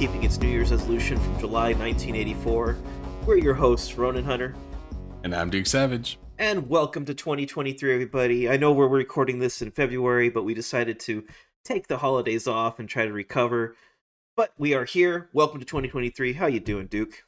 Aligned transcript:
keeping 0.00 0.24
its 0.24 0.40
New 0.40 0.48
Year's 0.48 0.70
resolution 0.70 1.18
from 1.18 1.38
July 1.38 1.74
1984. 1.74 2.78
We're 3.26 3.36
your 3.36 3.52
hosts, 3.52 3.98
Ronan 3.98 4.24
Hunter, 4.24 4.54
And 5.24 5.34
I'm 5.34 5.50
Duke 5.50 5.66
Savage. 5.66 6.18
and 6.38 6.70
welcome 6.70 7.04
to 7.04 7.12
2023, 7.12 7.92
everybody. 7.92 8.48
I 8.48 8.56
know 8.56 8.72
we're 8.72 8.88
recording 8.88 9.40
this 9.40 9.60
in 9.60 9.70
February, 9.70 10.30
but 10.30 10.44
we 10.44 10.54
decided 10.54 11.00
to 11.00 11.26
take 11.66 11.86
the 11.86 11.98
holidays 11.98 12.46
off 12.46 12.78
and 12.78 12.88
try 12.88 13.04
to 13.04 13.12
recover. 13.12 13.76
But 14.38 14.54
we 14.56 14.72
are 14.72 14.86
here. 14.86 15.28
Welcome 15.34 15.60
to 15.60 15.66
2023. 15.66 16.32
How 16.32 16.46
you 16.46 16.60
doing, 16.60 16.86
Duke? 16.86 17.24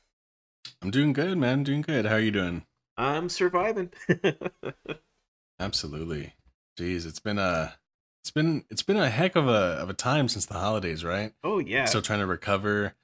I'm 0.80 0.90
doing 0.90 1.12
good, 1.12 1.36
man. 1.36 1.64
Doing 1.64 1.82
good. 1.82 2.06
How 2.06 2.14
are 2.14 2.20
you 2.20 2.30
doing? 2.30 2.64
I'm 2.96 3.28
surviving. 3.28 3.90
Absolutely. 5.60 6.36
Jeez, 6.80 7.04
it's 7.04 7.20
been 7.20 7.38
a 7.38 7.74
it's 8.22 8.30
been 8.30 8.64
it's 8.70 8.84
been 8.84 8.96
a 8.96 9.10
heck 9.10 9.34
of 9.34 9.48
a 9.48 9.50
of 9.50 9.90
a 9.90 9.94
time 9.94 10.28
since 10.28 10.46
the 10.46 10.54
holidays, 10.54 11.04
right? 11.04 11.32
oh 11.42 11.58
yeah. 11.58 11.86
Still 11.86 12.02
trying 12.02 12.20
to 12.20 12.26
recover. 12.26 12.94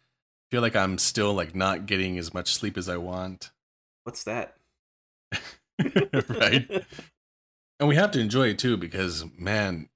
Feel 0.53 0.63
like 0.63 0.77
I'm 0.77 0.97
still 0.97 1.35
like 1.35 1.57
not 1.57 1.87
getting 1.87 2.19
as 2.19 2.33
much 2.33 2.55
sleep 2.55 2.79
as 2.79 2.89
I 2.89 2.97
want. 2.99 3.51
What's 4.05 4.23
that? 4.25 4.57
right? 5.83 6.85
And 7.81 7.89
we 7.89 7.97
have 7.97 8.13
to 8.13 8.21
enjoy 8.21 8.49
it 8.49 8.59
too 8.61 8.77
because 8.77 9.25
man, 9.37 9.89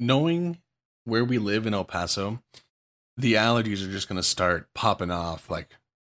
knowing 0.00 0.58
where 1.04 1.24
we 1.24 1.38
live 1.38 1.66
in 1.66 1.74
El 1.74 1.84
Paso, 1.84 2.42
the 3.16 3.34
allergies 3.34 3.86
are 3.86 3.92
just 3.92 4.08
going 4.08 4.16
to 4.16 4.22
start 4.22 4.68
popping 4.74 5.10
off 5.10 5.50
like 5.50 5.68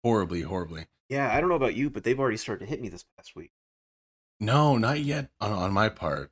horribly, 0.04 0.42
horribly. 0.42 0.88
Yeah, 1.10 1.32
I 1.32 1.40
don't 1.40 1.50
know 1.50 1.56
about 1.56 1.76
you, 1.76 1.92
but 1.92 2.04
they've 2.04 2.20
already 2.20 2.38
started 2.38 2.66
to 2.66 2.70
hit 2.70 2.82
me 2.82 2.90
this 2.90 3.06
past 3.18 3.36
week. 3.36 3.52
No, 4.40 4.78
not 4.78 5.00
yet 5.00 5.30
on 5.40 5.52
on 5.52 5.72
my 5.72 5.90
part. 5.90 6.32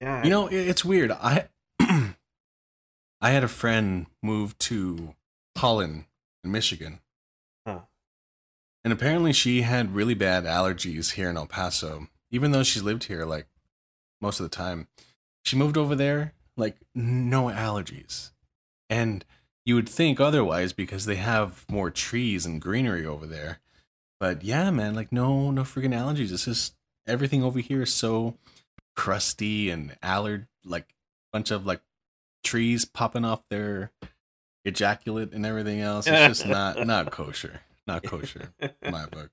Yeah. 0.00 0.22
You 0.22 0.30
know, 0.30 0.46
it's 0.46 0.84
weird. 0.84 1.10
I 1.10 1.48
I 1.80 2.14
had 3.30 3.44
a 3.44 3.48
friend 3.48 4.06
move 4.22 4.56
to 4.58 5.14
Holland 5.56 6.04
in 6.44 6.52
Michigan. 6.52 7.00
Huh. 7.66 7.80
And 8.84 8.92
apparently 8.92 9.32
she 9.32 9.62
had 9.62 9.94
really 9.94 10.14
bad 10.14 10.44
allergies 10.44 11.12
here 11.12 11.30
in 11.30 11.36
El 11.36 11.46
Paso, 11.46 12.08
even 12.30 12.52
though 12.52 12.62
she's 12.62 12.82
lived 12.82 13.04
here 13.04 13.24
like 13.24 13.46
most 14.20 14.40
of 14.40 14.48
the 14.48 14.56
time. 14.56 14.88
She 15.44 15.56
moved 15.56 15.76
over 15.76 15.94
there 15.94 16.34
like 16.56 16.76
no 16.94 17.44
allergies. 17.44 18.30
And 18.90 19.24
you 19.64 19.74
would 19.74 19.88
think 19.88 20.20
otherwise 20.20 20.72
because 20.72 21.04
they 21.04 21.16
have 21.16 21.64
more 21.68 21.90
trees 21.90 22.46
and 22.46 22.60
greenery 22.60 23.04
over 23.04 23.26
there. 23.26 23.58
But 24.20 24.42
yeah, 24.42 24.70
man, 24.70 24.94
like 24.94 25.12
no 25.12 25.50
no 25.50 25.62
freaking 25.62 25.94
allergies. 25.94 26.32
It's 26.32 26.44
just 26.44 26.74
everything 27.06 27.42
over 27.42 27.60
here 27.60 27.82
is 27.82 27.92
so 27.92 28.34
crusty 28.98 29.70
and 29.70 29.96
allard 30.02 30.48
like 30.64 30.92
bunch 31.32 31.52
of 31.52 31.64
like 31.64 31.80
trees 32.42 32.84
popping 32.84 33.24
off 33.24 33.40
their 33.48 33.92
ejaculate 34.64 35.32
and 35.32 35.46
everything 35.46 35.80
else. 35.80 36.08
It's 36.08 36.40
just 36.40 36.46
not 36.48 36.84
not 36.84 37.12
kosher. 37.12 37.60
Not 37.86 38.02
kosher 38.02 38.52
in 38.60 38.72
my 38.90 39.06
book. 39.06 39.30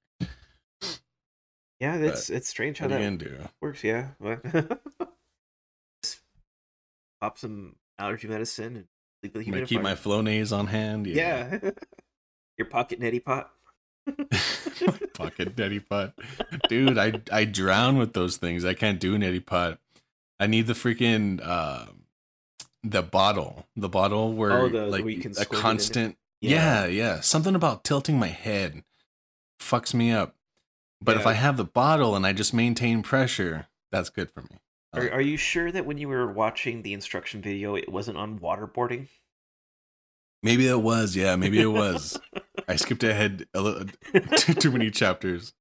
yeah, 1.79 1.95
it's 1.95 2.29
it's 2.29 2.47
strange 2.47 2.77
how 2.77 2.87
What 2.87 3.01
are 3.01 3.03
you 3.03 3.09
that 3.09 3.17
do? 3.17 3.37
works. 3.59 3.83
Yeah. 3.83 4.09
Pop 7.19 7.39
some 7.39 7.75
allergy 7.97 8.27
medicine 8.27 8.75
and 8.75 8.85
sleep 9.21 9.33
with 9.33 9.43
a 9.43 9.45
I'm 9.47 9.53
gonna 9.53 9.65
keep 9.65 9.81
my 9.81 9.95
Flonase 9.95 10.55
on 10.55 10.67
hand. 10.67 11.07
yeah. 11.07 11.71
Your 12.57 12.67
pocket 12.67 13.01
neti 13.01 13.21
pot. 13.23 13.49
Pocket 15.13 15.55
neti 15.55 15.87
pot. 15.87 16.13
Dude, 16.69 16.97
I 16.97 17.21
I 17.31 17.45
drown 17.45 17.97
with 17.97 18.13
those 18.13 18.37
things. 18.37 18.65
I 18.65 18.73
can't 18.73 18.99
do 18.99 19.17
neti 19.17 19.43
pot. 19.45 19.79
I 20.39 20.47
need 20.47 20.67
the 20.67 20.73
freaking 20.73 21.39
uh, 21.43 21.85
the 22.83 23.01
bottle. 23.01 23.65
The 23.75 23.89
bottle 23.89 24.33
where 24.33 24.51
Oh, 24.51 24.69
the- 24.69 24.87
like 24.87 25.03
where 25.03 25.09
you 25.13 25.21
can 25.21 25.31
a 25.31 25.35
squirt 25.35 25.47
it 25.47 25.53
in 25.53 25.57
it? 25.57 25.61
constant 25.61 26.17
yeah. 26.41 26.85
yeah, 26.85 27.21
Something 27.21 27.55
about 27.55 27.83
tilting 27.83 28.19
my 28.19 28.27
head 28.27 28.83
fucks 29.59 29.93
me 29.95 30.11
up. 30.11 30.35
But 31.01 31.17
if 31.17 31.25
I 31.25 31.33
have 31.33 31.57
the 31.57 31.65
bottle 31.65 32.15
and 32.15 32.25
I 32.25 32.33
just 32.33 32.53
maintain 32.53 33.01
pressure, 33.03 33.67
that's 33.91 34.09
good 34.09 34.29
for 34.31 34.41
me. 34.41 34.57
Are, 34.93 35.09
are 35.11 35.21
you 35.21 35.37
sure 35.37 35.71
that 35.71 35.85
when 35.85 35.97
you 35.97 36.07
were 36.07 36.31
watching 36.31 36.81
the 36.83 36.93
instruction 36.93 37.41
video, 37.41 37.75
it 37.75 37.91
wasn't 37.91 38.17
on 38.17 38.39
waterboarding? 38.39 39.07
Maybe 40.43 40.67
it 40.67 40.81
was, 40.81 41.15
yeah, 41.15 41.35
maybe 41.35 41.59
it 41.59 41.65
was. 41.67 42.19
I 42.67 42.75
skipped 42.77 43.03
ahead 43.03 43.45
a 43.53 43.61
little 43.61 43.85
too, 44.37 44.53
too 44.53 44.71
many 44.71 44.89
chapters. 44.91 45.53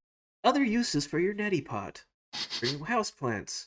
Other 0.42 0.62
uses 0.64 1.06
for 1.06 1.18
your 1.18 1.34
neti 1.34 1.64
pot, 1.64 2.04
for 2.34 2.66
your 2.66 2.80
houseplants, 2.80 3.66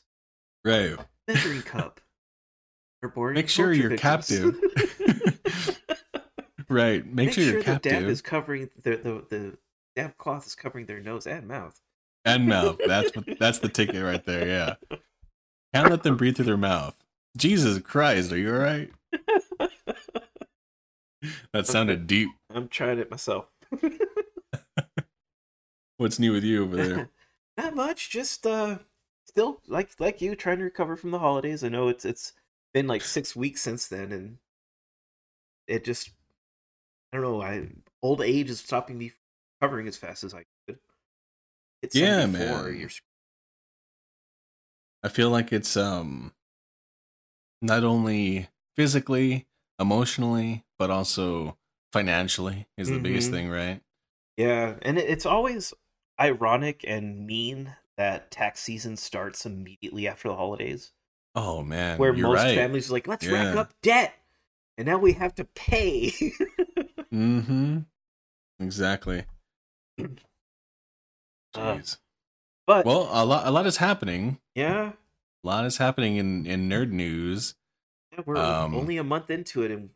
Right. 0.64 0.96
measuring 1.26 1.62
cup. 1.62 2.00
Waterboarding 3.04 3.34
Make 3.34 3.48
sure 3.48 3.72
you're 3.72 3.90
victims. 3.90 4.26
captive. 4.28 5.76
Right. 6.70 7.06
Make, 7.06 7.14
Make 7.26 7.32
sure, 7.32 7.44
you're 7.44 7.52
the 7.54 7.58
dab 7.64 7.82
captive 7.82 8.08
is 8.10 8.20
covering 8.20 8.68
the 8.82 8.96
the 8.96 9.24
the 9.30 9.58
damp 9.96 10.18
cloth 10.18 10.46
is 10.46 10.54
covering 10.54 10.84
their 10.84 11.00
nose 11.00 11.26
and 11.26 11.48
mouth. 11.48 11.80
and 12.26 12.46
mouth. 12.46 12.78
That's 12.86 13.14
what 13.16 13.24
that's 13.38 13.60
the 13.60 13.70
ticket 13.70 14.04
right 14.04 14.22
there, 14.26 14.46
yeah. 14.46 14.98
Can't 15.72 15.88
let 15.90 16.02
them 16.02 16.18
breathe 16.18 16.36
through 16.36 16.44
their 16.44 16.58
mouth. 16.58 16.94
Jesus 17.38 17.78
Christ, 17.78 18.32
are 18.32 18.36
you 18.36 18.52
alright? 18.54 18.90
That 21.52 21.66
sounded 21.66 22.06
deep. 22.06 22.28
I'm 22.54 22.68
trying 22.68 22.98
it 22.98 23.10
myself. 23.10 23.46
What's 25.96 26.18
new 26.18 26.32
with 26.32 26.44
you 26.44 26.64
over 26.64 26.76
there? 26.76 27.08
Not 27.56 27.74
much, 27.74 28.10
just 28.10 28.46
uh 28.46 28.78
still 29.24 29.60
like 29.66 29.90
like 29.98 30.20
you 30.20 30.36
trying 30.36 30.58
to 30.58 30.64
recover 30.64 30.96
from 30.96 31.10
the 31.10 31.18
holidays. 31.18 31.64
I 31.64 31.68
know 31.68 31.88
it's 31.88 32.04
it's 32.04 32.34
been 32.72 32.86
like 32.86 33.02
6 33.02 33.34
weeks 33.34 33.60
since 33.62 33.88
then 33.88 34.12
and 34.12 34.38
it 35.66 35.84
just 35.84 36.10
I 37.12 37.16
don't 37.16 37.24
know, 37.24 37.42
I 37.42 37.66
old 38.00 38.22
age 38.22 38.48
is 38.48 38.60
stopping 38.60 38.96
me 38.96 39.08
from 39.08 39.18
recovering 39.60 39.88
as 39.88 39.96
fast 39.96 40.22
as 40.22 40.34
I 40.34 40.44
could. 40.66 40.78
It's 41.82 41.96
Yeah, 41.96 42.26
man. 42.26 42.76
You're, 42.76 42.90
I 45.02 45.08
feel 45.08 45.30
like 45.30 45.52
it's 45.52 45.76
um 45.76 46.32
not 47.60 47.82
only 47.82 48.48
physically, 48.76 49.47
emotionally, 49.78 50.64
but 50.78 50.90
also 50.90 51.56
financially 51.92 52.66
is 52.76 52.90
the 52.90 52.98
biggest 52.98 53.28
Mhm. 53.28 53.32
thing, 53.32 53.48
right? 53.50 53.80
yeah, 54.36 54.76
and 54.82 54.98
it's 54.98 55.26
always 55.26 55.74
ironic 56.20 56.84
and 56.86 57.26
mean 57.26 57.74
that 57.96 58.30
tax 58.30 58.60
season 58.60 58.96
starts 58.96 59.44
immediately 59.44 60.06
after 60.06 60.28
the 60.28 60.36
holidays. 60.36 60.92
Oh 61.34 61.62
man, 61.62 61.98
where 61.98 62.12
most 62.12 62.36
right. 62.36 62.54
families 62.54 62.88
are 62.90 62.92
like, 62.92 63.06
let's 63.08 63.26
rack 63.26 63.56
up 63.56 63.72
debt, 63.82 64.14
and 64.76 64.86
now 64.86 64.98
we 64.98 65.12
have 65.14 65.34
to 65.36 65.44
pay. 65.44 66.12
Mm-hmm. 67.12 67.78
Exactly. 68.60 69.24
Uh, 71.54 71.80
but 72.66 72.84
well, 72.84 73.08
a 73.10 73.24
lot, 73.24 73.46
a 73.46 73.50
lot 73.50 73.66
is 73.66 73.78
happening. 73.78 74.38
yeah, 74.54 74.92
A 75.42 75.46
lot 75.46 75.64
is 75.64 75.78
happening 75.78 76.16
in 76.16 76.46
in 76.46 76.68
nerd 76.68 76.90
news. 76.90 77.54
Yeah, 78.12 78.20
we're 78.26 78.36
Um, 78.36 78.74
only 78.74 78.96
a 78.96 79.04
month 79.04 79.30
into 79.30 79.62
it, 79.62 79.70
and 79.70 79.90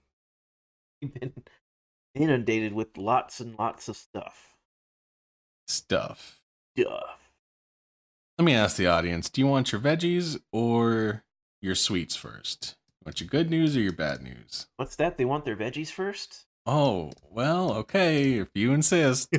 we've 1.02 1.14
been 1.14 1.32
inundated 2.14 2.72
with 2.72 2.96
lots 2.96 3.40
and 3.40 3.58
lots 3.58 3.88
of 3.88 3.96
stuff. 3.96 4.56
Stuff. 5.66 6.40
Stuff. 6.76 7.30
Let 8.38 8.44
me 8.44 8.54
ask 8.54 8.76
the 8.76 8.86
audience: 8.86 9.30
Do 9.30 9.40
you 9.40 9.46
want 9.46 9.72
your 9.72 9.80
veggies 9.80 10.40
or 10.52 11.24
your 11.60 11.74
sweets 11.74 12.16
first? 12.16 12.76
Want 13.04 13.20
your 13.20 13.28
good 13.28 13.50
news 13.50 13.76
or 13.76 13.80
your 13.80 13.92
bad 13.92 14.22
news? 14.22 14.66
What's 14.76 14.96
that? 14.96 15.16
They 15.16 15.24
want 15.24 15.44
their 15.44 15.56
veggies 15.56 15.90
first. 15.90 16.44
Oh, 16.66 17.10
well, 17.30 17.72
okay, 17.74 18.34
if 18.34 18.48
you 18.54 18.72
insist. 18.72 19.28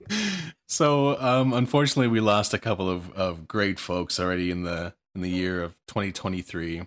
so, 0.68 1.20
um, 1.20 1.52
unfortunately, 1.52 2.08
we 2.08 2.20
lost 2.20 2.54
a 2.54 2.58
couple 2.58 2.88
of, 2.88 3.10
of 3.12 3.46
great 3.48 3.78
folks 3.78 4.18
already 4.18 4.50
in 4.50 4.62
the 4.62 4.94
in 5.14 5.22
the 5.22 5.30
year 5.30 5.62
of 5.62 5.74
2023. 5.86 6.86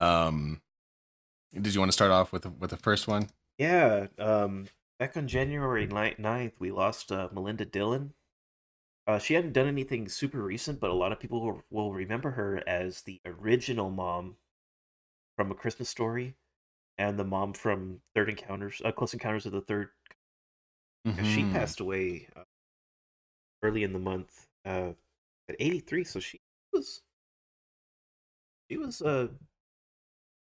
Um, 0.00 0.60
did 1.52 1.74
you 1.74 1.80
want 1.80 1.88
to 1.90 1.94
start 1.94 2.10
off 2.10 2.32
with 2.32 2.46
with 2.58 2.70
the 2.70 2.76
first 2.76 3.08
one? 3.08 3.28
yeah. 3.58 4.06
Um. 4.18 4.66
Back 4.98 5.14
on 5.18 5.28
January 5.28 5.86
ni- 5.86 6.14
9th, 6.18 6.52
we 6.58 6.70
lost 6.70 7.12
uh, 7.12 7.28
Melinda 7.30 7.66
Dillon. 7.66 8.14
Uh, 9.06 9.18
she 9.18 9.34
hadn't 9.34 9.52
done 9.52 9.66
anything 9.66 10.08
super 10.08 10.40
recent, 10.40 10.80
but 10.80 10.88
a 10.88 10.94
lot 10.94 11.12
of 11.12 11.20
people 11.20 11.42
will, 11.44 11.62
will 11.70 11.92
remember 11.92 12.30
her 12.30 12.62
as 12.66 13.02
the 13.02 13.20
original 13.26 13.90
mom 13.90 14.36
from 15.36 15.50
A 15.50 15.54
Christmas 15.54 15.90
Story, 15.90 16.34
and 16.96 17.18
the 17.18 17.24
mom 17.24 17.52
from 17.52 18.00
Third 18.14 18.30
Encounters, 18.30 18.80
uh, 18.86 18.90
Close 18.90 19.12
Encounters 19.12 19.44
of 19.44 19.52
the 19.52 19.60
Third. 19.60 19.90
And 21.04 21.26
She 21.26 21.42
passed 21.52 21.80
away 21.80 22.28
uh, 22.34 22.44
early 23.62 23.82
in 23.82 23.92
the 23.92 23.98
month 23.98 24.46
uh, 24.64 24.92
at 25.46 25.56
83, 25.60 26.04
so 26.04 26.20
she 26.20 26.40
was 26.72 27.02
she 28.70 28.76
was 28.76 29.02
uh 29.02 29.28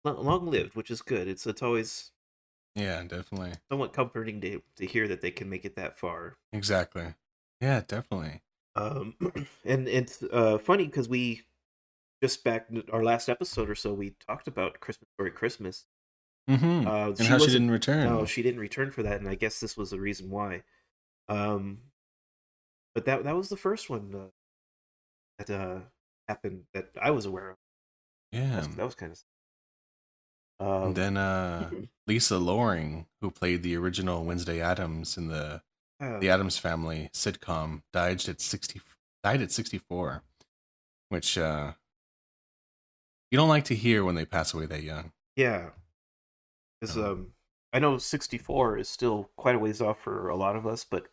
long 0.05 0.47
lived, 0.51 0.75
which 0.75 0.91
is 0.91 1.03
good. 1.03 1.29
It's 1.29 1.47
it's 1.47 1.63
always 1.63 2.13
Yeah, 2.75 3.03
definitely. 3.03 3.53
somewhat 3.71 3.93
comforting 3.93 4.41
to 4.41 4.63
to 4.77 4.87
hear 4.87 5.09
that 5.09 5.21
they 5.21 5.31
can 5.31 5.49
make 5.49 5.65
it 5.65 5.77
that 5.77 5.99
far. 5.99 6.37
Exactly. 6.53 7.15
Yeah, 7.61 7.83
definitely. 7.87 8.43
Um, 8.77 9.15
and 9.65 9.89
it's 9.89 10.23
uh 10.33 10.59
funny 10.59 10.87
because 10.87 11.09
we 11.09 11.43
just 12.23 12.45
back 12.45 12.69
our 12.93 13.03
last 13.03 13.29
episode 13.29 13.71
or 13.71 13.75
so, 13.75 13.95
we 13.95 14.15
talked 14.27 14.49
about 14.49 14.81
Christmas 14.81 15.09
Story 15.15 15.31
Christmas. 15.31 15.87
Mm-hmm. 16.49 16.87
Uh, 16.87 17.09
and 17.09 17.21
how 17.21 17.39
she 17.39 17.47
didn't 17.47 17.71
return. 17.71 18.05
No, 18.05 18.25
she 18.25 18.43
didn't 18.43 18.61
return 18.61 18.91
for 18.91 19.03
that, 19.05 19.21
and 19.21 19.29
I 19.29 19.35
guess 19.35 19.61
this 19.61 19.77
was 19.77 19.91
the 19.91 20.01
reason 20.01 20.31
why. 20.31 20.63
Um, 21.29 21.79
but 22.95 23.05
that 23.05 23.25
that 23.25 23.37
was 23.37 23.49
the 23.49 23.57
first 23.57 23.89
one 23.89 24.15
uh, 24.15 24.31
that 25.39 25.51
uh, 25.51 25.81
happened 26.29 26.65
that 26.75 26.91
I 27.01 27.11
was 27.11 27.27
aware 27.27 27.51
of. 27.51 27.57
Yeah. 28.32 28.67
that 28.77 28.85
was 28.85 28.94
kind 28.94 29.12
of. 29.12 29.19
Um, 30.67 30.82
And 30.88 30.97
then 30.97 31.17
uh, 31.17 31.71
Lisa 32.06 32.38
Loring, 32.38 33.06
who 33.21 33.31
played 33.31 33.62
the 33.62 33.77
original 33.77 34.25
Wednesday 34.25 34.61
Addams 34.61 35.17
in 35.17 35.29
the 35.29 35.62
the 35.99 36.31
Addams 36.31 36.56
Family 36.56 37.11
sitcom, 37.12 37.82
died 37.93 38.27
at 38.29 38.41
sixty 38.41 38.81
died 39.23 39.43
at 39.43 39.53
sixty 39.53 39.77
four, 39.79 40.23
which 41.11 41.37
uh, 41.37 41.73
you 43.31 43.37
don't 43.37 43.49
like 43.50 43.65
to 43.65 43.75
hear 43.75 44.05
when 44.05 44.15
they 44.15 44.25
pass 44.25 44.55
away 44.55 44.67
that 44.67 44.83
young. 44.83 45.12
yeah, 45.37 45.71
because 46.81 46.97
um, 46.97 47.33
I 47.73 47.79
know 47.81 47.99
sixty 47.99 48.38
four 48.38 48.79
is 48.79 48.88
still 48.88 49.31
quite 49.37 49.55
a 49.55 49.59
ways 49.59 49.81
off 49.83 50.00
for 50.00 50.29
a 50.31 50.37
lot 50.37 50.56
of 50.56 50.67
us, 50.67 50.85
but 50.85 51.09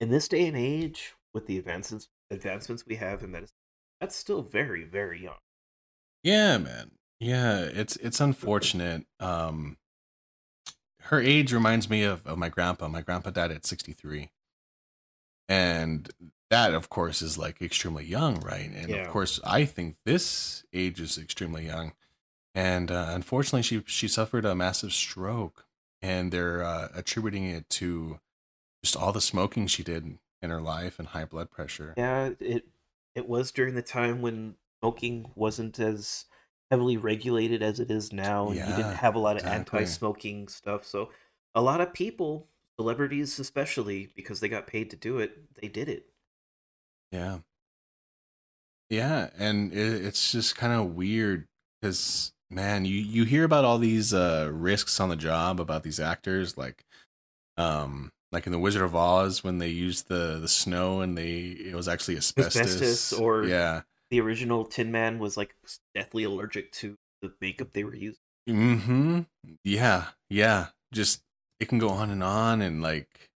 in 0.00 0.10
this 0.10 0.28
day 0.28 0.46
and 0.46 0.56
age, 0.56 1.14
with 1.34 1.46
the 1.46 1.58
advances 1.58 2.08
advancements 2.30 2.86
we 2.86 2.96
have 2.96 3.22
in 3.22 3.32
medicine, 3.32 3.56
that's 4.00 4.16
still 4.16 4.42
very 4.42 4.84
very 4.84 5.20
young. 5.22 5.38
Yeah, 6.22 6.58
man. 6.58 6.92
Yeah, 7.20 7.60
it's 7.60 7.96
it's 7.96 8.20
unfortunate. 8.20 9.06
Um, 9.20 9.76
her 11.00 11.20
age 11.20 11.52
reminds 11.52 11.88
me 11.90 12.02
of, 12.02 12.26
of 12.26 12.38
my 12.38 12.48
grandpa. 12.48 12.88
My 12.88 13.02
grandpa 13.02 13.30
died 13.30 13.50
at 13.52 13.66
sixty 13.66 13.92
three, 13.92 14.30
and 15.48 16.10
that, 16.50 16.74
of 16.74 16.88
course, 16.88 17.22
is 17.22 17.38
like 17.38 17.62
extremely 17.62 18.04
young, 18.04 18.40
right? 18.40 18.70
And 18.70 18.90
Yeah. 18.90 18.96
of 19.06 19.08
course, 19.08 19.40
I 19.44 19.64
think 19.64 19.96
this 20.04 20.64
age 20.72 21.00
is 21.00 21.16
extremely 21.16 21.64
young. 21.66 21.92
And 22.54 22.90
uh, 22.90 23.06
unfortunately, 23.10 23.62
she 23.62 23.82
she 23.86 24.08
suffered 24.08 24.44
a 24.44 24.54
massive 24.54 24.92
stroke, 24.92 25.66
and 26.02 26.30
they're 26.32 26.62
uh, 26.62 26.88
attributing 26.94 27.46
it 27.46 27.70
to 27.70 28.20
just 28.82 28.96
all 28.96 29.12
the 29.12 29.20
smoking 29.20 29.66
she 29.66 29.82
did 29.82 30.18
in 30.42 30.50
her 30.50 30.60
life 30.60 30.98
and 30.98 31.08
high 31.08 31.24
blood 31.24 31.50
pressure. 31.50 31.94
Yeah, 31.96 32.30
it 32.40 32.66
it 33.14 33.28
was 33.28 33.52
during 33.52 33.74
the 33.74 33.82
time 33.82 34.20
when 34.22 34.56
smoking 34.82 35.30
wasn't 35.34 35.78
as 35.78 36.24
heavily 36.70 36.96
regulated 36.96 37.62
as 37.62 37.80
it 37.80 37.90
is 37.90 38.12
now, 38.12 38.48
and 38.48 38.56
you 38.56 38.64
didn't 38.64 38.96
have 38.96 39.14
a 39.14 39.18
lot 39.18 39.36
of 39.36 39.42
exactly. 39.42 39.80
anti-smoking 39.80 40.48
stuff. 40.48 40.84
So 40.84 41.10
a 41.54 41.62
lot 41.62 41.80
of 41.80 41.92
people, 41.92 42.48
celebrities 42.78 43.38
especially, 43.38 44.10
because 44.16 44.40
they 44.40 44.48
got 44.48 44.66
paid 44.66 44.90
to 44.90 44.96
do 44.96 45.18
it, 45.18 45.38
they 45.60 45.68
did 45.68 45.88
it. 45.88 46.06
Yeah. 47.12 47.38
Yeah, 48.90 49.30
and 49.38 49.72
it, 49.72 50.04
it's 50.04 50.32
just 50.32 50.56
kind 50.56 50.72
of 50.72 50.94
weird 50.94 51.46
because 51.80 52.32
man, 52.50 52.84
you 52.84 52.96
you 52.96 53.24
hear 53.24 53.44
about 53.44 53.64
all 53.64 53.78
these 53.78 54.12
uh 54.12 54.50
risks 54.52 54.98
on 55.00 55.08
the 55.08 55.16
job 55.16 55.60
about 55.60 55.82
these 55.82 56.00
actors 56.00 56.58
like 56.58 56.84
um 57.56 58.10
like 58.32 58.46
in 58.46 58.52
the 58.52 58.58
Wizard 58.58 58.82
of 58.82 58.96
Oz 58.96 59.44
when 59.44 59.58
they 59.58 59.68
used 59.68 60.08
the 60.08 60.38
the 60.40 60.48
snow 60.48 61.00
and 61.00 61.16
they 61.16 61.40
it 61.40 61.74
was 61.74 61.88
actually 61.88 62.16
asbestos, 62.16 62.56
Asbestos 62.56 63.12
or- 63.12 63.44
yeah. 63.44 63.82
The 64.12 64.20
original 64.20 64.66
Tin 64.66 64.92
Man 64.92 65.18
was 65.18 65.38
like 65.38 65.54
deathly 65.94 66.24
allergic 66.24 66.70
to 66.72 66.98
the 67.22 67.32
makeup 67.40 67.72
they 67.72 67.82
were 67.82 67.94
using. 67.94 68.20
Mm-hmm. 68.46 69.20
Yeah. 69.64 70.08
Yeah. 70.28 70.66
Just 70.92 71.22
it 71.58 71.68
can 71.70 71.78
go 71.78 71.88
on 71.88 72.10
and 72.10 72.22
on 72.22 72.60
and 72.60 72.82
like 72.82 73.30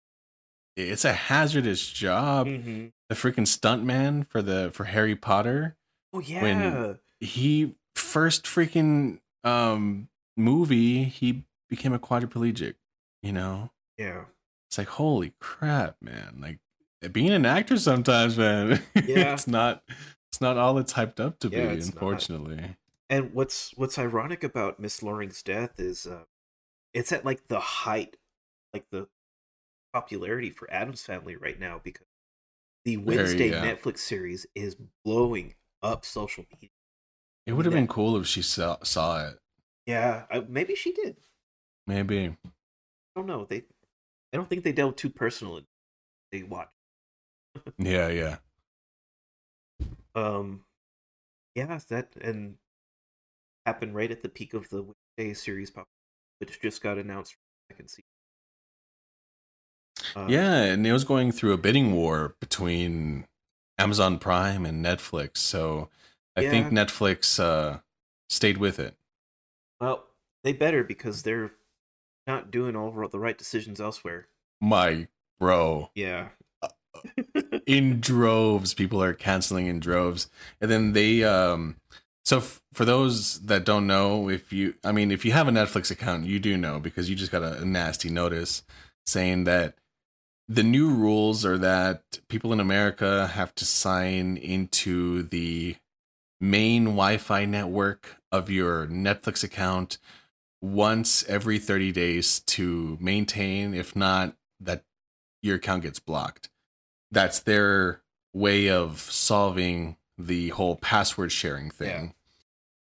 it's 0.77 1.07
a 1.07 1.15
hazardous 1.15 1.87
job. 1.91 2.47
Mm-hmm. 2.47 2.89
The 3.09 3.15
freaking 3.15 3.47
stuntman 3.47 4.27
for 4.27 4.43
the 4.43 4.71
for 4.71 4.85
Harry 4.85 5.17
Potter 5.17 5.77
Oh 6.13 6.21
yeah, 6.21 6.43
When 6.43 6.99
he 7.21 7.75
first 7.95 8.45
freaking 8.45 9.21
um 9.45 10.09
movie 10.37 11.05
he 11.05 11.45
became 11.71 11.95
a 11.95 11.99
quadriplegic 11.99 12.75
you 13.23 13.33
know 13.33 13.71
yeah, 13.97 14.25
it's 14.69 14.77
like 14.77 14.89
holy 14.89 15.33
crap 15.41 15.97
man 16.03 16.37
like 16.41 16.59
being 17.13 17.31
an 17.31 17.47
actor 17.47 17.79
sometimes 17.79 18.37
man 18.37 18.83
Yeah. 18.95 19.33
it's 19.33 19.47
not 19.47 19.83
it's 20.37 20.41
not 20.43 20.59
all 20.59 20.77
it's 20.77 20.93
hyped 20.93 21.19
up 21.19 21.39
to 21.39 21.49
Yeah, 21.49 21.71
be 21.71 21.73
it's 21.73 21.95
not. 21.95 22.29
unfortunately 22.29 22.77
And 23.11 23.35
what's 23.35 23.73
what's 23.77 23.99
ironic 23.99 24.45
about 24.45 24.81
Miss 24.81 25.03
Loring's 25.03 25.43
death 25.43 25.81
is 25.81 26.07
uh, 26.07 26.25
it's 26.95 27.13
at 27.13 27.25
like 27.25 27.49
the 27.49 27.61
height, 27.61 28.17
like 28.75 28.87
the 28.91 29.09
popularity 29.93 30.51
for 30.51 30.71
Addams 30.73 31.03
Family 31.05 31.37
right 31.37 31.61
now 31.61 31.81
because 31.85 32.07
the 32.85 32.99
Wednesday 32.99 33.53
yeah. 33.53 33.61
Netflix 33.61 34.01
series 34.01 34.47
is 34.55 34.77
blowing 35.05 35.55
up 35.83 36.05
social 36.07 36.47
media. 36.53 36.71
it 37.47 37.53
would 37.55 37.65
have 37.65 37.73
been 37.75 37.89
cool 37.89 38.17
if 38.19 38.27
she 38.27 38.43
saw, 38.43 38.77
saw 38.83 39.27
it 39.29 39.39
Yeah, 39.87 40.27
I, 40.31 40.41
maybe 40.41 40.75
she 40.75 40.93
did. 40.93 41.17
maybe 41.87 42.37
I 43.17 43.21
don't 43.21 43.27
know. 43.27 43.45
They, 43.45 43.59
I 43.59 44.37
don't 44.37 44.49
think 44.49 44.65
they 44.65 44.73
delve 44.73 44.97
too 44.97 45.11
personal. 45.11 45.61
They 46.33 46.43
watch. 46.45 46.71
yeah 47.79 48.09
yeah 48.09 48.37
Um, 50.17 50.63
yeah, 51.55 51.79
that 51.89 52.17
and 52.21 52.57
happened 53.67 53.95
right 53.95 54.11
at 54.11 54.23
the 54.23 54.29
peak 54.29 54.55
of 54.55 54.69
the 54.71 54.83
Wednesday 54.83 55.35
series, 55.35 55.71
pop, 55.71 55.87
which 56.39 56.61
just 56.61 56.83
got 56.83 56.99
announced 56.99 57.33
for 57.33 57.39
the 57.69 57.75
second 57.75 57.89
season. 57.89 58.03
Uh, 60.15 60.27
yeah 60.29 60.63
and 60.63 60.87
it 60.87 60.93
was 60.93 61.05
going 61.05 61.33
through 61.33 61.53
a 61.53 61.59
bidding 61.59 61.93
war 61.93 62.37
between 62.39 63.27
amazon 63.79 64.19
prime 64.19 64.67
and 64.67 64.85
netflix 64.85 65.39
so 65.39 65.89
i 66.37 66.43
think 66.43 66.67
netflix 66.69 67.41
uh 67.41 67.79
stayed 68.29 68.59
with 68.59 68.79
it 68.79 68.95
Well, 69.81 70.05
they 70.45 70.53
better 70.53 70.85
because 70.85 71.23
they're 71.23 71.53
not 72.27 72.51
doing 72.51 72.77
all 72.77 72.93
the 73.09 73.19
right 73.19 73.39
decisions 73.39 73.81
elsewhere. 73.81 74.29
my 74.61 75.09
bro 75.39 75.91
Yeah. 75.95 76.29
in 77.67 78.01
droves 78.01 78.75
people 78.75 79.03
are 79.03 79.13
canceling 79.13 79.67
in 79.67 79.81
droves. 79.81 80.29
And 80.61 80.71
then 80.71 80.93
they 80.93 81.25
um 81.25 81.77
so 82.25 82.39
f- 82.39 82.63
for 82.73 82.85
those 82.85 83.41
that 83.43 83.65
don't 83.65 83.87
know 83.87 84.29
if 84.29 84.53
you 84.53 84.75
i 84.85 84.93
mean 84.93 85.11
if 85.11 85.25
you 85.25 85.33
have 85.33 85.49
a 85.49 85.53
netflix 85.53 85.91
account 85.91 86.25
you 86.25 86.39
do 86.41 86.57
know 86.57 86.81
because 86.81 87.09
you 87.09 87.15
just 87.15 87.31
got 87.31 87.43
a, 87.43 87.63
a 87.63 87.65
nasty 87.65 88.11
notice 88.11 88.65
saying 89.07 89.45
that 89.45 89.75
the 90.49 90.65
new 90.65 90.91
rules 90.93 91.45
are 91.45 91.57
that 91.57 92.03
people 92.29 92.53
in 92.53 92.59
america 92.59 93.29
have 93.29 93.55
to 93.55 93.65
sign 93.65 94.37
into 94.37 95.23
the 95.23 95.77
main 96.41 96.85
wi-fi 96.85 97.45
network 97.45 98.17
of 98.33 98.51
your 98.51 98.89
netflix 98.89 99.45
account 99.45 99.99
once 100.61 101.25
every 101.29 101.59
30 101.59 101.93
days 101.93 102.41
to 102.41 102.99
maintain. 103.01 103.75
If 103.75 103.95
not 103.95 104.35
that 104.61 104.85
your 105.43 105.57
account 105.57 105.83
gets 105.83 105.99
blocked 105.99 106.49
that's 107.11 107.41
their 107.41 108.03
way 108.33 108.69
of 108.69 109.01
solving 109.01 109.97
the 110.19 110.49
whole 110.51 110.77
password 110.77 111.33
sharing 111.33 111.71
thing. 111.71 112.07
Yeah. 112.07 112.13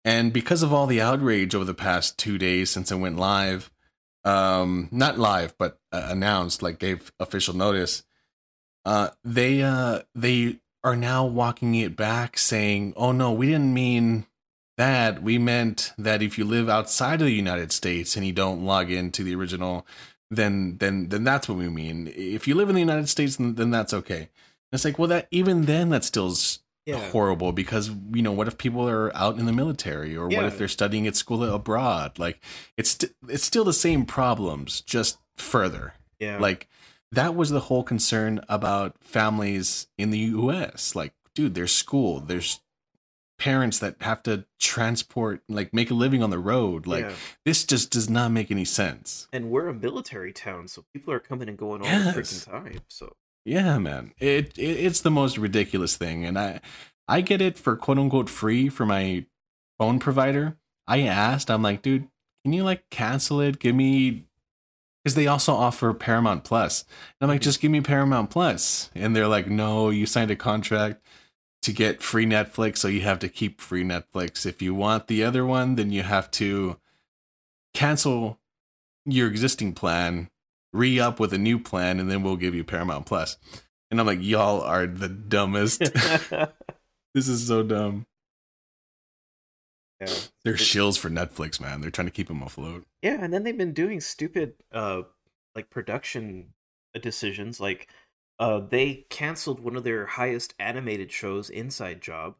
And 0.04 0.32
because 0.32 0.62
of 0.62 0.72
all 0.72 0.86
the 0.86 1.00
outrage 1.00 1.54
over 1.54 1.64
the 1.64 1.74
past 1.74 2.18
two 2.18 2.38
days 2.38 2.70
since 2.70 2.90
it 2.90 2.96
went 2.96 3.18
live, 3.18 3.70
um, 4.24 4.88
not 4.90 5.18
live, 5.18 5.54
but 5.58 5.78
uh, 5.92 6.06
announced, 6.08 6.62
like 6.62 6.78
gave 6.78 7.12
official 7.20 7.54
notice, 7.54 8.02
uh, 8.84 9.10
they 9.24 9.62
uh, 9.62 10.00
they 10.14 10.58
are 10.82 10.96
now 10.96 11.24
walking 11.26 11.74
it 11.74 11.96
back, 11.96 12.38
saying, 12.38 12.94
"Oh 12.96 13.12
no, 13.12 13.32
we 13.32 13.46
didn't 13.46 13.74
mean 13.74 14.26
that. 14.76 15.22
We 15.22 15.38
meant 15.38 15.92
that 15.98 16.22
if 16.22 16.38
you 16.38 16.44
live 16.44 16.68
outside 16.68 17.20
of 17.20 17.26
the 17.26 17.32
United 17.34 17.72
States 17.72 18.16
and 18.16 18.26
you 18.26 18.32
don't 18.32 18.64
log 18.64 18.90
into 18.90 19.22
the 19.22 19.34
original 19.34 19.86
then 20.30 20.76
then 20.78 21.08
then 21.08 21.24
that's 21.24 21.48
what 21.48 21.58
we 21.58 21.68
mean. 21.68 22.12
If 22.14 22.46
you 22.48 22.54
live 22.54 22.68
in 22.68 22.74
the 22.74 22.80
United 22.80 23.08
States, 23.08 23.36
then, 23.36 23.54
then 23.56 23.70
that's 23.70 23.92
okay. 23.94 24.22
And 24.22 24.28
it's 24.72 24.84
like, 24.84 24.98
well, 24.98 25.08
that 25.08 25.26
even 25.30 25.64
then, 25.66 25.88
that 25.90 26.04
still 26.04 26.30
s- 26.30 26.60
Yeah. 26.86 27.10
horrible 27.10 27.52
because 27.52 27.90
you 28.12 28.22
know, 28.22 28.32
what 28.32 28.48
if 28.48 28.56
people 28.58 28.88
are 28.88 29.14
out 29.16 29.38
in 29.38 29.46
the 29.46 29.52
military, 29.52 30.16
or 30.16 30.26
what 30.28 30.44
if 30.44 30.56
they're 30.58 30.68
studying 30.68 31.06
at 31.06 31.16
school 31.16 31.42
abroad? 31.44 32.18
Like, 32.18 32.40
it's 32.76 32.90
st- 32.90 33.12
it's 33.28 33.44
still 33.44 33.64
the 33.64 33.72
same 33.72 34.06
problems, 34.06 34.80
just 34.80 35.18
further. 35.36 35.94
Yeah. 36.18 36.38
Like 36.38 36.68
that 37.12 37.34
was 37.34 37.50
the 37.50 37.60
whole 37.60 37.82
concern 37.82 38.40
about 38.48 38.94
families 39.02 39.88
in 39.98 40.10
the 40.10 40.18
U.S. 40.18 40.94
Like, 40.94 41.12
dude, 41.34 41.54
there's 41.54 41.72
school, 41.72 42.20
there's 42.20 42.60
parents 43.40 43.78
that 43.78 43.96
have 44.02 44.22
to 44.24 44.44
transport, 44.60 45.42
like, 45.48 45.74
make 45.74 45.90
a 45.90 45.94
living 45.94 46.22
on 46.22 46.28
the 46.28 46.38
road. 46.38 46.86
Like, 46.86 47.06
yeah. 47.06 47.14
this 47.44 47.64
just 47.64 47.90
does 47.90 48.08
not 48.08 48.30
make 48.30 48.50
any 48.50 48.66
sense. 48.66 49.26
And 49.32 49.50
we're 49.50 49.66
a 49.66 49.74
military 49.74 50.32
town, 50.32 50.68
so 50.68 50.84
people 50.92 51.12
are 51.12 51.18
coming 51.18 51.48
and 51.48 51.58
going 51.58 51.80
all 51.80 51.88
Yes. 51.88 52.14
the 52.14 52.20
freaking 52.20 52.44
time. 52.44 52.80
So 52.86 53.16
Yeah, 53.44 53.78
man. 53.78 54.12
It, 54.18 54.56
it 54.58 54.62
it's 54.62 55.00
the 55.00 55.10
most 55.10 55.38
ridiculous 55.38 55.96
thing, 55.96 56.24
and 56.26 56.38
I 56.38 56.60
I 57.08 57.22
get 57.22 57.40
it 57.40 57.58
for 57.58 57.74
quote 57.74 57.98
unquote 57.98 58.28
free 58.28 58.68
for 58.68 58.84
my 58.84 59.24
phone 59.78 59.98
provider. 59.98 60.58
I 60.86 61.00
asked, 61.00 61.50
I'm 61.50 61.62
like, 61.62 61.80
dude, 61.80 62.06
can 62.44 62.52
you 62.52 62.62
like 62.62 62.88
cancel 62.90 63.40
it? 63.40 63.58
Give 63.58 63.74
me 63.74 64.26
because 65.02 65.14
they 65.14 65.26
also 65.26 65.54
offer 65.54 65.94
Paramount 65.94 66.44
Plus. 66.44 66.82
And 66.82 66.88
I'm 67.22 67.28
like, 67.28 67.40
mm-hmm. 67.40 67.44
just 67.44 67.60
give 67.60 67.70
me 67.70 67.80
Paramount 67.80 68.28
Plus, 68.28 68.90
and 68.94 69.16
they're 69.16 69.26
like, 69.26 69.48
no, 69.48 69.88
you 69.88 70.04
signed 70.04 70.30
a 70.30 70.36
contract. 70.36 71.02
To 71.62 71.72
get 71.72 72.02
free 72.02 72.24
Netflix, 72.26 72.78
so 72.78 72.88
you 72.88 73.02
have 73.02 73.18
to 73.20 73.28
keep 73.28 73.60
free 73.60 73.84
Netflix. 73.84 74.46
If 74.46 74.62
you 74.62 74.74
want 74.74 75.06
the 75.08 75.22
other 75.24 75.44
one, 75.44 75.74
then 75.76 75.90
you 75.92 76.02
have 76.02 76.30
to 76.32 76.78
cancel 77.74 78.38
your 79.04 79.28
existing 79.28 79.74
plan, 79.74 80.30
re 80.72 80.98
up 80.98 81.20
with 81.20 81.32
a 81.32 81.38
new 81.38 81.58
plan, 81.58 82.00
and 82.00 82.10
then 82.10 82.22
we'll 82.22 82.36
give 82.36 82.54
you 82.54 82.64
Paramount 82.64 83.06
Plus. 83.06 83.36
And 83.90 84.00
I'm 84.00 84.06
like, 84.06 84.22
y'all 84.22 84.60
are 84.62 84.86
the 84.86 85.08
dumbest. 85.08 85.80
this 87.14 87.28
is 87.28 87.46
so 87.46 87.62
dumb. 87.62 88.06
yeah. 90.00 90.06
They're 90.44 90.54
It- 90.54 90.60
shills 90.60 90.98
for 90.98 91.10
Netflix, 91.10 91.60
man. 91.60 91.80
They're 91.80 91.90
trying 91.90 92.06
to 92.08 92.12
keep 92.12 92.28
them 92.28 92.42
afloat. 92.42 92.86
Yeah, 93.02 93.18
and 93.22 93.32
then 93.34 93.42
they've 93.42 93.56
been 93.56 93.72
doing 93.74 94.00
stupid 94.00 94.54
uh 94.72 95.02
like 95.54 95.68
production 95.70 96.54
decisions 97.00 97.60
like 97.60 97.88
uh 98.40 98.58
they 98.58 99.06
canceled 99.10 99.60
one 99.60 99.76
of 99.76 99.84
their 99.84 100.06
highest 100.06 100.54
animated 100.58 101.12
shows, 101.12 101.48
Inside 101.50 102.00
Job, 102.00 102.34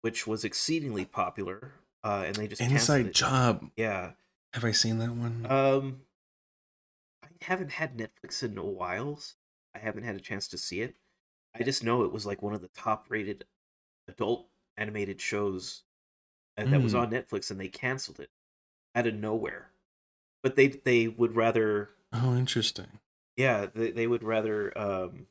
which 0.00 0.26
was 0.26 0.44
exceedingly 0.44 1.04
popular. 1.04 1.72
Uh 2.02 2.22
and 2.26 2.36
they 2.36 2.46
just 2.48 2.60
canceled 2.62 3.00
Inside. 3.00 3.12
Job. 3.14 3.70
Yeah. 3.76 4.12
Have 4.54 4.64
I 4.64 4.70
seen 4.72 4.98
that 5.00 5.10
one? 5.12 5.44
Um 5.50 6.00
I 7.22 7.28
haven't 7.42 7.72
had 7.72 7.98
Netflix 7.98 8.42
in 8.42 8.56
a 8.56 8.64
while. 8.64 9.16
so 9.16 9.34
I 9.74 9.78
haven't 9.80 10.04
had 10.04 10.16
a 10.16 10.20
chance 10.20 10.48
to 10.48 10.58
see 10.58 10.80
it. 10.80 10.96
I 11.54 11.62
just 11.62 11.84
know 11.84 12.02
it 12.04 12.12
was 12.12 12.24
like 12.24 12.40
one 12.42 12.54
of 12.54 12.62
the 12.62 12.68
top 12.68 13.06
rated 13.10 13.44
adult 14.08 14.46
animated 14.78 15.20
shows 15.20 15.82
uh, 16.58 16.64
that 16.64 16.82
was 16.82 16.94
Mm. 16.94 17.00
on 17.00 17.10
Netflix 17.10 17.50
and 17.50 17.60
they 17.60 17.68
canceled 17.68 18.20
it 18.20 18.30
out 18.94 19.06
of 19.06 19.14
nowhere. 19.14 19.70
But 20.42 20.56
they 20.56 20.68
they 20.68 21.08
would 21.08 21.34
rather 21.34 21.90
oh, 22.12 22.36
interesting. 22.36 23.00
Yeah, 23.36 23.66
they, 23.74 23.90
they 23.90 24.06
would 24.06 24.22
rather 24.22 24.76
um 24.76 25.26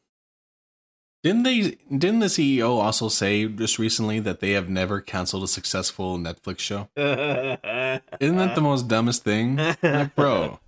Didn't 1.24 1.44
they? 1.44 1.78
Didn't 1.90 2.20
the 2.20 2.28
CEO 2.28 2.80
also 2.80 3.10
say 3.10 3.48
just 3.48 3.80
recently 3.80 4.20
that 4.20 4.40
they 4.40 4.52
have 4.52 4.70
never 4.70 5.02
canceled 5.02 5.44
a 5.44 5.48
successful 5.48 6.18
Netflix 6.18 6.60
show? 6.60 6.90
Isn't 6.96 8.38
that 8.38 8.56
the 8.56 8.62
most 8.62 8.88
dumbest 8.88 9.24
thing? 9.24 9.58
Like, 9.82 10.16
bro. 10.16 10.60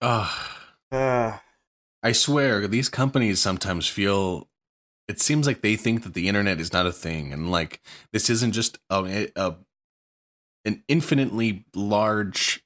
Ugh. 0.00 0.30
Uh, 0.92 1.38
I 2.02 2.12
swear, 2.12 2.68
these 2.68 2.88
companies 2.88 3.40
sometimes 3.40 3.88
feel. 3.88 4.46
It 5.08 5.20
seems 5.20 5.46
like 5.46 5.60
they 5.60 5.76
think 5.76 6.02
that 6.02 6.14
the 6.14 6.28
internet 6.28 6.60
is 6.60 6.72
not 6.72 6.86
a 6.86 6.92
thing, 6.92 7.32
and 7.32 7.50
like 7.50 7.80
this 8.12 8.30
isn't 8.30 8.52
just 8.52 8.78
a, 8.90 9.28
a 9.34 9.56
an 10.64 10.82
infinitely 10.88 11.64
large 11.74 12.62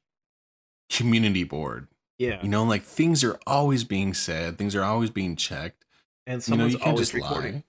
community 0.90 1.44
board. 1.44 1.86
Yeah. 2.20 2.42
You 2.42 2.50
know, 2.50 2.64
like 2.64 2.82
things 2.82 3.24
are 3.24 3.38
always 3.46 3.82
being 3.82 4.12
said, 4.12 4.58
things 4.58 4.76
are 4.76 4.84
always 4.84 5.08
being 5.08 5.36
checked. 5.36 5.86
and 6.26 6.34
You 6.46 6.56
know, 6.56 6.68
someone's 6.68 6.74
you 6.74 6.80
always 6.80 6.98
just 7.00 7.14
recording. 7.14 7.64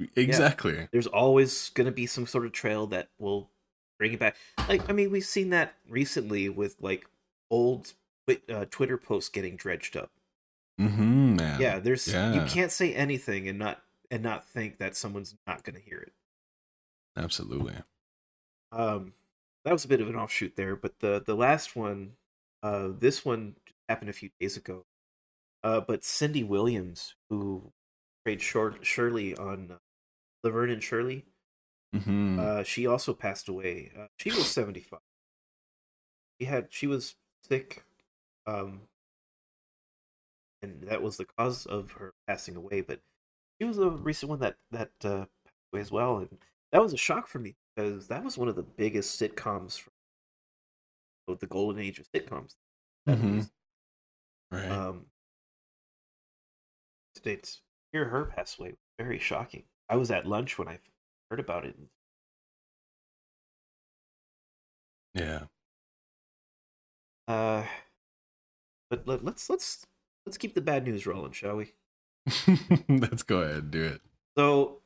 lie. 0.00 0.08
Exactly. 0.16 0.88
There's 0.90 1.06
always 1.06 1.70
going 1.70 1.84
to 1.84 1.92
be 1.92 2.06
some 2.06 2.26
sort 2.26 2.44
of 2.44 2.50
trail 2.50 2.88
that 2.88 3.10
will 3.20 3.48
bring 3.98 4.12
it 4.12 4.18
back. 4.18 4.34
Like, 4.68 4.90
I 4.90 4.92
mean, 4.92 5.12
we've 5.12 5.24
seen 5.24 5.50
that 5.50 5.74
recently 5.88 6.48
with 6.48 6.74
like 6.80 7.06
old 7.48 7.92
uh, 8.48 8.64
Twitter 8.70 8.98
posts 8.98 9.28
getting 9.28 9.54
dredged 9.54 9.96
up. 9.96 10.10
Mm-hmm, 10.80 11.36
man. 11.36 11.60
Yeah, 11.60 11.78
there's 11.78 12.08
you 12.08 12.42
can't 12.48 12.72
say 12.72 12.92
anything 12.94 13.46
and 13.46 13.56
not 13.56 13.82
and 14.10 14.20
not 14.20 14.48
think 14.48 14.78
that 14.78 14.96
someone's 14.96 15.36
not 15.46 15.62
going 15.62 15.76
to 15.76 15.82
hear 15.82 15.98
it. 15.98 16.12
Absolutely. 17.16 17.74
Um, 18.72 19.12
that 19.64 19.72
was 19.72 19.84
a 19.84 19.88
bit 19.88 20.00
of 20.00 20.08
an 20.08 20.16
offshoot 20.16 20.56
there, 20.56 20.74
but 20.74 20.98
the 20.98 21.22
the 21.24 21.36
last 21.36 21.76
one, 21.76 22.14
uh, 22.64 22.88
this 22.98 23.24
one 23.24 23.54
happened 23.88 24.10
a 24.10 24.12
few 24.14 24.30
days 24.40 24.56
ago. 24.56 24.84
Uh, 25.62 25.80
but 25.80 26.04
Cindy 26.04 26.42
Williams, 26.44 27.14
who 27.30 27.72
played 28.24 28.40
Short 28.42 28.84
Shirley 28.84 29.34
on 29.36 29.70
uh, 29.72 29.76
Laverne 30.44 30.70
and 30.70 30.82
Shirley, 30.82 31.24
Mm-hmm. 31.94 32.40
uh, 32.40 32.62
she 32.62 32.86
also 32.86 33.12
passed 33.12 33.48
away. 33.50 33.92
Uh, 33.98 34.06
she 34.18 34.30
was 34.30 34.50
seventy 34.50 34.80
five. 34.80 35.00
She 36.40 36.46
had 36.46 36.68
she 36.70 36.86
was 36.86 37.16
sick, 37.46 37.84
um, 38.46 38.80
and 40.62 40.82
that 40.84 41.02
was 41.02 41.16
the 41.18 41.26
cause 41.38 41.66
of 41.66 41.92
her 41.92 42.14
passing 42.26 42.56
away. 42.56 42.80
But 42.80 43.00
she 43.60 43.66
was 43.66 43.78
a 43.78 43.90
recent 43.90 44.30
one 44.30 44.38
that 44.40 44.56
that 44.70 44.90
uh, 45.04 45.26
passed 45.44 45.56
away 45.72 45.82
as 45.82 45.92
well, 45.92 46.16
and 46.18 46.38
that 46.72 46.82
was 46.82 46.94
a 46.94 46.96
shock 46.96 47.26
for 47.28 47.38
me 47.38 47.56
because 47.76 48.08
that 48.08 48.24
was 48.24 48.38
one 48.38 48.48
of 48.48 48.56
the 48.56 48.62
biggest 48.62 49.20
sitcoms 49.20 49.78
from 49.78 51.36
the 51.40 51.46
golden 51.46 51.82
age 51.82 51.98
of 51.98 52.10
sitcoms. 52.12 52.54
Mhm. 53.06 53.50
Right. 54.52 54.70
Um, 54.70 55.06
to 57.22 57.38
hear 57.92 58.06
her 58.06 58.24
pass 58.24 58.58
away 58.58 58.74
very 58.98 59.18
shocking. 59.18 59.64
I 59.88 59.96
was 59.96 60.10
at 60.10 60.26
lunch 60.26 60.58
when 60.58 60.68
I 60.68 60.78
heard 61.30 61.40
about 61.40 61.64
it. 61.64 61.76
yeah. 65.14 65.42
Uh, 67.28 67.64
but 68.90 69.06
let, 69.06 69.24
let's 69.24 69.48
let's 69.48 69.86
let's 70.26 70.36
keep 70.36 70.54
the 70.54 70.60
bad 70.60 70.84
news 70.84 71.06
rolling, 71.06 71.32
shall 71.32 71.56
we? 71.56 71.72
Let's 72.88 73.22
go 73.22 73.40
ahead 73.40 73.56
and 73.56 73.70
do 73.70 73.82
it. 73.82 74.00
So, 74.36 74.78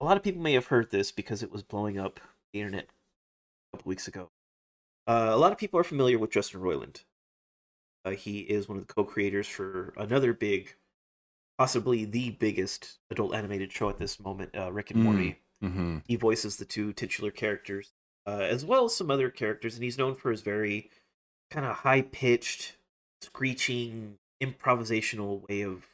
a 0.00 0.04
lot 0.04 0.16
of 0.16 0.22
people 0.22 0.42
may 0.42 0.54
have 0.54 0.66
heard 0.66 0.90
this 0.90 1.12
because 1.12 1.42
it 1.42 1.52
was 1.52 1.62
blowing 1.62 1.98
up 1.98 2.18
the 2.52 2.60
internet 2.60 2.88
a 3.72 3.76
couple 3.76 3.88
weeks 3.88 4.08
ago. 4.08 4.30
Uh, 5.06 5.28
a 5.30 5.36
lot 5.36 5.52
of 5.52 5.58
people 5.58 5.78
are 5.78 5.84
familiar 5.84 6.18
with 6.18 6.30
Justin 6.30 6.60
Roiland. 6.60 7.04
Uh, 8.04 8.10
he 8.10 8.40
is 8.40 8.68
one 8.68 8.78
of 8.78 8.86
the 8.86 8.92
co-creators 8.92 9.46
for 9.46 9.92
another 9.96 10.32
big, 10.32 10.74
possibly 11.58 12.04
the 12.04 12.30
biggest 12.30 12.98
adult 13.10 13.34
animated 13.34 13.70
show 13.70 13.88
at 13.90 13.98
this 13.98 14.18
moment, 14.18 14.50
uh, 14.56 14.72
Rick 14.72 14.90
and 14.90 15.00
Mm. 15.00 15.04
Morty. 15.04 15.38
Mm-hmm. 15.62 15.98
He 16.06 16.16
voices 16.16 16.56
the 16.56 16.64
two 16.64 16.92
titular 16.94 17.30
characters, 17.30 17.92
uh, 18.26 18.40
as 18.40 18.64
well 18.64 18.86
as 18.86 18.94
some 18.94 19.10
other 19.10 19.28
characters, 19.28 19.74
and 19.74 19.84
he's 19.84 19.98
known 19.98 20.14
for 20.14 20.30
his 20.30 20.40
very 20.40 20.90
kind 21.50 21.66
of 21.66 21.76
high-pitched, 21.76 22.76
screeching, 23.20 24.16
improvisational 24.42 25.46
way 25.48 25.60
of 25.60 25.84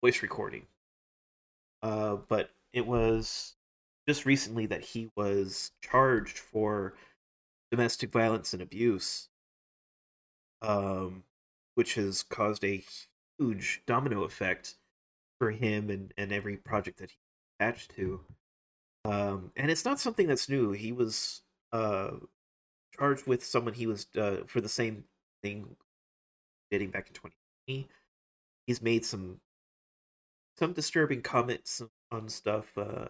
voice 0.00 0.22
recording. 0.22 0.66
Uh, 1.82 2.16
but 2.28 2.50
it 2.72 2.86
was 2.86 3.56
just 4.06 4.24
recently 4.24 4.66
that 4.66 4.84
he 4.84 5.10
was 5.16 5.72
charged 5.82 6.38
for 6.38 6.94
domestic 7.72 8.12
violence 8.12 8.52
and 8.52 8.62
abuse, 8.62 9.28
um, 10.62 11.24
which 11.80 11.94
has 11.94 12.22
caused 12.22 12.62
a 12.62 12.84
huge 13.38 13.80
domino 13.86 14.24
effect 14.24 14.74
for 15.38 15.50
him 15.50 15.88
and, 15.88 16.12
and 16.18 16.30
every 16.30 16.58
project 16.58 16.98
that 16.98 17.08
he's 17.08 17.16
attached 17.58 17.96
to. 17.96 18.20
Um, 19.06 19.50
and 19.56 19.70
it's 19.70 19.86
not 19.86 19.98
something 19.98 20.26
that's 20.26 20.46
new. 20.46 20.72
He 20.72 20.92
was 20.92 21.40
uh, 21.72 22.10
charged 22.94 23.26
with 23.26 23.42
someone 23.42 23.72
he 23.72 23.86
was 23.86 24.06
uh, 24.14 24.42
for 24.46 24.60
the 24.60 24.68
same 24.68 25.04
thing 25.42 25.74
dating 26.70 26.90
back 26.90 27.08
in 27.08 27.14
2020. 27.14 27.88
He's 28.66 28.82
made 28.82 29.06
some 29.06 29.40
some 30.58 30.74
disturbing 30.74 31.22
comments 31.22 31.80
on 32.12 32.28
stuff, 32.28 32.76
uh, 32.76 33.08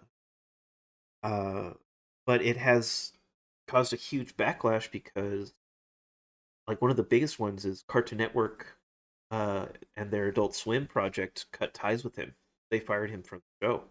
uh, 1.23 1.71
but 2.25 2.41
it 2.41 2.55
has 2.55 3.11
caused 3.67 3.91
a 3.91 3.97
huge 3.97 4.37
backlash 4.37 4.89
because, 4.89 5.51
like, 6.71 6.81
one 6.81 6.91
of 6.91 6.97
the 6.97 7.03
biggest 7.03 7.39
ones 7.39 7.65
is 7.65 7.83
Cartoon 7.87 8.17
Network 8.17 8.77
uh, 9.29 9.67
and 9.95 10.11
their 10.11 10.27
Adult 10.27 10.55
Swim 10.55 10.87
project 10.87 11.45
cut 11.51 11.73
ties 11.73 12.03
with 12.03 12.15
him. 12.15 12.33
They 12.69 12.79
fired 12.79 13.09
him 13.09 13.23
from 13.23 13.39
the 13.61 13.65
show 13.67 13.83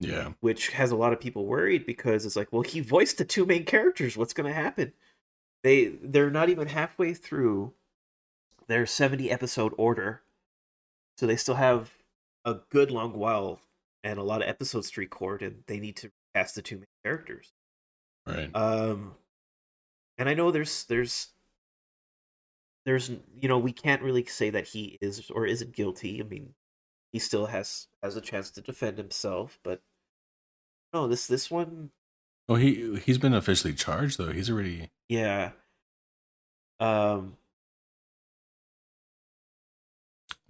Yeah. 0.00 0.32
which 0.40 0.70
has 0.70 0.90
a 0.90 0.96
lot 0.96 1.12
of 1.12 1.20
people 1.20 1.46
worried 1.46 1.86
because 1.86 2.24
it's 2.26 2.36
like, 2.36 2.52
well, 2.52 2.62
he 2.62 2.80
voiced 2.80 3.18
the 3.18 3.24
two 3.24 3.46
main 3.46 3.64
characters. 3.64 4.16
What's 4.16 4.32
going 4.34 4.46
to 4.52 4.54
happen? 4.58 4.92
They 5.62 5.86
they're 6.02 6.30
not 6.30 6.48
even 6.48 6.68
halfway 6.68 7.14
through 7.14 7.72
their 8.66 8.84
70 8.86 9.30
episode 9.30 9.72
order. 9.76 10.22
So 11.18 11.26
they 11.26 11.36
still 11.36 11.54
have 11.56 11.92
a 12.44 12.54
good 12.70 12.90
long 12.90 13.12
while 13.12 13.60
and 14.02 14.18
a 14.18 14.22
lot 14.24 14.42
of 14.42 14.48
episodes 14.48 14.90
to 14.90 15.00
record 15.00 15.42
and 15.42 15.62
they 15.68 15.78
need 15.78 15.96
to 15.96 16.10
cast 16.34 16.54
the 16.56 16.62
two 16.62 16.76
main 16.76 16.86
characters. 17.04 17.52
Right. 18.26 18.50
Um 18.54 19.14
and 20.18 20.28
I 20.28 20.34
know 20.34 20.50
there's 20.50 20.84
there's 20.84 21.28
there's 22.84 23.10
you 23.40 23.48
know, 23.48 23.58
we 23.58 23.72
can't 23.72 24.02
really 24.02 24.24
say 24.24 24.50
that 24.50 24.68
he 24.68 24.98
is 25.00 25.30
or 25.30 25.46
isn't 25.46 25.72
guilty. 25.72 26.20
I 26.20 26.24
mean, 26.24 26.54
he 27.12 27.18
still 27.18 27.46
has 27.46 27.88
has 28.02 28.16
a 28.16 28.20
chance 28.20 28.50
to 28.52 28.60
defend 28.60 28.98
himself, 28.98 29.58
but 29.62 29.80
no, 30.92 31.06
this 31.08 31.26
this 31.26 31.50
one 31.50 31.90
oh, 32.48 32.56
he 32.56 32.96
he's 33.04 33.18
been 33.18 33.34
officially 33.34 33.74
charged 33.74 34.18
though. 34.18 34.32
He's 34.32 34.50
already. 34.50 34.90
yeah. 35.08 35.50
Um 36.80 37.36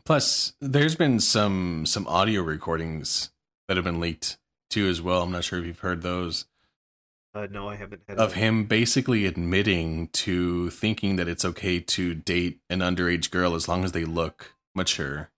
Plus, 0.04 0.54
there's 0.60 0.96
been 0.96 1.20
some 1.20 1.86
some 1.86 2.06
audio 2.08 2.42
recordings 2.42 3.30
that 3.68 3.76
have 3.76 3.84
been 3.84 4.00
leaked 4.00 4.38
too 4.68 4.88
as 4.88 5.00
well. 5.00 5.22
I'm 5.22 5.30
not 5.30 5.44
sure 5.44 5.60
if 5.60 5.66
you've 5.66 5.78
heard 5.78 6.02
those 6.02 6.46
uh, 7.34 7.46
no, 7.50 7.68
I 7.68 7.76
haven't 7.76 8.02
had 8.08 8.18
of 8.18 8.34
him 8.34 8.64
basically 8.66 9.26
admitting 9.26 10.08
to 10.08 10.70
thinking 10.70 11.16
that 11.16 11.28
it's 11.28 11.44
okay 11.44 11.80
to 11.80 12.14
date 12.14 12.60
an 12.70 12.80
underage 12.80 13.30
girl 13.30 13.54
as 13.54 13.68
long 13.68 13.84
as 13.84 13.92
they 13.92 14.04
look 14.04 14.54
mature. 14.74 15.30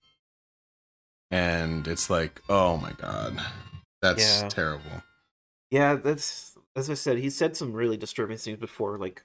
and 1.31 1.89
it's 1.89 2.09
like, 2.11 2.41
oh 2.49 2.77
my 2.77 2.93
god, 2.93 3.41
that's 4.03 4.43
Yeah. 4.43 4.49
terrible. 4.49 5.03
Yeah, 5.71 5.95
that's 5.97 6.57
as 6.77 6.91
I 6.91 6.95
said. 6.95 7.19
He 7.19 7.31
said 7.31 7.57
some 7.57 7.73
really 7.73 7.97
disturbing 7.97 8.37
things 8.37 8.59
before, 8.59 8.99
like, 8.99 9.25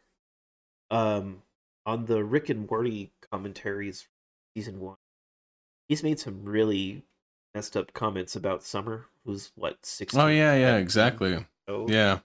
um, 0.92 1.44
on 1.86 2.06
the 2.06 2.24
Rick 2.24 2.50
and 2.50 2.68
Morty 2.70 3.12
commentaries, 3.32 4.08
season 4.56 4.80
one. 4.80 4.98
He's 5.88 6.02
made 6.04 6.20
some 6.20 6.44
really 6.46 7.04
messed 7.54 7.76
up 7.78 7.94
comments 7.94 8.36
about 8.36 8.64
Summer, 8.64 9.06
who's 9.26 9.52
what 9.56 9.84
sixteen. 9.86 10.22
Oh 10.22 10.28
yeah, 10.28 10.56
yeah, 10.56 10.78
exactly. 10.78 11.46
so- 11.68 11.88
Yeah, 11.90 12.20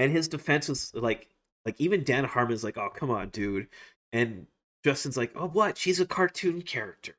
And 0.00 0.10
his 0.10 0.28
defense 0.28 0.68
was 0.68 0.94
like, 0.94 1.28
like 1.66 1.78
even 1.78 2.04
Dan 2.04 2.24
Harmon's 2.24 2.64
like, 2.64 2.78
"Oh, 2.78 2.88
come 2.88 3.10
on, 3.10 3.28
dude," 3.28 3.68
and 4.12 4.46
Justin's 4.82 5.16
like, 5.18 5.30
"Oh, 5.36 5.48
what? 5.48 5.76
She's 5.76 6.00
a 6.00 6.06
cartoon 6.06 6.62
character." 6.62 7.14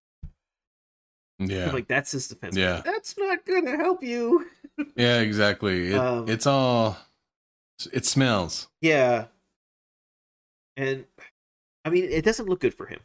yeah, 1.37 1.71
Like 1.71 1.87
that's 1.87 2.11
his 2.11 2.27
defense. 2.27 2.55
Yeah. 2.55 2.81
that's 2.83 3.17
not 3.17 3.45
gonna 3.45 3.77
help 3.77 4.01
you. 4.03 4.47
yeah, 4.95 5.19
exactly. 5.19 5.91
It, 5.91 5.95
Um, 5.95 6.27
it's 6.27 6.47
all. 6.47 6.97
It 7.93 8.05
smells. 8.05 8.67
Yeah. 8.81 9.25
And 10.77 11.05
I 11.85 11.89
mean, 11.89 12.05
it 12.05 12.23
doesn't 12.25 12.47
look 12.47 12.59
good 12.61 12.73
for 12.73 12.85
him 12.85 12.99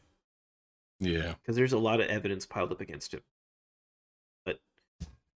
Yeah. 1.01 1.35
because 1.41 1.57
there's 1.57 1.73
a 1.73 1.79
lot 1.79 2.01
of 2.01 2.09
evidence 2.09 2.45
piled 2.47 2.73
up 2.73 2.81
against 2.81 3.13
him. 3.15 3.23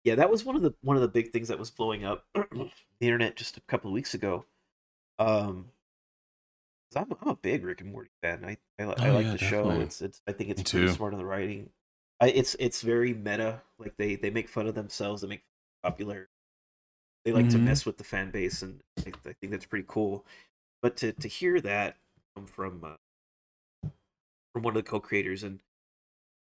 Yeah, 0.07 0.15
that 0.15 0.31
was 0.31 0.45
one 0.45 0.57
of 0.57 0.63
the 0.63 0.73
one 0.83 0.97
of 0.97 1.03
the 1.03 1.09
big 1.09 1.33
things 1.33 1.49
that 1.49 1.59
was 1.59 1.71
blowing 1.71 2.05
up 2.05 2.25
the 2.35 2.71
internet 3.01 3.37
just 3.37 3.59
a 3.59 3.61
couple 3.63 3.91
of 3.91 3.95
weeks 3.95 4.15
ago. 4.15 4.47
Um, 5.19 5.73
I'm 6.95 7.13
I'm 7.21 7.29
a 7.29 7.37
big 7.37 7.65
Rick 7.65 7.81
and 7.81 7.93
Morty 7.93 8.11
fan. 8.23 8.45
I 8.45 8.57
I, 8.81 8.87
li- 8.87 8.97
I 9.03 9.11
Oh, 9.11 9.11
like 9.11 9.31
yeah, 9.31 9.33
the 9.33 9.39
show. 9.39 9.81
It's 9.81 10.01
it's 10.01 10.23
I 10.27 10.33
think 10.33 10.51
it's 10.51 10.63
Me 10.63 10.65
pretty 10.65 10.87
too. 10.87 10.89
smart 10.89 11.13
on 11.13 11.19
the 11.19 11.27
writing. 11.27 11.71
I, 12.21 12.29
it's 12.31 12.57
it's 12.59 12.83
very 12.83 13.13
meta. 13.13 13.63
Like 13.79 13.97
they 13.97 14.17
they 14.17 14.31
make 14.31 14.49
fun 14.49 14.67
of 14.67 14.75
themselves. 14.75 15.23
They 15.23 15.29
make 15.29 15.45
popular. 15.83 16.29
They 17.25 17.33
like 17.33 17.51
to 17.51 17.59
Mhm. 17.59 17.67
mess 17.67 17.87
with 17.87 17.99
the 17.99 18.05
fan 18.05 18.31
base, 18.31 18.63
and 18.63 18.83
I, 19.07 19.13
I 19.29 19.35
think 19.35 19.53
that's 19.53 19.67
pretty 19.67 19.87
cool. 19.89 20.27
But 20.83 20.97
to 20.99 21.13
to 21.13 21.29
hear 21.29 21.61
that 21.63 21.97
come 22.37 22.47
from 22.47 22.85
uh, 22.85 22.97
from 24.53 24.63
one 24.63 24.77
of 24.77 24.83
the 24.85 24.89
co-creators, 24.91 25.43
and 25.43 25.61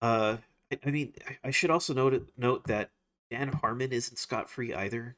uh, 0.03 0.39
I, 0.73 0.79
I 0.87 0.91
mean, 0.93 1.15
I, 1.29 1.39
I 1.47 1.53
should 1.53 1.71
also 1.71 1.95
note 1.95 2.15
it, 2.15 2.25
note 2.39 2.67
that 2.67 2.91
Dan 3.31 3.49
Harmon 3.49 3.93
isn't 3.93 4.19
scot 4.19 4.49
free 4.49 4.75
either. 4.75 5.17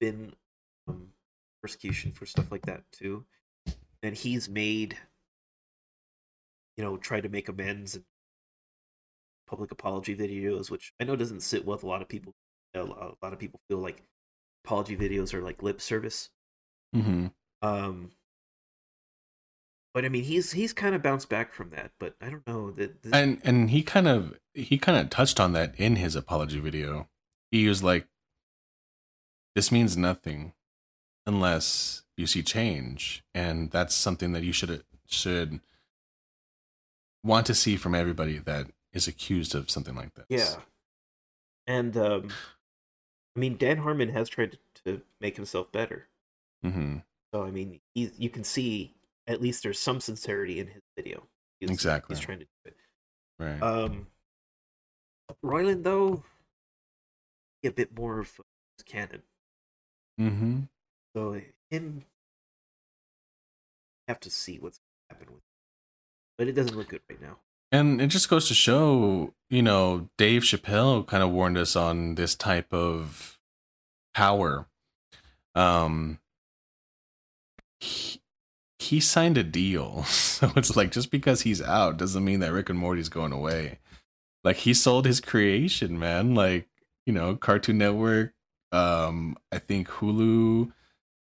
Been 0.00 0.34
um, 0.88 1.08
persecution 1.62 2.12
for 2.12 2.26
stuff 2.26 2.50
like 2.50 2.66
that 2.66 2.82
too, 2.92 3.24
and 4.02 4.16
he's 4.16 4.48
made 4.48 4.96
you 6.76 6.84
know 6.84 6.96
tried 6.96 7.22
to 7.22 7.28
make 7.28 7.48
amends 7.48 7.94
and 7.96 8.04
public 9.46 9.70
apology 9.70 10.16
videos, 10.16 10.70
which 10.70 10.92
I 11.00 11.04
know 11.04 11.16
doesn't 11.16 11.40
sit 11.40 11.64
well 11.64 11.76
with 11.76 11.84
a 11.84 11.88
lot 11.88 12.02
of 12.02 12.08
people. 12.08 12.34
A 12.74 12.82
lot 12.82 13.32
of 13.32 13.38
people 13.38 13.60
feel 13.68 13.78
like 13.78 14.02
apology 14.64 14.96
videos 14.96 15.34
are 15.34 15.42
like 15.42 15.62
lip 15.62 15.80
service. 15.80 16.30
hmm 16.94 17.26
Um, 17.60 18.10
but 19.94 20.04
I 20.04 20.08
mean, 20.08 20.24
he's 20.24 20.52
he's 20.52 20.72
kind 20.72 20.94
of 20.94 21.02
bounced 21.02 21.28
back 21.28 21.52
from 21.52 21.70
that. 21.70 21.92
But 21.98 22.14
I 22.20 22.30
don't 22.30 22.46
know 22.46 22.70
that. 22.72 22.94
And 23.12 23.40
and 23.44 23.70
he 23.70 23.82
kind 23.82 24.08
of 24.08 24.38
he 24.54 24.78
kind 24.78 24.98
of 24.98 25.10
touched 25.10 25.38
on 25.38 25.52
that 25.52 25.74
in 25.78 25.96
his 25.96 26.16
apology 26.16 26.60
video. 26.60 27.08
He 27.50 27.68
was 27.68 27.82
like, 27.82 28.06
"This 29.54 29.70
means 29.70 29.96
nothing 29.96 30.54
unless 31.26 32.02
you 32.16 32.26
see 32.26 32.42
change, 32.42 33.22
and 33.34 33.70
that's 33.70 33.94
something 33.94 34.32
that 34.32 34.42
you 34.42 34.52
should 34.52 34.82
should 35.06 35.60
want 37.22 37.46
to 37.46 37.54
see 37.54 37.76
from 37.76 37.94
everybody 37.94 38.38
that 38.38 38.68
is 38.92 39.06
accused 39.06 39.54
of 39.54 39.70
something 39.70 39.94
like 39.94 40.14
this." 40.14 40.26
yeah, 40.28 40.56
and 41.66 41.96
um, 41.96 42.28
I 43.36 43.40
mean, 43.40 43.56
Dan 43.56 43.78
Harmon 43.78 44.08
has 44.10 44.28
tried 44.28 44.52
to, 44.52 44.58
to 44.84 45.02
make 45.20 45.36
himself 45.36 45.70
better. 45.70 46.08
hmm 46.62 46.98
So 47.34 47.42
I 47.42 47.50
mean, 47.50 47.80
he's 47.94 48.12
you 48.18 48.30
can 48.30 48.44
see 48.44 48.94
at 49.26 49.40
least 49.40 49.62
there's 49.62 49.78
some 49.78 50.00
sincerity 50.00 50.60
in 50.60 50.66
his 50.66 50.82
video. 50.96 51.26
He's, 51.60 51.70
Exactly. 51.70 52.16
he's 52.16 52.24
trying 52.24 52.40
to 52.40 52.44
do 52.44 52.50
it. 52.66 52.76
Right. 53.38 53.62
Um, 53.62 54.06
Roiland 55.44 55.82
though, 55.84 56.22
a 57.64 57.70
bit 57.70 57.96
more 57.96 58.20
of 58.20 58.40
canon. 58.84 59.22
hmm 60.18 60.60
So 61.14 61.40
him 61.70 62.04
have 64.08 64.20
to 64.20 64.30
see 64.30 64.58
what's 64.58 64.78
going 64.78 64.90
to 65.10 65.14
happen 65.14 65.34
with, 65.34 65.42
but 66.36 66.48
it 66.48 66.52
doesn't 66.52 66.76
look 66.76 66.88
good 66.88 67.00
right 67.08 67.20
now. 67.22 67.38
And 67.70 68.02
it 68.02 68.08
just 68.08 68.28
goes 68.28 68.48
to 68.48 68.54
show, 68.54 69.32
you 69.48 69.62
know, 69.62 70.10
Dave 70.18 70.42
Chappelle 70.42 71.06
kind 71.06 71.22
of 71.22 71.30
warned 71.30 71.56
us 71.56 71.74
on 71.76 72.16
this 72.16 72.34
type 72.34 72.72
of 72.74 73.38
power. 74.14 74.66
Um, 75.54 76.18
he, 77.80 78.20
he 78.82 79.00
signed 79.00 79.38
a 79.38 79.42
deal, 79.42 80.02
so 80.04 80.50
it's 80.56 80.76
like 80.76 80.90
just 80.92 81.10
because 81.10 81.42
he's 81.42 81.62
out 81.62 81.96
doesn't 81.96 82.24
mean 82.24 82.40
that 82.40 82.52
Rick 82.52 82.68
and 82.70 82.78
Morty's 82.78 83.08
going 83.08 83.32
away. 83.32 83.78
Like 84.44 84.56
he 84.56 84.74
sold 84.74 85.06
his 85.06 85.20
creation, 85.20 85.98
man. 85.98 86.34
Like 86.34 86.68
you 87.06 87.12
know, 87.12 87.36
Cartoon 87.36 87.78
Network. 87.78 88.32
Um, 88.72 89.36
I 89.50 89.58
think 89.58 89.88
Hulu. 89.88 90.72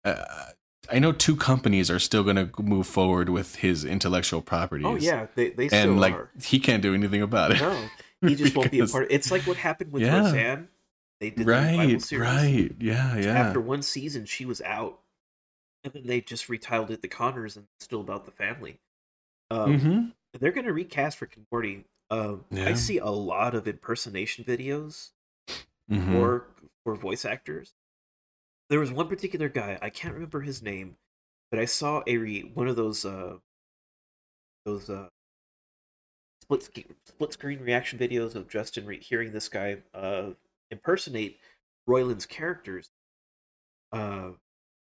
Uh, 0.04 0.24
I 0.92 0.98
know 0.98 1.12
two 1.12 1.34
companies 1.34 1.90
are 1.90 1.98
still 1.98 2.22
going 2.22 2.36
to 2.36 2.50
move 2.62 2.86
forward 2.86 3.30
with 3.30 3.56
his 3.56 3.86
intellectual 3.86 4.42
properties 4.42 4.86
Oh 4.86 4.96
yeah, 4.96 5.26
they 5.34 5.48
they 5.50 5.68
still 5.68 5.92
and 5.92 6.00
like 6.00 6.12
are. 6.14 6.30
he 6.42 6.58
can't 6.58 6.82
do 6.82 6.92
anything 6.94 7.22
about 7.22 7.52
it. 7.52 7.60
No, 7.60 7.74
he 8.28 8.34
just 8.42 8.54
won't 8.54 8.70
be 8.70 8.78
a 8.78 8.82
Because- 8.82 8.92
part. 8.92 9.06
It's 9.10 9.30
like 9.30 9.42
what 9.46 9.56
happened 9.56 9.92
with 9.92 10.02
Yeah. 10.02 10.18
Roseanne. 10.26 10.68
They 11.20 11.30
did 11.30 11.46
the 11.46 11.52
Bible 11.52 11.78
Right, 11.78 12.02
series. 12.02 12.28
right, 12.28 12.70
yeah, 12.80 13.16
yeah. 13.16 13.32
After 13.38 13.60
one 13.60 13.80
season, 13.82 14.26
she 14.26 14.44
was 14.44 14.60
out, 14.60 14.98
and 15.84 15.92
then 15.92 16.06
they 16.06 16.20
just 16.20 16.48
retitled 16.48 16.90
it 16.90 17.02
"The 17.02 17.08
Connors" 17.08 17.56
and 17.56 17.66
it's 17.76 17.84
still 17.84 18.00
about 18.00 18.24
the 18.24 18.32
family. 18.32 18.80
Um, 19.50 19.84
hmm 19.84 20.14
They're 20.34 20.52
going 20.52 20.66
to 20.66 20.72
recast 20.74 21.20
Rick 21.20 21.36
and 21.36 21.46
Morty. 21.52 21.86
Um, 22.10 22.46
I 22.66 22.74
see 22.74 22.98
a 22.98 23.06
lot 23.08 23.54
of 23.54 23.68
impersonation 23.68 24.44
videos 24.44 25.12
hmm 25.88 26.04
for 26.10 26.48
for 26.84 26.94
voice 26.96 27.24
actors. 27.24 27.74
There 28.68 28.80
was 28.80 28.92
one 28.92 29.08
particular 29.08 29.48
guy 29.48 29.78
I 29.82 29.90
can't 29.90 30.14
remember 30.14 30.42
his 30.42 30.62
name, 30.62 30.98
but 31.50 31.60
I 31.60 31.66
saw 31.66 32.02
a 32.06 32.18
re- 32.18 32.42
one 32.54 32.68
of 32.68 32.76
those 32.76 33.04
uh 33.06 33.38
those 34.64 34.90
uh 34.90 35.08
split 36.42 36.62
sk- 36.62 36.94
split 37.06 37.32
screen 37.32 37.60
reaction 37.60 37.98
videos 37.98 38.34
of 38.34 38.48
Justin 38.48 38.86
re- 38.86 39.00
hearing 39.00 39.32
this 39.32 39.48
guy 39.48 39.82
uh 39.94 40.30
impersonate 40.70 41.38
Roiland's 41.88 42.26
characters, 42.26 42.90
uh 43.92 44.32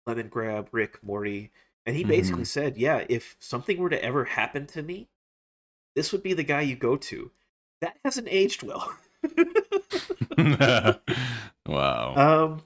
Lemongrab, 0.07 0.67
Rick, 0.71 1.03
Morty, 1.03 1.51
and 1.85 1.95
he 1.95 2.03
basically 2.03 2.43
Mhm. 2.43 2.47
said, 2.47 2.77
"Yeah, 2.77 3.05
if 3.09 3.35
something 3.39 3.77
were 3.77 3.89
to 3.89 4.03
ever 4.03 4.25
happen 4.25 4.67
to 4.67 4.81
me, 4.83 5.09
this 5.95 6.11
would 6.11 6.23
be 6.23 6.33
the 6.33 6.43
guy 6.43 6.61
you 6.61 6.75
go 6.75 6.97
to." 6.97 7.31
That 7.81 7.97
hasn't 8.05 8.27
aged 8.29 8.63
well. 8.63 8.97
wow. 11.67 12.15
Um, 12.15 12.63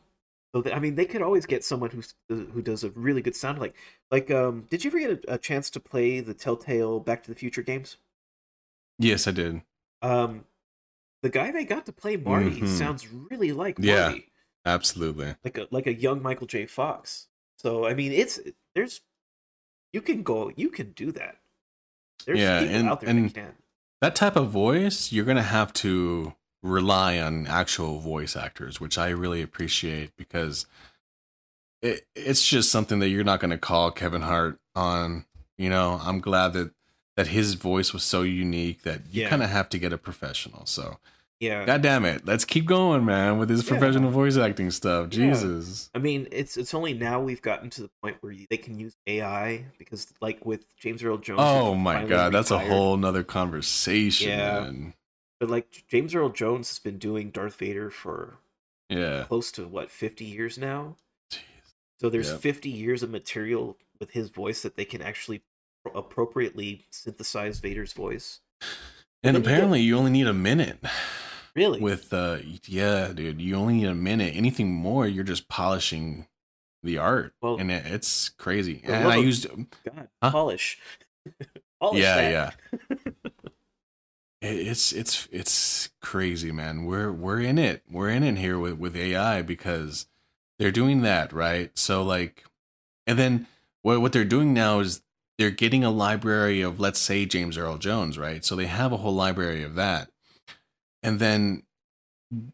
so 0.53 0.61
th- 0.61 0.75
I 0.75 0.79
mean, 0.79 0.95
they 0.95 1.05
could 1.05 1.21
always 1.21 1.45
get 1.45 1.63
someone 1.63 1.89
who's 1.91 2.15
who 2.29 2.61
does 2.61 2.83
a 2.83 2.89
really 2.91 3.21
good 3.21 3.35
sound. 3.35 3.59
Like, 3.59 3.75
like, 4.11 4.31
um, 4.31 4.67
did 4.69 4.83
you 4.83 4.89
ever 4.91 4.99
get 4.99 5.25
a, 5.27 5.35
a 5.35 5.37
chance 5.37 5.69
to 5.71 5.79
play 5.79 6.19
the 6.19 6.33
Telltale 6.33 6.99
Back 6.99 7.23
to 7.23 7.29
the 7.31 7.35
Future 7.35 7.61
games? 7.61 7.97
yes, 8.99 9.27
I 9.27 9.31
did. 9.31 9.61
Um, 10.01 10.45
the 11.23 11.29
guy 11.29 11.51
they 11.51 11.65
got 11.65 11.85
to 11.87 11.93
play 11.93 12.17
Marty 12.17 12.61
Mhm. 12.61 12.67
sounds 12.67 13.07
really 13.07 13.51
like 13.51 13.79
Yeah. 13.79 14.09
Marty, 14.09 14.31
Absolutely. 14.65 15.35
like 15.43 15.57
a 15.57 15.67
like 15.71 15.87
a 15.87 15.93
young 15.93 16.21
Michael 16.21 16.47
J. 16.47 16.65
Fox. 16.65 17.27
So 17.57 17.85
I 17.87 17.93
mean, 17.93 18.11
it's 18.11 18.39
there's 18.73 19.01
you 19.93 20.01
can 20.01 20.23
go, 20.23 20.51
you 20.55 20.69
can 20.69 20.91
do 20.91 21.11
that. 21.13 21.37
There's 22.25 22.39
Yeah, 22.39 22.59
people 22.61 22.75
and- 22.75 22.89
out 22.89 23.01
there 23.01 23.09
and- 23.09 23.29
that 23.29 23.33
can. 23.33 23.53
That 24.01 24.15
type 24.15 24.35
of 24.35 24.49
voice, 24.49 25.11
you're 25.11 25.25
gonna 25.25 25.41
have 25.41 25.71
to 25.73 26.33
rely 26.61 27.17
on 27.19 27.47
actual 27.47 27.99
voice 27.99 28.35
actors, 28.35 28.79
which 28.81 28.97
I 28.97 29.09
really 29.09 29.41
appreciate 29.41 30.15
because 30.17 30.65
it, 31.81 32.05
it's 32.15 32.45
just 32.47 32.71
something 32.71 32.99
that 32.99 33.09
you're 33.09 33.23
not 33.23 33.39
gonna 33.39 33.57
call 33.57 33.91
Kevin 33.91 34.21
Hart 34.21 34.59
on. 34.75 35.25
You 35.57 35.69
know, 35.69 35.99
I'm 36.03 36.19
glad 36.19 36.53
that 36.53 36.71
that 37.15 37.27
his 37.27 37.53
voice 37.53 37.93
was 37.93 38.03
so 38.03 38.23
unique 38.23 38.81
that 38.83 39.01
you 39.09 39.21
Yeah. 39.23 39.29
kind 39.29 39.41
of 39.41 39.49
have 39.49 39.69
to 39.69 39.77
get 39.79 39.93
a 39.93 39.97
professional. 39.97 40.65
So, 40.65 40.97
Yeah, 41.41 41.65
God 41.65 41.81
damn 41.81 42.05
it, 42.05 42.25
let's 42.25 42.45
keep 42.45 42.65
going, 42.65 43.03
man, 43.03 43.37
with 43.37 43.49
this 43.49 43.63
Yeah. 43.63 43.69
professional 43.77 44.09
voice 44.09 44.37
acting 44.37 44.71
stuff. 44.71 45.07
Yeah. 45.11 45.31
Jesus. 45.31 45.89
I 45.93 45.99
mean, 45.99 46.27
it's 46.31 46.55
it's 46.55 46.73
only 46.73 46.93
now 46.93 47.19
we've 47.21 47.41
gotten 47.41 47.69
to 47.71 47.81
the 47.81 47.89
point 48.01 48.15
where 48.21 48.31
you, 48.31 48.47
they 48.49 48.55
can 48.57 48.79
use 48.79 48.95
AI 49.05 49.65
because, 49.77 50.07
like 50.21 50.45
with 50.45 50.65
James 50.77 51.03
Earl 51.03 51.17
Jones. 51.17 51.41
Oh 51.43 51.75
my 51.75 52.05
god, 52.05 52.31
that's 52.33 52.51
a 52.51 52.59
whole 52.59 52.95
nother 52.95 53.23
conversation, 53.23 54.29
Yeah. 54.29 54.61
man. 54.61 54.93
But 55.41 55.49
like 55.49 55.83
James 55.89 56.15
Earl 56.15 56.29
Jones 56.29 56.69
has 56.69 56.79
been 56.79 56.97
doing 56.97 57.31
Darth 57.31 57.55
Vader 57.57 57.89
for 57.91 58.37
Yeah. 58.89 59.25
close 59.27 59.51
to 59.53 59.67
what 59.67 59.91
fifty 59.91 60.23
years 60.25 60.57
now. 60.57 60.95
Jeez. 61.29 61.39
So 61.99 62.09
there's 62.09 62.29
Yep. 62.31 62.39
fifty 62.39 62.69
years 62.69 63.03
of 63.03 63.09
material 63.09 63.77
with 63.99 64.11
his 64.11 64.29
voice 64.29 64.61
that 64.61 64.77
they 64.77 64.85
can 64.85 65.01
actually 65.01 65.41
appropriately 65.93 66.85
synthesize 66.91 67.59
Vader's 67.59 67.91
voice. 67.93 68.39
And 68.61 68.69
then 69.21 69.35
you 69.35 69.39
get- 69.41 69.47
apparently 69.51 69.81
you 69.81 69.97
only 69.97 70.11
need 70.11 70.27
a 70.27 70.33
minute. 70.33 70.79
Really? 71.55 71.79
with 71.79 72.13
uh 72.13 72.37
yeah 72.67 73.13
dude 73.13 73.39
you 73.41 73.55
only 73.55 73.75
need 73.75 73.87
a 73.87 73.95
minute 73.95 74.35
anything 74.35 74.73
more 74.73 75.07
you're 75.07 75.23
just 75.23 75.47
polishing 75.47 76.27
the 76.83 76.97
art 76.97 77.33
Well, 77.41 77.57
and 77.57 77.71
it, 77.71 77.85
it's 77.85 78.29
crazy 78.29 78.81
the 78.85 78.93
and 78.93 79.07
i 79.07 79.15
used 79.15 79.47
God, 79.85 80.09
Huh? 80.21 80.31
polish. 80.31 80.77
polish 81.81 82.01
yeah 82.01 82.15
that. 82.15 82.55
yeah 82.81 83.09
it's 84.41 84.91
it's 84.91 85.27
it's 85.31 85.89
crazy 86.01 86.51
man 86.51 86.85
we're 86.85 87.11
we're 87.11 87.39
in 87.39 87.57
it 87.57 87.83
we're 87.89 88.09
in 88.09 88.21
it 88.23 88.37
here 88.37 88.59
with 88.59 88.73
with 88.77 88.95
ai 88.95 89.41
because 89.41 90.07
they're 90.59 90.71
doing 90.71 91.01
that 91.01 91.31
right 91.33 91.71
so 91.77 92.03
like 92.03 92.43
and 93.07 93.17
then 93.17 93.47
what 93.81 94.01
what 94.01 94.11
they're 94.13 94.23
doing 94.25 94.53
now 94.53 94.79
is 94.79 95.01
they're 95.37 95.51
getting 95.51 95.83
a 95.83 95.89
library 95.89 96.61
of 96.61 96.79
let's 96.79 96.99
say 96.99 97.25
james 97.25 97.57
earl 97.57 97.77
jones 97.77 98.17
right 98.17 98.45
so 98.45 98.55
they 98.55 98.67
have 98.67 98.91
a 98.91 98.97
whole 98.97 99.15
library 99.15 99.63
of 99.63 99.75
that 99.75 100.09
and 101.05 101.19
then 101.19 101.63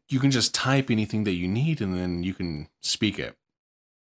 you 0.09 0.19
can 0.19 0.31
just 0.31 0.53
type 0.53 0.91
anything 0.91 1.23
that 1.23 1.33
you 1.33 1.47
need 1.47 1.81
and 1.81 1.95
then 1.95 2.23
you 2.23 2.33
can 2.33 2.67
speak 2.81 3.17
it 3.17 3.35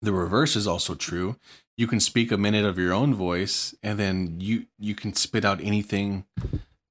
the 0.02 0.14
reverse 0.14 0.56
is 0.56 0.66
also 0.66 0.96
true 0.96 1.36
you 1.78 1.88
can 1.88 2.00
speak 2.00 2.32
a 2.32 2.38
minute 2.38 2.66
of 2.66 2.80
your 2.80 2.94
own 2.94 3.14
voice 3.14 3.76
and 3.84 4.00
then 4.00 4.36
you 4.40 4.66
you 4.78 4.96
can 4.96 5.14
spit 5.14 5.46
out 5.46 5.60
anything 5.62 6.26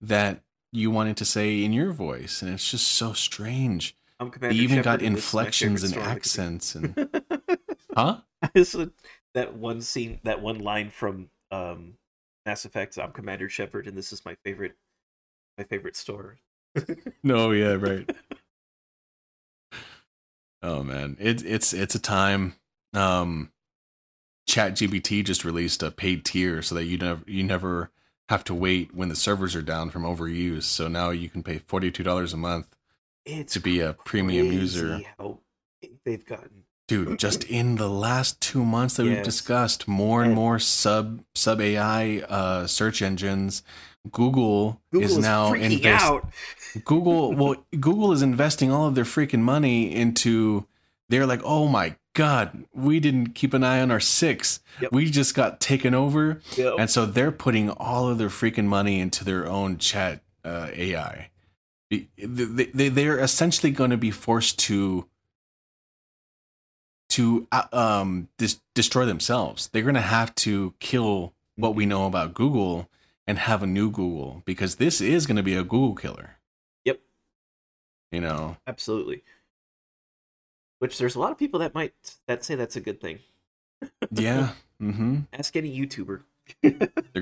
that 0.01 0.43
you 0.71 0.91
wanted 0.91 1.17
to 1.17 1.25
say 1.25 1.65
in 1.65 1.73
your 1.73 1.93
voice 1.93 2.43
and 2.43 2.53
it's 2.53 2.71
just 2.71 2.87
so 2.87 3.13
strange 3.13 3.97
I'm 4.21 4.31
they 4.31 4.33
Commander 4.33 4.63
even 4.63 4.77
Shepard, 4.77 4.85
got 4.85 5.03
and 5.03 5.17
this 5.17 5.29
is 5.29 5.35
my 5.35 5.41
inflections 5.41 5.83
and 5.85 5.97
accents 5.97 6.75
and 6.75 7.11
huh 7.95 8.19
This 8.55 8.77
that 9.35 9.55
one 9.55 9.81
scene, 9.81 10.21
that 10.25 10.41
one 10.43 10.59
line 10.59 10.91
from 10.91 11.31
um, 11.51 11.95
Mass 12.47 12.65
Effect. 12.65 12.99
I'm 12.99 13.13
Commander 13.13 13.49
Shepard, 13.49 13.87
and 13.87 13.97
this 13.97 14.13
is 14.13 14.25
my 14.25 14.37
favorite, 14.45 14.75
my 15.57 15.65
favorite 15.65 15.97
store. 15.97 16.39
no 17.23 17.51
yeah 17.51 17.75
right. 17.75 18.11
Oh 20.63 20.83
man. 20.83 21.17
It, 21.21 21.45
it's 21.45 21.73
it's 21.73 21.95
a 21.95 22.01
time 22.01 22.55
um 22.95 23.51
ChatGPT 24.49 25.25
just 25.25 25.45
released 25.45 25.83
a 25.83 25.91
paid 25.91 26.25
tier 26.25 26.63
so 26.63 26.75
that 26.75 26.85
you 26.85 26.99
never 26.99 27.23
you 27.27 27.45
never 27.45 27.91
have 28.29 28.45
to 28.45 28.55
wait 28.55 28.95
when 28.95 29.09
the 29.09 29.17
servers 29.17 29.55
are 29.55 29.63
down 29.63 29.91
from 29.91 30.03
overuse. 30.03 30.65
So 30.65 30.89
now 30.89 31.11
you 31.11 31.29
can 31.29 31.43
pay 31.43 31.59
$42 31.59 32.33
a 32.33 32.37
month 32.37 32.77
It's 33.25 33.55
to 33.55 33.61
be 33.61 33.81
a 33.81 33.93
premium 33.93 34.53
user. 34.53 35.01
they've 36.05 36.27
gotten. 36.27 36.65
Dude 36.89 37.19
just 37.19 37.45
in 37.45 37.77
the 37.77 37.89
last 37.89 38.41
two 38.41 38.65
months 38.65 38.97
that 38.97 39.05
we've 39.05 39.23
discussed 39.23 39.87
more 39.87 40.23
and 40.23 40.31
And- 40.33 40.35
more 40.37 40.59
sub 40.59 41.23
sub 41.35 41.61
ai 41.61 42.21
uh 42.29 42.67
search 42.67 43.01
engines 43.03 43.63
google, 44.11 44.81
Google 44.91 45.07
is 45.09 45.19
now 45.19 45.53
freaking 45.53 45.73
invest- 45.77 46.05
out. 46.05 46.29
google 46.85 47.33
well 47.41 47.57
google 47.79 48.13
is 48.13 48.23
investing 48.23 48.73
all 48.73 48.87
of 48.87 48.95
their 48.95 49.05
freaking 49.05 49.41
money 49.41 49.95
into 49.95 50.67
they're 51.09 51.27
like 51.27 51.43
oh 51.45 51.69
my 51.69 51.95
god 52.15 52.65
we 52.73 52.99
didn't 53.01 53.35
keep 53.35 53.53
an 53.55 53.63
eye 53.63 53.81
on 53.81 53.91
our 53.91 54.01
six 54.01 54.61
Yep. 54.81 54.93
we 54.93 55.11
just 55.11 55.35
got 55.35 55.61
taken 55.61 55.95
over 55.95 56.41
Yep. 56.57 56.75
and 56.79 56.91
so 56.91 57.05
they're 57.07 57.33
putting 57.33 57.71
all 57.71 58.09
of 58.09 58.19
their 58.19 58.29
freaking 58.31 58.65
money 58.67 58.99
into 59.01 59.25
their 59.25 59.47
own 59.47 59.77
chat 59.79 60.21
uh, 60.45 60.69
ai 60.73 61.29
they, 61.91 62.07
they, 62.17 62.89
they're 62.91 63.19
essentially 63.19 63.71
going 63.73 63.91
to 63.91 63.97
be 63.97 64.11
forced 64.11 64.59
to 64.61 65.07
to 67.19 67.47
uh, 67.53 67.67
um 67.73 68.29
dis- 68.39 68.61
destroy 68.75 69.05
themselves 69.05 69.69
they're 69.69 69.83
going 69.83 69.95
to 69.95 70.01
have 70.19 70.35
to 70.35 70.75
kill 70.81 71.33
what 71.57 71.75
we 71.75 71.85
know 71.87 72.07
about 72.07 72.35
google 72.35 72.89
and 73.27 73.39
have 73.39 73.63
a 73.63 73.67
new 73.67 73.91
google 73.91 74.43
because 74.47 74.77
this 74.77 75.01
is 75.01 75.27
going 75.27 75.37
to 75.37 75.43
be 75.43 75.55
a 75.55 75.63
google 75.63 75.95
killer 75.95 76.37
Yep. 76.85 77.01
you 78.13 78.21
know 78.21 78.57
Absolutely. 78.67 79.23
Which 80.81 80.97
there's 80.99 81.17
a 81.17 81.21
lot 81.21 81.33
of 81.33 81.39
people 81.39 81.59
that 81.61 81.75
might 81.75 81.93
that 82.29 82.45
say 82.45 82.55
that's 82.55 82.77
a 82.77 82.81
good 82.81 83.01
thing. 83.01 83.19
yeah 84.13 84.51
Mm-hmm. 84.81 85.23
Ask 85.33 85.57
any 85.57 85.77
YouTuber. 85.77 86.21
they're 86.63 86.71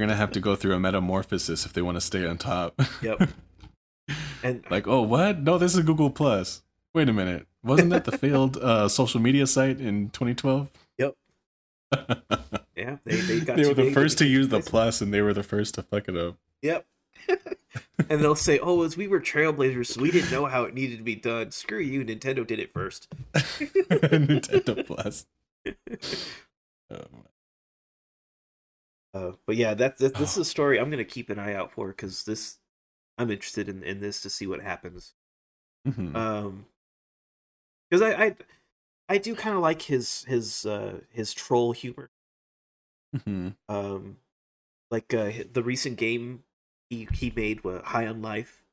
going 0.05 0.11
to 0.11 0.15
have 0.15 0.31
to 0.33 0.41
go 0.41 0.55
through 0.55 0.75
a 0.75 0.79
metamorphosis 0.79 1.65
if 1.65 1.73
they 1.73 1.81
want 1.81 1.97
to 1.97 2.03
stay 2.03 2.27
on 2.27 2.37
top 2.39 2.81
Yep. 3.03 3.31
And 4.43 4.63
like 4.71 4.87
oh 4.87 5.01
what 5.03 5.41
no 5.41 5.57
this 5.59 5.75
is 5.75 5.81
google 5.85 6.11
plus 6.11 6.63
wait 6.97 7.09
a 7.09 7.13
minute 7.13 7.47
wasn't 7.63 7.91
that 7.91 8.05
the 8.05 8.19
failed 8.19 8.57
uh, 8.57 8.89
social 8.89 9.21
media 9.21 9.47
site 9.47 9.81
in 9.81 10.11
2012 10.11 10.69
Yep. 10.99 11.15
yeah, 12.77 12.97
they 13.05 13.17
they 13.21 13.41
got 13.41 13.57
they 13.57 13.67
were 13.69 13.75
the 13.75 13.93
first 13.93 14.19
to 14.19 14.27
use 14.27 14.49
the 14.49 14.61
plus 14.61 15.01
and 15.01 15.15
they 15.15 15.21
were 15.23 15.33
the 15.35 15.45
first 15.45 15.75
to 15.77 15.83
fuck 15.85 16.09
it 16.09 16.17
up 16.17 16.37
Yep. 16.63 16.85
and 18.09 18.21
they'll 18.21 18.35
say, 18.35 18.59
"Oh, 18.61 18.83
as 18.83 18.97
we 18.97 19.07
were 19.09 19.21
trailblazers, 19.21 19.87
so 19.87 20.01
we 20.01 20.11
didn't 20.11 20.31
know 20.31 20.47
how 20.47 20.63
it 20.65 20.75
needed 20.75 20.99
to 20.99 21.05
be 21.05 21.15
done. 21.17 21.51
Screw 21.51 21.79
you, 21.81 22.05
Nintendo 22.05 22.47
did 22.47 22.59
it 22.61 22.73
first. 22.73 23.09
nintendo 23.35 24.87
plus 24.87 25.27
um, 26.91 27.25
Uh, 29.15 29.33
but 29.47 29.57
yeah, 29.57 29.75
that, 29.75 29.99
that 29.99 30.15
this 30.15 30.33
is 30.33 30.39
Oh. 30.39 30.43
a 30.43 30.45
story 30.55 30.79
I'm 30.79 30.91
gonna 30.91 31.05
keep 31.05 31.31
an 31.31 31.39
eye 31.39 31.55
out 31.55 31.73
for 31.73 31.89
because 31.89 32.25
this 32.25 32.59
I'm 33.19 33.31
interested 33.31 33.69
in 33.69 33.83
in 33.83 34.01
this 34.01 34.21
to 34.23 34.31
see 34.31 34.47
what 34.47 34.61
happens. 34.61 35.15
mhm. 35.87 36.15
Um, 36.15 36.67
because 37.91 38.03
I, 38.03 38.25
I 38.27 38.37
I 39.09 39.19
do 39.19 39.35
kind 39.35 39.57
of 39.57 39.63
like 39.63 39.83
his 39.83 40.25
his 40.25 40.67
uh 40.67 41.01
his 41.11 41.33
troll 41.35 41.73
humor. 41.73 42.11
Mhm. 43.15 43.57
Um, 43.69 44.19
like 44.91 45.13
uh, 45.15 45.33
the 45.53 45.63
recent 45.63 45.97
game 45.99 46.45
he 46.91 47.09
he 47.13 47.33
made, 47.35 47.65
what, 47.65 47.85
High 47.85 48.07
on 48.07 48.23
Life, 48.23 48.65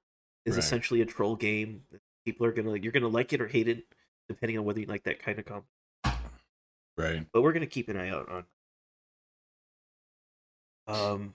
is 0.46 0.56
Right. 0.56 0.64
essentially 0.64 1.02
a 1.02 1.06
troll 1.06 1.36
game. 1.36 1.86
People 2.26 2.46
are 2.46 2.52
gonna 2.52 2.76
you're 2.76 2.92
gonna 2.92 3.08
like 3.08 3.34
it 3.34 3.42
or 3.42 3.48
hate 3.48 3.68
it 3.68 3.86
depending 4.30 4.58
on 4.58 4.66
whether 4.66 4.80
you 4.80 4.86
like 4.88 5.04
that 5.04 5.20
kind 5.20 5.40
of 5.40 5.46
comedy. 5.46 5.68
right 6.98 7.26
But 7.34 7.42
we're 7.42 7.54
gonna 7.54 7.66
keep 7.68 7.90
an 7.90 7.98
eye 7.98 8.10
out 8.10 8.30
on. 8.30 8.46
Um, 10.88 11.34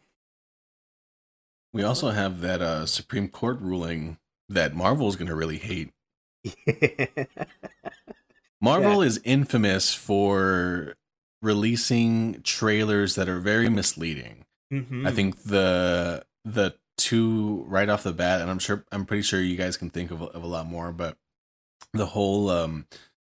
we 1.72 1.82
also 1.82 2.10
have 2.10 2.40
that 2.40 2.60
uh 2.60 2.86
supreme 2.86 3.28
court 3.28 3.60
ruling 3.60 4.18
that 4.48 4.74
Marvel 4.74 5.08
is 5.08 5.16
gonna 5.16 5.34
really 5.34 5.58
hate 5.58 5.92
marvel 8.60 9.02
is 9.02 9.20
infamous 9.24 9.94
for 9.94 10.94
releasing 11.42 12.40
trailers 12.42 13.14
that 13.14 13.28
are 13.28 13.38
very 13.38 13.68
misleading 13.68 14.44
Mhm. 14.72 15.06
I 15.06 15.12
think 15.12 15.44
the 15.44 16.24
the 16.44 16.74
two 16.96 17.64
right 17.68 17.88
off 17.88 18.02
the 18.02 18.12
bat, 18.12 18.40
and 18.40 18.50
I'm 18.50 18.58
sure 18.58 18.84
I'm 18.92 19.06
pretty 19.06 19.22
sure 19.22 19.40
you 19.40 19.56
guys 19.56 19.76
can 19.76 19.90
think 19.90 20.10
of, 20.10 20.20
of 20.22 20.42
a 20.42 20.46
lot 20.46 20.66
more, 20.66 20.92
but 20.92 21.16
the 21.94 22.06
whole 22.06 22.50
um, 22.50 22.86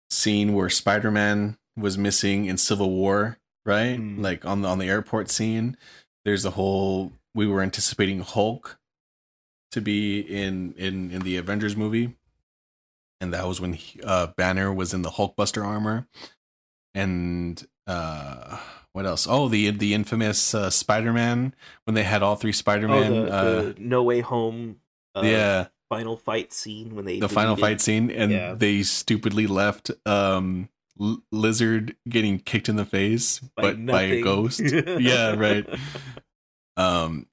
scene 0.09 0.53
where 0.53 0.69
Spider 0.69 1.09
Man 1.09 1.57
was 1.75 1.97
missing 1.97 2.45
in 2.45 2.57
Civil 2.57 2.91
War, 2.91 3.39
right? 3.65 3.99
Mm. 3.99 4.21
Like 4.21 4.45
on 4.45 4.61
the 4.61 4.67
on 4.67 4.77
the 4.77 4.89
airport 4.89 5.29
scene, 5.29 5.75
there's 6.23 6.45
a 6.45 6.51
whole 6.51 7.13
we 7.33 7.47
were 7.47 7.61
anticipating 7.61 8.19
Hulk 8.19 8.77
to 9.71 9.81
be 9.81 10.19
in 10.19 10.73
in 10.77 11.09
in 11.09 11.21
the 11.21 11.37
Avengers 11.37 11.75
movie, 11.75 12.15
and 13.23 13.33
that 13.33 13.47
was 13.47 13.61
when 13.61 13.73
he, 13.73 13.99
uh, 14.03 14.27
Banner 14.37 14.73
was 14.73 14.93
in 14.93 15.01
the 15.01 15.09
Hulkbuster 15.11 15.65
armor, 15.65 16.07
and 16.93 17.65
uh 17.87 18.59
what 18.91 19.05
else? 19.07 19.25
Oh, 19.27 19.47
the 19.49 19.71
the 19.71 19.93
infamous 19.95 20.53
uh, 20.53 20.69
Spider-Man 20.69 21.55
when 21.85 21.95
they 21.95 22.03
had 22.03 22.21
all 22.21 22.35
three 22.35 22.51
Spider-Man. 22.51 23.11
the, 23.11 23.31
uh, 23.33 23.43
the 23.63 23.75
No 23.79 24.03
Way 24.03 24.19
Home. 24.21 24.75
Uh, 25.15 25.21
yeah, 25.25 25.67
final 25.89 26.15
fight 26.15 26.53
scene 26.53 26.95
when 26.95 27.05
they 27.05 27.19
the 27.19 27.27
final 27.29 27.55
fight 27.55 27.81
scene, 27.81 28.11
and 28.11 28.31
Yeah. 28.31 28.53
they 28.53 28.83
stupidly 28.83 29.47
left 29.47 29.89
um 30.05 30.69
L- 31.01 31.23
Lizard 31.31 31.95
getting 32.07 32.37
kicked 32.37 32.69
in 32.69 32.75
the 32.75 32.85
face, 32.85 33.39
but 33.55 33.83
by 33.83 34.03
a 34.03 34.21
ghost. 34.21 34.59
yeah, 34.99 35.33
right. 35.33 35.67
Um, 36.77 37.25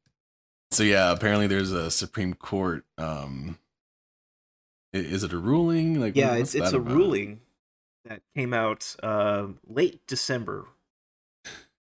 so 0.71 0.83
yeah, 0.83 1.13
apparently 1.13 1.47
there's 1.47 1.73
a 1.73 1.91
Supreme 1.91 2.33
Court. 2.35 2.85
Um, 2.97 3.59
is 4.93 5.25
it 5.25 5.33
a 5.33 5.39
ruling? 5.39 6.01
Like, 6.01 6.17
yeah, 6.17 6.35
it's 6.35 6.55
it's 6.55 6.73
a 6.73 6.79
about? 6.79 6.95
ruling 6.95 7.41
that 8.05 8.23
came 8.35 8.53
out 8.55 8.97
um, 9.03 9.59
late 9.67 10.07
December. 10.07 10.67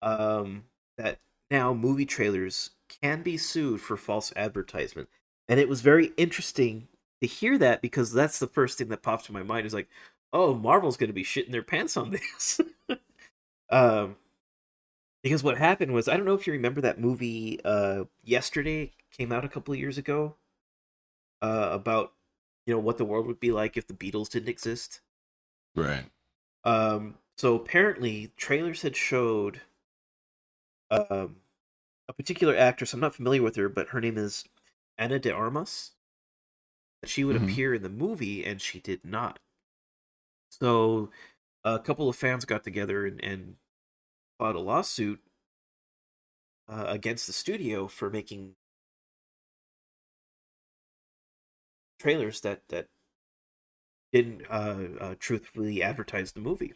Um, 0.00 0.64
that 0.98 1.20
now 1.50 1.72
movie 1.74 2.06
trailers 2.06 2.70
can 3.02 3.22
be 3.22 3.36
sued 3.36 3.80
for 3.80 3.96
false 3.96 4.32
advertisement, 4.36 5.08
and 5.48 5.60
it 5.60 5.68
was 5.68 5.80
very 5.80 6.12
interesting 6.16 6.88
to 7.20 7.26
hear 7.26 7.56
that 7.58 7.82
because 7.82 8.12
that's 8.12 8.38
the 8.38 8.46
first 8.48 8.78
thing 8.78 8.88
that 8.88 9.02
popped 9.02 9.26
to 9.26 9.32
my 9.32 9.42
mind 9.42 9.66
is 9.66 9.74
like, 9.74 9.88
oh, 10.32 10.54
Marvel's 10.54 10.96
going 10.96 11.08
to 11.08 11.14
be 11.14 11.24
shitting 11.24 11.52
their 11.52 11.62
pants 11.62 11.96
on 11.96 12.10
this. 12.38 12.60
um, 13.70 14.16
because 15.22 15.42
what 15.42 15.58
happened 15.58 15.92
was 15.92 16.08
I 16.08 16.16
don't 16.16 16.26
know 16.26 16.34
if 16.34 16.46
you 16.46 16.52
remember 16.52 16.80
that 16.80 17.00
movie 17.00 17.60
uh 17.64 18.04
yesterday 18.24 18.92
came 19.10 19.32
out 19.32 19.44
a 19.44 19.48
couple 19.48 19.72
of 19.72 19.80
years 19.80 19.98
ago 19.98 20.34
uh 21.40 21.68
about 21.72 22.12
you 22.66 22.74
know 22.74 22.80
what 22.80 22.98
the 22.98 23.04
world 23.04 23.26
would 23.26 23.40
be 23.40 23.52
like 23.52 23.76
if 23.76 23.86
the 23.86 23.94
Beatles 23.94 24.30
didn't 24.30 24.48
exist. 24.48 25.02
Right. 25.74 26.10
Um 26.64 27.18
so 27.36 27.54
apparently 27.54 28.32
trailers 28.36 28.82
had 28.82 28.96
showed 28.96 29.62
um 30.90 31.42
a 32.08 32.12
particular 32.14 32.56
actress, 32.56 32.94
I'm 32.94 33.00
not 33.00 33.14
familiar 33.16 33.42
with 33.42 33.56
her, 33.56 33.68
but 33.68 33.90
her 33.90 34.00
name 34.00 34.18
is 34.18 34.44
Ana 34.98 35.18
de 35.18 35.32
Armas. 35.32 35.92
that 37.00 37.08
she 37.08 37.22
would 37.22 37.36
Mhm. 37.36 37.36
appear 37.36 37.74
in 37.74 37.82
the 37.82 37.88
movie, 37.88 38.44
and 38.44 38.60
she 38.60 38.80
did 38.80 39.04
not. 39.04 39.38
So 40.50 41.10
a 41.64 41.78
couple 41.80 42.08
of 42.08 42.16
fans 42.16 42.44
got 42.44 42.64
together 42.64 43.06
and, 43.06 43.22
and 43.24 43.56
filed 44.38 44.56
a 44.56 44.60
lawsuit 44.60 45.22
uh, 46.68 46.84
against 46.88 47.26
the 47.26 47.32
studio 47.32 47.88
for 47.88 48.10
making 48.10 48.56
trailers 52.02 52.40
that 52.42 52.62
that 52.68 52.88
didn't 54.12 54.42
uh, 54.50 54.76
uh, 55.00 55.14
truthfully 55.18 55.82
advertise 55.82 56.32
the 56.32 56.40
movie. 56.40 56.74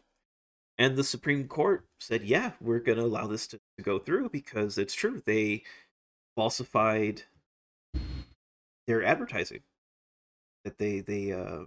And 0.79 0.97
the 0.97 1.05
Supreme 1.05 1.49
Court 1.49 1.87
said, 2.01 2.25
"Yeah, 2.25 2.53
we're 2.61 2.81
going 2.81 2.99
to 2.99 3.05
allow 3.05 3.27
this 3.27 3.47
to, 3.49 3.59
to 3.79 3.83
go 3.85 3.99
through 3.99 4.31
because 4.31 4.79
it's 4.79 4.95
true. 4.95 5.23
They 5.25 5.65
falsified 6.37 7.25
their 8.87 9.05
advertising. 9.05 9.63
That 10.65 10.79
they 10.79 11.01
they 11.01 11.33
uh, 11.33 11.65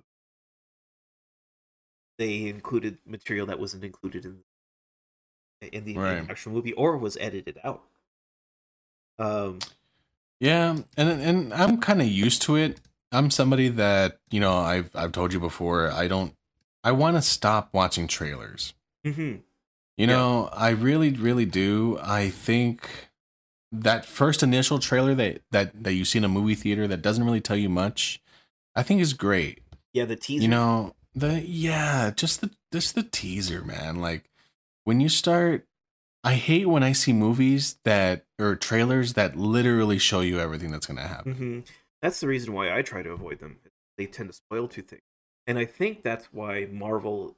they 2.17 2.48
included 2.48 3.00
material 3.06 3.48
that 3.48 3.60
wasn't 3.60 3.84
included 3.84 4.26
in 4.26 4.43
in 5.62 5.86
the 5.86 5.95
Right. 5.98 6.30
actual 6.30 6.54
movie 6.54 6.74
or 6.74 6.98
was 6.98 7.17
edited 7.17 7.60
out." 7.63 7.84
Um, 9.19 9.60
Yeah, 10.39 10.78
and 10.98 11.10
and 11.22 11.54
I'm 11.54 11.80
kind 11.80 12.02
of 12.02 12.08
used 12.08 12.41
to 12.43 12.56
it. 12.56 12.80
I'm 13.12 13.32
somebody 13.32 13.69
that 13.69 14.19
you 14.32 14.39
know 14.39 14.58
I've 14.58 14.95
I've 14.95 15.12
told 15.12 15.34
you 15.34 15.39
before. 15.39 15.91
I 15.91 16.08
don't. 16.08 16.34
I 16.84 16.91
want 16.91 17.17
to 17.17 17.22
stop 17.22 17.69
watching 17.74 18.08
trailers. 18.08 18.74
mhm. 19.06 19.41
You 19.98 20.08
Yeah. 20.08 20.13
know, 20.13 20.50
I 20.54 20.69
really, 20.69 21.12
really 21.12 21.45
do. 21.45 22.00
I 22.02 22.30
think 22.30 22.89
that 23.72 24.06
first 24.06 24.41
initial 24.43 24.80
trailer 24.80 25.13
that 25.15 25.41
that 25.52 25.84
that 25.84 25.93
you 25.93 26.06
see 26.06 26.19
in 26.19 26.24
a 26.24 26.30
movie 26.30 26.56
theater 26.56 26.88
that 26.88 27.02
doesn't 27.02 27.24
really 27.24 27.41
tell 27.41 27.58
you 27.58 27.69
much, 27.69 28.22
I 28.76 28.84
think 28.84 29.02
is 29.02 29.13
great. 29.13 29.62
Yeah, 29.93 30.06
the 30.06 30.15
teaser. 30.15 30.43
You 30.43 30.48
know, 30.48 30.95
the 31.15 31.41
yeah, 31.41 32.12
just 32.15 32.41
the 32.41 32.52
just 32.72 32.95
the 32.95 33.04
teaser, 33.04 33.63
man. 33.63 33.98
Like 33.98 34.30
when 34.86 35.02
you 35.02 35.10
start 35.10 35.65
I 36.24 36.34
hate 36.36 36.67
when 36.67 36.84
I 36.84 36.91
see 36.91 37.13
movies 37.13 37.78
that 37.86 38.26
or 38.39 38.56
trailers 38.56 39.13
that 39.13 39.36
literally 39.38 39.98
show 39.98 40.19
you 40.22 40.39
everything 40.39 40.72
that's 40.72 40.86
going 40.86 40.98
to 40.98 41.08
happen. 41.08 41.34
hmm 41.34 41.60
That's 42.01 42.19
the 42.19 42.27
reason 42.27 42.53
why 42.53 42.75
I 42.77 42.81
try 42.81 43.01
to 43.03 43.12
avoid 43.12 43.39
them. 43.39 43.57
They 43.97 44.05
tend 44.05 44.29
to 44.29 44.33
spoil 44.35 44.67
two 44.67 44.81
things, 44.81 45.01
and 45.47 45.57
I 45.57 45.65
think 45.65 46.03
that's 46.03 46.25
why 46.31 46.67
Marvel 46.71 47.35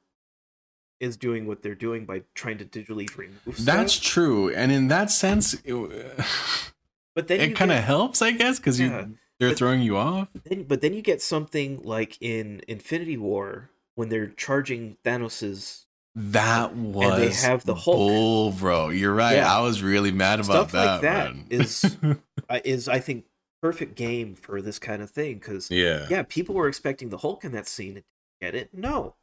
is 1.00 1.16
doing 1.16 1.46
what 1.46 1.62
they're 1.62 1.74
doing 1.74 2.04
by 2.04 2.22
trying 2.36 2.58
to 2.58 2.64
digitally 2.64 3.08
remove. 3.16 3.40
Stuff. 3.54 3.64
That's 3.64 3.98
true. 3.98 4.50
And 4.54 4.70
in 4.70 4.86
that 4.88 5.10
sense, 5.10 5.54
it, 5.64 5.74
but 7.16 7.26
then 7.26 7.40
it 7.40 7.56
kind 7.56 7.72
of 7.72 7.82
helps, 7.82 8.22
I 8.22 8.30
guess, 8.30 8.58
cuz 8.60 8.78
Yeah. 8.78 8.86
you 9.06 9.18
they're 9.40 9.48
But- 9.50 9.58
throwing 9.58 9.82
you 9.82 9.96
off. 9.96 10.28
Then, 10.44 10.62
but 10.62 10.80
then 10.80 10.94
you 10.94 11.02
get 11.02 11.20
something 11.20 11.82
like 11.82 12.16
in 12.20 12.62
Infinity 12.68 13.16
War 13.16 13.70
when 13.96 14.08
they're 14.10 14.28
charging 14.28 14.96
Thanos's 15.04 15.86
That 16.14 16.76
was 16.76 17.10
and 17.14 17.22
they 17.22 17.32
have 17.48 17.64
the 17.64 17.74
Hulk. 17.74 17.96
bull, 17.96 18.52
bro. 18.52 18.90
You're 18.90 19.14
right. 19.14 19.36
Yeah. 19.36 19.52
I 19.52 19.60
was 19.62 19.82
really 19.82 20.12
mad 20.12 20.38
about 20.38 20.68
Stuff 20.68 20.72
that. 20.72 20.92
like 20.92 21.00
that 21.02 21.34
is- 21.50 21.96
uh, 22.48 22.60
is 22.64 22.86
I 22.88 23.00
think 23.00 23.24
perfect 23.62 23.94
game 23.94 24.34
for 24.34 24.60
this 24.60 24.78
kind 24.78 25.00
of 25.02 25.10
thing 25.10 25.34
because 25.34 25.70
yeah. 25.70 26.06
yeah, 26.10 26.24
people 26.28 26.54
were 26.54 26.68
expecting 26.68 27.08
the 27.08 27.18
Hulk 27.18 27.44
in 27.44 27.52
that 27.52 27.68
scene. 27.68 27.96
and 27.96 28.04
Get 28.40 28.54
it? 28.56 28.70
No. 28.74 29.14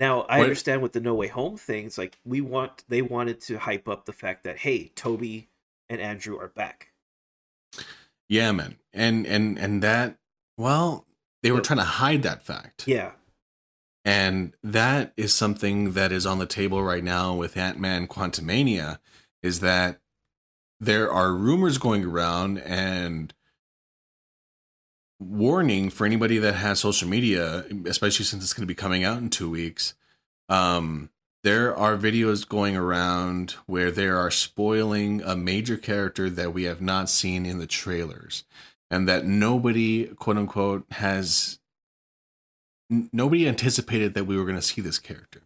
Now 0.00 0.22
I 0.22 0.38
What- 0.38 0.44
understand 0.44 0.82
with 0.82 0.92
the 0.92 1.00
No 1.00 1.14
Way 1.14 1.28
Home 1.28 1.56
things. 1.56 1.96
Like 1.96 2.18
we 2.24 2.40
want, 2.40 2.84
they 2.88 3.02
wanted 3.02 3.40
to 3.42 3.58
hype 3.58 3.88
up 3.88 4.04
the 4.04 4.12
fact 4.12 4.44
that 4.44 4.58
hey, 4.58 4.88
Tobey 4.94 5.48
and 5.88 6.00
Andrew 6.00 6.38
are 6.38 6.48
back. 6.48 6.92
Yeah, 8.28 8.52
man. 8.52 8.76
And 8.92 9.26
and 9.26 9.58
and 9.58 9.82
that 9.82 10.18
well, 10.56 11.06
they 11.42 11.52
were 11.52 11.60
trying 11.60 11.78
to 11.78 11.84
hide 11.84 12.22
that 12.24 12.42
fact. 12.42 12.86
Yeah, 12.88 13.12
And 14.04 14.54
that 14.64 15.12
is 15.16 15.32
something 15.32 15.92
that 15.92 16.10
is 16.10 16.26
on 16.26 16.38
the 16.40 16.46
table 16.46 16.82
right 16.82 17.04
now 17.04 17.34
with 17.34 17.56
Ant-Man 17.56 18.08
Quantumania 18.08 18.98
is 19.40 19.60
that 19.60 20.00
there 20.80 21.10
are 21.10 21.32
rumors 21.32 21.78
going 21.78 22.04
around 22.04 22.58
and 22.58 23.34
warning 25.20 25.90
for 25.90 26.06
anybody 26.06 26.38
that 26.38 26.54
has 26.54 26.80
social 26.80 27.08
media, 27.08 27.64
especially 27.86 28.24
since 28.24 28.44
it's 28.44 28.52
going 28.52 28.62
to 28.62 28.66
be 28.66 28.74
coming 28.74 29.02
out 29.04 29.18
in 29.18 29.30
2 29.30 29.50
weeks. 29.50 29.94
Um 30.48 31.10
there 31.44 31.74
are 31.76 31.96
videos 31.96 32.46
going 32.46 32.76
around 32.76 33.52
where 33.66 33.90
they 33.90 34.08
are 34.08 34.30
spoiling 34.30 35.22
a 35.22 35.36
major 35.36 35.76
character 35.76 36.28
that 36.28 36.52
we 36.52 36.64
have 36.64 36.80
not 36.80 37.08
seen 37.08 37.46
in 37.46 37.58
the 37.58 37.66
trailers 37.66 38.44
and 38.90 39.08
that 39.08 39.24
nobody 39.24 40.06
quote 40.06 40.36
unquote 40.36 40.84
has 40.90 41.58
nobody 42.90 43.46
anticipated 43.46 44.14
that 44.14 44.24
we 44.24 44.36
were 44.36 44.44
going 44.44 44.56
to 44.56 44.62
see 44.62 44.80
this 44.80 44.98
character. 44.98 45.42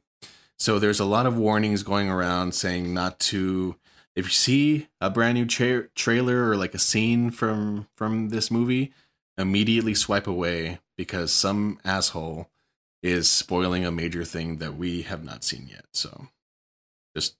So 0.58 0.78
there's 0.78 1.00
a 1.00 1.04
lot 1.04 1.26
of 1.26 1.36
warnings 1.36 1.82
going 1.82 2.08
around 2.08 2.54
saying 2.54 2.94
not 2.94 3.18
to 3.20 3.76
if 4.16 4.26
you 4.26 4.30
see 4.30 4.88
a 5.00 5.08
brand 5.10 5.34
new 5.38 5.46
tra- 5.46 5.88
trailer 5.94 6.48
or 6.48 6.56
like 6.56 6.74
a 6.74 6.78
scene 6.78 7.30
from 7.30 7.88
from 7.96 8.28
this 8.30 8.50
movie, 8.50 8.92
immediately 9.38 9.94
swipe 9.94 10.26
away 10.26 10.78
because 10.96 11.32
some 11.32 11.78
asshole 11.84 12.48
is 13.02 13.30
spoiling 13.30 13.84
a 13.84 13.90
major 13.90 14.24
thing 14.24 14.58
that 14.58 14.76
we 14.76 15.02
have 15.02 15.24
not 15.24 15.42
seen 15.44 15.66
yet. 15.70 15.86
So 15.92 16.28
just 17.16 17.36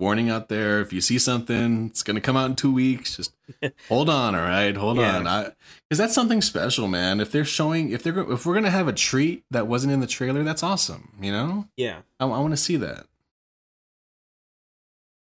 warning 0.00 0.30
out 0.30 0.48
there 0.48 0.80
if 0.80 0.92
you 0.92 1.00
see 1.00 1.18
something 1.18 1.86
it's 1.86 2.04
going 2.04 2.14
to 2.14 2.20
come 2.20 2.36
out 2.36 2.48
in 2.48 2.54
2 2.54 2.72
weeks 2.72 3.16
just 3.16 3.34
hold 3.88 4.08
on 4.08 4.32
all 4.36 4.40
right 4.42 4.76
hold 4.76 4.96
Yeah. 4.96 5.16
on 5.16 5.26
I 5.26 5.44
cuz 5.90 5.98
that's 5.98 6.14
something 6.14 6.40
special 6.40 6.86
man 6.86 7.18
if 7.18 7.32
they're 7.32 7.44
showing 7.44 7.90
if 7.90 8.04
they're 8.04 8.16
if 8.32 8.46
we're 8.46 8.54
going 8.54 8.62
to 8.62 8.70
have 8.70 8.86
a 8.86 8.92
treat 8.92 9.42
that 9.50 9.66
wasn't 9.66 9.92
in 9.92 9.98
the 9.98 10.06
trailer 10.06 10.44
that's 10.44 10.62
awesome 10.62 11.10
you 11.20 11.32
know 11.32 11.66
yeah. 11.76 12.02
I, 12.20 12.26
I 12.26 12.38
want 12.38 12.52
to 12.52 12.56
see 12.56 12.76
that 12.76 13.06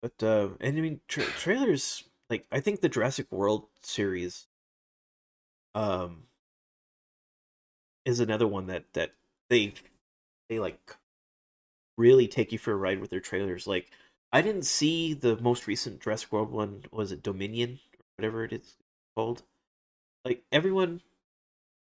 But 0.07 0.25
uh, 0.25 0.49
and 0.61 0.79
I 0.79 0.81
mean 0.81 1.01
tra- 1.09 1.25
trailers. 1.25 2.05
Like 2.31 2.47
I 2.53 2.61
think 2.61 2.81
the 2.81 2.89
Jurassic 2.89 3.27
World 3.33 3.67
series, 3.83 4.47
um, 5.75 6.25
is 8.05 8.21
another 8.21 8.47
one 8.47 8.69
that 8.69 8.85
that 8.93 9.15
they 9.51 9.75
they 10.49 10.61
like 10.61 10.97
really 11.99 12.29
take 12.29 12.53
you 12.53 12.59
for 12.59 12.73
a 12.73 12.77
ride 12.77 13.01
with 13.01 13.11
their 13.11 13.19
trailers. 13.19 13.67
Like 13.67 13.91
I 14.33 14.43
didn't 14.43 14.65
see 14.67 15.13
the 15.13 15.37
most 15.39 15.67
recent 15.67 16.01
Jurassic 16.01 16.31
World 16.31 16.53
one. 16.53 16.85
Was 16.93 17.11
it 17.11 17.25
Dominion 17.25 17.81
or 17.99 18.05
whatever 18.17 18.45
it 18.45 18.53
is 18.53 18.77
called? 19.17 19.43
Like 20.25 20.45
everyone 20.53 21.01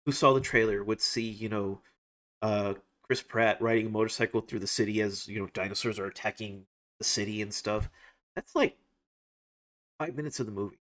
who 0.06 0.12
saw 0.12 0.32
the 0.32 0.40
trailer 0.40 0.82
would 0.82 1.02
see, 1.02 1.28
you 1.28 1.50
know, 1.50 1.80
uh, 2.40 2.74
Chris 3.02 3.20
Pratt 3.20 3.60
riding 3.60 3.86
a 3.86 3.90
motorcycle 3.90 4.40
through 4.40 4.60
the 4.60 4.66
city 4.66 5.02
as 5.02 5.28
you 5.28 5.40
know 5.40 5.48
dinosaurs 5.52 5.98
are 5.98 6.06
attacking 6.06 6.64
the 6.98 7.04
city 7.04 7.42
and 7.42 7.52
stuff. 7.52 7.90
That's 8.36 8.54
like 8.54 8.76
five 9.98 10.14
minutes 10.16 10.40
of 10.40 10.46
the 10.46 10.52
movie. 10.52 10.78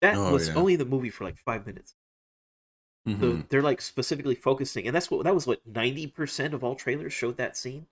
That 0.00 0.26
Oh, 0.26 0.26
was 0.26 0.50
yeah. 0.50 0.54
only 0.56 0.74
the 0.74 0.84
movie 0.84 1.08
for 1.08 1.22
like 1.22 1.38
five 1.38 1.64
minutes. 1.64 1.94
So 3.20 3.36
Mhm. 3.36 3.48
they're 3.48 3.62
like 3.62 3.80
specifically 3.80 4.34
focusing, 4.34 4.86
and 4.86 4.94
that's 4.96 5.08
what 5.10 5.22
that 5.24 5.34
was. 5.34 5.46
What 5.46 5.64
ninety 5.66 6.06
percent 6.08 6.52
of 6.54 6.64
all 6.64 6.74
trailers 6.74 7.12
showed 7.12 7.36
that 7.36 7.56
scene, 7.56 7.86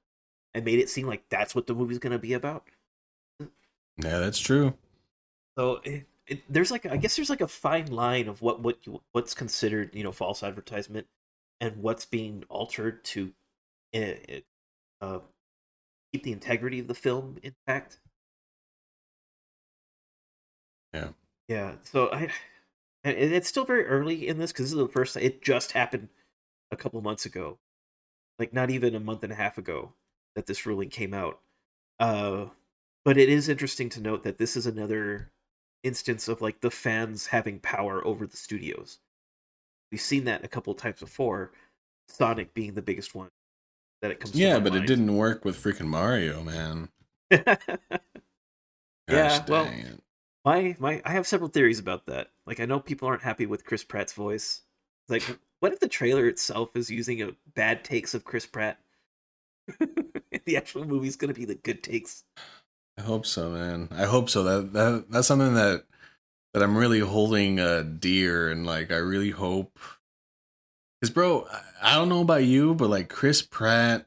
and 0.55 0.65
made 0.65 0.79
it 0.81 0.91
seem 0.91 1.07
like 1.07 1.29
that's 1.31 1.55
what 1.55 1.67
the 1.69 1.75
movie's 1.75 1.99
gonna 2.01 2.19
be 2.19 2.35
about. 2.35 2.69
yeah 3.99 4.19
that's 4.19 4.39
true 4.39 4.75
So 5.59 5.81
it, 5.85 6.07
it, 6.27 6.43
there's 6.53 6.71
like 6.71 6.87
I 6.87 6.97
guess 6.97 7.17
there's 7.17 7.31
like 7.31 7.41
a 7.41 7.49
fine 7.49 7.87
line 7.87 8.29
of 8.29 8.43
what 8.43 8.61
what 8.61 8.79
you, 8.87 9.03
what's 9.13 9.35
considered 9.35 9.95
you 9.95 10.05
know 10.05 10.13
false 10.13 10.43
advertisement, 10.43 11.07
and 11.61 11.77
what's 11.79 12.05
being 12.07 12.45
altered 12.49 13.05
to, 13.05 13.33
uh, 13.95 14.13
uh, 15.01 15.21
keep 16.17 16.25
the 16.25 16.33
integrity 16.33 16.79
of 16.79 16.89
the 16.89 16.95
film 16.95 17.37
intact. 17.43 17.99
Yeah. 20.95 21.09
Yeah. 21.49 21.73
So 21.83 22.11
I, 22.11 22.31
and 23.05 23.17
it's 23.17 23.49
still 23.49 23.67
very 23.67 23.85
early 23.85 24.27
in 24.27 24.39
this 24.39 24.51
because 24.51 24.67
this 24.67 24.73
is 24.73 24.79
the 24.79 24.89
first. 24.89 25.17
It 25.17 25.43
just 25.43 25.73
happened 25.73 26.09
a 26.73 26.77
couple 26.77 27.01
months 27.03 27.27
ago, 27.27 27.59
like 28.39 28.55
not 28.55 28.71
even 28.71 28.95
a 28.95 29.01
month 29.01 29.25
and 29.25 29.33
a 29.33 29.37
half 29.37 29.59
ago 29.59 29.93
that 30.37 30.47
this 30.47 30.65
ruling 30.65 30.89
came 30.89 31.13
out. 31.13 31.39
Uh, 32.01 32.47
but 33.05 33.19
it 33.19 33.29
is 33.29 33.51
interesting 33.51 33.91
to 33.91 34.01
note 34.01 34.25
that 34.25 34.39
this 34.39 34.57
is 34.57 34.67
another 34.67 35.31
instance 35.83 36.29
of 36.29 36.41
like 36.41 36.61
the 36.63 36.71
fans 36.71 37.27
having 37.27 37.59
power 37.61 38.05
over 38.07 38.27
the 38.27 38.37
studios. 38.37 38.99
We've 39.93 40.01
seen 40.01 40.25
that 40.25 40.45
a 40.45 40.49
couple 40.49 40.75
times 40.75 41.01
before. 41.01 41.53
Sonic 42.09 42.55
being 42.55 42.75
the 42.75 42.83
biggest 42.83 43.15
one 43.15 43.31
that 44.03 44.11
it 44.11 44.21
comes. 44.21 44.35
yeah 44.35 44.59
but 44.59 44.75
it 44.75 44.87
didn't 44.87 45.17
work 45.17 45.45
with 45.45 45.57
freaking 45.63 45.87
mario 45.87 46.43
man 46.43 46.89
yeah, 47.31 47.57
Gosh 49.09 49.49
well, 49.49 49.65
it. 49.67 50.01
my 50.45 50.77
my 50.79 51.03
I 51.05 51.13
have 51.13 51.27
several 51.27 51.49
theories 51.49 51.79
about 51.79 52.07
that. 52.07 52.29
Like 52.47 52.61
I 52.61 52.67
know 52.67 52.81
people 52.81 53.09
aren't 53.09 53.23
happy 53.23 53.47
with 53.47 53.65
Chris 53.65 53.85
Pratt's 53.85 54.13
voice. 54.13 54.63
Like 55.09 55.23
what 55.61 55.73
if 55.73 55.81
the 55.81 55.89
trailer 55.89 56.27
itself 56.29 56.71
is 56.77 56.91
using 56.91 57.23
a 57.23 57.33
bad 57.55 57.85
takes 57.85 58.15
of 58.15 58.25
Chris 58.25 58.47
Pratt? 58.47 58.79
the 60.45 60.57
actual 60.57 60.85
movie's 60.85 61.17
going 61.17 61.33
to 61.33 61.39
be 61.39 61.45
the 61.45 61.57
good 61.57 61.83
takes. 61.83 62.23
I 62.99 63.03
hope 63.03 63.27
so, 63.27 63.51
man. 63.51 63.89
I 63.91 64.05
hope 64.05 64.31
so. 64.31 64.45
That 64.45 64.73
that 64.73 65.11
that's 65.11 65.27
something 65.27 65.55
that 65.55 65.85
that 66.55 66.63
I'm 66.63 66.77
really 66.77 67.01
holding 67.01 67.59
uh, 67.59 67.83
dear, 67.83 68.51
and 68.51 68.65
like 68.65 68.91
I 68.93 68.97
really 68.97 69.31
hope. 69.31 69.79
Because, 71.01 71.13
bro, 71.13 71.47
I 71.83 71.95
don't 71.95 72.09
know 72.09 72.23
about 72.23 72.45
you, 72.45 72.75
but 72.75 72.91
like 72.91 73.09
Chris 73.09 73.43
Pratt, 73.43 74.07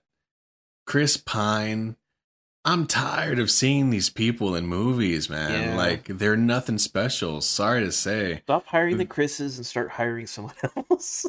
Chris 0.86 1.18
Pine, 1.18 1.96
I'm 2.66 2.88
tired 2.88 3.40
of 3.40 3.52
seeing 3.52 3.90
these 3.90 4.10
people 4.10 4.56
in 4.56 4.68
movies, 4.68 5.30
man. 5.30 5.70
Yeah. 5.70 5.76
Like 5.76 6.06
they're 6.06 6.36
nothing 6.36 6.78
special. 6.78 7.42
Sorry 7.42 7.82
to 7.82 7.92
say. 7.92 8.42
Stop 8.44 8.66
hiring 8.68 8.98
the 8.98 9.06
mm. 9.06 9.10
Chris's 9.10 9.58
and 9.58 9.66
start 9.66 9.92
hiring 9.92 10.28
someone 10.28 10.56
else. 10.92 11.26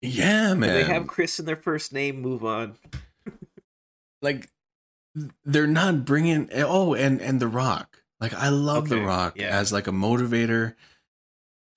Yeah, 0.00 0.54
man. 0.54 0.74
they 0.74 0.84
have 0.84 1.06
Chris 1.06 1.38
in 1.38 1.46
their 1.46 1.56
first 1.56 1.92
name. 1.92 2.20
Move 2.20 2.44
on. 2.44 2.76
like 4.22 4.48
they're 5.44 5.66
not 5.66 6.04
bringing 6.04 6.48
oh 6.54 6.94
and 6.94 7.20
and 7.20 7.40
the 7.40 7.48
rock 7.48 8.02
like 8.20 8.34
i 8.34 8.48
love 8.48 8.88
the 8.88 9.00
rock 9.00 9.34
yeah. 9.36 9.48
as 9.48 9.72
like 9.72 9.86
a 9.86 9.92
motivator 9.92 10.74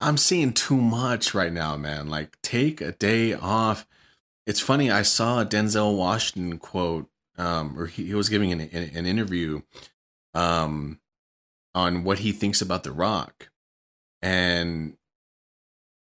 i'm 0.02 0.16
seeing 0.16 0.52
too 0.52 0.76
much 0.76 1.32
right 1.32 1.52
now 1.52 1.76
man. 1.76 2.08
Like 2.08 2.36
take 2.42 2.80
a 2.80 2.92
day 2.92 3.32
off. 3.34 3.86
It's 4.46 4.60
funny 4.60 4.90
i 4.90 5.02
saw 5.02 5.40
a 5.40 5.46
denzel 5.46 5.96
washington 5.96 6.58
quote 6.58 7.08
um 7.38 7.78
or 7.78 7.86
he, 7.86 8.06
he 8.06 8.14
was 8.14 8.28
giving 8.28 8.52
an, 8.52 8.60
an, 8.60 8.90
an 8.94 9.06
interview 9.06 9.62
um 10.34 10.98
on 11.74 12.04
what 12.04 12.18
he 12.18 12.32
thinks 12.32 12.60
about 12.60 12.82
the 12.82 12.92
rock. 12.92 13.48
And 14.20 14.96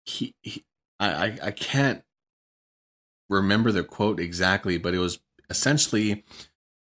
he, 0.06 0.36
he 0.41 0.63
I, 1.00 1.10
I 1.10 1.38
i 1.43 1.52
can't 1.52 2.04
remember 3.30 3.71
the 3.71 3.84
quote 3.84 4.19
exactly 4.19 4.78
but 4.78 4.93
it 4.93 5.00
was 5.00 5.19
essentially 5.50 6.24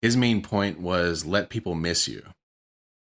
his 0.01 0.17
main 0.17 0.41
point 0.41 0.79
was 0.79 1.25
let 1.25 1.49
people 1.49 1.75
miss 1.75 2.08
you. 2.08 2.23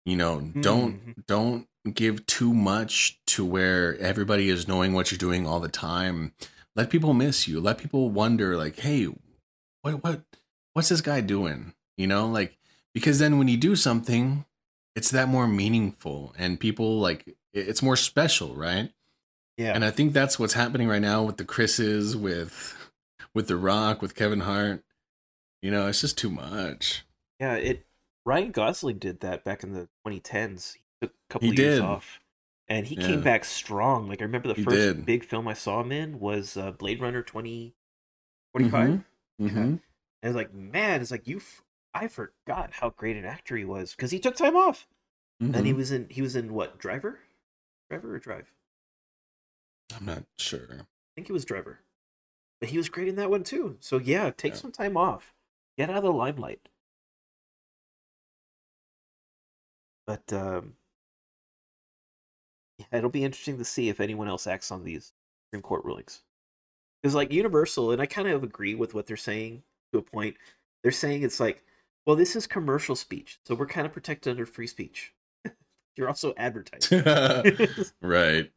You 0.04 0.16
know 0.16 0.40
don't 0.60 1.26
don't 1.26 1.68
give 1.94 2.24
too 2.26 2.52
much 2.54 3.20
to 3.26 3.44
where 3.44 3.96
everybody 3.98 4.48
is 4.48 4.68
knowing 4.68 4.92
what 4.92 5.10
you're 5.10 5.18
doing 5.18 5.46
all 5.46 5.60
the 5.60 5.68
time 5.68 6.32
let 6.76 6.90
people 6.90 7.14
miss 7.14 7.46
you 7.48 7.60
let 7.60 7.78
people 7.78 8.10
wonder 8.10 8.56
like 8.56 8.78
hey 8.80 9.06
what 9.82 10.02
what 10.02 10.22
what's 10.74 10.88
this 10.88 11.00
guy 11.00 11.20
doing 11.20 11.72
you 11.96 12.06
know 12.06 12.26
like 12.26 12.56
because 12.94 13.18
then 13.18 13.38
when 13.38 13.48
you 13.48 13.56
do 13.56 13.74
something 13.76 14.44
it's 14.96 15.10
that 15.10 15.28
more 15.28 15.46
meaningful 15.46 16.34
and 16.38 16.58
people 16.60 16.98
like 17.00 17.36
it's 17.52 17.82
more 17.82 17.96
special 17.96 18.54
right 18.54 18.92
Yeah. 19.56 19.72
and 19.74 19.84
I 19.84 19.90
think 19.90 20.12
that's 20.12 20.38
what's 20.38 20.54
happening 20.54 20.88
right 20.88 21.02
now 21.02 21.22
with 21.24 21.36
the 21.36 21.44
Chris's, 21.44 22.16
with 22.16 22.74
with 23.34 23.48
the 23.48 23.56
Rock, 23.56 24.00
with 24.02 24.14
Kevin 24.14 24.40
Hart. 24.40 24.84
You 25.62 25.70
know, 25.72 25.88
it's 25.88 26.00
just 26.00 26.16
too 26.18 26.30
much. 26.30 27.04
Yeah, 27.40 27.54
it. 27.54 27.84
Ryan 28.24 28.50
Gosling 28.52 28.98
did 28.98 29.20
that 29.20 29.42
back 29.44 29.62
in 29.64 29.72
the 29.72 29.88
2010s. 30.06 30.74
He 30.74 30.80
took 31.00 31.10
a 31.12 31.14
couple 31.32 31.46
He 31.48 31.52
of 31.54 31.58
years 31.58 31.74
did. 31.76 31.82
off, 31.84 32.20
and 32.68 32.86
he 32.86 32.94
Yeah. 32.96 33.06
came 33.06 33.22
back 33.22 33.44
strong. 33.44 34.08
Like 34.08 34.20
I 34.20 34.24
remember 34.24 34.48
the 34.48 34.54
He 34.54 34.64
first 34.64 34.76
did. 34.76 35.06
big 35.06 35.24
film 35.24 35.46
I 35.48 35.54
saw 35.54 35.80
him 35.80 35.92
in 35.92 36.18
was 36.20 36.56
uh, 36.56 36.72
Blade 36.72 37.00
Runner 37.00 37.22
2045. 37.22 38.88
Mhm. 38.88 39.04
Mm-hmm. 39.40 39.58
And 39.58 39.80
I 40.22 40.26
was 40.26 40.36
like, 40.36 40.52
man, 40.52 41.00
it's 41.00 41.10
like 41.10 41.26
you. 41.28 41.36
F- 41.38 41.62
I 41.94 42.08
forgot 42.08 42.72
how 42.72 42.90
great 42.90 43.16
an 43.16 43.24
actor 43.24 43.56
he 43.56 43.64
was 43.64 43.92
because 43.92 44.10
he 44.10 44.18
took 44.18 44.36
time 44.36 44.56
off, 44.56 44.86
and 45.40 45.64
he 45.66 45.72
was 45.72 45.90
in. 45.92 46.08
He 46.10 46.22
was 46.22 46.36
in 46.36 46.52
what? 46.52 46.78
Driver, 46.78 47.20
Driver 47.88 48.14
or 48.14 48.18
Drive? 48.18 48.52
I'm 49.96 50.04
not 50.04 50.24
sure. 50.36 50.66
I 50.70 50.84
think 51.14 51.30
it 51.30 51.32
was 51.32 51.44
Driver, 51.44 51.80
but 52.60 52.68
he 52.68 52.76
was 52.76 52.88
great 52.88 53.08
in 53.08 53.16
that 53.16 53.30
one 53.30 53.42
too. 53.44 53.76
So 53.80 53.98
yeah, 53.98 54.30
take 54.30 54.52
Yeah. 54.54 54.58
some 54.58 54.72
time 54.72 54.96
off, 54.96 55.32
get 55.78 55.88
out 55.88 55.96
of 55.98 56.02
the 56.02 56.12
limelight. 56.12 56.68
But 60.06 60.32
um, 60.32 60.74
yeah, 62.78 62.86
it'll 62.92 63.10
be 63.10 63.24
interesting 63.24 63.58
to 63.58 63.64
see 63.64 63.88
if 63.88 64.00
anyone 64.00 64.28
else 64.28 64.46
acts 64.46 64.70
on 64.70 64.84
these 64.84 65.12
Supreme 65.46 65.62
Court 65.62 65.84
rulings. 65.84 66.22
Because 67.02 67.14
like 67.14 67.32
Universal, 67.32 67.92
and 67.92 68.02
I 68.02 68.06
kind 68.06 68.28
of 68.28 68.42
agree 68.42 68.74
with 68.74 68.94
what 68.94 69.06
they're 69.06 69.16
saying 69.16 69.62
to 69.92 69.98
a 69.98 70.02
point. 70.02 70.36
They're 70.82 70.92
saying 70.92 71.22
it's 71.22 71.40
like, 71.40 71.64
well, 72.06 72.16
this 72.16 72.34
is 72.36 72.46
commercial 72.46 72.96
speech, 72.96 73.38
so 73.44 73.54
we're 73.54 73.66
kind 73.66 73.86
of 73.86 73.92
protected 73.92 74.30
under 74.30 74.46
free 74.46 74.66
speech. 74.66 75.12
You're 75.96 76.08
also 76.08 76.34
advertising. 76.36 77.02
right. 78.02 78.50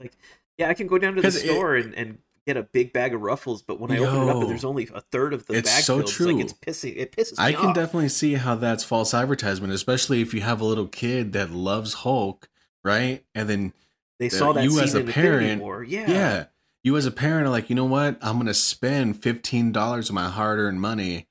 Like, 0.00 0.12
yeah, 0.58 0.68
I 0.68 0.74
can 0.74 0.86
go 0.86 0.98
down 0.98 1.14
to 1.14 1.22
the 1.22 1.26
'Cause 1.28 1.36
it- 1.36 1.46
store 1.46 1.76
and, 1.76 1.94
and 1.94 2.18
get 2.46 2.56
a 2.56 2.62
big 2.62 2.92
bag 2.92 3.14
of 3.14 3.22
ruffles, 3.22 3.62
but 3.62 3.80
when 3.80 3.90
I 3.90 3.98
open 3.98 4.22
it 4.22 4.28
up 4.28 4.36
and 4.42 4.50
there's 4.50 4.64
only 4.66 4.88
a 4.94 5.00
third 5.00 5.32
of 5.32 5.46
the 5.46 5.54
It's 5.54 5.70
bag 5.74 5.82
so 5.84 5.94
filled, 6.04 6.08
it's 6.08 6.20
like 6.20 6.36
it's 6.40 6.52
pissing. 6.52 6.94
It 6.96 7.12
pisses 7.12 7.38
me 7.38 7.44
I 7.44 7.52
can 7.52 7.66
off. 7.70 7.74
definitely 7.74 8.10
see 8.10 8.34
how 8.34 8.54
that's 8.56 8.84
false 8.84 9.14
advertisement, 9.14 9.72
especially 9.72 10.20
if 10.20 10.34
you 10.34 10.42
have 10.42 10.60
a 10.60 10.64
little 10.66 10.86
kid 10.86 11.32
that 11.32 11.50
loves 11.50 11.94
Hulk, 11.94 12.48
right? 12.84 13.24
And 13.34 13.48
then 13.48 13.72
They 14.18 14.28
the- 14.28 14.36
saw 14.36 14.52
that 14.52 14.64
you 14.64 14.78
as 14.80 14.94
a 14.94 15.02
parent- 15.02 15.62
Yeah. 15.88 16.10
yeah. 16.10 16.44
you 16.84 16.96
as 16.96 17.06
a 17.06 17.10
parent 17.10 17.46
are 17.46 17.50
like, 17.50 17.70
you 17.70 17.74
know 17.76 17.84
what? 17.86 18.18
I'm 18.22 18.36
gonna 18.38 18.54
spend 18.54 19.22
fifteen 19.22 19.72
dollars 19.72 20.08
of 20.10 20.14
my 20.14 20.28
hard 20.28 20.58
earned 20.58 20.80
money, 20.80 21.26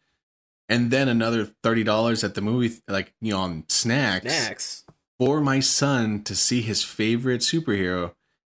and 0.68 0.90
then 0.92 1.08
another 1.08 1.46
thirty 1.46 1.84
dollars 1.84 2.24
at 2.24 2.34
the 2.36 2.42
movie, 2.42 2.76
like 2.88 3.14
you 3.22 3.32
know, 3.34 3.40
on 3.40 3.64
snacks, 3.70 4.26
Snacks. 4.26 4.84
for 5.20 5.40
my 5.42 5.60
son 5.60 6.24
to 6.24 6.36
see 6.36 6.62
his 6.62 6.84
favorite 6.84 7.42
superhero. 7.42 8.14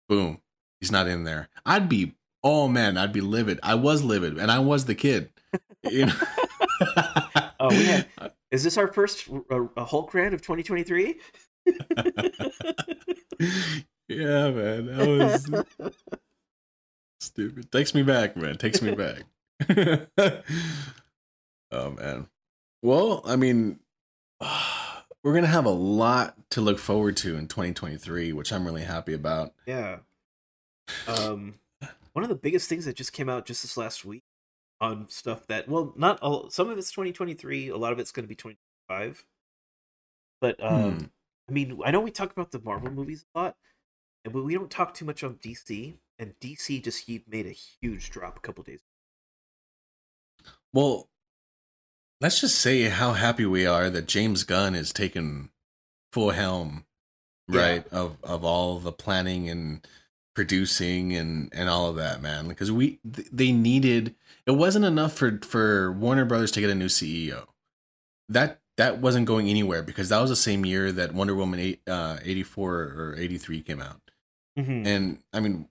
Boom, 0.08 0.40
he's 0.80 0.92
not 0.92 1.08
in 1.08 1.24
there. 1.24 1.50
I'd 1.66 1.90
be, 1.90 2.14
oh 2.44 2.68
man, 2.68 2.98
I'd 2.98 3.14
be 3.14 3.22
livid. 3.22 3.60
I 3.64 3.74
was 3.76 4.04
livid, 4.04 4.38
and 4.38 4.52
I 4.52 4.60
was 4.60 4.86
the 4.86 4.96
kid. 4.96 5.30
You 5.90 6.06
know. 6.08 6.14
Oh, 7.60 7.70
we 7.70 7.86
had- 7.86 8.08
Is 8.52 8.64
this 8.64 8.78
our 8.78 8.92
first 8.92 9.30
uh, 9.50 9.64
a 9.78 9.86
Hulk 9.86 10.14
rant 10.14 10.34
of 10.34 10.42
2023? 10.42 11.16
yeah, 14.08 14.50
man, 14.52 14.86
that 14.88 15.08
was 15.08 15.94
stupid. 17.20 17.72
Takes 17.72 17.94
me 17.96 18.04
back, 18.04 18.36
man. 18.36 18.58
Takes 18.58 18.82
me 18.82 18.94
back. 18.96 19.24
oh 21.72 21.92
man. 21.92 22.28
Well, 22.82 23.22
I 23.26 23.36
mean, 23.36 23.80
we're 25.24 25.34
gonna 25.34 25.48
have 25.48 25.66
a 25.66 25.70
lot 25.70 26.36
to 26.52 26.62
look 26.62 26.80
forward 26.80 27.18
to 27.18 27.36
in 27.38 27.48
2023, 27.48 28.34
which 28.34 28.52
I'm 28.52 28.66
really 28.66 28.84
happy 28.84 29.14
about. 29.14 29.54
yeah. 29.66 29.98
Um, 31.08 31.56
one 32.12 32.24
of 32.24 32.30
the 32.30 32.36
biggest 32.36 32.68
things 32.68 32.86
that 32.86 32.96
just 32.96 33.14
came 33.14 33.30
out 33.30 33.46
just 33.46 33.62
this 33.62 33.78
last 33.78 34.04
week 34.04 34.24
on 34.82 35.08
stuff 35.10 35.48
that 35.48 35.68
well, 35.70 35.94
not 35.96 36.20
all. 36.20 36.50
Some 36.50 36.70
of 36.70 36.78
it's 36.78 36.92
2023. 36.92 37.70
A 37.70 37.78
lot 37.78 37.94
of 37.94 38.00
it's 38.00 38.12
going 38.12 38.26
to 38.26 38.28
be 38.28 38.36
2025. 38.36 39.26
But 40.42 40.62
um, 40.62 40.92
Hmm. 40.92 41.04
I 41.54 41.56
mean, 41.56 41.80
I 41.86 41.92
know 41.92 42.02
we 42.02 42.10
talk 42.10 42.32
about 42.32 42.50
the 42.50 42.60
Marvel 42.60 42.90
movies 42.90 43.26
a 43.36 43.40
lot, 43.40 43.56
and 44.26 44.34
but 44.34 44.44
we 44.44 44.56
don't 44.56 44.72
talk 44.72 44.96
too 44.96 45.06
much 45.06 45.24
on 45.24 45.36
DC. 45.36 45.94
And 46.18 46.34
DC 46.42 46.84
just 46.84 47.06
he 47.06 47.24
made 47.28 47.46
a 47.46 47.52
huge 47.52 48.10
drop 48.10 48.38
a 48.38 48.40
couple 48.40 48.64
days. 48.64 48.82
Well, 50.74 51.10
let's 52.20 52.42
just 52.42 52.58
say 52.58 52.84
how 52.90 53.14
happy 53.14 53.46
we 53.46 53.68
are 53.68 53.92
that 53.92 54.08
James 54.08 54.44
Gunn 54.44 54.74
is 54.74 54.92
taking 54.92 55.50
full 56.12 56.32
helm, 56.32 56.86
Yeah. 57.48 57.62
right, 57.62 57.88
of 57.90 58.18
of 58.24 58.44
all 58.44 58.80
the 58.80 58.92
planning 58.92 59.48
and 59.48 59.88
producing 60.36 61.16
and 61.16 61.50
and 61.54 61.70
all 61.70 61.88
of 61.90 61.96
that, 61.98 62.20
man. 62.20 62.48
Because 62.48 62.72
we 62.72 63.00
they 63.04 63.52
needed 63.52 64.16
it 64.48 64.52
wasn't 64.52 64.86
enough 64.86 65.14
for 65.14 65.40
for 65.44 65.92
Warner 65.92 66.26
Brothers 66.26 66.52
to 66.54 66.62
get 66.62 66.72
a 66.72 66.76
new 66.76 66.88
CEO. 66.90 67.50
That 68.28 68.63
that 68.78 69.00
wasn't 69.00 69.26
going 69.26 69.50
anywhere 69.50 69.84
because 69.84 70.10
that 70.10 70.20
was 70.20 70.30
the 70.30 70.36
same 70.36 70.66
year 70.66 70.92
that 70.92 71.14
Wonder 71.14 71.36
Woman 71.36 71.60
eight, 71.60 71.82
uh, 71.88 72.18
84 72.24 72.74
or 72.74 73.16
83 73.18 73.62
came 73.62 73.82
out. 73.82 74.02
Mm-hmm. 74.58 74.88
And 74.88 75.20
I 75.32 75.40
mean, 75.40 75.68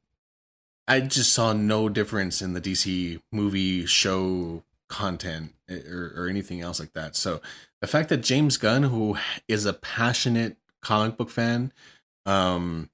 I 0.86 1.00
just 1.00 1.32
saw 1.32 1.52
no 1.52 1.88
difference 1.88 2.42
in 2.42 2.52
the 2.54 2.60
DC 2.60 3.20
movie 3.30 3.86
show 3.86 4.62
content 4.88 5.54
eh, 5.68 5.80
or, 5.88 6.12
or 6.16 6.28
anything 6.28 6.60
else 6.60 6.78
like 6.78 6.92
that. 6.92 7.16
So 7.16 7.40
the 7.80 7.86
fact 7.86 8.08
that 8.10 8.18
James 8.18 8.56
Gunn, 8.56 8.84
who 8.84 9.16
is 9.48 9.64
a 9.64 9.72
passionate 9.72 10.56
comic 10.80 11.16
book 11.16 11.30
fan, 11.30 11.72
um, 12.26 12.90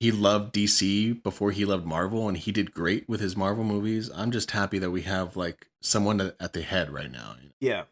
he 0.00 0.12
loved 0.12 0.54
DC 0.54 1.22
before 1.22 1.50
he 1.50 1.64
loved 1.64 1.84
Marvel, 1.84 2.28
and 2.28 2.36
he 2.36 2.52
did 2.52 2.72
great 2.72 3.08
with 3.08 3.20
his 3.20 3.36
Marvel 3.36 3.64
movies. 3.64 4.10
I'm 4.14 4.30
just 4.30 4.52
happy 4.52 4.78
that 4.78 4.92
we 4.92 5.02
have 5.02 5.36
like 5.36 5.66
someone 5.80 6.20
at 6.20 6.52
the 6.52 6.62
head 6.62 6.90
right 6.90 7.10
now. 7.10 7.34
Yeah. 7.60 7.84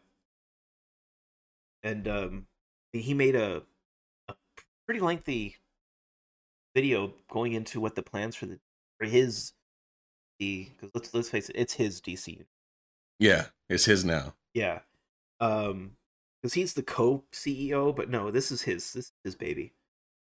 And 1.87 2.07
um 2.07 2.47
he 2.91 3.13
made 3.13 3.35
a, 3.35 3.63
a 4.27 4.33
pretty 4.85 4.99
lengthy 4.99 5.55
video 6.75 7.13
going 7.31 7.53
into 7.53 7.79
what 7.79 7.95
the 7.95 8.03
plans 8.03 8.35
for 8.35 8.45
the 8.45 8.59
for 8.99 9.07
his 9.07 9.53
the 10.39 10.69
because 10.75 10.91
let's 10.93 11.13
let's 11.13 11.29
face 11.29 11.49
it, 11.49 11.55
it's 11.57 11.73
his 11.73 12.01
DC. 12.01 12.43
Yeah, 13.19 13.45
it's 13.69 13.85
his 13.85 14.03
now. 14.03 14.33
Yeah. 14.53 14.79
Um 15.39 15.91
because 16.41 16.53
he's 16.53 16.73
the 16.73 16.83
co 16.83 17.23
CEO, 17.31 17.95
but 17.95 18.09
no, 18.09 18.31
this 18.31 18.51
is 18.51 18.61
his 18.63 18.93
this 18.93 19.05
is 19.05 19.13
his 19.23 19.35
baby. 19.35 19.73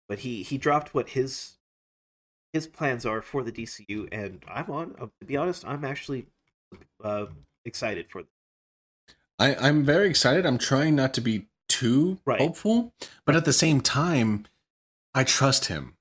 But 0.07 0.19
he 0.19 0.43
he 0.43 0.57
dropped 0.57 0.93
what 0.93 1.09
his 1.09 1.57
his 2.53 2.67
plans 2.67 3.05
are 3.05 3.21
for 3.21 3.43
the 3.43 3.51
DCU, 3.51 4.07
and 4.11 4.43
I'm 4.47 4.69
on. 4.69 4.95
Uh, 4.99 5.07
to 5.19 5.25
be 5.25 5.37
honest, 5.37 5.65
I'm 5.65 5.85
actually 5.85 6.27
uh, 7.03 7.27
excited 7.65 8.07
for. 8.09 8.23
I, 9.39 9.55
I'm 9.55 9.83
very 9.83 10.09
excited. 10.09 10.45
I'm 10.45 10.57
trying 10.57 10.95
not 10.95 11.13
to 11.15 11.21
be 11.21 11.47
too 11.67 12.19
Right. 12.25 12.39
hopeful, 12.41 12.93
but 13.25 13.35
at 13.35 13.45
the 13.45 13.53
same 13.53 13.81
time, 13.81 14.45
I 15.13 15.23
trust 15.23 15.65
him. 15.65 15.95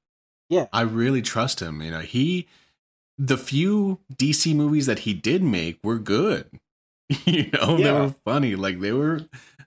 Yeah. 0.49 0.67
I 0.73 0.81
really 0.83 1.23
trust 1.23 1.61
him. 1.61 1.81
You 1.83 1.91
know, 1.93 2.01
he 2.01 2.49
the 3.17 3.37
few 3.39 3.99
DC 4.15 4.55
movies 4.55 4.87
that 4.87 5.01
he 5.01 5.13
did 5.15 5.43
make 5.43 5.79
were 5.83 5.99
good. 5.99 6.47
you 7.27 7.51
know, 7.53 7.77
they 7.77 7.93
were 7.93 8.15
funny. 8.25 8.55
Like 8.57 8.81
they 8.81 8.93
were 8.93 9.23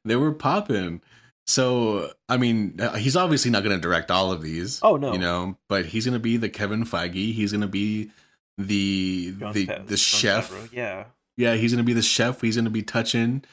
they 0.06 0.16
were 0.16 0.32
popping. 0.32 1.02
So, 1.48 2.12
I 2.30 2.38
mean, 2.38 2.80
uh, 2.80 2.94
he's 2.94 3.16
obviously 3.18 3.52
not 3.52 3.64
going 3.64 3.76
to 3.76 3.82
direct 3.82 4.10
all 4.12 4.32
of 4.32 4.42
these. 4.42 4.80
Oh, 4.84 4.96
no. 4.96 5.12
You 5.12 5.18
know, 5.20 5.58
but 5.68 5.88
he's 5.88 6.06
going 6.06 6.14
to 6.14 6.20
be 6.20 6.38
the 6.38 6.50
Kevin 6.50 6.86
Feige. 6.86 7.34
He's 7.34 7.52
going 7.52 7.62
to 7.62 7.68
be 7.68 8.12
the 8.58 9.34
Jon 9.38 9.54
the 9.54 9.66
the 9.66 9.74
Jon 9.88 9.98
chef. 9.98 10.52
Favreau, 10.52 10.70
Yeah. 10.72 11.06
Yeah, 11.38 11.56
he's 11.56 11.72
going 11.74 11.84
to 11.84 11.88
be 11.88 11.94
the 11.94 12.02
chef. 12.04 12.42
He's 12.42 12.56
going 12.56 12.66
to 12.66 12.72
be 12.72 12.84
touching 12.84 13.44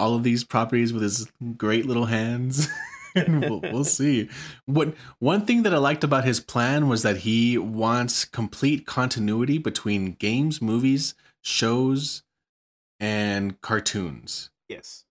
all 0.00 0.14
of 0.14 0.22
these 0.24 0.42
properties 0.44 0.92
with 0.92 1.02
his 1.02 1.30
great 1.56 1.86
little 1.86 2.06
hands. 2.06 2.68
and 3.14 3.40
we'll, 3.44 3.60
we'll 3.60 3.84
see. 4.00 4.28
What 4.66 4.94
one 5.18 5.44
thing 5.46 5.62
that 5.64 5.74
I 5.74 5.78
liked 5.78 6.02
about 6.04 6.24
his 6.24 6.40
plan 6.40 6.88
was 6.88 7.02
that 7.02 7.18
he 7.18 7.58
wants 7.58 8.24
complete 8.24 8.86
continuity 8.86 9.58
between 9.58 10.12
games, 10.12 10.60
movies, 10.62 11.14
shows, 11.42 12.22
and 12.98 13.60
cartoons. 13.60 14.50
Yes. 14.68 15.04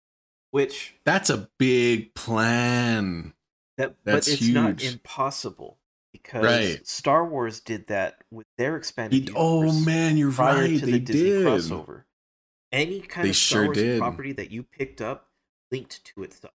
Which 0.52 0.96
That's 1.06 1.30
a 1.30 1.50
big 1.60 2.14
plan. 2.16 3.34
that 3.78 3.96
That's 4.04 4.28
but 4.28 4.34
it's 4.34 4.48
not 4.50 4.80
huge. 4.82 4.94
impossible 4.94 5.78
because 6.12 6.44
Right. 6.44 6.88
Star 6.88 7.26
Wars 7.28 7.60
did 7.60 7.88
that 7.88 8.24
with 8.32 8.48
their 8.58 8.76
expanded 8.78 9.30
He- 9.30 9.34
oh 9.36 9.72
man, 9.82 10.18
you're 10.18 10.32
prior 10.32 10.62
right. 10.62 10.80
to 10.80 10.86
They 10.86 10.92
the 10.94 11.00
Disney 11.00 11.22
did. 11.30 11.46
crossover. 11.46 12.04
Any 12.72 13.02
kind 13.02 13.26
They 13.26 13.30
of 13.32 13.36
Star 13.36 13.60
sure 13.60 13.66
Wars 13.66 13.78
did. 13.78 14.00
property 14.00 14.32
that 14.34 14.52
you 14.52 14.64
picked 14.64 15.02
up 15.02 15.30
linked 15.72 16.04
to 16.06 16.24
it 16.24 16.34
stuff. 16.34 16.52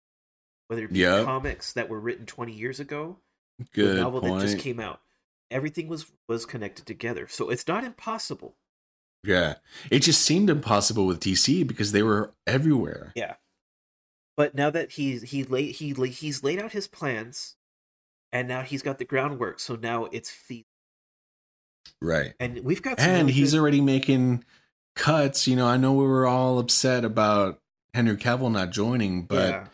Whether 0.68 0.84
it 0.84 0.92
be 0.92 1.00
Yep. 1.00 1.24
comics 1.24 1.72
that 1.74 1.88
were 1.88 2.00
written 2.00 2.26
20 2.26 2.52
years 2.52 2.80
ago, 2.80 3.18
or 3.60 3.66
Good 3.72 3.96
a 3.98 4.00
novel 4.00 4.20
that 4.22 4.40
just 4.40 4.58
came 4.58 4.80
out. 4.80 5.00
Everything 5.50 5.88
was 5.88 6.06
was 6.28 6.46
connected 6.46 6.86
together. 6.86 7.28
So 7.28 7.50
it's 7.50 7.66
not 7.68 7.84
impossible. 7.84 8.56
Yeah, 9.24 9.56
it 9.90 10.00
just 10.00 10.22
seemed 10.22 10.50
impossible 10.50 11.06
with 11.06 11.20
DC 11.20 11.62
because 11.66 11.92
they 11.92 12.02
were 12.02 12.32
everywhere. 12.46 13.12
Yeah. 13.14 13.36
But 14.36 14.54
now 14.54 14.70
that 14.70 14.92
he's 14.92 15.22
he 15.22 15.44
laid 15.44 15.76
he 15.76 15.92
he's 16.08 16.42
laid 16.42 16.58
out 16.58 16.72
his 16.72 16.88
plans 16.88 17.56
and 18.32 18.48
now 18.48 18.62
he's 18.62 18.82
got 18.82 18.98
the 18.98 19.04
groundwork. 19.04 19.60
So 19.60 19.76
now 19.76 20.06
it's 20.06 20.30
feasible. 20.30 20.66
Right. 22.00 22.32
And 22.40 22.60
we've 22.64 22.82
got 22.82 22.98
some 22.98 23.10
and 23.10 23.30
he's 23.30 23.52
good- 23.52 23.60
already 23.60 23.80
making 23.80 24.44
cuts. 24.94 25.46
You 25.46 25.56
know, 25.56 25.66
I 25.66 25.76
know 25.76 25.92
we 25.92 26.06
were 26.06 26.26
all 26.26 26.58
upset 26.58 27.04
about 27.04 27.58
Henry 27.94 28.16
Cavill 28.16 28.52
not 28.52 28.70
joining, 28.70 29.22
but 29.22 29.50
yeah. 29.50 29.66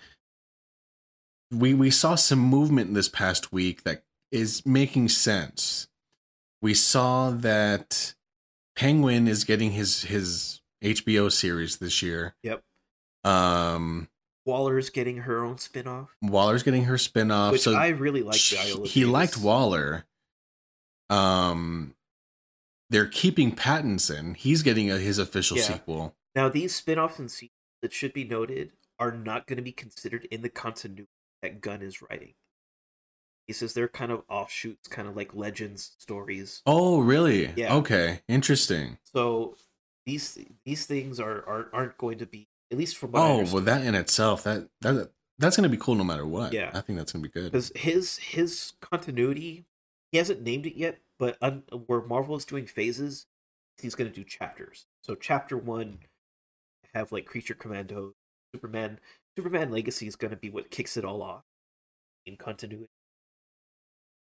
we 1.50 1.74
we 1.74 1.90
saw 1.90 2.14
some 2.14 2.40
movement 2.40 2.94
this 2.94 3.08
past 3.08 3.52
week 3.52 3.84
that 3.84 4.02
is 4.30 4.64
making 4.66 5.08
sense. 5.08 5.88
We 6.60 6.74
saw 6.74 7.30
that 7.30 8.14
Penguin 8.76 9.28
is 9.28 9.44
getting 9.44 9.72
his 9.72 10.02
his 10.02 10.60
HBO 10.82 11.30
series 11.30 11.78
this 11.78 12.02
year. 12.02 12.34
Yep. 12.42 12.62
Um, 13.24 14.08
Waller's 14.46 14.90
getting 14.90 15.18
her 15.18 15.44
own 15.44 15.58
spin-off. 15.58 16.16
Waller's 16.22 16.62
getting 16.62 16.84
her 16.84 16.96
spin-off. 16.96 17.52
Which 17.52 17.62
so 17.62 17.74
I 17.74 17.88
really 17.88 18.22
like 18.22 18.36
he 18.36 19.04
liked 19.04 19.36
Waller. 19.36 20.04
Um, 21.10 21.94
they're 22.90 23.06
keeping 23.06 23.54
Pattinson. 23.54 24.36
He's 24.36 24.62
getting 24.62 24.90
a, 24.90 24.98
his 24.98 25.18
official 25.18 25.56
Yeah. 25.56 25.64
sequel. 25.64 26.14
Now 26.34 26.48
these 26.48 26.74
spin-offs 26.74 27.18
and 27.18 27.30
sequels 27.30 27.52
that 27.82 27.92
should 27.92 28.12
be 28.12 28.24
noted 28.24 28.72
are 28.98 29.12
not 29.12 29.46
going 29.46 29.56
to 29.56 29.62
be 29.62 29.72
considered 29.72 30.26
in 30.30 30.42
the 30.42 30.48
continuity 30.48 31.08
that 31.42 31.60
Gunn 31.60 31.82
is 31.82 32.02
writing. 32.02 32.34
He 33.46 33.52
says 33.54 33.72
they're 33.72 33.88
kind 33.88 34.12
of 34.12 34.24
offshoots, 34.28 34.88
kind 34.88 35.08
of 35.08 35.16
like 35.16 35.34
legends 35.34 35.92
stories. 35.98 36.60
Oh, 36.66 37.00
really? 37.00 37.50
Yeah. 37.56 37.74
Okay, 37.76 38.20
interesting. 38.28 38.98
So 39.14 39.56
these 40.04 40.38
these 40.64 40.84
things 40.86 41.18
are, 41.20 41.38
are 41.48 41.68
aren't 41.72 41.96
going 41.98 42.18
to 42.18 42.26
be 42.26 42.48
at 42.70 42.76
least 42.78 42.96
from 42.96 43.12
what 43.12 43.20
Oh, 43.22 43.44
well, 43.52 43.62
that 43.62 43.84
in 43.84 43.94
itself 43.94 44.42
that 44.44 44.68
that 44.82 45.10
that's 45.38 45.56
gonna 45.56 45.68
be 45.68 45.76
cool 45.78 45.94
no 45.94 46.04
matter 46.04 46.26
what. 46.26 46.52
Yeah. 46.52 46.70
I 46.74 46.80
think 46.82 46.98
that's 46.98 47.12
gonna 47.12 47.22
be 47.22 47.28
good. 47.30 47.52
because 47.52 47.72
his 47.74 48.16
his 48.18 48.72
continuity 48.80 49.64
he 50.12 50.18
hasn't 50.18 50.42
named 50.42 50.66
it 50.66 50.76
yet 50.76 50.98
but 51.18 51.36
un, 51.42 51.62
where 51.86 52.02
marvel 52.02 52.36
is 52.36 52.44
doing 52.44 52.66
phases 52.66 53.26
he's 53.80 53.94
going 53.94 54.10
to 54.10 54.14
do 54.14 54.24
chapters 54.24 54.86
so 55.02 55.14
chapter 55.14 55.56
one 55.56 55.98
have 56.94 57.12
like 57.12 57.26
creature 57.26 57.54
commando 57.54 58.12
superman 58.54 58.98
superman 59.36 59.70
legacy 59.70 60.06
is 60.06 60.16
going 60.16 60.30
to 60.30 60.36
be 60.36 60.50
what 60.50 60.70
kicks 60.70 60.96
it 60.96 61.04
all 61.04 61.22
off 61.22 61.42
in 62.26 62.36
continuity 62.36 62.88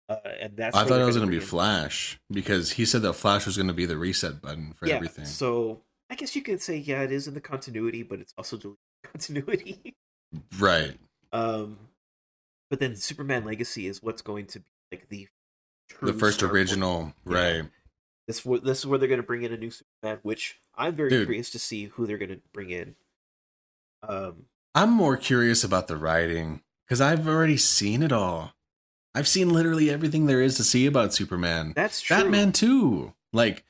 uh, 0.10 0.16
and 0.42 0.58
that's 0.58 0.76
I 0.76 0.86
thought 0.86 1.00
it 1.00 1.06
was 1.06 1.18
gonna 1.18 1.30
be 1.30 1.40
Flash 1.40 2.20
because 2.32 2.72
he 2.72 2.84
said 2.86 3.04
that 3.04 3.14
Flash 3.14 3.46
was 3.46 3.56
gonna 3.58 3.74
be 3.74 3.86
the 3.86 3.98
reset 3.98 4.42
button 4.42 4.74
for 4.74 4.88
yeah 4.88 4.96
everything. 4.96 5.26
so 5.26 5.82
i 6.10 6.16
guess 6.16 6.36
you 6.36 6.42
could 6.42 6.60
say 6.62 6.78
yeah 6.78 7.04
it 7.04 7.12
is 7.12 7.28
in 7.28 7.36
the 7.36 7.42
continuity 7.42 8.02
but 8.02 8.20
it's 8.20 8.34
also 8.38 8.58
deleting 8.58 8.78
continuity 9.04 9.96
Right. 10.58 10.98
um 11.32 11.78
but 12.72 12.80
then 12.80 12.96
superman 12.96 13.46
legacy 13.46 13.86
is 13.88 14.02
what's 14.02 14.22
going 14.24 14.48
to 14.48 14.60
be 14.60 14.66
like 14.92 15.08
the 15.10 15.28
The 16.02 16.14
first 16.14 16.44
original. 16.44 17.14
Yeah. 17.28 17.34
Right. 17.34 17.64
This 18.28 18.42
this 18.64 18.80
is 18.80 18.86
where 18.86 19.00
they're 19.00 19.08
going 19.08 19.22
to 19.22 19.26
bring 19.26 19.44
in 19.44 19.52
a 19.54 19.58
new 19.58 19.72
Superman, 19.72 20.20
which 20.24 20.58
I'm 20.76 20.96
very 20.96 21.10
Dude. 21.10 21.28
curious 21.28 21.50
to 21.52 21.60
see 21.60 21.86
who 21.86 22.06
they're 22.06 22.18
going 22.18 22.30
to 22.30 22.42
bring 22.54 22.70
in. 22.70 22.96
Um, 24.08 24.46
I'm 24.76 24.92
more 24.92 25.18
curious 25.18 25.64
about 25.64 25.88
the 25.88 25.98
writing 25.98 26.62
because 26.86 27.02
I've 27.02 27.28
already 27.28 27.58
seen 27.58 28.04
it 28.04 28.12
all. 28.12 28.54
I've 29.16 29.28
seen 29.28 29.50
literally 29.50 29.90
everything 29.90 30.28
there 30.28 30.42
is 30.42 30.56
to 30.58 30.64
see 30.64 30.86
about 30.86 31.14
Superman. 31.14 31.74
that's 31.76 32.02
true. 32.02 32.18
Batman 32.18 32.52
too. 32.52 33.14
Like, 33.34 33.66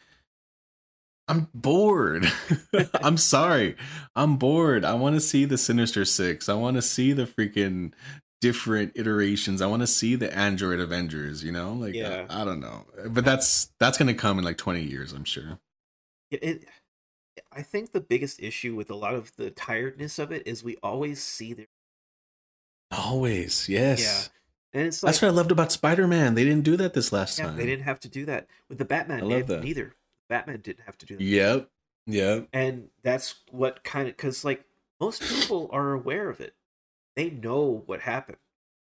I'm 1.30 1.47
bored. 1.53 2.30
I'm 3.01 3.17
sorry. 3.17 3.76
I'm 4.15 4.36
bored. 4.36 4.84
I 4.84 4.93
want 4.95 5.15
to 5.15 5.22
see 5.22 5.45
the 5.45 5.57
Sinister 5.57 6.03
Six. 6.03 6.49
I 6.49 6.55
want 6.55 6.76
to 6.76 6.82
see 6.82 7.13
the 7.13 7.26
freaking 7.26 7.93
different 8.42 8.94
iterations. 8.96 9.62
I 9.62 9.68
want 9.68 9.82
to 9.82 9.88
see 9.88 10.16
the 10.16 10.36
Android 10.36 10.80
Avengers. 10.80 11.44
You 11.44 11.52
know, 11.52 11.74
like 11.74 11.94
Yeah. 11.94 12.26
I, 12.30 12.42
I 12.42 12.46
don't 12.46 12.60
know, 12.60 12.86
but 13.08 13.26
that's 13.26 13.72
that's 13.80 13.98
gonna 13.98 14.14
come 14.14 14.38
in 14.40 14.46
like 14.46 14.58
20 14.58 14.82
years. 14.82 15.14
I'm 15.14 15.26
sure. 15.26 15.60
It, 16.32 16.44
it- 16.44 16.66
I 17.54 17.62
think 17.62 17.94
the 17.94 18.02
biggest 18.02 18.42
issue 18.44 18.76
with 18.76 18.90
a 18.92 18.96
lot 18.96 19.16
of 19.16 19.36
the 19.38 19.50
tiredness 19.50 20.20
of 20.20 20.32
it 20.32 20.46
is 20.46 20.64
we 20.64 20.76
always 20.84 21.24
see 21.24 21.54
their 21.54 21.66
Always, 22.92 23.70
yes. 23.70 24.02
yeah, 24.02 24.78
and 24.80 24.88
it's 24.88 25.02
like 25.04 25.10
That's 25.14 25.22
what 25.22 25.28
I 25.30 25.32
loved 25.32 25.52
about 25.52 25.72
Spider 25.72 26.08
Man. 26.08 26.34
They 26.36 26.44
didn't 26.44 26.64
do 26.64 26.76
that 26.78 26.94
this 26.94 27.12
last 27.14 27.38
yeah, 27.40 27.46
time. 27.46 27.56
they 27.56 27.66
didn't 27.66 27.84
have 27.86 28.00
to 28.02 28.10
do 28.10 28.26
that 28.26 28.48
with 28.68 28.78
the 28.80 28.86
Batman. 28.86 29.20
I 29.22 29.26
love 29.26 29.48
that. 29.48 29.64
Neither 29.64 29.94
Batman 30.28 30.60
didn't 30.62 30.86
have 30.86 30.98
to 31.00 31.06
do 31.06 31.18
that. 31.18 31.24
Yep. 31.24 31.70
Yep. 32.08 32.48
and 32.54 32.90
that's 33.04 33.36
what 33.52 33.84
kind 33.84 34.08
of 34.10 34.18
because 34.18 34.44
like 34.44 34.64
most 35.00 35.22
people 35.22 35.70
are 35.72 35.94
aware 35.94 36.30
of 36.30 36.42
it. 36.42 36.56
They 37.20 37.32
know 37.32 37.84
what 37.86 37.99
happened. 37.99 38.38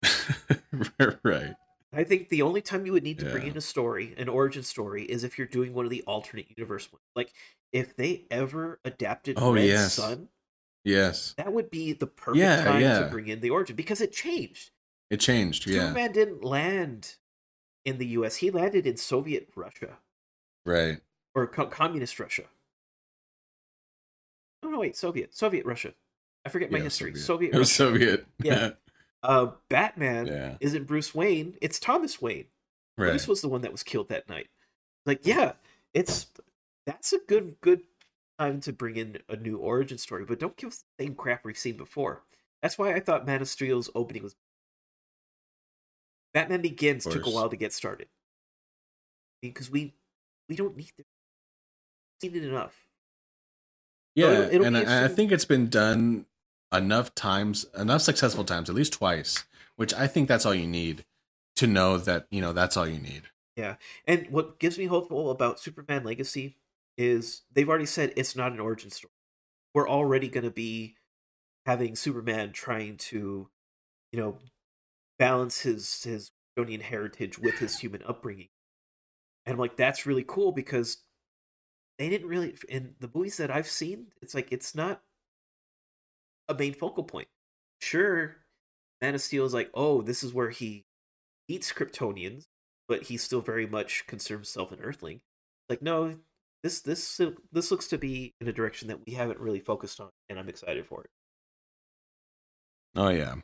right. 1.25 1.57
I 1.93 2.05
think 2.05 2.29
the 2.29 2.43
only 2.43 2.63
time 2.63 2.87
you 2.87 2.93
would 2.93 3.03
need 3.03 3.19
to 3.19 3.25
bring 3.29 3.49
in 3.49 3.57
a 3.57 3.61
story, 3.61 4.15
an 4.17 4.29
origin 4.29 4.63
story, 4.63 5.03
is 5.03 5.25
if 5.25 5.37
you're 5.37 5.49
doing 5.49 5.75
one 5.75 5.85
of 5.85 5.91
the 5.91 6.05
alternate 6.07 6.47
universe 6.57 6.89
ones. 6.93 7.03
Like 7.17 7.33
if 7.73 7.97
they 7.97 8.27
ever 8.31 8.79
adapted 8.85 9.39
Oh, 9.41 9.55
Red 9.55 9.65
yes. 9.65 9.95
Sun, 9.95 10.29
Yes. 10.85 11.35
that 11.37 11.53
would 11.53 11.69
be 11.69 11.95
the 11.95 12.07
perfect 12.07 12.39
Yeah, 12.39 12.63
time 12.63 12.81
yeah. 12.81 13.01
to 13.01 13.07
bring 13.11 13.27
in 13.27 13.41
the 13.41 13.51
origin 13.51 13.75
because 13.75 14.01
it 14.01 14.13
changed. 14.13 14.71
It 15.11 15.19
changed. 15.19 15.67
Yeah. 15.67 15.89
Superman 15.89 16.13
didn't 16.13 16.45
land 16.45 17.17
in 17.85 17.99
the 17.99 18.07
U.S. 18.07 18.37
He 18.37 18.53
landed 18.53 18.87
in 18.87 18.97
Soviet 18.97 19.49
Russia 19.57 19.99
Right. 20.65 21.01
or 21.35 21.49
co- 21.49 21.67
communist 21.67 22.21
Russia. 22.21 22.45
Oh 24.63 24.69
no, 24.69 24.79
wait, 24.79 24.95
Soviet, 24.95 25.35
Soviet 25.35 25.67
Russia. 25.67 25.93
I 26.45 26.49
forget 26.49 26.71
my 26.71 26.79
Yeah, 26.79 26.85
history. 26.85 27.15
Soviet. 27.15 27.53
Soviet. 27.53 27.55
It 27.55 27.59
was 27.59 27.73
Soviet. 27.73 28.27
Yeah. 28.43 28.71
Uh, 29.25 29.53
Batman 29.69 30.27
Yeah. 30.27 30.57
isn't 30.59 30.89
Bruce 30.89 31.15
Wayne. 31.15 31.55
It's 31.63 31.79
Thomas 31.79 32.21
Wayne. 32.21 32.47
Right. 32.99 33.11
Bruce 33.11 33.29
was 33.29 33.41
the 33.41 33.49
one 33.49 33.61
that 33.61 33.71
was 33.71 33.85
killed 33.85 34.09
that 34.09 34.29
night. 34.29 34.49
Like, 35.07 35.25
yeah, 35.25 35.53
it's 35.95 36.27
that's 36.87 37.13
a 37.13 37.19
good 37.29 37.55
good 37.61 37.83
time 38.41 38.59
to 38.63 38.73
bring 38.73 38.97
in 38.97 39.19
a 39.29 39.37
new 39.37 39.59
origin 39.59 39.97
story, 39.99 40.25
but 40.25 40.41
don't 40.41 40.57
give 40.57 40.71
us 40.71 40.83
the 40.99 41.05
same 41.05 41.15
crap 41.15 41.45
we've 41.45 41.57
seen 41.57 41.77
before. 41.77 42.23
That's 42.63 42.77
why 42.77 42.95
I 42.95 42.99
thought 42.99 43.25
Man 43.25 43.41
of 43.41 43.47
Steel's 43.49 43.89
opening 43.95 44.25
was 44.25 44.35
Batman 46.35 46.61
Begins 46.63 47.05
took 47.05 47.25
a 47.25 47.31
while 47.31 47.49
to 47.49 47.57
get 47.57 47.73
started 47.73 48.09
because 49.41 49.71
we 49.71 49.95
we 50.49 50.57
don't 50.57 50.77
need 50.77 50.91
to 50.97 51.05
seen 52.21 52.35
it 52.35 52.43
enough. 52.43 52.75
Yeah, 54.17 54.33
it'll- 54.33 54.55
it'll 54.55 54.67
and 54.67 54.77
I, 54.79 55.05
I 55.05 55.09
think 55.09 55.31
it's 55.31 55.45
been 55.45 55.69
done 55.69 56.27
enough 56.73 57.15
times, 57.15 57.67
enough 57.77 58.03
successful 58.03 58.45
times, 58.45 58.69
at 58.69 58.75
least 58.75 58.95
twice, 58.95 59.45
which 59.77 59.93
I 59.95 60.07
think 60.07 60.29
that's 60.29 60.47
all 60.47 60.55
you 60.55 60.67
need 60.67 61.05
to 61.57 61.67
know 61.67 61.99
that 61.99 62.27
you 62.31 62.41
know 62.41 62.53
that's 62.53 62.77
all 62.77 62.87
you 62.87 62.99
need. 62.99 63.23
Yeah. 63.57 63.77
And 64.07 64.29
what 64.31 64.59
gives 64.59 64.79
me 64.79 64.87
hopeful 64.87 65.31
about 65.31 65.61
Superman 65.61 66.05
Legacy 66.05 66.57
is 66.97 67.43
they've 67.53 67.69
already 67.69 67.87
said 67.87 68.13
it's 68.17 68.37
not 68.37 68.53
an 68.53 68.61
origin 68.61 68.91
story. 68.91 69.13
We're 69.75 69.89
already 69.89 70.29
going 70.29 70.45
to 70.45 70.51
be 70.51 70.97
having 71.67 71.97
Superman 71.97 72.53
trying 72.53 72.97
to, 72.97 73.49
you 74.13 74.21
know, 74.21 74.39
balance 75.19 75.61
his 75.61 76.03
his 76.03 76.31
Kryptonian 76.57 76.83
heritage 76.83 77.39
with 77.39 77.59
his 77.59 77.79
human 77.79 78.03
upbringing. 78.07 78.49
And 79.45 79.55
I'm 79.55 79.59
like, 79.59 79.77
that's 79.77 80.07
really 80.07 80.25
cool 80.27 80.53
because 80.53 80.99
they 81.99 82.09
didn't 82.09 82.29
really 82.29 82.55
in 82.69 82.95
the 83.01 83.11
movies 83.15 83.37
that 83.37 83.51
I've 83.51 83.69
seen, 83.69 84.07
it's 84.21 84.35
like 84.35 84.51
it's 84.51 84.75
not 84.75 85.03
a 86.55 86.59
main 86.59 86.75
focal 86.75 87.05
point. 87.05 87.29
Sure, 87.81 88.37
Man 89.01 89.15
of 89.15 89.21
Steel 89.21 89.45
is 89.45 89.55
like, 89.55 89.71
oh, 89.75 90.03
this 90.03 90.23
is 90.23 90.33
where 90.33 90.51
he 90.51 90.85
eats 91.49 91.73
Kryptonians, 91.73 92.45
but 92.89 93.03
he 93.03 93.17
still 93.17 93.41
very 93.41 93.67
much 93.67 94.07
considers 94.07 94.39
himself 94.39 94.73
an 94.73 94.81
Earthling. 94.81 95.21
Like, 95.69 95.83
no, 95.83 96.17
this 96.63 96.81
this 96.81 97.21
uh, 97.21 97.33
this 97.51 97.71
looks 97.71 97.89
to 97.89 97.99
be 97.99 98.35
in 98.41 98.49
a 98.49 98.53
direction 98.53 98.89
that 98.89 99.05
we 99.05 99.15
haven't 99.15 99.41
really 99.41 99.61
focused 99.61 100.01
on, 100.01 100.11
and 100.29 100.39
I'm 100.39 100.49
excited 100.49 100.87
for 100.87 101.03
it. 101.03 101.11
Oh 102.95 103.09
yeah, 103.09 103.35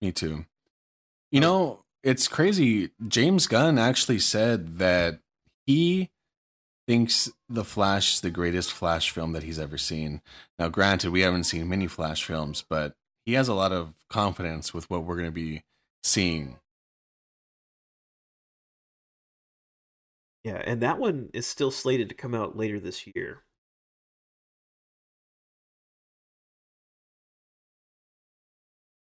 me 0.00 0.12
too. 0.12 0.44
You 1.32 1.40
oh. 1.40 1.40
know, 1.40 1.84
it's 2.02 2.28
crazy. 2.28 2.90
James 3.06 3.46
Gunn 3.46 3.78
actually 3.78 4.20
said 4.20 4.78
that 4.78 5.20
he 5.66 6.10
thinks 6.90 7.30
The 7.48 7.62
Flash 7.62 8.14
is 8.14 8.20
the 8.20 8.30
greatest 8.30 8.72
Flash 8.72 9.12
film 9.12 9.32
that 9.34 9.44
he's 9.44 9.60
ever 9.60 9.78
seen. 9.78 10.22
Now, 10.58 10.68
granted, 10.68 11.12
we 11.12 11.20
haven't 11.20 11.44
seen 11.44 11.68
many 11.68 11.86
Flash 11.86 12.24
films, 12.24 12.64
but 12.68 12.94
he 13.24 13.34
has 13.34 13.46
a 13.46 13.54
lot 13.54 13.70
of 13.70 13.94
confidence 14.08 14.74
with 14.74 14.90
what 14.90 15.04
we're 15.04 15.14
going 15.14 15.28
to 15.28 15.30
be 15.30 15.62
seeing. 16.02 16.58
Yeah, 20.42 20.60
and 20.66 20.82
that 20.82 20.98
one 20.98 21.30
is 21.32 21.46
still 21.46 21.70
slated 21.70 22.08
to 22.08 22.16
come 22.16 22.34
out 22.34 22.56
later 22.56 22.80
this 22.80 23.06
year. 23.06 23.44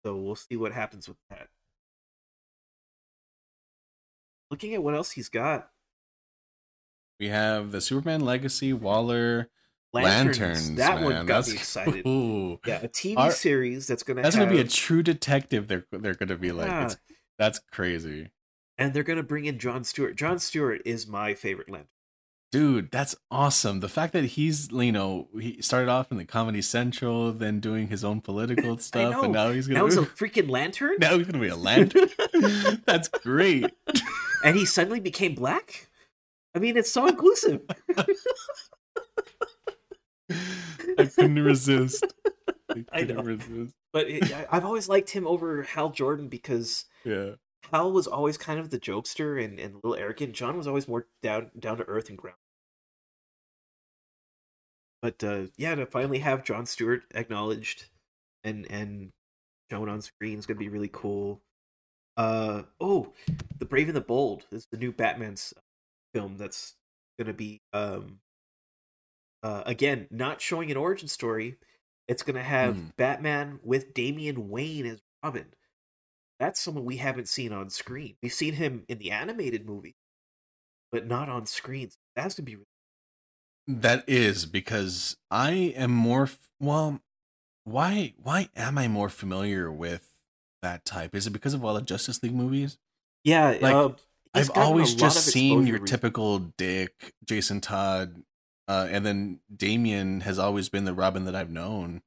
So 0.04 0.16
we'll 0.16 0.34
see 0.34 0.56
what 0.58 0.72
happens 0.72 1.08
with 1.08 1.18
that. 1.30 1.50
Looking 4.50 4.74
at 4.74 4.82
what 4.82 4.96
else 4.96 5.12
he's 5.12 5.30
got. 5.30 5.70
We 7.20 7.30
have 7.30 7.72
the 7.72 7.82
Superman 7.82 8.22
Legacy 8.22 8.74
Waller 8.74 9.49
Lanterns. 9.93 10.39
Lanterns 10.39 10.76
that 10.76 10.95
man. 10.95 11.03
one 11.03 11.13
got 11.26 11.28
that's, 11.28 11.49
me 11.49 11.55
excited. 11.55 12.05
Ooh. 12.07 12.59
Yeah, 12.66 12.82
a 12.84 12.89
TV 12.89 13.18
Our- 13.18 13.32
series 13.32 13.88
that's 13.88 14.03
gonna 14.03 14.22
That's 14.22 14.36
have, 14.36 14.47
gonna 14.49 14.55
be 14.55 14.61
a 14.61 14.70
true 14.70 15.01
detective. 15.03 15.68
They're 15.68 15.86
they're 15.91 16.16
gonna 16.16 16.36
be 16.36 16.51
like, 16.51 16.68
Yeah. 16.68 16.86
it's, 16.86 16.97
that's 17.39 17.59
crazy, 17.72 18.32
and 18.78 18.93
they're 18.93 19.03
gonna 19.03 19.24
bring 19.24 19.45
in 19.45 19.57
John 19.59 19.84
Stewart. 19.86 20.16
John 20.18 20.39
Stewart 20.39 20.82
is 20.86 21.07
my 21.07 21.34
favorite 21.34 21.70
Lantern. 21.70 21.88
dude. 22.51 22.91
That's 22.91 23.16
awesome. 23.32 23.80
The 23.80 23.88
fact 23.89 24.11
that 24.13 24.26
he's 24.26 24.70
you 24.72 24.91
know 24.91 25.30
he 25.39 25.61
started 25.61 25.89
off 25.89 26.11
in 26.11 26.18
the 26.18 26.26
Comedy 26.26 26.61
Central, 26.61 27.32
then 27.32 27.61
doing 27.61 27.88
his 27.88 28.03
own 28.03 28.20
political 28.20 28.78
stuff, 28.80 29.24
and 29.24 29.32
now 29.32 29.51
he's 29.51 29.68
gonna 29.68 29.80
That 29.80 29.86
was 29.86 29.95
a 29.97 30.01
freaking 30.05 30.49
lantern, 30.49 30.95
now 30.99 31.18
he's 31.18 31.28
gonna 31.28 31.39
be 31.43 31.47
a 31.47 31.55
lantern. 31.55 32.09
that's 32.86 33.07
great. 33.07 33.72
and 34.43 34.57
he 34.57 34.66
suddenly 34.66 34.99
became 34.99 35.36
black. 35.36 35.88
I 36.56 36.60
mean, 36.60 36.78
it's 36.78 36.91
so 36.91 37.06
inclusive. 37.08 37.62
I 40.97 41.06
couldn't 41.06 41.39
resist. 41.43 42.06
I 42.70 42.86
I 42.93 42.99
couldn't 43.01 43.18
know. 43.18 43.24
resist. 43.24 43.76
But 43.93 44.10
it, 44.10 44.34
I- 44.34 44.47
I've 44.51 44.66
always 44.66 44.89
liked 44.89 45.10
him 45.10 45.28
over 45.28 45.64
Hal 45.64 45.89
Jordan 45.89 46.28
because 46.28 46.86
Yeah. 47.03 47.32
Hal 47.72 47.91
was 47.91 48.08
always 48.08 48.38
kind 48.38 48.60
of 48.60 48.70
the 48.70 48.80
jokester 48.80 49.43
and, 49.43 49.60
and 49.60 49.74
a 49.74 49.78
little 49.78 49.95
arrogant. 49.95 50.34
John 50.34 50.56
was 50.58 50.68
always 50.68 50.88
more 50.88 51.08
down 51.24 51.51
down 51.60 51.78
to 51.78 51.84
earth 51.88 52.10
and 52.10 52.18
ground. 52.18 52.38
But 55.01 55.24
uh, 55.24 55.47
yeah, 55.58 55.76
to 55.76 55.86
finally 55.86 56.20
have 56.20 56.43
John 56.43 56.66
Stewart 56.66 57.03
acknowledged 57.14 57.86
and 58.43 58.66
and 58.72 59.12
shown 59.72 59.89
on 59.89 60.01
screen 60.01 60.38
is 60.39 60.45
gonna 60.45 60.60
be 60.60 60.70
really 60.70 60.89
cool. 60.91 61.41
Uh 62.18 62.64
oh, 62.80 63.14
The 63.60 63.66
Brave 63.66 63.88
and 63.88 63.95
the 63.97 64.01
Bold 64.01 64.45
is 64.51 64.68
the 64.72 64.78
new 64.78 64.91
Batman's 64.91 65.53
film 66.16 66.38
that's 66.38 66.78
gonna 67.20 67.34
be 67.34 67.61
um 67.74 68.22
uh 69.43 69.63
again 69.66 70.07
not 70.11 70.41
showing 70.41 70.72
an 70.72 70.78
origin 70.78 71.07
story. 71.07 71.57
It's 72.07 72.24
gonna 72.24 72.43
have 72.43 72.78
Hmm. 72.78 72.89
Batman 72.97 73.59
with 73.63 73.93
Damian 73.93 74.49
Wayne 74.49 74.86
as 74.86 75.01
Robin 75.24 75.53
that's 76.39 76.61
someone 76.61 76.86
we 76.86 76.97
haven't 76.97 77.30
seen 77.30 77.53
on 77.53 77.70
screen. 77.70 78.18
We've 78.24 78.34
seen 78.34 78.53
him 78.55 78.86
in 78.89 78.99
the 78.99 79.11
animated 79.11 79.66
movie, 79.66 79.95
but 80.91 81.07
not 81.07 81.30
on 81.30 81.45
screen. 81.45 81.91
So 81.91 81.97
That's 82.16 82.36
gonna 82.36 82.45
be 82.45 82.57
That 83.68 84.07
is 84.07 84.45
because 84.45 85.18
I 85.32 85.51
am 85.76 85.91
more 85.91 86.24
f- 86.24 86.49
well. 86.59 87.01
Why? 87.63 88.13
Why 88.18 88.49
am 88.55 88.78
I 88.78 88.88
more 88.88 89.09
familiar 89.09 89.72
with 89.72 90.22
that 90.61 90.86
type? 90.86 91.16
Is 91.16 91.28
it 91.28 91.32
because 91.32 91.53
of 91.55 91.66
all 91.66 91.74
the 91.76 91.82
Justice 91.82 92.22
League 92.24 92.36
movies? 92.36 92.80
yeah. 93.24 93.57
Like, 93.59 93.76
uh, 93.76 93.89
he's 94.36 94.50
I've 94.50 94.58
always 94.58 94.94
just 94.96 95.26
seen 95.26 95.66
your 95.68 95.80
re- 95.80 95.88
typical 95.88 96.40
Dick, 96.40 97.14
Jason 97.26 97.62
Todd, 97.62 98.22
uh, 98.68 98.88
and 98.90 99.06
then 99.06 99.40
Damian 99.56 100.22
has 100.22 100.38
always 100.40 100.70
been 100.70 100.86
the 100.86 100.94
Robin 100.94 101.26
that 101.26 101.36
I've 101.36 101.52
known. 101.52 102.02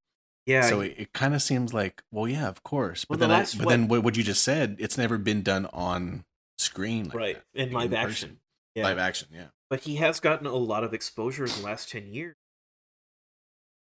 Yeah, 0.46 0.62
so 0.62 0.80
it, 0.80 0.94
it 0.96 1.12
kind 1.12 1.34
of 1.34 1.42
seems 1.42 1.74
like, 1.74 2.02
well, 2.10 2.26
yeah, 2.26 2.48
of 2.48 2.62
course. 2.62 3.04
But 3.04 3.18
Well, 3.20 3.28
the 3.28 3.34
then, 3.34 3.42
I, 3.42 3.56
but 3.58 3.66
what- 3.66 3.70
then 3.70 3.88
what, 3.88 4.02
what 4.02 4.16
you 4.16 4.22
just 4.22 4.42
said, 4.42 4.76
it's 4.78 4.96
never 4.96 5.18
been 5.18 5.42
done 5.42 5.66
on 5.72 6.24
screen, 6.58 7.04
like 7.06 7.14
right 7.14 7.36
that, 7.54 7.68
in 7.68 7.72
live 7.72 7.90
person. 7.90 8.08
action. 8.08 8.40
Yeah, 8.74 8.84
Live 8.84 8.98
action, 8.98 9.28
yeah. 9.32 9.46
but 9.70 9.80
he 9.80 9.96
has 9.96 10.20
gotten 10.20 10.46
a 10.46 10.54
lot 10.54 10.84
of 10.84 10.94
exposure 10.94 11.44
in 11.44 11.50
the 11.50 11.62
last 11.62 11.88
ten 11.90 12.06
years 12.06 12.36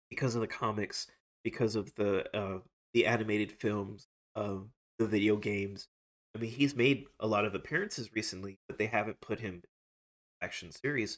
because 0.10 0.36
of 0.36 0.42
the 0.42 0.48
comics, 0.48 1.08
because 1.44 1.76
of 1.76 1.94
the 1.96 2.26
uh, 2.38 2.60
the 2.94 3.06
animated 3.06 3.52
films, 3.52 4.08
um, 4.36 4.70
the 5.00 5.06
video 5.08 5.36
games. 5.36 5.88
I 6.38 6.40
mean, 6.40 6.52
he's 6.52 6.76
made 6.76 7.06
a 7.20 7.26
lot 7.26 7.46
of 7.46 7.56
appearances 7.56 8.14
recently, 8.14 8.60
but 8.68 8.78
they 8.78 8.86
haven't 8.86 9.22
put 9.22 9.40
him 9.40 9.56
in 9.56 9.62
action 10.40 10.72
series, 10.72 11.18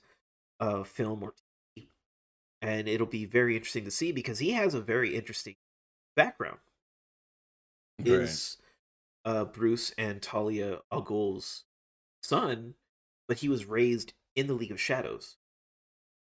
uh, 0.61 0.83
film 0.83 1.21
or 1.21 1.33
TV. 1.77 1.87
And 2.61 2.87
it'll 2.87 3.05
be 3.05 3.25
very 3.25 3.57
interesting 3.57 3.83
to 3.83 3.91
see 3.91 4.13
because 4.13 4.39
he 4.39 4.51
has 4.51 4.73
a 4.73 4.79
very 4.79 5.15
interesting 5.15 5.55
background. 6.15 6.59
Right. 7.99 8.07
Is 8.07 8.57
uh, 9.25 9.43
Bruce 9.43 9.93
and 9.97 10.21
Talia 10.21 10.79
al 10.89 11.01
Ghul's 11.01 11.65
son, 12.23 12.75
but 13.27 13.39
he 13.39 13.49
was 13.49 13.65
raised 13.65 14.13
in 14.37 14.47
the 14.47 14.53
League 14.53 14.71
of 14.71 14.79
Shadows. 14.79 15.35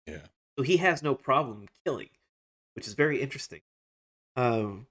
Yeah. 0.07 0.25
So 0.57 0.63
he 0.63 0.77
has 0.77 1.03
no 1.03 1.13
problem 1.13 1.67
killing, 1.86 2.09
which 2.73 2.88
is 2.88 2.95
very 2.95 3.21
interesting. 3.21 3.61
Um, 4.36 4.88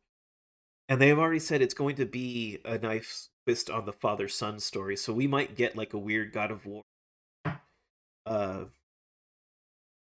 and 0.89 1.01
they 1.01 1.09
have 1.09 1.19
already 1.19 1.41
said 1.41 1.61
it's 1.61 1.75
going 1.75 1.97
to 1.97 2.07
be 2.07 2.61
a 2.65 2.79
nice 2.79 3.31
twist 3.51 3.71
on 3.71 3.85
the 3.85 3.93
father 3.93 4.29
son 4.29 4.61
story. 4.61 4.97
So 4.97 5.13
we 5.13 5.27
might 5.27 5.57
get 5.57 5.77
like 5.77 5.93
a 5.93 5.99
weird 5.99 6.33
God 6.33 6.51
of 6.53 6.67
War 6.67 6.83
uh, 8.27 8.65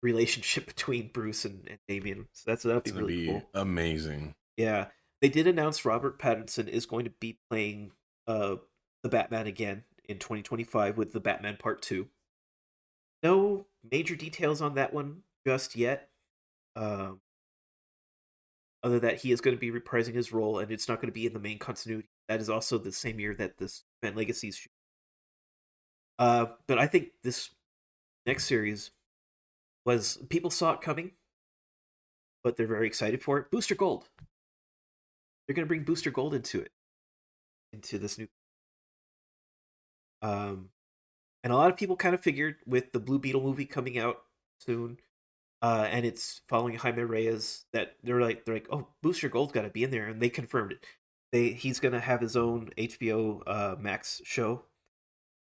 relationship 0.01 0.65
between 0.67 1.09
Bruce 1.13 1.43
and, 1.45 1.67
and 1.67 1.79
Damian. 1.87 2.27
So 2.31 2.51
that's 2.51 2.63
that'd 2.63 2.83
be 2.83 2.91
gonna 2.91 3.05
really 3.05 3.25
be 3.25 3.27
cool. 3.27 3.43
amazing. 3.53 4.35
Yeah, 4.57 4.87
they 5.21 5.29
did 5.29 5.47
announce 5.47 5.83
Robert 5.83 6.19
Pattinson 6.19 6.67
is 6.67 6.85
going 6.85 7.05
to 7.05 7.11
be 7.19 7.37
playing 7.49 7.91
uh 8.27 8.55
the 9.03 9.09
Batman 9.09 9.47
again 9.47 9.83
in 10.05 10.17
2025 10.17 10.97
with 10.97 11.11
the 11.11 11.19
Batman 11.19 11.57
Part 11.57 11.81
2. 11.81 12.07
No 13.21 13.65
major 13.91 14.15
details 14.15 14.61
on 14.61 14.75
that 14.75 14.93
one 14.93 15.23
just 15.45 15.75
yet. 15.75 16.09
Um 16.77 17.19
other 18.83 18.99
that 18.99 19.17
he 19.17 19.31
is 19.31 19.41
going 19.41 19.55
to 19.55 19.59
be 19.59 19.71
reprising 19.71 20.13
his 20.13 20.33
role 20.33 20.59
and 20.59 20.71
it's 20.71 20.89
not 20.89 20.99
going 20.99 21.07
to 21.07 21.13
be 21.13 21.25
in 21.25 21.33
the 21.33 21.39
main 21.39 21.57
continuity. 21.57 22.07
That 22.27 22.41
is 22.41 22.49
also 22.49 22.77
the 22.77 22.91
same 22.91 23.19
year 23.19 23.33
that 23.35 23.57
this 23.57 23.83
Legacies 24.03 24.57
shoot. 24.57 24.71
Uh 26.19 26.47
but 26.67 26.77
I 26.77 26.87
think 26.87 27.09
this 27.23 27.49
next 28.25 28.45
series 28.45 28.91
was 29.85 30.17
people 30.29 30.49
saw 30.49 30.73
it 30.73 30.81
coming 30.81 31.11
but 32.43 32.57
they're 32.57 32.67
very 32.67 32.87
excited 32.87 33.21
for 33.21 33.39
it. 33.39 33.49
Booster 33.49 33.75
Gold. 33.75 34.09
They're 35.47 35.55
going 35.55 35.65
to 35.65 35.69
bring 35.69 35.83
Booster 35.83 36.11
Gold 36.11 36.33
into 36.33 36.61
it, 36.61 36.71
into 37.71 37.97
this 37.97 38.17
new. 38.17 38.27
Um, 40.21 40.69
and 41.43 41.51
a 41.51 41.55
lot 41.55 41.69
of 41.69 41.77
people 41.77 41.95
kind 41.95 42.15
of 42.15 42.21
figured 42.21 42.57
with 42.65 42.91
the 42.91 42.99
Blue 42.99 43.19
Beetle 43.19 43.41
movie 43.41 43.65
coming 43.65 43.97
out 43.97 44.17
soon, 44.59 44.97
uh, 45.63 45.87
and 45.89 46.05
it's 46.05 46.41
following 46.49 46.75
Jaime 46.75 47.03
Reyes 47.03 47.65
that 47.73 47.95
they're 48.03 48.21
like 48.21 48.45
they're 48.45 48.55
like, 48.55 48.67
oh, 48.71 48.89
Booster 49.01 49.29
Gold's 49.29 49.53
got 49.53 49.63
to 49.63 49.69
be 49.71 49.83
in 49.83 49.91
there, 49.91 50.07
and 50.07 50.21
they 50.21 50.29
confirmed 50.29 50.73
it. 50.73 50.85
They 51.31 51.49
he's 51.53 51.79
going 51.79 51.93
to 51.93 52.01
have 52.01 52.21
his 52.21 52.37
own 52.37 52.71
HBO 52.77 53.41
uh, 53.47 53.75
Max 53.79 54.21
show. 54.25 54.65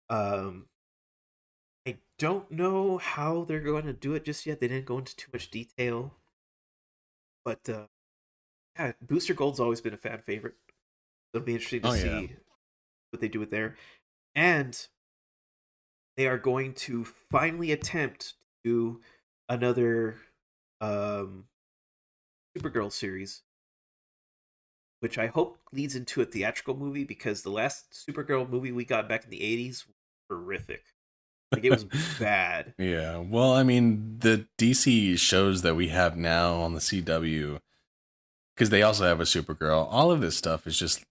Um, 0.09 0.67
I 1.87 1.97
don't 2.19 2.49
know 2.51 2.97
how 2.97 3.45
they're 3.45 3.59
going 3.61 3.85
to 3.85 3.93
do 3.93 4.13
it 4.15 4.25
just 4.25 4.45
yet. 4.45 4.59
They 4.59 4.67
didn't 4.67 4.85
go 4.85 4.97
into 4.99 5.15
too 5.15 5.29
much 5.33 5.49
detail. 5.51 6.13
But 7.45 7.69
uh 7.69 7.87
yeah, 8.77 8.93
Booster 9.01 9.33
Gold's 9.33 9.59
always 9.59 9.81
been 9.81 9.93
a 9.93 9.97
fan 9.97 10.21
favorite. 10.25 10.55
It'll 11.33 11.45
be 11.45 11.53
interesting 11.53 11.81
to 11.81 11.89
Oh, 11.89 11.93
see 11.95 12.07
yeah. 12.07 12.27
what 13.11 13.21
they 13.21 13.27
do 13.27 13.39
with 13.39 13.51
there. 13.51 13.77
And 14.35 14.87
they 16.17 16.27
are 16.27 16.37
going 16.37 16.73
to 16.73 17.05
finally 17.05 17.71
attempt 17.71 18.35
to 18.63 19.01
another 19.49 20.15
um 20.81 21.45
Supergirl 22.57 22.91
series 22.91 23.41
which 25.03 25.17
I 25.17 25.27
hope 25.27 25.57
leads 25.73 25.97
into 25.97 26.21
a 26.21 26.25
theatrical 26.25 26.77
movie 26.77 27.03
because 27.03 27.41
the 27.41 27.49
last 27.49 27.91
Supergirl 27.91 28.49
movie 28.49 28.71
we 28.71 28.85
got 28.85 29.09
back 29.09 29.25
in 29.25 29.29
the 29.29 29.41
'80s 29.41 29.85
was 29.85 29.95
horrific. 30.29 30.81
Like 31.51 31.65
it 31.65 31.71
was 31.71 31.83
bad. 32.19 32.73
Yeah. 32.77 33.17
Well, 33.17 33.51
I 33.51 33.63
mean, 33.63 34.19
the 34.19 34.47
DC 34.57 35.19
shows 35.19 35.61
that 35.61 35.75
we 35.75 35.89
have 35.89 36.15
now 36.15 36.53
on 36.53 36.73
the 36.73 36.79
CW, 36.79 37.59
because 38.55 38.69
they 38.69 38.81
also 38.81 39.03
have 39.03 39.19
a 39.19 39.25
Supergirl. 39.25 39.85
All 39.91 40.09
of 40.09 40.21
this 40.21 40.37
stuff 40.37 40.65
is 40.65 40.79
just. 40.79 41.03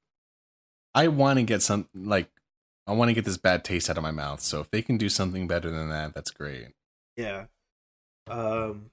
I 0.94 1.08
want 1.08 1.38
to 1.38 1.42
get 1.42 1.60
some 1.60 1.86
like, 1.94 2.30
I 2.86 2.92
want 2.92 3.10
to 3.10 3.14
get 3.14 3.26
this 3.26 3.36
bad 3.36 3.62
taste 3.62 3.90
out 3.90 3.98
of 3.98 4.02
my 4.02 4.10
mouth. 4.10 4.40
So 4.40 4.60
if 4.60 4.70
they 4.70 4.80
can 4.80 4.96
do 4.96 5.10
something 5.10 5.46
better 5.46 5.70
than 5.70 5.90
that, 5.90 6.14
that's 6.14 6.30
great. 6.30 6.68
Yeah. 7.14 7.44
Um. 8.28 8.90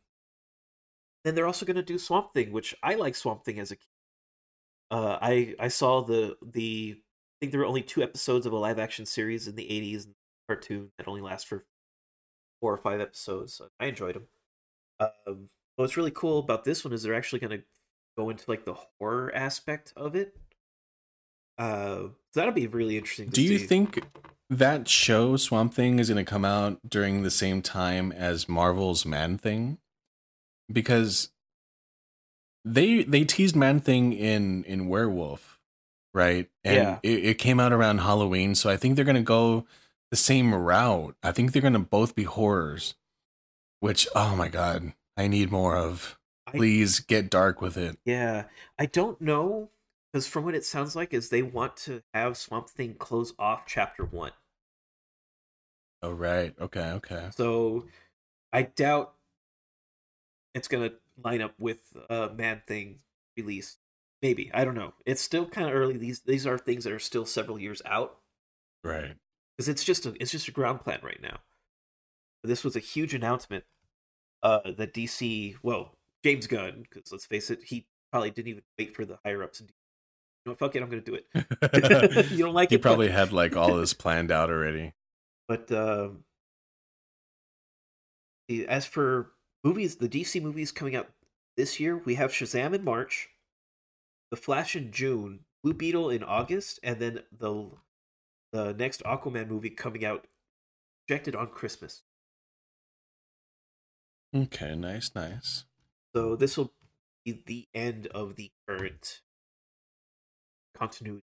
Then 1.26 1.36
they're 1.36 1.48
also 1.48 1.66
going 1.66 1.76
to 1.76 1.84
do 1.84 1.98
Swamp 1.98 2.34
Thing, 2.34 2.52
which 2.52 2.74
I 2.82 2.96
like 2.96 3.14
Swamp 3.14 3.44
Thing 3.44 3.60
as 3.60 3.72
a 3.72 3.76
kid. 3.76 3.86
Uh, 4.92 5.18
I 5.22 5.54
I 5.60 5.68
saw 5.68 6.02
the 6.02 6.38
the 6.42 6.96
I 6.98 7.36
think 7.40 7.52
there 7.52 7.60
were 7.60 7.68
only 7.68 7.82
two 7.82 8.02
episodes 8.02 8.46
of 8.46 8.54
a 8.54 8.58
live 8.58 8.80
action 8.80 9.06
series 9.06 9.48
in 9.48 9.56
the 9.56 9.68
'80s 9.68 10.08
cartoon 10.48 10.92
that 10.98 11.08
only 11.08 11.22
lasts 11.22 11.48
for 11.48 11.66
four 12.60 12.74
or 12.74 12.78
five 12.78 13.00
episodes. 13.00 13.54
So 13.54 13.68
I 13.80 13.86
enjoyed 13.86 14.16
them. 14.16 14.28
Um, 15.00 15.50
what's 15.76 15.98
really 15.98 16.12
cool 16.12 16.40
about 16.40 16.64
this 16.64 16.84
one 16.84 16.94
is 16.94 17.04
they're 17.04 17.14
actually 17.14 17.40
going 17.40 17.60
to 17.60 17.64
go 18.18 18.30
into 18.30 18.44
like 18.48 18.66
the 18.66 18.76
horror 19.00 19.34
aspect 19.34 19.94
of 19.96 20.16
it. 20.16 20.36
Uh, 21.58 22.08
so 22.08 22.16
that'll 22.34 22.54
be 22.54 22.68
really 22.68 22.98
interesting. 22.98 23.30
Do 23.30 23.42
you 23.42 23.60
think 23.60 24.04
that 24.50 24.88
show 24.88 25.38
Swamp 25.38 25.74
Thing 25.74 26.00
is 26.00 26.10
going 26.10 26.24
to 26.24 26.30
come 26.30 26.46
out 26.46 26.80
during 26.88 27.24
the 27.24 27.32
same 27.32 27.62
time 27.62 28.12
as 28.12 28.50
Marvel's 28.50 29.06
Man 29.06 29.38
Thing? 29.38 29.78
Because 30.72 31.30
they 32.66 33.04
they 33.04 33.24
teased 33.26 33.56
Man 33.56 33.80
Thing 33.80 34.14
in 34.14 34.64
in 34.66 34.88
Werewolf, 34.88 35.60
right? 36.14 36.50
And 36.64 36.76
Yeah. 36.76 37.00
it, 37.04 37.26
it 37.26 37.38
came 37.38 37.60
out 37.60 37.74
around 37.74 38.00
Halloween, 38.00 38.56
so 38.56 38.70
I 38.70 38.78
think 38.78 38.96
they're 38.96 39.06
going 39.06 39.16
to 39.16 39.22
go 39.22 39.66
the 40.12 40.18
same 40.18 40.54
route. 40.54 41.16
I 41.24 41.32
think 41.32 41.52
they're 41.52 41.62
going 41.62 41.74
to 41.74 41.80
both 41.80 42.16
be 42.16 42.24
horrors. 42.24 42.96
Which 43.80 44.08
oh 44.16 44.36
my 44.36 44.50
god, 44.50 44.94
I 45.16 45.28
need 45.28 45.52
more 45.52 45.78
of. 45.78 46.18
I- 46.48 46.52
Please 46.52 47.00
get 47.00 47.30
dark 47.30 47.62
with 47.62 47.78
it. 47.78 47.98
Yeah, 48.06 48.46
I 48.78 48.88
don't 48.88 49.22
know 49.22 49.70
because 50.12 50.26
from 50.28 50.44
what 50.44 50.56
it 50.56 50.66
sounds 50.66 50.96
like 50.96 51.14
is 51.14 51.30
they 51.30 51.44
want 51.44 51.78
to 51.78 52.02
have 52.14 52.36
Swamp 52.38 52.70
Thing 52.70 52.96
close 52.96 53.34
off 53.40 53.64
Chapter 53.68 54.04
One. 54.04 54.32
Oh 56.02 56.12
right, 56.12 56.54
okay, 56.60 56.92
okay. 56.92 57.30
So 57.36 57.86
I 58.54 58.64
doubt 58.64 59.14
it's 60.56 60.68
gonna 60.68 60.92
line 61.24 61.42
up 61.42 61.54
with 61.60 61.80
uh 62.10 62.30
Man 62.36 62.62
Thing 62.68 63.00
release. 63.38 63.78
Maybe 64.22 64.52
I 64.54 64.66
don't 64.66 64.76
know. 64.76 64.94
It's 65.06 65.22
still 65.22 65.46
kind 65.46 65.68
of 65.68 65.74
early. 65.76 65.98
These 65.98 66.22
these 66.22 66.48
are 66.48 66.58
things 66.58 66.84
that 66.86 66.94
are 66.94 67.00
still 67.00 67.26
several 67.26 67.60
years 67.60 67.82
out 67.86 68.18
Right. 68.84 69.16
because 69.58 69.68
it's 69.70 69.84
just 69.84 70.06
a 70.06 70.14
it's 70.22 70.32
just 70.32 70.48
a 70.48 70.52
ground 70.52 70.82
plan 70.82 71.00
right 71.04 71.22
now. 71.22 71.40
This 72.44 72.64
was 72.64 72.76
a 72.76 72.80
huge 72.80 73.14
announcement. 73.14 73.66
Uh, 74.42 74.72
that 74.78 74.94
DC, 74.94 75.56
well, 75.64 75.92
James 76.24 76.48
Gunn, 76.48 76.84
because 76.90 77.12
let's 77.12 77.26
face 77.26 77.50
it, 77.50 77.60
he 77.62 77.86
probably 78.10 78.32
didn't 78.32 78.48
even 78.48 78.64
wait 78.78 78.96
for 78.96 79.04
the 79.04 79.20
higher 79.26 79.44
ups. 79.44 79.60
You 79.60 79.68
know, 80.46 80.56
fuck 80.56 80.74
it, 80.78 80.82
I'm 80.82 80.90
gonna 80.90 81.02
do 81.02 81.16
it. 81.16 81.28
you 82.32 82.46
don't 82.46 82.54
like 82.54 82.70
he 82.70 82.76
it, 82.76 82.82
probably 82.82 83.08
fuck 83.08 83.16
it. 83.16 83.20
had 83.20 83.34
like 83.34 83.58
all 83.58 83.76
this 83.76 83.94
planned 83.94 84.32
out 84.32 84.50
already. 84.50 84.94
But 85.50 85.68
the- 85.68 86.24
as 88.68 88.86
for 88.86 89.36
movies, 89.64 89.98
the 89.98 90.08
DC 90.08 90.40
movies 90.40 90.72
coming 90.72 90.96
out 90.96 91.12
this 91.58 91.80
year, 91.80 91.98
we 91.98 92.16
have 92.16 92.32
Shazam 92.32 92.74
in 92.74 92.84
March, 92.84 93.30
The 94.30 94.38
Flash 94.38 94.76
in 94.76 94.92
June, 94.92 95.46
Blue 95.64 95.74
Beetle 95.74 96.12
in 96.12 96.24
August, 96.24 96.80
and 96.84 97.02
then 97.02 97.26
the 97.32 97.78
the 98.52 98.74
next 98.74 99.02
Aquaman 99.04 99.48
movie 99.48 99.72
coming 99.72 100.06
out 100.06 100.28
projected 101.08 101.36
on 101.36 101.52
Christmas. 101.52 102.04
Okay, 104.34 104.76
nice, 104.76 105.14
nice. 105.16 105.66
So 106.16 106.36
this 106.36 106.58
will 106.58 106.74
be 107.26 107.44
the 107.46 107.68
end 107.74 108.08
of 108.08 108.36
the 108.36 108.52
current 108.68 109.22
continuity. 110.76 111.29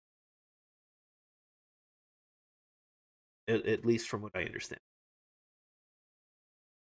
At, 3.47 3.65
at 3.65 3.85
least 3.85 4.07
from 4.07 4.21
what 4.21 4.31
I 4.35 4.43
understand. 4.43 4.79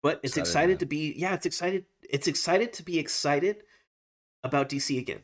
But 0.03 0.21
it's 0.23 0.37
Excited, 0.37 0.49
excited 0.49 0.79
to 0.81 0.87
be 0.87 1.15
yeah, 1.17 1.35
it's 1.35 1.47
excited 1.47 1.85
it's 2.09 2.29
excited 2.29 2.73
to 2.75 2.83
be 2.83 2.99
excited 2.99 3.57
about 4.45 4.69
DC 4.69 4.99
again. 4.99 5.21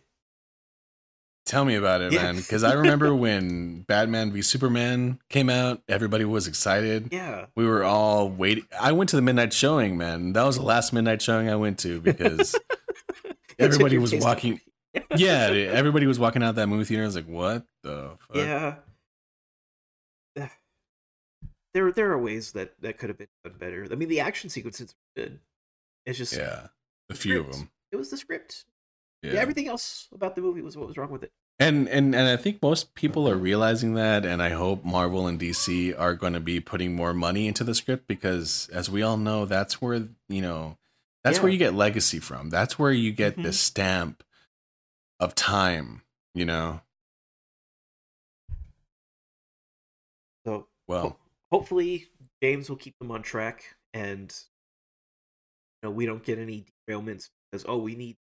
Tell 1.44 1.64
me 1.64 1.74
about 1.74 2.00
it, 2.02 2.12
Yeah. 2.12 2.22
man. 2.24 2.36
Because 2.36 2.62
I 2.64 2.72
remember 2.74 3.14
when 3.14 3.82
Batman 3.82 4.32
v 4.32 4.42
Superman 4.42 5.18
came 5.28 5.50
out, 5.50 5.82
everybody 5.88 6.24
was 6.24 6.46
excited. 6.46 7.08
Yeah. 7.12 7.46
We 7.56 7.66
were 7.66 7.84
all 7.84 8.28
waiting. 8.28 8.64
I 8.80 8.92
went 8.92 9.10
to 9.10 9.16
the 9.16 9.22
midnight 9.22 9.52
showing, 9.52 9.96
man. 9.96 10.32
That 10.32 10.44
was 10.44 10.56
the 10.56 10.62
last 10.62 10.92
midnight 10.92 11.22
showing 11.22 11.48
I 11.48 11.56
went 11.56 11.78
to 11.80 12.00
because 12.00 12.54
everybody 13.58 13.98
was 13.98 14.14
walking. 14.14 14.60
yeah, 15.16 15.46
everybody 15.48 16.06
was 16.06 16.18
walking 16.18 16.42
out 16.42 16.56
that 16.56 16.66
movie 16.68 16.84
theater. 16.84 17.02
I 17.04 17.06
was 17.06 17.16
like, 17.16 17.26
"What 17.26 17.64
the 17.82 18.16
fuck?" 18.20 18.36
Yeah. 18.36 18.44
Yeah. 18.44 18.74
There 21.74 21.90
there 21.92 22.10
are 22.12 22.18
ways 22.18 22.52
that 22.52 22.74
that 22.80 22.98
could 22.98 23.08
have 23.08 23.18
been 23.18 23.28
done 23.44 23.54
better. 23.58 23.86
I 23.90 23.94
mean 23.94 24.08
the 24.08 24.20
action 24.20 24.50
sequences 24.50 24.90
are 24.90 25.22
good. 25.22 25.40
It's 26.06 26.18
just 26.18 26.36
yeah. 26.36 26.68
A 27.10 27.14
few 27.14 27.40
of 27.40 27.52
them. 27.52 27.70
It 27.90 27.96
was 27.96 28.10
the 28.10 28.16
script. 28.16 28.64
Yeah. 29.22 29.34
yeah, 29.34 29.40
everything 29.40 29.68
else 29.68 30.08
about 30.12 30.34
the 30.34 30.42
movie 30.42 30.62
was 30.62 30.76
what 30.76 30.88
was 30.88 30.96
wrong 30.96 31.10
with 31.10 31.22
it. 31.22 31.32
And 31.58 31.88
and 31.88 32.14
and 32.14 32.28
I 32.28 32.36
think 32.36 32.60
most 32.60 32.94
people 32.94 33.28
are 33.28 33.36
realizing 33.36 33.94
that, 33.94 34.24
and 34.24 34.42
I 34.42 34.50
hope 34.50 34.84
Marvel 34.84 35.26
and 35.26 35.38
DC 35.38 35.94
are 35.98 36.14
going 36.14 36.32
to 36.32 36.40
be 36.40 36.58
putting 36.58 36.96
more 36.96 37.14
money 37.14 37.46
into 37.46 37.62
the 37.62 37.74
script 37.74 38.08
because, 38.08 38.68
as 38.72 38.90
we 38.90 39.02
all 39.02 39.16
know, 39.16 39.44
that's 39.44 39.80
where 39.80 40.08
you 40.28 40.42
know 40.42 40.78
that's 41.22 41.40
where 41.40 41.52
you 41.52 41.58
get 41.58 41.74
legacy 41.74 42.18
from. 42.18 42.50
That's 42.50 42.78
where 42.78 42.90
you 42.90 43.12
get 43.12 43.36
the 43.36 43.50
Mhm. 43.50 43.54
stamp 43.54 44.24
of 45.20 45.34
time. 45.36 46.02
You 46.34 46.46
know, 46.46 46.80
So 50.44 50.66
well, 50.88 51.18
hopefully 51.52 52.08
James 52.42 52.68
will 52.68 52.76
keep 52.76 52.98
them 52.98 53.10
on 53.10 53.22
track 53.22 53.76
and 53.94 54.34
you 55.82 55.88
know 55.88 55.92
we 55.92 56.06
don't 56.06 56.24
get 56.24 56.38
any 56.38 56.64
derailments 56.88 57.28
because 57.50 57.64
oh 57.68 57.78
we 57.78 57.94
need 57.94 58.16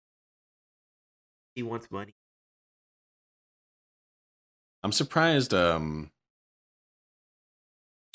he 1.56 1.64
wants 1.64 1.90
money. 1.92 2.14
I'm 4.82 4.94
surprised. 4.94 5.54
Um, 5.54 6.12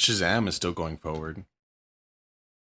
Shazam 0.01 0.49
is 0.49 0.55
still 0.55 0.73
going 0.73 0.97
forward. 0.97 1.45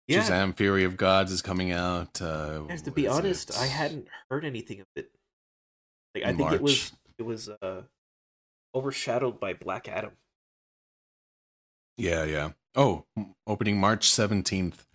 Yeah, 0.08 0.22
Shazam: 0.22 0.56
Fury 0.56 0.84
of 0.84 0.98
Gods 0.98 1.32
is 1.32 1.42
coming 1.42 1.72
out. 1.72 2.22
Uh, 2.22 2.68
to 2.84 2.92
be 2.92 3.08
honest, 3.08 3.50
it? 3.50 3.58
I 3.60 3.66
hadn't 3.66 4.08
heard 4.30 4.46
anything 4.46 4.82
of 4.82 4.88
it. 4.96 5.10
Like 6.14 6.26
I 6.26 6.30
In 6.30 6.38
think 6.38 6.52
it 6.52 6.62
was 6.62 6.92
it 7.18 7.24
was 7.24 7.50
uh 7.50 7.82
overshadowed 8.76 9.40
by 9.40 9.54
Black 9.54 9.88
Adam. 9.88 10.12
Yeah, 11.98 12.24
yeah. 12.26 12.52
Oh, 12.76 13.06
opening 13.48 13.80
March 13.80 14.08
17th. 14.10 14.86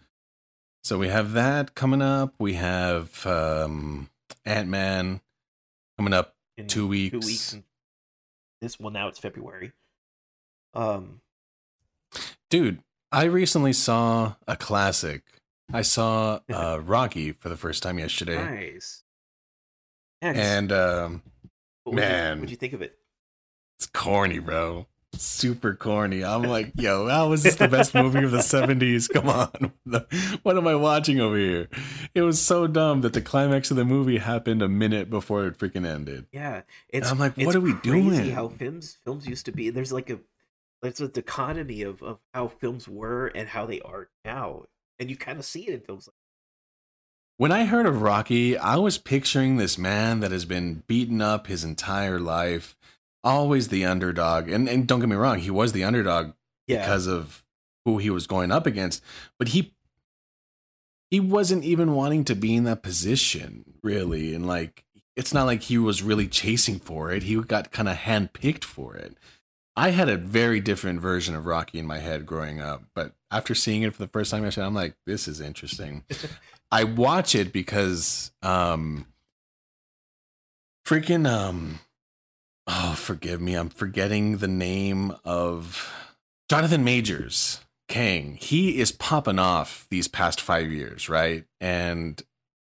So 0.85 0.99
we 0.99 1.09
have 1.09 1.33
that 1.33 1.75
coming 1.75 2.03
up. 2.03 2.35
We 2.39 2.55
have 2.55 3.25
um 3.27 4.09
Ant 4.45 4.69
Man 4.69 5.21
coming 5.99 6.13
up. 6.13 6.35
in 6.57 6.67
Two 6.67 6.83
Two 6.83 6.89
weeks. 6.89 7.27
weeks. 7.27 7.57
This 8.61 8.79
well 8.81 8.91
now 8.91 9.09
it's 9.09 9.19
February. 9.19 9.73
Um 10.75 11.21
Dude, 12.51 12.83
I 13.11 13.25
recently 13.25 13.73
saw 13.73 14.35
a 14.47 14.57
classic. 14.57 15.23
I 15.73 15.83
saw 15.83 16.41
uh 16.53 16.79
Rocky 16.83 17.33
for 17.33 17.49
the 17.49 17.57
first 17.57 17.83
time 17.83 17.99
yesterday. 17.99 18.37
nice. 18.37 19.03
And 20.21 20.71
um 20.73 21.23
what 21.85 21.93
you- 21.93 21.97
man. 21.97 22.39
what'd 22.39 22.51
you 22.51 22.57
think 22.57 22.73
of 22.75 22.83
it? 22.83 22.97
it's 23.79 23.87
corny, 23.87 24.39
bro. 24.39 24.87
Super 25.15 25.75
corny. 25.75 26.25
I'm 26.25 26.43
like, 26.43 26.73
yo, 26.75 27.07
how 27.09 27.29
was 27.29 27.43
this 27.43 27.57
the 27.57 27.69
best 27.69 27.95
movie 27.95 28.25
of 28.25 28.31
the 28.31 28.39
70s? 28.39 29.09
Come 29.09 29.29
on. 29.29 29.73
What 30.43 30.57
am 30.57 30.67
I 30.67 30.75
watching 30.75 31.21
over 31.21 31.37
here? 31.37 31.69
It 32.15 32.23
was 32.23 32.41
so 32.41 32.67
dumb 32.67 33.03
that 33.03 33.13
the 33.13 33.21
climax 33.21 33.71
of 33.71 33.77
the 33.77 33.85
movie 33.85 34.19
happened 34.19 34.63
a 34.63 34.69
minute 34.69 35.11
before 35.11 35.47
it 35.47 35.59
freaking 35.59 35.87
ended. 35.87 36.27
Yeah, 36.33 36.63
it's. 36.89 37.11
I'm 37.11 37.19
like, 37.19 37.37
what 37.37 37.55
are 37.55 37.61
we 37.61 37.75
crazy 37.75 38.23
doing? 38.23 38.31
How 38.31 38.49
films 38.49 38.99
films 39.05 39.27
used 39.27 39.45
to 39.47 39.53
be. 39.53 39.71
There's 39.71 39.93
like 39.93 40.09
a 40.11 40.19
there's 40.81 41.01
a 41.01 41.09
dichotomy 41.09 41.83
of 41.83 42.03
of 42.03 42.19
how 42.33 42.49
films 42.49 42.89
were 42.89 43.27
and 43.27 43.49
how 43.49 43.67
they 43.67 43.81
are 43.83 44.09
now, 44.25 44.65
and 44.99 45.11
you 45.11 45.17
kind 45.17 45.39
of 45.39 45.45
see 45.45 45.69
it 45.69 45.75
in 45.75 45.81
films. 45.81 46.09
Like, 46.09 46.15
When 47.37 47.53
I 47.53 47.65
heard 47.67 47.87
of 47.87 48.03
Rocky, 48.03 48.57
I 48.57 48.77
was 48.77 48.99
picturing 48.99 49.57
this 49.57 49.77
man 49.77 50.21
that 50.21 50.33
has 50.33 50.45
been 50.45 50.83
beaten 50.87 51.21
up 51.21 51.47
his 51.49 51.65
entire 51.65 52.19
life, 52.19 52.77
always 53.25 53.69
the 53.69 53.85
underdog. 53.85 54.51
And 54.51 54.69
and 54.69 54.87
don't 54.87 55.01
get 55.01 55.09
me 55.09 55.17
wrong, 55.17 55.39
he 55.39 55.51
was 55.51 55.73
the 55.73 55.85
underdog 55.85 56.33
yeah, 56.67 56.81
because 56.81 57.07
of 57.07 57.45
who 57.85 57.99
he 57.99 58.11
was 58.11 58.27
going 58.27 58.53
up 58.53 58.67
against, 58.67 59.03
but 59.39 59.49
he 59.49 59.75
he 61.11 61.21
wasn't 61.21 61.65
even 61.65 61.95
wanting 61.95 62.25
to 62.25 62.35
be 62.35 62.57
in 62.57 62.65
that 62.65 62.83
position, 62.83 63.65
really. 63.83 64.35
And 64.35 64.47
like 64.47 64.85
it's 65.17 65.35
not 65.35 65.47
like 65.47 65.63
he 65.63 65.79
was 65.79 66.03
really 66.03 66.27
chasing 66.27 66.79
for 66.79 67.11
it. 67.13 67.25
He 67.25 67.37
got 67.37 67.71
kind 67.71 67.89
of 67.89 67.97
handpicked 67.97 68.65
for 68.65 68.97
it. 68.97 69.17
I 69.77 69.91
had 69.91 70.09
a 70.09 70.17
very 70.17 70.61
different 70.61 71.01
version 71.01 71.35
of 71.35 71.47
Rocky 71.47 71.79
in 71.79 71.87
my 71.87 71.99
head 71.99 72.27
growing 72.27 72.61
up, 72.61 72.85
but 72.95 73.13
after 73.31 73.55
seeing 73.55 73.83
it 73.83 73.95
for 73.95 74.03
the 74.03 74.09
first 74.09 74.31
time 74.31 74.45
yesterday, 74.45 74.67
I'm 74.67 74.75
like, 74.75 74.95
this 75.07 75.27
is 75.27 75.41
interesting. 75.41 76.05
I 76.71 76.85
watch 76.85 77.35
it 77.35 77.53
because 77.53 78.33
um 78.43 79.07
freaking 80.87 81.31
um 81.31 81.81
oh 82.67 82.95
forgive 82.97 83.41
me, 83.41 83.55
I'm 83.55 83.69
forgetting 83.69 84.39
the 84.39 84.49
name 84.49 85.15
of 85.25 85.93
Jonathan 86.49 86.85
Majors. 86.85 87.61
Kang, 87.89 88.39
he 88.41 88.81
is 88.81 88.93
popping 88.93 89.39
off 89.39 89.87
these 89.91 90.09
past 90.09 90.41
five 90.41 90.71
years, 90.71 91.09
right? 91.09 91.45
And 91.61 92.23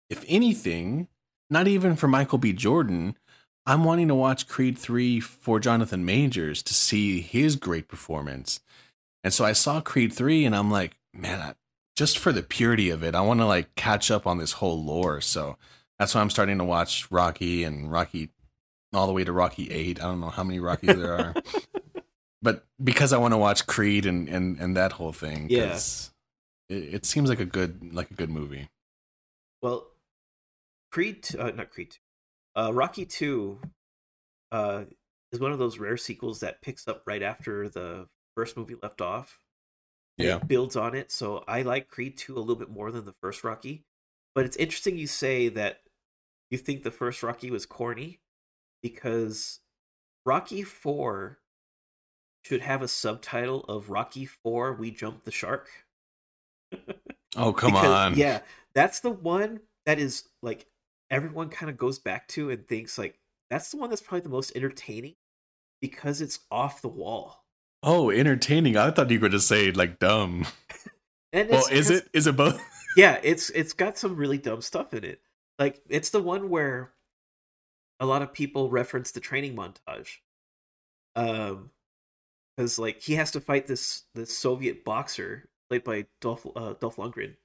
if 0.10 0.24
anything, 0.28 1.08
not 1.50 1.68
even 1.68 1.96
for 1.96 2.08
Michael 2.08 2.38
B. 2.38 2.54
Jordan, 2.54 3.18
I'm 3.66 3.84
wanting 3.84 4.08
to 4.08 4.16
watch 4.16 4.48
Creed 4.48 4.78
3 4.78 5.20
for 5.20 5.60
Jonathan 5.60 6.06
Majors 6.06 6.64
to 6.64 6.74
see 6.74 7.22
his 7.22 7.56
great 7.56 7.88
performance. 7.88 8.62
And 9.24 9.34
so 9.34 9.44
I 9.46 9.54
saw 9.54 9.82
Creed 9.82 10.14
3 10.14 10.46
and 10.46 10.56
I'm 10.56 10.72
like, 10.72 10.98
man, 11.14 11.42
I, 11.42 11.54
just 11.96 12.18
for 12.18 12.32
the 12.32 12.42
purity 12.42 12.90
of 12.90 13.04
it, 13.04 13.14
I 13.14 13.22
want 13.22 13.42
to 13.42 13.46
like 13.46 13.76
catch 13.76 14.10
up 14.10 14.26
on 14.26 14.38
this 14.38 14.54
whole 14.54 14.82
lore. 14.84 15.22
So 15.22 15.58
that's 15.98 16.16
why 16.16 16.22
I'm 16.22 16.30
starting 16.30 16.58
to 16.60 16.64
watch 16.64 17.12
Rocky 17.12 17.64
and 17.64 17.92
Rocky 17.92 18.30
all 18.94 19.08
the 19.08 19.14
way 19.14 19.24
to 19.24 19.32
Rocky 19.32 19.70
8. 19.70 20.00
I 20.00 20.04
don't 20.04 20.20
know 20.20 20.30
how 20.30 20.44
many 20.44 20.60
Rockies 20.60 20.96
there 20.96 21.14
are. 21.14 21.34
but 22.42 22.66
because 22.84 23.14
I 23.14 23.18
want 23.18 23.34
to 23.34 23.38
watch 23.38 23.68
Creed 23.68 24.06
and 24.06 24.28
and 24.30 24.60
and 24.60 24.76
that 24.78 24.94
whole 24.94 25.14
thing, 25.14 25.48
Yeah. 25.50 25.78
it, 26.70 26.94
it 26.96 27.06
seems 27.06 27.30
like 27.30 27.40
a 27.40 27.46
good 27.46 27.94
like 27.94 28.12
a 28.12 28.16
good 28.16 28.30
movie. 28.30 28.70
Well, 29.62 29.88
Creed, 30.92 31.28
uh, 31.38 31.52
not 31.52 31.70
Creed, 31.70 31.98
uh, 32.56 32.72
Rocky 32.74 33.06
Two, 33.06 33.60
uh, 34.52 34.86
is 35.32 35.40
one 35.40 35.52
of 35.52 35.60
those 35.60 35.78
rare 35.78 35.98
sequels 35.98 36.40
that 36.40 36.62
picks 36.62 36.88
up 36.88 37.04
right 37.06 37.22
after 37.22 37.70
the 37.70 38.08
first 38.36 38.58
movie 38.58 38.76
left 38.82 39.02
off. 39.02 39.40
Yeah. 40.18 40.38
it 40.38 40.48
builds 40.48 40.76
on 40.76 40.96
it. 40.96 41.12
So 41.12 41.44
I 41.48 41.62
like 41.62 41.88
Creed 41.88 42.18
Two 42.18 42.38
a 42.38 42.40
little 42.40 42.56
bit 42.56 42.70
more 42.70 42.92
than 42.92 43.06
the 43.06 43.14
first 43.22 43.44
Rocky. 43.44 43.86
But 44.36 44.46
it's 44.46 44.58
interesting 44.58 44.98
you 44.98 45.08
say 45.08 45.50
that 45.50 45.82
you 46.52 46.58
think 46.58 46.84
the 46.84 46.92
first 46.92 47.22
Rocky 47.24 47.52
was 47.52 47.66
corny 47.66 48.20
because 48.82 49.60
Rocky 50.26 50.64
Four 50.64 51.40
should 52.44 52.62
have 52.62 52.82
a 52.82 52.88
subtitle 52.88 53.62
of 53.66 53.90
Rocky 53.90 54.26
Four: 54.26 54.74
We 54.74 54.92
Jump 54.92 55.24
the 55.24 55.32
Shark. 55.32 55.70
Oh 57.36 57.54
come 57.54 57.72
Because- 57.74 57.86
on, 57.86 58.18
Yeah, 58.18 58.42
that's 58.74 59.00
the 59.02 59.10
one 59.12 59.60
that 59.86 60.00
is 60.00 60.26
like 60.42 60.66
everyone 61.10 61.50
kind 61.50 61.70
of 61.70 61.78
goes 61.78 61.98
back 62.00 62.28
to 62.30 62.52
and 62.52 62.68
thinks 62.68 62.98
like 62.98 63.18
that's 63.50 63.72
the 63.72 63.78
one 63.78 63.90
that's 63.90 64.02
probably 64.02 64.22
the 64.22 64.30
most 64.30 64.56
entertaining 64.56 65.16
because 65.82 66.22
it's 66.22 66.40
off 66.52 66.82
the 66.82 66.88
wall. 66.88 67.44
Oh, 67.82 68.12
entertaining. 68.12 68.78
I 68.78 68.92
thought 68.92 69.10
you 69.10 69.18
were 69.18 69.30
going 69.30 69.32
to 69.32 69.40
say 69.40 69.72
like 69.72 70.00
dumb. 70.00 70.46
And 71.32 71.48
Well, 71.50 71.68
is 71.72 71.92
it? 71.92 72.10
Is 72.12 72.26
it 72.26 72.36
both? 72.36 72.60
Yeah, 72.98 73.20
it's 73.22 73.52
it's 73.52 73.74
got 73.74 74.00
some 74.00 74.16
really 74.16 74.40
dumb 74.40 74.62
stuff 74.62 74.96
in 74.96 75.04
it. 75.04 75.22
Like 75.60 75.80
it's 75.88 76.10
the 76.10 76.22
one 76.24 76.50
where 76.50 76.92
a 78.00 78.06
lot 78.06 78.22
of 78.22 78.34
people 78.34 78.70
reference 78.70 79.12
the 79.12 79.20
training 79.20 79.56
montage. 79.56 80.18
Um 81.16 81.72
because 82.58 82.78
like 82.80 83.02
he 83.02 83.16
has 83.16 83.32
to 83.32 83.41
fight 83.41 83.68
this 83.68 84.04
this 84.16 84.38
Soviet 84.38 84.84
boxer 84.84 85.50
played 85.70 85.84
by 85.84 86.06
Dolph 86.22 86.45
uh, 86.56 86.74
Dolph 86.74 86.97
Lundgren. 86.97 87.36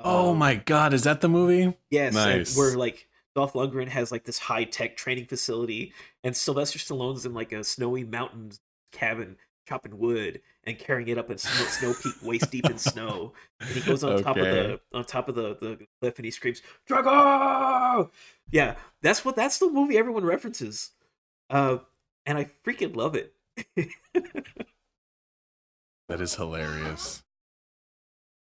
Oh 0.00 0.30
Um, 0.32 0.38
my 0.38 0.56
god, 0.56 0.92
is 0.94 1.04
that 1.04 1.20
the 1.20 1.28
movie? 1.28 1.76
Yes, 1.90 2.12
Nice. 2.14 2.56
where 2.56 2.76
like 2.76 3.08
Dolph 3.34 3.52
Lundgren 3.54 3.88
has 3.88 4.10
like 4.12 4.24
this 4.24 4.38
high 4.38 4.64
tech 4.64 4.96
training 4.96 5.26
facility, 5.26 5.92
and 6.24 6.36
Sylvester 6.36 6.78
Stallone's 6.78 7.24
in 7.26 7.34
like 7.34 7.52
a 7.52 7.62
snowy 7.64 8.04
mountain 8.04 8.50
cabin 8.92 9.36
chopping 9.66 9.98
wood 9.98 10.40
and 10.64 10.78
carrying 10.78 11.08
it 11.08 11.18
up 11.18 11.30
a 11.30 11.38
snow, 11.38 11.64
snow 11.66 11.94
peak 12.02 12.14
waist 12.22 12.50
deep 12.50 12.68
in 12.68 12.78
snow. 12.78 13.32
And 13.60 13.70
he 13.70 13.80
goes 13.80 14.04
on 14.04 14.22
top 14.22 14.36
of 14.36 14.44
the 14.44 14.80
on 14.92 15.04
top 15.04 15.28
of 15.28 15.34
the, 15.34 15.56
the 15.60 15.86
cliff 16.00 16.18
and 16.18 16.24
he 16.24 16.30
screams, 16.30 16.62
"Drago!" 16.88 18.10
Yeah, 18.50 18.76
that's 19.00 19.24
what 19.24 19.36
that's 19.36 19.58
the 19.58 19.70
movie 19.70 19.96
everyone 19.96 20.24
references, 20.24 20.90
uh, 21.50 21.78
and 22.26 22.38
I 22.38 22.50
freaking 22.64 22.96
love 22.96 23.14
it. 23.16 23.34
That 26.12 26.20
is 26.20 26.34
hilarious. 26.34 27.22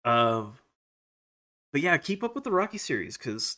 Um, 0.04 0.58
but 1.72 1.80
yeah, 1.80 1.96
keep 1.96 2.22
up 2.22 2.36
with 2.36 2.44
the 2.44 2.52
Rocky 2.52 2.78
series 2.78 3.18
because 3.18 3.56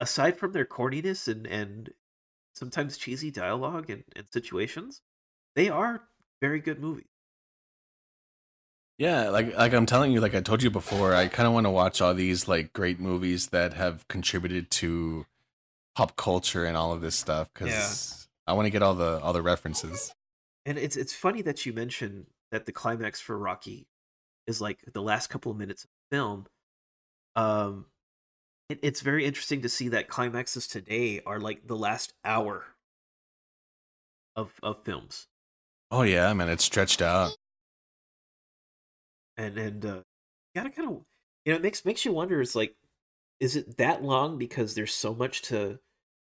aside 0.00 0.38
from 0.38 0.52
their 0.52 0.64
corniness 0.64 1.28
and 1.28 1.46
and 1.46 1.90
sometimes 2.54 2.96
cheesy 2.96 3.30
dialogue 3.30 3.90
and, 3.90 4.04
and 4.16 4.26
situations, 4.32 5.02
they 5.54 5.68
are 5.68 6.04
very 6.40 6.60
good 6.60 6.80
movies. 6.80 7.06
Yeah, 8.98 9.28
like 9.28 9.54
like 9.56 9.74
I'm 9.74 9.86
telling 9.86 10.12
you, 10.12 10.20
like 10.20 10.34
I 10.34 10.40
told 10.40 10.62
you 10.62 10.70
before, 10.70 11.14
I 11.14 11.28
kind 11.28 11.46
of 11.46 11.52
want 11.52 11.66
to 11.66 11.70
watch 11.70 12.00
all 12.00 12.14
these 12.14 12.48
like 12.48 12.72
great 12.72 12.98
movies 12.98 13.48
that 13.48 13.74
have 13.74 14.08
contributed 14.08 14.70
to 14.72 15.26
pop 15.94 16.16
culture 16.16 16.64
and 16.64 16.76
all 16.76 16.92
of 16.92 17.02
this 17.02 17.14
stuff 17.14 17.50
because 17.52 18.28
I 18.46 18.54
want 18.54 18.66
to 18.66 18.70
get 18.70 18.82
all 18.82 18.94
the 18.94 19.20
all 19.20 19.34
the 19.34 19.42
references. 19.42 20.14
And 20.64 20.78
it's 20.78 20.96
it's 20.96 21.12
funny 21.12 21.42
that 21.42 21.66
you 21.66 21.74
mention 21.74 22.26
that 22.50 22.64
the 22.64 22.72
climax 22.72 23.20
for 23.20 23.36
Rocky 23.38 23.86
is 24.46 24.60
like 24.60 24.80
the 24.92 25.02
last 25.02 25.28
couple 25.28 25.52
of 25.52 25.58
minutes 25.58 25.84
of 25.84 25.90
the 25.90 26.16
film. 26.16 26.46
Um, 27.34 27.86
it, 28.70 28.78
it's 28.82 29.00
very 29.02 29.26
interesting 29.26 29.62
to 29.62 29.68
see 29.68 29.88
that 29.88 30.08
climaxes 30.08 30.66
today 30.66 31.20
are 31.26 31.38
like 31.38 31.66
the 31.66 31.76
last 31.76 32.14
hour 32.24 32.64
of 34.34 34.52
of 34.62 34.82
films. 34.84 35.26
Oh 35.90 36.02
yeah, 36.02 36.32
man, 36.32 36.48
it's 36.48 36.62
stretched 36.64 37.02
out. 37.02 37.36
and 39.36 39.58
and 39.58 39.84
uh, 39.86 40.00
gotta 40.54 40.70
kind 40.70 40.88
of 40.88 41.02
you 41.44 41.52
know 41.52 41.56
it 41.56 41.62
makes 41.62 41.84
makes 41.84 42.04
you 42.04 42.12
wonder 42.12 42.40
it's 42.40 42.54
like 42.54 42.74
is 43.40 43.56
it 43.56 43.76
that 43.78 44.02
long 44.04 44.38
because 44.38 44.74
there's 44.74 44.94
so 44.94 45.14
much 45.14 45.42
to 45.42 45.78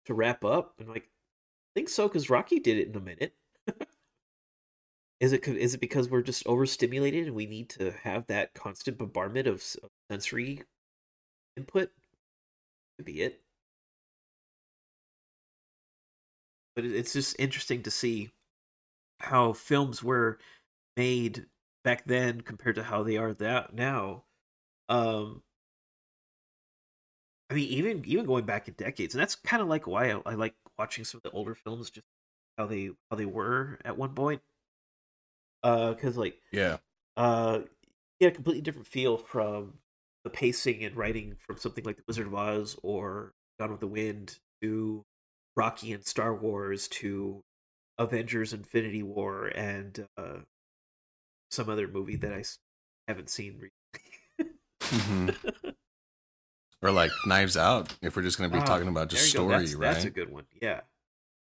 to 0.06 0.16
wrap 0.16 0.46
up? 0.46 0.74
And 0.80 0.90
like 0.90 1.04
i 1.06 1.30
think 1.76 1.90
so 1.90 2.08
because 2.10 2.30
rocky 2.32 2.60
did 2.60 2.78
it 2.80 2.90
in 2.90 2.96
a 2.98 3.02
minute. 3.02 3.36
Is 5.22 5.32
it 5.32 5.48
is 5.48 5.74
it 5.74 5.80
because 5.80 6.10
we're 6.10 6.22
just 6.22 6.46
overstimulated 6.46 7.28
and 7.28 7.34
we 7.36 7.46
need 7.46 7.70
to 7.70 7.92
have 7.92 8.28
that 8.28 8.54
constant 8.54 8.98
bombardment 8.98 9.48
of, 9.48 9.64
of 9.82 9.90
sensory 10.12 10.64
input? 11.58 11.92
Could 12.98 13.06
be 13.06 13.22
it. 13.24 13.42
But 16.76 16.84
it- 16.86 16.96
it's 16.96 17.14
just 17.14 17.36
interesting 17.38 17.84
to 17.84 17.92
see 17.92 18.32
how 19.20 19.54
films 19.54 20.04
were 20.04 20.40
made 20.98 21.48
back 21.84 22.06
then 22.06 22.42
compared 22.42 22.76
to 22.76 22.84
how 22.84 23.04
they 23.04 23.18
are 23.18 23.34
that 23.36 23.74
now. 23.74 24.26
Um, 24.90 25.44
I 27.50 27.56
mean, 27.56 27.68
even 27.70 28.06
even 28.06 28.26
going 28.26 28.46
back 28.46 28.68
in 28.68 28.76
decades, 28.76 29.14
and 29.16 29.22
that's 29.22 29.36
kind 29.36 29.62
of 29.62 29.68
like 29.68 29.88
why 29.88 30.12
I, 30.12 30.22
I 30.26 30.34
like 30.36 30.56
watching 30.78 31.04
some 31.04 31.20
of 31.20 31.24
the 31.24 31.32
older 31.32 31.56
films, 31.56 31.90
just 31.90 32.06
how 32.58 32.68
they 32.68 32.92
how 33.10 33.18
they 33.18 33.26
were 33.26 33.80
at 33.86 33.98
one 33.98 34.14
point. 34.16 34.42
Uh, 35.64 35.94
because 35.94 36.18
like 36.18 36.42
Yeah. 36.52 36.80
uh, 37.18 37.62
you 37.64 38.28
get 38.28 38.34
a 38.34 38.36
completely 38.36 38.62
different 38.62 38.88
feel 38.88 39.18
from 39.18 39.80
the 40.24 40.30
pacing 40.32 40.84
and 40.86 40.96
writing 40.96 41.36
from 41.36 41.58
something 41.58 41.84
like 41.86 41.98
The 41.98 42.04
Wizard 42.08 42.28
of 42.28 42.36
Oz 42.36 42.78
or 42.84 43.34
Gone 43.60 43.72
with 43.72 43.82
the 43.82 43.88
Wind 43.88 44.40
to 44.62 45.06
Rocky 45.56 45.94
and 45.94 46.06
Star 46.06 46.36
Wars 46.36 46.88
to 46.90 47.44
Avengers 48.00 48.54
Infinity 48.54 49.04
War 49.04 49.48
and 49.48 50.08
uh, 50.18 50.38
some 51.52 51.70
other 51.70 51.88
movie 51.88 52.16
that 52.16 52.34
I 52.34 52.44
haven't 53.08 53.30
seen 53.30 53.60
recently. 53.60 54.56
hmm 54.82 55.30
Or 56.82 56.92
like 56.92 57.12
Knives 57.26 57.58
Out, 57.58 57.94
if 58.02 58.16
we're 58.16 58.22
just 58.22 58.38
going 58.38 58.50
to 58.50 58.56
be 58.56 58.62
Ah, 58.62 58.66
talking 58.66 58.88
about 58.88 59.10
just 59.10 59.34
there 59.34 59.44
you 59.44 59.50
go. 59.50 59.54
story, 59.54 59.66
That's, 59.66 59.76
right? 59.76 59.94
That's 59.96 60.06
a 60.06 60.10
good 60.10 60.32
one. 60.32 60.46
Yeah. 60.62 60.82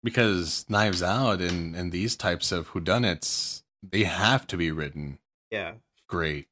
because 0.02 0.66
Knives 0.70 1.04
Out 1.04 1.42
and 1.42 1.76
and 1.76 1.92
these 1.92 2.16
types 2.16 2.54
of 2.54 2.70
whodunits, 2.72 3.64
they 3.84 4.04
have 4.06 4.48
to 4.48 4.56
be 4.58 4.72
written 4.72 5.20
Yeah. 5.52 5.74
great. 6.08 6.48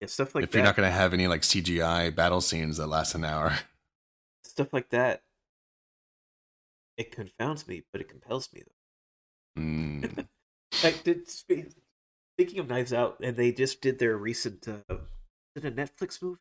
Yeah. 0.00 0.06
Stuff 0.06 0.36
like 0.36 0.44
if 0.44 0.50
that. 0.52 0.58
you're 0.58 0.64
not 0.64 0.76
going 0.76 0.86
to 0.88 0.92
have 0.96 1.12
any 1.12 1.26
like 1.26 1.42
CGI 1.42 2.14
battle 2.14 2.40
scenes 2.40 2.76
that 2.76 2.86
last 2.86 3.16
an 3.16 3.24
hour. 3.24 3.58
Stuff 4.44 4.72
like 4.72 4.90
that. 4.90 5.22
It 6.98 7.12
confounds 7.12 7.66
me, 7.66 7.84
but 7.90 8.02
it 8.02 8.08
compels 8.08 8.50
me. 8.52 8.62
Mm. 9.58 10.26
Like, 10.84 11.02
did, 11.02 11.28
speaking 11.28 12.58
of 12.58 12.68
Knives 12.68 12.92
Out, 12.92 13.16
and 13.22 13.36
they 13.36 13.52
just 13.52 13.80
did 13.80 13.98
their 13.98 14.16
recent. 14.16 14.68
Uh, 14.68 14.96
it 15.56 15.64
a 15.64 15.72
Netflix 15.72 16.22
movie? 16.22 16.38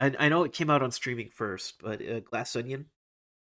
I, 0.00 0.14
I 0.18 0.28
know 0.28 0.44
it 0.44 0.52
came 0.52 0.70
out 0.70 0.82
on 0.82 0.90
streaming 0.92 1.28
first, 1.28 1.82
but 1.82 2.00
uh, 2.00 2.20
Glass 2.20 2.56
Onion. 2.56 2.86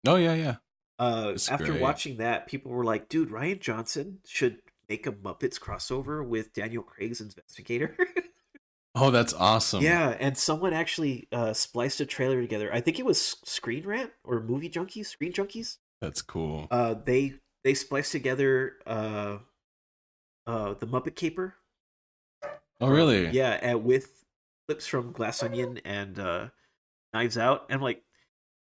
Oh 0.07 0.17
yeah, 0.17 0.35
yeah. 0.35 0.57
Uh, 0.99 1.37
after 1.51 1.67
great. 1.67 1.81
watching 1.81 2.17
that, 2.19 2.47
people 2.47 2.71
were 2.71 2.85
like, 2.85 3.09
"Dude, 3.09 3.31
Rian 3.31 3.61
Johnson 3.61 4.19
should 4.25 4.59
make 4.89 5.07
a 5.07 5.13
Muppets 5.13 5.59
crossover 5.59 6.27
with 6.27 6.53
Daniel 6.55 6.83
Craig's 6.83 7.21
Investigator." 7.21 7.97
Oh, 8.95 9.11
that's 9.11 9.33
awesome. 9.35 9.83
Yeah, 9.83 10.17
and 10.19 10.37
someone 10.37 10.73
actually 10.73 11.29
uh, 11.31 11.53
spliced 11.53 12.01
a 12.01 12.07
trailer 12.07 12.41
together. 12.41 12.71
I 12.73 12.81
think 12.81 12.99
it 12.99 13.07
was 13.07 13.37
Screen 13.45 13.87
Rant 13.87 14.11
or 14.25 14.41
Movie 14.41 14.69
Junkies, 14.69 15.07
Screen 15.07 15.33
Junkies. 15.33 15.79
That's 16.01 16.23
cool. 16.23 16.67
Uh, 16.71 16.95
they 17.05 17.35
they 17.63 17.75
spliced 17.75 18.11
together 18.11 18.75
uh, 18.87 19.39
uh, 20.47 20.75
the 20.75 20.87
Muppet 20.87 21.15
Caper. 21.15 21.55
oh, 22.81 22.89
really? 22.89 23.29
Yeah, 23.29 23.59
and 23.63 23.85
with 23.85 24.25
clips 24.67 24.87
from 24.87 25.13
Glass 25.13 25.43
Onion 25.43 25.81
and 25.85 26.19
uh, 26.19 26.49
Knives 27.13 27.39
Out. 27.39 27.67
And 27.69 27.77
I'm 27.77 27.83
like, 27.83 28.03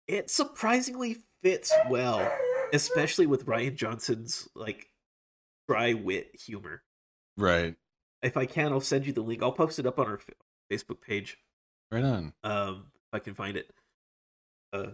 it 0.07 0.29
surprisingly 0.29 1.17
fits 1.41 1.73
well, 1.89 2.31
especially 2.71 3.25
with 3.25 3.45
Rian 3.45 3.75
Johnson's 3.75 4.47
like 4.55 4.89
dry 5.67 5.93
wit 5.93 6.35
humor. 6.45 6.83
Right. 7.37 7.75
If 8.23 8.37
I 8.37 8.45
can, 8.45 8.71
I'll 8.71 8.81
send 8.81 9.05
you 9.05 9.13
the 9.13 9.21
link. 9.21 9.43
I'll 9.43 9.51
post 9.51 9.77
it 9.79 9.85
up 9.85 9.99
on 9.99 10.07
our 10.07 10.19
Facebook 10.71 11.01
page. 11.01 11.37
Right 11.91 12.03
on. 12.03 12.33
Um, 12.43 12.85
if 12.95 13.13
I 13.13 13.19
can 13.19 13.35
find 13.35 13.57
it. 13.57 13.69
Uh, 14.71 14.91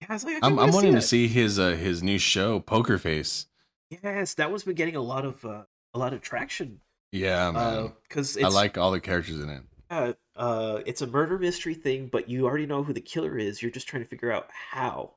yeah, 0.00 0.08
I 0.10 0.12
like, 0.12 0.26
I 0.26 0.36
I'm, 0.36 0.44
I'm 0.44 0.56
wanna 0.56 0.72
wanting 0.72 0.94
to 0.94 1.00
see 1.00 1.26
his 1.26 1.58
uh, 1.58 1.70
his 1.70 2.02
new 2.02 2.18
show, 2.18 2.60
Poker 2.60 2.98
Face. 2.98 3.46
Yes, 3.90 4.34
that 4.34 4.50
one's 4.50 4.64
been 4.64 4.74
getting 4.74 4.94
a 4.96 5.00
lot 5.00 5.24
of 5.24 5.44
uh, 5.44 5.62
a 5.94 5.98
lot 5.98 6.12
of 6.12 6.20
traction. 6.20 6.80
Yeah, 7.12 7.50
man. 7.50 7.92
Because 8.08 8.36
I 8.36 8.48
like 8.48 8.76
all 8.76 8.90
the 8.90 9.00
characters 9.00 9.40
in 9.40 9.48
it. 9.48 9.62
uh, 9.90 10.12
uh, 10.36 10.80
it's 10.84 11.02
a 11.02 11.06
murder 11.06 11.38
mystery 11.38 11.74
thing, 11.74 12.08
but 12.08 12.28
you 12.28 12.46
already 12.46 12.66
know 12.66 12.82
who 12.82 12.92
the 12.92 13.00
killer 13.00 13.38
is. 13.38 13.62
You're 13.62 13.70
just 13.70 13.88
trying 13.88 14.02
to 14.02 14.08
figure 14.08 14.30
out 14.30 14.48
how. 14.50 15.14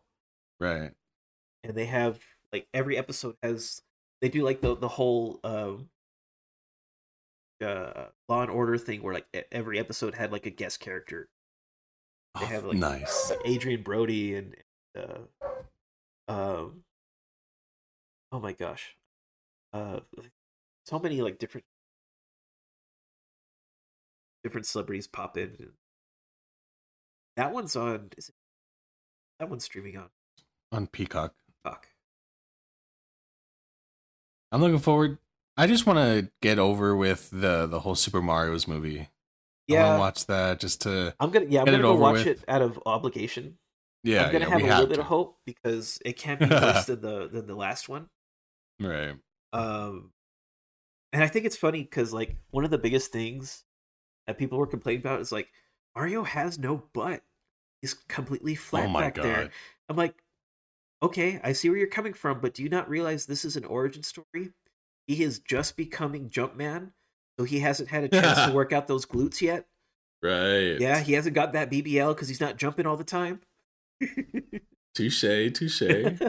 Right. 0.59 0.91
And 1.63 1.75
they 1.75 1.85
have 1.85 2.19
like 2.53 2.67
every 2.73 2.97
episode 2.97 3.35
has 3.43 3.81
they 4.21 4.29
do 4.29 4.43
like 4.43 4.61
the 4.61 4.75
the 4.75 4.87
whole 4.87 5.39
um 5.43 5.89
uh 7.61 8.05
Law 8.27 8.41
and 8.41 8.51
Order 8.51 8.77
thing 8.77 9.01
where 9.01 9.13
like 9.13 9.27
every 9.51 9.79
episode 9.79 10.13
had 10.15 10.31
like 10.31 10.45
a 10.45 10.49
guest 10.51 10.79
character. 10.79 11.29
They 12.39 12.45
Oh, 12.45 12.47
have, 12.47 12.65
like, 12.65 12.77
nice. 12.77 13.31
Like 13.31 13.39
Adrien 13.47 13.81
Brody 13.83 14.35
and 14.35 14.55
uh 14.97 15.19
um 16.27 16.83
oh 18.31 18.39
my 18.39 18.53
gosh. 18.53 18.95
Uh 19.73 19.99
so 20.85 20.99
many 20.99 21.21
like 21.21 21.37
different 21.39 21.65
different 24.43 24.65
celebrities 24.65 25.07
pop 25.07 25.37
in. 25.37 25.55
and- 25.59 25.73
That 27.35 27.51
one's 27.53 27.75
on 27.75 28.09
is 28.17 28.29
it, 28.29 28.35
that 29.39 29.49
one's 29.49 29.63
streaming 29.65 29.97
on 29.97 30.09
On 30.71 30.87
Peacock. 30.87 31.33
Fuck. 31.63 31.87
I'm 34.51 34.61
looking 34.61 34.79
forward. 34.79 35.17
I 35.59 35.67
just 35.67 35.85
want 35.85 35.99
to 35.99 36.31
get 36.41 36.57
over 36.57 36.95
with 36.95 37.29
the 37.31 37.67
the 37.67 37.81
whole 37.81 37.95
Super 37.95 38.21
Mario's 38.21 38.65
movie. 38.65 39.01
I 39.01 39.07
Yeah, 39.67 39.93
to 39.93 39.99
watch 39.99 40.25
that 40.27 40.61
just 40.61 40.81
to 40.83 41.13
I'm 41.19 41.31
gonna 41.31 41.47
yeah, 41.49 41.59
I'm 41.59 41.65
gonna 41.65 41.79
go 41.79 41.95
watch 41.95 42.23
with. 42.23 42.27
it 42.27 42.45
out 42.47 42.61
of 42.61 42.79
obligation. 42.85 43.57
yeah. 44.01 44.25
I'm 44.25 44.31
gonna 44.31 44.45
yeah, 44.45 44.51
have 44.51 44.61
a 44.61 44.63
little 44.63 44.79
have 44.79 44.89
bit 44.89 44.99
of 44.99 45.05
hope 45.05 45.37
because 45.45 45.99
it 46.05 46.13
can't 46.13 46.39
be 46.39 46.45
worse 46.49 46.85
than 46.85 47.01
the 47.01 47.27
than 47.27 47.45
the 47.45 47.55
last 47.55 47.89
one. 47.89 48.07
Right. 48.79 49.15
Um, 49.51 50.11
and 51.11 51.21
I 51.21 51.27
think 51.27 51.45
it's 51.45 51.57
funny 51.57 51.83
because 51.83 52.13
like 52.13 52.37
one 52.51 52.63
of 52.63 52.71
the 52.71 52.77
biggest 52.77 53.11
things 53.11 53.65
that 54.27 54.37
people 54.37 54.59
were 54.59 54.67
complaining 54.67 55.01
about 55.01 55.19
is 55.19 55.33
like 55.33 55.49
Mario 55.93 56.23
has 56.23 56.57
no 56.57 56.85
butt. 56.93 57.21
He's 57.81 57.95
completely 57.95 58.55
flat 58.55 58.85
oh 58.85 58.89
my 58.91 59.01
back 59.01 59.15
god. 59.15 59.25
there. 59.25 59.49
I'm 59.89 59.97
like, 59.97 60.15
okay, 61.03 61.41
I 61.43 61.51
see 61.51 61.67
where 61.67 61.77
you're 61.77 61.87
coming 61.87 62.13
from, 62.13 62.39
but 62.39 62.53
do 62.53 62.63
you 62.63 62.69
not 62.69 62.89
realize 62.89 63.25
this 63.25 63.43
is 63.43 63.57
an 63.57 63.65
origin 63.65 64.03
story? 64.03 64.53
He 65.09 65.23
is 65.23 65.39
just 65.39 65.75
becoming 65.75 66.29
Jumpman, 66.29 66.91
so 67.39 67.43
he 67.43 67.59
hasn't 67.61 67.89
had 67.89 68.03
a 68.03 68.07
chance 68.21 68.45
to 68.45 68.51
work 68.53 68.71
out 68.71 68.85
those 68.85 69.07
glutes 69.07 69.41
yet. 69.41 69.65
Right. 70.21 70.79
Yeah, 70.79 70.99
he 70.99 71.13
hasn't 71.13 71.33
got 71.33 71.53
that 71.53 71.71
BBL 71.71 72.13
because 72.13 72.27
he's 72.27 72.39
not 72.39 72.57
jumping 72.57 72.85
all 72.85 72.95
the 72.95 73.03
time. 73.03 73.41
Touche. 74.93 75.21
Touche. 75.51 75.81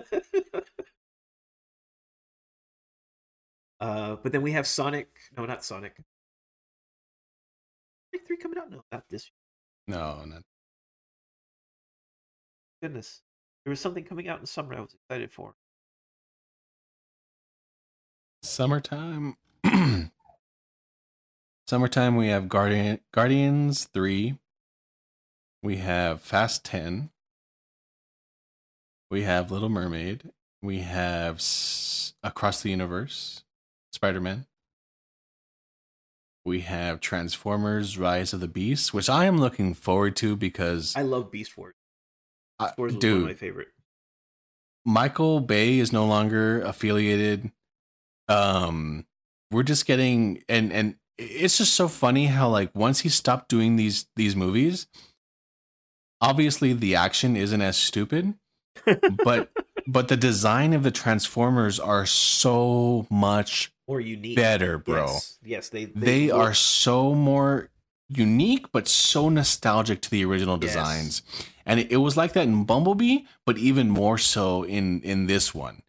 uh, 3.80 4.16
but 4.16 4.32
then 4.32 4.40
we 4.40 4.52
have 4.52 4.66
Sonic. 4.66 5.10
No, 5.36 5.44
not 5.44 5.62
Sonic. 5.62 6.00
Sonic 8.10 8.26
Three 8.26 8.38
coming 8.38 8.56
out? 8.56 8.70
No, 8.70 8.82
not 8.90 9.04
this. 9.10 9.30
Year. 9.88 9.98
No, 9.98 10.24
not. 10.24 10.40
Goodness, 12.82 13.20
there 13.66 13.70
was 13.70 13.80
something 13.80 14.04
coming 14.04 14.26
out 14.28 14.40
in 14.40 14.46
summer. 14.46 14.74
I 14.74 14.80
was 14.80 14.94
excited 14.94 15.30
for. 15.30 15.54
Summertime. 18.42 19.36
Summertime. 21.68 22.16
We 22.16 22.28
have 22.28 22.48
Guardian 22.48 23.00
Guardians 23.12 23.84
three. 23.92 24.38
We 25.62 25.76
have 25.76 26.22
Fast 26.22 26.64
Ten. 26.64 27.10
We 29.10 29.22
have 29.22 29.50
Little 29.50 29.68
Mermaid. 29.68 30.30
We 30.62 30.80
have 30.80 31.36
S- 31.36 32.14
Across 32.22 32.62
the 32.62 32.70
Universe, 32.70 33.44
Spider 33.92 34.20
Man. 34.20 34.46
We 36.44 36.60
have 36.60 37.00
Transformers: 37.00 37.98
Rise 37.98 38.32
of 38.32 38.40
the 38.40 38.48
Beast, 38.48 38.94
which 38.94 39.10
I 39.10 39.26
am 39.26 39.38
looking 39.38 39.74
forward 39.74 40.16
to 40.16 40.34
because 40.36 40.96
I 40.96 41.02
love 41.02 41.30
Beast 41.30 41.56
Wars. 41.56 41.74
Beast 42.58 42.78
Wars 42.78 42.92
one 42.92 43.00
dude, 43.00 43.26
my 43.26 43.34
favorite. 43.34 43.68
Michael 44.86 45.40
Bay 45.40 45.78
is 45.78 45.92
no 45.92 46.06
longer 46.06 46.62
affiliated. 46.62 47.52
Um, 48.30 49.06
we're 49.50 49.62
just 49.64 49.86
getting 49.86 50.42
and 50.48 50.72
and 50.72 50.94
it's 51.18 51.58
just 51.58 51.74
so 51.74 51.88
funny 51.88 52.26
how 52.26 52.48
like 52.48 52.70
once 52.74 53.00
he 53.00 53.08
stopped 53.08 53.48
doing 53.48 53.76
these 53.76 54.06
these 54.16 54.34
movies, 54.36 54.86
obviously 56.20 56.72
the 56.72 56.94
action 56.94 57.36
isn't 57.36 57.60
as 57.60 57.76
stupid, 57.76 58.34
but 59.24 59.50
but 59.86 60.08
the 60.08 60.16
design 60.16 60.72
of 60.72 60.82
the 60.82 60.90
Transformers 60.90 61.80
are 61.80 62.06
so 62.06 63.06
much 63.10 63.72
More 63.88 64.00
unique, 64.00 64.36
better, 64.36 64.78
bro. 64.78 65.06
Yes, 65.06 65.38
yes 65.42 65.68
they 65.70 65.86
They, 65.86 66.28
look- 66.28 66.36
are 66.40 66.54
so 66.54 67.14
more 67.14 67.70
unique, 68.08 68.70
but 68.72 68.88
so 68.88 69.28
nostalgic 69.28 70.00
to 70.02 70.10
the 70.10 70.24
original 70.24 70.58
Yes. 70.60 70.72
designs. 70.72 71.22
And 71.66 71.80
it, 71.80 71.92
it 71.92 71.96
was 71.98 72.16
like 72.16 72.32
that 72.32 72.44
in 72.46 72.64
Bumblebee, 72.64 73.20
but 73.46 73.58
even 73.58 73.90
more 73.90 74.18
so 74.18 74.62
in 74.64 75.00
in 75.02 75.26
this 75.26 75.54
one. 75.54 75.82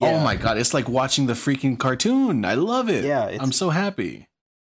Oh 0.00 0.18
my 0.20 0.36
god, 0.36 0.56
it's 0.58 0.72
like 0.72 0.88
watching 0.88 1.26
the 1.26 1.34
freaking 1.34 1.78
cartoon. 1.78 2.44
I 2.44 2.54
love 2.54 2.88
it. 2.88 3.04
Yeah, 3.04 3.36
I'm 3.40 3.52
so 3.52 3.70
happy. 3.70 4.28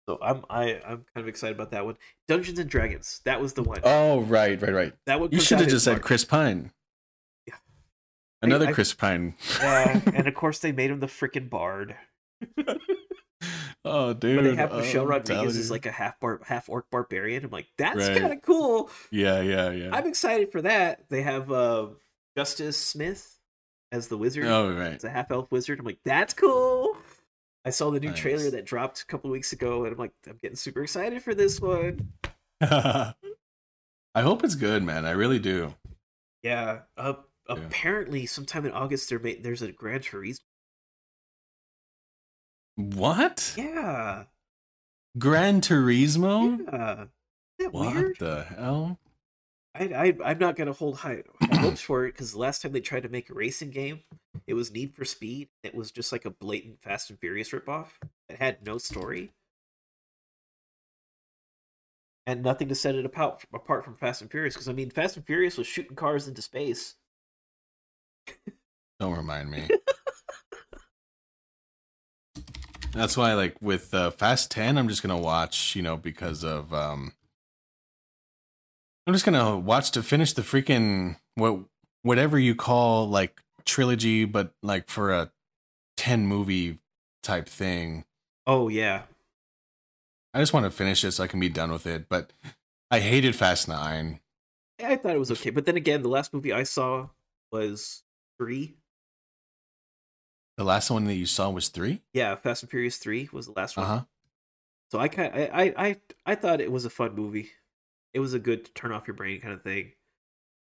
So 0.08 0.18
I'm 0.22 0.42
I 0.48 0.80
I'm 0.86 1.04
kind 1.14 1.16
of 1.16 1.28
excited 1.28 1.54
about 1.54 1.72
that 1.72 1.84
one. 1.84 1.96
Dungeons 2.28 2.58
and 2.58 2.70
Dragons. 2.70 3.20
That 3.24 3.40
was 3.42 3.52
the 3.52 3.62
one. 3.62 3.80
Oh 3.84 4.20
right, 4.20 4.60
right, 4.60 4.72
right. 4.72 4.92
that 5.04 5.20
one. 5.20 5.30
You 5.32 5.40
should 5.40 5.60
have 5.60 5.68
just 5.68 5.84
said 5.84 6.00
Chris 6.00 6.24
Pine. 6.24 6.72
Yeah. 7.46 7.56
Another 8.40 8.68
I- 8.68 8.72
Chris 8.72 8.94
Pine. 8.94 9.34
Yeah, 9.60 10.00
and 10.14 10.26
of 10.26 10.34
course 10.34 10.60
they 10.60 10.72
made 10.72 10.90
him 10.90 11.00
the 11.00 11.08
freaking 11.08 11.50
bard. 11.50 11.94
oh 13.84 14.14
dude. 14.14 14.36
But 14.36 14.42
they 14.44 14.54
have 14.56 14.72
oh, 14.72 14.78
Michelle 14.78 15.06
Rodriguez 15.06 15.66
you. 15.66 15.70
like 15.70 15.84
a 15.86 15.90
half 15.90 16.18
bar 16.20 16.40
half 16.44 16.70
orc 16.70 16.90
barbarian. 16.90 17.44
I'm 17.44 17.50
like, 17.50 17.66
that's 17.76 18.08
Right. 18.08 18.18
kind 18.18 18.32
of 18.32 18.40
cool. 18.42 18.90
Yeah, 19.10 19.42
yeah, 19.42 19.70
yeah. 19.72 19.90
I'm 19.92 20.06
excited 20.06 20.52
for 20.52 20.62
that. 20.62 21.08
They 21.10 21.20
have 21.22 21.52
uh 21.52 21.88
Justice 22.36 22.78
Smith 22.78 23.37
as 23.92 24.08
the 24.08 24.16
wizard. 24.18 24.44
oh 24.46 24.72
right. 24.74 24.92
It's 24.92 25.04
a 25.04 25.10
half 25.10 25.30
elf 25.30 25.50
wizard. 25.50 25.78
I'm 25.80 25.86
like, 25.86 26.00
that's 26.04 26.34
cool. 26.34 26.96
I 27.64 27.70
saw 27.70 27.90
the 27.90 28.00
new 28.00 28.12
trailer 28.12 28.50
that 28.50 28.64
dropped 28.64 29.02
a 29.02 29.06
couple 29.06 29.30
weeks 29.30 29.52
ago, 29.52 29.84
and 29.84 29.92
I'm 29.92 29.98
like, 29.98 30.12
I'm 30.26 30.38
getting 30.40 30.56
super 30.56 30.82
excited 30.82 31.22
for 31.22 31.34
this 31.34 31.60
one. 31.60 32.12
I 32.60 33.12
hope 34.16 34.42
it's 34.44 34.54
good, 34.54 34.82
man. 34.82 35.04
I 35.04 35.10
really 35.10 35.38
do. 35.38 35.74
Yeah. 36.42 36.80
Uh, 36.96 37.14
Yeah. 37.48 37.54
apparently, 37.56 38.26
sometime 38.26 38.64
in 38.64 38.72
August, 38.72 39.08
there 39.10 39.18
may, 39.18 39.34
there's 39.36 39.62
a 39.62 39.72
Gran 39.72 40.00
Turismo. 40.00 40.40
What? 42.76 43.54
Yeah. 43.56 44.24
Gran 45.18 45.60
Turismo? 45.60 46.60
Yeah. 47.58 47.66
What 47.70 47.94
weird? 47.94 48.16
the 48.20 48.44
hell? 48.44 48.98
I, 49.74 49.84
I 49.84 50.30
I'm 50.30 50.38
not 50.38 50.54
gonna 50.56 50.72
hold 50.72 50.96
high 50.98 51.22
hopes 51.62 51.80
for 51.80 52.06
it 52.06 52.12
because 52.12 52.32
the 52.32 52.38
last 52.38 52.62
time 52.62 52.72
they 52.72 52.80
tried 52.80 53.02
to 53.02 53.08
make 53.08 53.30
a 53.30 53.34
racing 53.34 53.70
game, 53.70 54.00
it 54.46 54.54
was 54.54 54.72
Need 54.72 54.94
for 54.94 55.04
Speed. 55.04 55.48
It 55.62 55.74
was 55.74 55.90
just 55.90 56.12
like 56.12 56.24
a 56.24 56.30
blatant 56.30 56.82
Fast 56.82 57.10
and 57.10 57.18
Furious 57.18 57.50
ripoff. 57.50 57.88
It 58.28 58.38
had 58.38 58.64
no 58.64 58.78
story 58.78 59.32
and 62.28 62.42
nothing 62.42 62.68
to 62.68 62.74
set 62.74 62.94
it 62.94 63.06
apart 63.06 63.42
apart 63.54 63.84
from 63.84 63.96
Fast 63.96 64.20
and 64.20 64.30
Furious. 64.30 64.52
Because 64.54 64.68
I 64.68 64.74
mean, 64.74 64.90
Fast 64.90 65.16
and 65.16 65.24
Furious 65.26 65.56
was 65.56 65.66
shooting 65.66 65.96
cars 65.96 66.28
into 66.28 66.42
space. 66.42 66.94
Don't 69.00 69.16
remind 69.16 69.50
me. 69.50 69.66
That's 72.92 73.16
why, 73.16 73.32
like 73.34 73.56
with 73.62 73.94
uh, 73.94 74.10
Fast 74.10 74.50
Ten, 74.50 74.76
I'm 74.76 74.88
just 74.88 75.02
gonna 75.02 75.16
watch, 75.16 75.74
you 75.74 75.82
know, 75.82 75.96
because 75.96 76.44
of 76.44 76.74
um, 76.74 77.14
I'm 79.08 79.14
just 79.14 79.24
gonna 79.24 79.56
watch 79.56 79.92
to 79.92 80.02
finish 80.02 80.34
the 80.34 80.42
freaking 80.42 81.16
what 81.34 81.60
whatever 82.02 82.38
you 82.38 82.54
call 82.54 83.08
like 83.08 83.40
trilogy, 83.64 84.26
but 84.26 84.52
like 84.62 84.90
for 84.90 85.10
a 85.10 85.32
ten 85.96 86.26
movie 86.26 86.78
type 87.22 87.48
thing. 87.48 88.04
Oh 88.46 88.68
yeah, 88.68 89.04
I 90.34 90.40
just 90.40 90.52
want 90.52 90.64
to 90.64 90.70
finish 90.70 91.02
it 91.04 91.12
so 91.12 91.24
I 91.24 91.26
can 91.26 91.40
be 91.40 91.48
done 91.48 91.72
with 91.72 91.86
it. 91.86 92.10
But 92.10 92.34
I 92.90 93.00
hated 93.00 93.34
Fast 93.34 93.66
Nine. 93.66 94.20
I 94.78 94.96
thought 94.96 95.14
it 95.14 95.18
was 95.18 95.32
okay, 95.32 95.48
but 95.48 95.64
then 95.64 95.78
again, 95.78 96.02
the 96.02 96.10
last 96.10 96.34
movie 96.34 96.52
I 96.52 96.64
saw 96.64 97.08
was 97.50 98.02
three. 98.38 98.76
The 100.58 100.64
last 100.64 100.90
one 100.90 101.06
that 101.06 101.14
you 101.14 101.24
saw 101.24 101.48
was 101.48 101.68
three. 101.68 102.02
Yeah, 102.12 102.34
Fast 102.34 102.62
and 102.62 102.70
Furious 102.70 102.98
three 102.98 103.30
was 103.32 103.46
the 103.46 103.52
last 103.56 103.78
one. 103.78 103.86
huh. 103.86 104.04
So 104.90 104.98
I 104.98 105.08
kind 105.08 105.32
I, 105.34 105.46
I 105.46 105.74
I 105.78 105.96
I 106.26 106.34
thought 106.34 106.60
it 106.60 106.70
was 106.70 106.84
a 106.84 106.90
fun 106.90 107.14
movie. 107.14 107.52
It 108.14 108.20
was 108.20 108.34
a 108.34 108.38
good 108.38 108.74
turn 108.74 108.92
off 108.92 109.06
your 109.06 109.14
brain 109.14 109.40
kind 109.40 109.54
of 109.54 109.62
thing. 109.62 109.92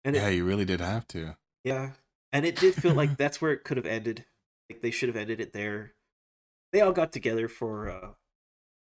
And 0.04 0.14
Yeah, 0.14 0.28
it, 0.28 0.36
you 0.36 0.44
really 0.44 0.64
did 0.64 0.80
have 0.80 1.06
to. 1.08 1.36
yeah, 1.64 1.90
and 2.32 2.44
it 2.44 2.56
did 2.56 2.74
feel 2.74 2.94
like 2.94 3.16
that's 3.16 3.40
where 3.40 3.52
it 3.52 3.64
could 3.64 3.76
have 3.76 3.86
ended. 3.86 4.24
Like 4.70 4.82
they 4.82 4.90
should 4.90 5.08
have 5.08 5.16
ended 5.16 5.40
it 5.40 5.52
there. 5.52 5.92
They 6.72 6.80
all 6.80 6.92
got 6.92 7.12
together 7.12 7.48
for 7.48 7.90
uh 7.90 8.08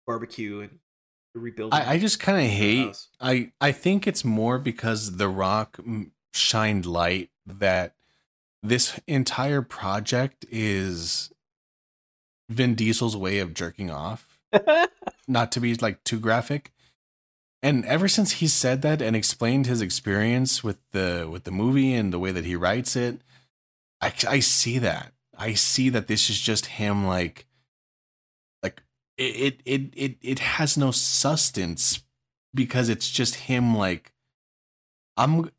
barbecue 0.06 0.60
and 0.60 0.78
rebuild. 1.34 1.72
I, 1.74 1.92
I 1.94 1.98
just 1.98 2.18
kind 2.20 2.38
of 2.44 2.50
hate. 2.50 2.86
house. 2.86 3.08
I 3.20 3.52
I 3.60 3.72
think 3.72 4.06
it's 4.06 4.24
more 4.24 4.58
because 4.58 5.16
The 5.16 5.28
Rock 5.28 5.78
shined 6.34 6.84
light 6.86 7.30
that 7.46 7.94
this 8.62 8.98
entire 9.06 9.62
project 9.62 10.44
is 10.50 11.30
Vin 12.48 12.74
Diesel's 12.74 13.16
way 13.16 13.38
of 13.38 13.54
jerking 13.54 13.90
off. 13.90 14.38
Not 15.28 15.52
to 15.52 15.60
be 15.60 15.74
like 15.74 16.02
too 16.04 16.18
graphic. 16.18 16.72
And 17.62 17.84
ever 17.86 18.06
since 18.06 18.32
he 18.32 18.46
said 18.46 18.82
that 18.82 19.02
and 19.02 19.16
explained 19.16 19.66
his 19.66 19.80
experience 19.82 20.62
with 20.62 20.78
the 20.92 21.28
with 21.30 21.44
the 21.44 21.50
movie 21.50 21.92
and 21.92 22.12
the 22.12 22.18
way 22.18 22.30
that 22.30 22.44
he 22.44 22.54
writes 22.54 22.94
it, 22.94 23.20
I 24.00 24.12
I 24.28 24.40
see 24.40 24.78
that. 24.78 25.12
I 25.36 25.54
see 25.54 25.88
that 25.90 26.06
this 26.06 26.30
is 26.30 26.40
just 26.40 26.66
him 26.66 27.06
like 27.06 27.46
like 28.62 28.82
it 29.16 29.60
it 29.64 29.92
it 29.94 30.16
it, 30.20 30.38
has 30.38 30.76
no 30.76 30.90
substance 30.90 32.02
because 32.54 32.88
it's 32.88 33.10
just 33.10 33.34
him 33.34 33.76
like 33.76 34.12
I'm 35.16 35.50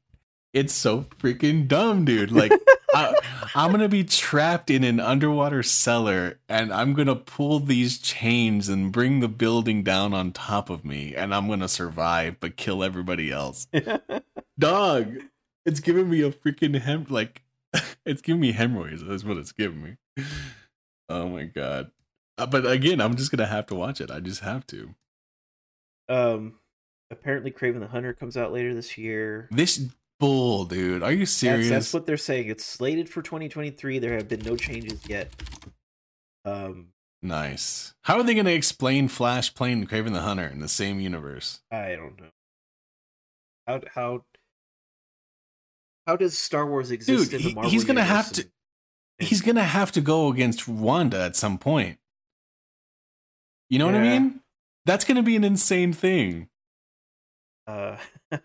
it's 0.54 0.74
so 0.74 1.06
freaking 1.20 1.68
dumb, 1.68 2.06
dude. 2.06 2.32
Like 2.32 2.52
I, 2.93 3.14
I'm 3.56 3.72
gonna 3.72 3.89
be 3.89 4.04
trapped 4.04 4.70
in 4.70 4.84
an 4.84 5.00
underwater 5.00 5.64
cellar, 5.64 6.39
and 6.50 6.74
I'm 6.74 6.93
gonna 6.93 7.16
pull 7.16 7.60
these 7.60 8.00
chains 8.00 8.68
and 8.70 8.91
bring 8.91 9.20
the 9.20 9.28
building 9.28 9.84
down 9.84 10.14
on 10.14 10.32
top 10.32 10.70
of 10.70 10.84
me, 10.84 11.16
and 11.16 11.34
I'm 11.36 11.47
gonna 11.47 11.68
survive 11.68 12.39
but 12.39 12.58
kill 12.58 12.84
everybody 12.84 13.32
else. 13.32 13.68
Dog, 14.60 15.18
it's 15.66 15.80
giving 15.80 16.10
me 16.10 16.22
a 16.22 16.32
freaking 16.32 16.80
hem 16.80 17.06
like 17.10 17.43
it's 18.06 18.22
giving 18.22 18.41
me 18.41 18.52
hemorrhoids. 18.52 19.04
That's 19.04 19.24
what 19.24 19.38
it's 19.38 19.52
giving 19.52 19.84
me. 19.84 20.26
Oh 21.08 21.30
my 21.30 21.43
god! 21.43 21.91
Uh, 22.38 22.45
but 22.47 22.66
again, 22.66 23.00
I'm 23.02 23.16
just 23.16 23.32
gonna 23.32 23.45
have 23.45 23.68
to 23.68 23.76
watch 23.76 24.02
it. 24.02 24.10
I 24.12 24.20
just 24.20 24.41
have 24.41 24.66
to. 24.68 24.95
um, 26.10 26.56
apparently, 27.12 27.52
Kraven 27.52 27.80
the 27.80 27.88
Hunter 27.88 28.14
comes 28.14 28.36
out 28.36 28.52
later 28.52 28.74
this 28.74 28.97
year. 28.97 29.47
This 29.52 29.88
bull, 30.20 30.65
dude. 30.65 31.03
Are 31.03 31.11
you 31.11 31.26
serious? 31.26 31.70
that's 31.70 31.93
what 31.93 32.05
they're 32.05 32.17
saying. 32.17 32.47
It's 32.49 32.65
slated 32.65 33.09
for 33.09 33.22
2023. 33.22 33.99
There 33.99 34.13
have 34.13 34.28
been 34.28 34.41
no 34.41 34.55
changes 34.55 35.01
yet. 35.07 35.30
Um, 36.45 36.88
Nice. 37.22 37.93
How 38.03 38.15
are 38.17 38.24
they 38.24 38.34
going 38.34 38.45
to 38.45 38.53
explain 38.53 39.09
Flash 39.09 39.53
playing 39.53 39.86
Kraven 39.88 40.13
the 40.13 40.22
Hunter 40.22 40.47
in 40.47 40.59
the 40.61 40.70
same 40.70 41.01
universe? 41.01 41.59
I 41.70 41.95
don't 41.95 42.17
know. 42.20 42.30
How 43.67 43.82
how 43.93 44.24
how 46.07 46.15
does 46.15 46.38
Star 46.38 46.65
Wars 46.65 46.91
exist 46.91 47.30
Dude, 47.30 47.34
in 47.34 47.43
the 47.43 47.49
he- 47.49 47.53
Marvel 47.55 47.70
he's 47.72 47.84
gonna 47.84 48.03
have 48.05 48.32
to- 48.34 48.41
and- 48.43 48.51
and- 49.20 49.28
He's 49.28 49.41
going 49.41 49.57
to 49.57 49.63
have 49.63 49.91
to 49.91 49.99
go 50.01 50.30
against 50.30 50.65
Wanda 50.65 51.22
at 51.22 51.36
some 51.36 51.57
point. 51.57 51.99
You 53.70 53.78
know 53.78 53.86
what 53.88 53.95
I 53.95 53.99
mean? 53.99 54.39
That's 54.86 55.03
going 55.03 55.17
to 55.17 55.22
be 55.24 55.36
an 55.36 55.43
insane 55.43 55.91
thing. 55.91 56.47
Uh, 57.67 57.97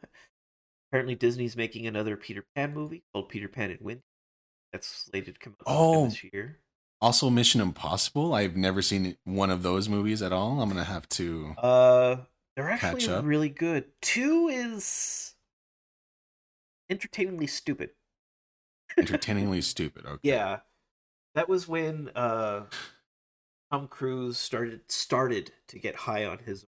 apparently, 0.95 1.16
Disney's 1.16 1.57
making 1.57 1.88
another 1.88 2.16
Peter 2.16 2.45
Pan 2.55 2.72
movie 2.72 3.03
called 3.12 3.28
Peter 3.28 3.49
Pan 3.49 3.72
and 3.72 3.80
Wendy. 3.80 4.05
That's 4.72 4.86
slated 4.86 5.34
to 5.34 5.40
come 5.40 5.57
out 5.61 5.64
Oh. 5.66 6.05
this 6.05 6.22
year. 6.22 6.61
Also, 7.01 7.28
Mission 7.30 7.61
Impossible. 7.61 8.32
I've 8.32 8.55
never 8.55 8.80
seen 8.80 9.16
one 9.24 9.51
of 9.51 9.64
those 9.64 9.88
movies 9.88 10.22
at 10.22 10.32
all. 10.32 10.61
I'm 10.61 10.68
going 10.70 10.82
to 10.82 10.88
have 10.88 11.09
to. 11.11 11.53
Uh, 11.59 12.16
they're 12.55 12.68
Catch 12.78 12.84
actually 12.95 13.14
up. 13.14 13.24
really 13.24 13.49
good. 13.49 13.86
Two 14.01 14.47
is 14.49 15.34
entertainingly 16.88 17.49
stupid. 17.49 17.90
Entertainingly 18.97 19.62
stupid. 19.62 20.07
Okay. 20.07 20.20
Yeah, 20.22 20.61
that 21.34 21.49
was 21.49 21.66
when 21.66 22.11
uh, 22.14 22.66
Tom 23.72 23.88
Cruise 23.88 24.38
started 24.38 24.82
started 24.88 25.51
to 25.68 25.80
get 25.80 25.97
high 25.97 26.24
on 26.24 26.38
his 26.38 26.64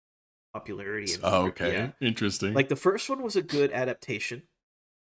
popularity. 0.53 1.13
Oh, 1.23 1.47
okay. 1.47 1.73
yeah. 1.73 1.91
Interesting. 2.01 2.53
Like 2.53 2.69
the 2.69 2.75
first 2.75 3.09
one 3.09 3.21
was 3.23 3.35
a 3.35 3.41
good 3.41 3.71
adaptation. 3.71 4.43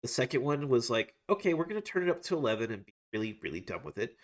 The 0.02 0.08
second 0.08 0.44
one 0.44 0.68
was 0.70 0.90
like, 0.90 1.14
okay, 1.30 1.54
we're 1.54 1.66
gonna 1.66 1.82
turn 1.82 2.04
it 2.04 2.10
up 2.10 2.22
to 2.24 2.36
eleven 2.36 2.72
and 2.72 2.86
be 2.86 2.94
really, 3.14 3.40
really 3.42 3.62
dumb 3.62 3.84
with 3.84 3.98
it. 3.98 4.18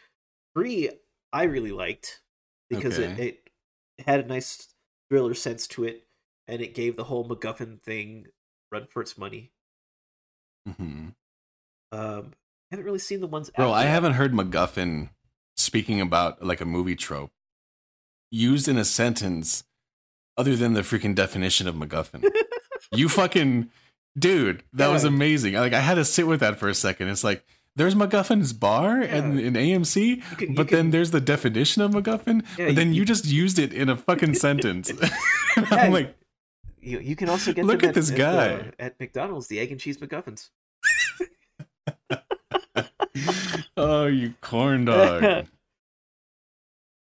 Three, 0.56 0.90
I 1.32 1.44
really 1.44 1.72
liked 1.72 2.22
because 2.70 2.98
it, 2.98 3.12
Okay. 3.12 3.28
it 3.28 3.50
it 3.98 4.06
had 4.08 4.20
a 4.20 4.28
nice 4.28 4.68
thriller 5.10 5.34
sense 5.34 5.68
to 5.68 5.86
it, 5.86 6.08
and 6.48 6.62
it 6.62 6.76
gave 6.76 6.96
the 6.96 7.04
whole 7.04 7.28
MacGuffin 7.28 7.82
thing 7.82 8.28
run 8.72 8.88
for 8.90 9.02
its 9.02 9.18
money. 9.18 9.52
Mm-hmm. 10.68 11.10
Um, 11.92 12.32
I 12.72 12.76
haven't 12.76 12.86
really 12.86 13.00
seen 13.00 13.22
the 13.22 13.28
ones. 13.28 13.50
Bro, 13.50 13.72
I 13.72 13.84
haven't 13.84 14.14
heard 14.14 14.34
MacGuffin 14.34 15.10
speaking 15.58 16.00
about 16.02 16.44
like 16.44 16.62
a 16.62 16.66
movie 16.66 16.96
trope 16.96 17.32
used 18.32 18.68
in 18.68 18.78
a 18.78 18.86
sentence 18.86 19.64
other 20.40 20.56
than 20.56 20.74
the 20.74 20.82
freaking 20.82 21.14
definition 21.14 21.68
of 21.68 21.76
MacGuffin. 21.76 22.24
you 22.94 23.10
fucking 23.10 23.70
dude, 24.18 24.64
that 24.74 24.88
was 24.88 25.04
amazing. 25.04 25.54
Like 25.56 25.74
I 25.74 25.82
had 25.82 25.96
to 25.96 26.06
sit 26.06 26.26
with 26.28 26.40
that 26.40 26.58
for 26.58 26.70
a 26.70 26.74
second. 26.74 27.10
It's 27.10 27.24
like 27.24 27.46
there's 27.76 27.94
MacGuffin's 27.96 28.54
bar 28.54 29.00
and 29.02 29.40
Yeah. 29.40 29.48
in 29.48 29.54
AMC, 29.56 29.98
You 30.32 30.38
can- 30.38 30.50
you 30.50 30.56
but 30.56 30.70
then 30.70 30.92
there's 30.92 31.12
the 31.12 31.22
definition 31.22 31.82
of 31.82 31.92
MacGuffin. 31.92 32.44
Yeah, 32.58 32.68
but 32.68 32.76
then 32.76 32.90
you- 32.94 33.02
you, 33.02 33.06
just 33.06 33.26
used 33.26 33.60
it 33.60 33.74
in 33.74 33.90
a 33.90 33.96
fucking 33.98 34.34
sentence. 34.46 34.92
Yeah, 35.02 35.10
I'm 35.72 35.92
like, 35.94 36.16
You, 36.82 37.00
you 37.00 37.16
can 37.16 37.30
also 37.30 37.52
get 37.54 37.66
Look 37.66 37.82
them 37.82 37.90
at 37.90 37.96
this 37.96 38.12
uh, 38.12 38.16
guy. 38.16 38.72
at 38.80 39.00
McDonald's, 39.00 39.48
the 39.48 39.60
egg 39.60 39.72
and 39.72 39.80
cheese 39.80 39.98
McGuffins. 39.98 40.50
oh, 43.78 44.06
you 44.08 44.34
corn 44.42 44.86
dog. 44.86 45.24
Uh, 45.24 45.44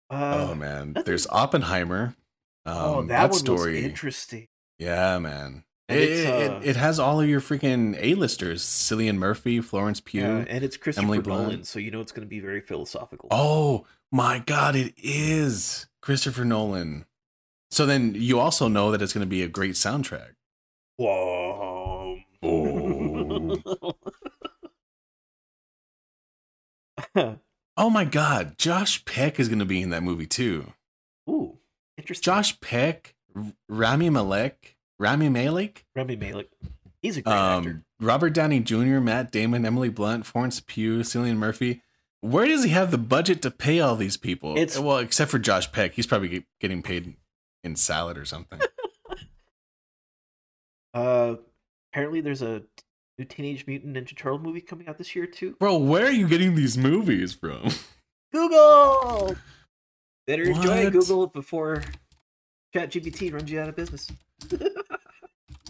oh 0.09 0.55
man, 0.55 0.93
there's 1.05 1.25
Oppenheimer. 1.27 2.15
Um, 2.65 2.77
oh, 2.77 3.03
that, 3.03 3.31
one 3.31 3.45
was 3.45 3.67
interesting. 3.67 4.47
Yeah, 4.77 5.17
man. 5.19 5.63
It, 5.89 5.97
it's, 5.97 6.21
it, 6.21 6.51
uh, 6.51 6.59
it 6.63 6.75
has 6.75 6.99
all 6.99 7.19
of 7.19 7.27
your 7.27 7.41
freaking 7.41 7.97
A-listers: 7.99 8.63
Cillian 8.63 9.17
Murphy, 9.17 9.61
Florence 9.61 9.99
Pugh. 9.99 10.21
Yeah, 10.21 10.45
and 10.47 10.63
it's 10.63 10.77
Christopher 10.77 11.05
Emily 11.05 11.17
Nolan, 11.19 11.45
Blunt. 11.45 11.67
so 11.67 11.79
you 11.79 11.91
know 11.91 12.01
it's 12.01 12.11
going 12.11 12.25
to 12.25 12.29
be 12.29 12.39
very 12.39 12.61
philosophical. 12.61 13.27
Oh 13.31 13.85
my 14.11 14.39
god, 14.39 14.75
it 14.75 14.93
is 14.97 15.87
Christopher 16.01 16.45
Nolan. 16.45 17.05
So 17.71 17.85
then 17.85 18.15
you 18.15 18.39
also 18.39 18.67
know 18.67 18.91
that 18.91 19.01
it's 19.01 19.13
going 19.13 19.25
to 19.25 19.29
be 19.29 19.43
a 19.43 19.47
great 19.47 19.75
soundtrack. 19.75 20.35
Whoa. 20.97 22.19
Oh. 22.43 23.95
Oh 27.77 27.89
my 27.89 28.03
god, 28.03 28.57
Josh 28.57 29.03
Peck 29.05 29.39
is 29.39 29.47
going 29.47 29.59
to 29.59 29.65
be 29.65 29.81
in 29.81 29.89
that 29.91 30.03
movie 30.03 30.27
too. 30.27 30.73
Ooh, 31.29 31.57
interesting. 32.01 32.23
Josh 32.23 32.59
Peck, 32.59 33.15
Rami 33.69 34.09
Malek, 34.09 34.75
Rami 34.99 35.29
Malek, 35.29 35.85
Rami 35.95 36.15
Malek. 36.15 36.49
He's 37.01 37.17
a 37.17 37.21
great 37.21 37.33
actor. 37.33 37.69
um, 37.69 37.85
Robert 37.99 38.31
Downey 38.33 38.59
Jr., 38.59 38.99
Matt 38.99 39.31
Damon, 39.31 39.65
Emily 39.65 39.89
Blunt, 39.89 40.25
Florence 40.25 40.59
Pugh, 40.59 40.99
Cillian 40.99 41.37
Murphy. 41.37 41.81
Where 42.21 42.45
does 42.45 42.63
he 42.63 42.69
have 42.69 42.91
the 42.91 42.99
budget 42.99 43.41
to 43.41 43.49
pay 43.51 43.79
all 43.79 43.95
these 43.95 44.17
people? 44.17 44.55
It's- 44.57 44.77
well, 44.77 44.99
except 44.99 45.31
for 45.31 45.39
Josh 45.39 45.71
Peck, 45.71 45.93
he's 45.93 46.05
probably 46.05 46.27
get- 46.29 46.45
getting 46.59 46.83
paid 46.83 47.15
in 47.63 47.75
salad 47.75 48.17
or 48.17 48.25
something. 48.25 48.59
Uh, 50.93 51.35
apparently 51.93 52.21
there's 52.21 52.41
a 52.41 52.63
new 53.17 53.25
Teenage 53.25 53.65
Mutant 53.65 53.95
Ninja 53.95 54.15
Turtle 54.15 54.39
movie 54.39 54.61
coming 54.61 54.87
out 54.87 54.97
this 54.97 55.15
year 55.15 55.25
too. 55.25 55.55
Bro, 55.59 55.77
where 55.77 56.05
are 56.05 56.11
you 56.11 56.27
getting 56.27 56.55
these 56.55 56.77
movies 56.77 57.33
from? 57.33 57.69
Google. 58.33 59.35
Better 60.31 60.43
enjoy 60.45 60.89
Google 60.89 61.27
before 61.27 61.83
ChatGPT 62.73 63.33
runs 63.33 63.51
you 63.51 63.59
out 63.59 63.67
of 63.67 63.75
business. 63.75 64.09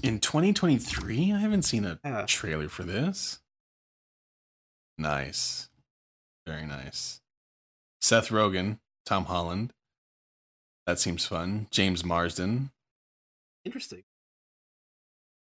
In 0.04 0.20
2023, 0.20 1.32
I 1.34 1.40
haven't 1.40 1.64
seen 1.64 1.84
a 1.84 2.00
Yeah. 2.06 2.26
trailer 2.28 2.70
for 2.70 2.84
this. 2.84 3.40
Nice. 5.00 5.70
Very 6.46 6.68
nice. 6.68 7.22
Seth 8.02 8.28
Rogen, 8.30 8.78
Tom 9.04 9.26
Holland. 9.26 9.74
That 10.86 11.00
seems 11.00 11.26
fun. 11.26 11.66
James 11.72 12.06
Marsden. 12.06 12.70
Interesting. 13.66 14.04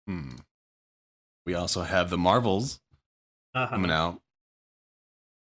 Hmm. 0.06 0.36
We 1.44 1.52
also 1.52 1.82
have 1.82 2.08
the 2.08 2.16
Marvels 2.16 2.80
Uh-huh. 3.54 3.68
coming 3.68 3.90
out. 3.90 4.22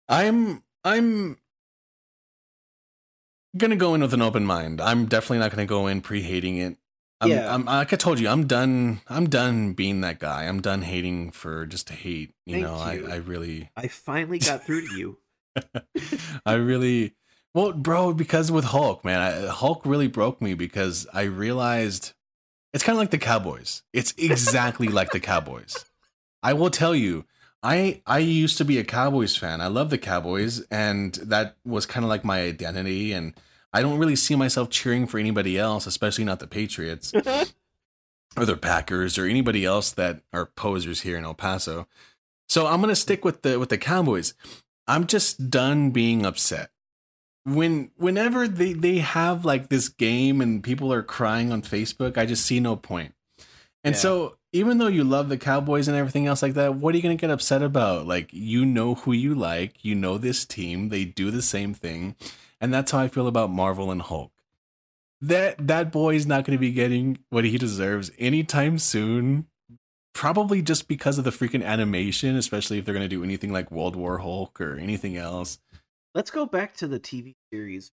I'm 0.08 0.64
I'm 0.84 1.40
gonna 3.56 3.76
go 3.76 3.94
in 3.96 4.02
with 4.02 4.14
an 4.14 4.22
open 4.22 4.46
mind. 4.46 4.82
I'm 4.82 5.06
definitely 5.06 5.40
not 5.40 5.52
gonna 5.52 5.66
go 5.66 5.88
in 5.88 6.02
pre-hating 6.02 6.58
it. 6.58 6.78
I'm, 7.20 7.30
Yeah. 7.30 7.54
I'm, 7.54 7.66
like 7.66 7.94
I 7.94 7.96
told 7.96 8.20
you, 8.20 8.28
I'm 8.30 8.46
done. 8.46 9.02
I'm 9.08 9.30
done 9.30 9.74
being 9.74 10.02
that 10.02 10.20
guy. 10.20 10.44
I'm 10.46 10.62
done 10.62 10.82
hating 10.84 11.32
for 11.32 11.66
just 11.66 11.88
to 11.88 11.94
hate. 11.94 12.34
You 12.46 12.56
Thank 12.56 12.66
know, 12.66 12.92
you. 12.92 13.08
I, 13.08 13.14
I 13.14 13.16
really, 13.18 13.70
I 13.76 13.88
finally 13.88 14.40
got 14.40 14.66
through 14.66 14.88
to 14.88 14.96
you. 14.96 15.18
I 16.46 16.54
really, 16.54 17.16
well, 17.54 17.74
bro, 17.74 18.14
because 18.14 18.52
with 18.52 18.66
Hulk, 18.66 19.04
man, 19.04 19.20
I, 19.20 19.48
Hulk 19.48 19.82
really 19.86 20.08
broke 20.08 20.42
me 20.42 20.54
because 20.54 21.08
I 21.14 21.24
realized 21.24 22.14
it's 22.74 22.84
kind 22.84 22.96
of 22.96 23.00
like 23.00 23.12
the 23.12 23.18
Cowboys. 23.18 23.82
It's 23.94 24.14
exactly 24.18 24.88
like 24.88 25.12
the 25.12 25.20
Cowboys. 25.20 25.86
I 26.44 26.54
will 26.54 26.70
tell 26.70 26.94
you, 26.94 27.26
I 27.64 28.02
I 28.06 28.20
used 28.20 28.58
to 28.60 28.66
be 28.66 28.78
a 28.78 28.84
Cowboys 28.84 29.36
fan. 29.36 29.62
I 29.62 29.68
love 29.68 29.90
the 29.90 29.98
Cowboys, 29.98 30.62
and 30.70 31.14
that 31.16 31.58
was 31.66 31.86
kind 31.86 32.04
of 32.04 32.10
like 32.10 32.24
my 32.24 32.42
identity. 32.42 33.14
And 33.14 33.34
I 33.74 33.82
don't 33.82 33.98
really 34.00 34.16
see 34.16 34.36
myself 34.36 34.70
cheering 34.70 35.08
for 35.08 35.18
anybody 35.18 35.58
else, 35.58 35.86
especially 35.88 36.24
not 36.24 36.40
the 36.40 36.48
Patriots 36.48 37.14
or 38.38 38.46
the 38.46 38.58
Packers 38.58 39.18
or 39.18 39.26
anybody 39.26 39.66
else 39.66 39.92
that 39.92 40.22
are 40.32 40.46
posers 40.46 41.02
here 41.02 41.18
in 41.18 41.24
El 41.26 41.34
Paso. 41.34 41.88
So 42.50 42.68
I'm 42.68 42.80
gonna 42.82 42.96
stick 42.96 43.26
with 43.26 43.42
the 43.42 43.60
with 43.60 43.70
the 43.70 43.78
Cowboys. 43.78 44.34
I'm 44.88 45.06
just 45.08 45.50
done 45.50 45.92
being 45.92 46.26
upset. 46.26 46.70
When 47.44 47.92
whenever 47.98 48.48
they 48.48 48.74
they 48.74 49.00
have 49.00 49.46
like 49.46 49.70
this 49.70 49.90
game 49.90 50.42
and 50.42 50.64
people 50.64 50.94
are 50.94 51.04
crying 51.04 51.52
on 51.52 51.62
Facebook, 51.62 52.18
I 52.18 52.26
just 52.26 52.46
see 52.46 52.60
no 52.60 52.76
point. 52.76 53.14
And 53.84 53.96
Yeah. 53.96 54.00
so 54.02 54.38
even 54.58 54.80
though 54.80 54.88
you 54.88 55.04
love 55.04 55.30
the 55.30 55.38
Cowboys 55.38 55.88
and 55.88 55.96
everything 55.96 56.28
else 56.28 56.42
like 56.42 56.56
that, 56.56 56.76
what 56.76 56.94
are 56.94 56.98
you 56.98 57.04
gonna 57.04 57.16
get 57.16 57.30
upset 57.30 57.62
about? 57.62 58.08
Like 58.08 58.30
you 58.32 58.66
know 58.66 58.96
who 58.96 59.12
you 59.12 59.36
like, 59.36 59.86
you 59.86 59.96
know 59.96 60.18
this 60.18 60.46
team, 60.46 60.90
they 60.90 61.06
do 61.06 61.32
the 61.32 61.42
same 61.42 61.74
thing, 61.74 62.16
and 62.60 62.74
that's 62.74 62.92
how 62.92 63.00
I 63.00 63.08
feel 63.08 63.28
about 63.28 63.52
Marvel 63.52 63.92
and 63.92 64.02
Hulk. 64.02 64.32
That 65.22 65.68
that 65.68 65.92
boy 65.92 66.16
is 66.16 66.26
not 66.26 66.44
gonna 66.44 66.58
be 66.58 66.72
getting 66.72 67.20
what 67.30 67.46
he 67.46 67.58
deserves 67.58 68.12
anytime 68.18 68.80
soon 68.80 69.48
probably 70.14 70.64
just 70.64 70.88
because 70.88 71.20
of 71.20 71.24
the 71.24 71.30
freaking 71.30 71.64
animation, 71.64 72.36
especially 72.36 72.80
if 72.80 72.86
they're 72.86 72.94
gonna 72.96 73.08
do 73.08 73.24
anything 73.24 73.54
like 73.54 73.70
World 73.70 73.96
War 73.96 74.18
Hulk 74.18 74.60
or 74.60 74.76
anything 74.76 75.16
else. 75.16 75.60
Let's 76.16 76.32
go 76.32 76.48
back 76.48 76.76
to 76.78 76.88
the 76.88 77.00
TV 77.00 77.36
series 77.54 77.92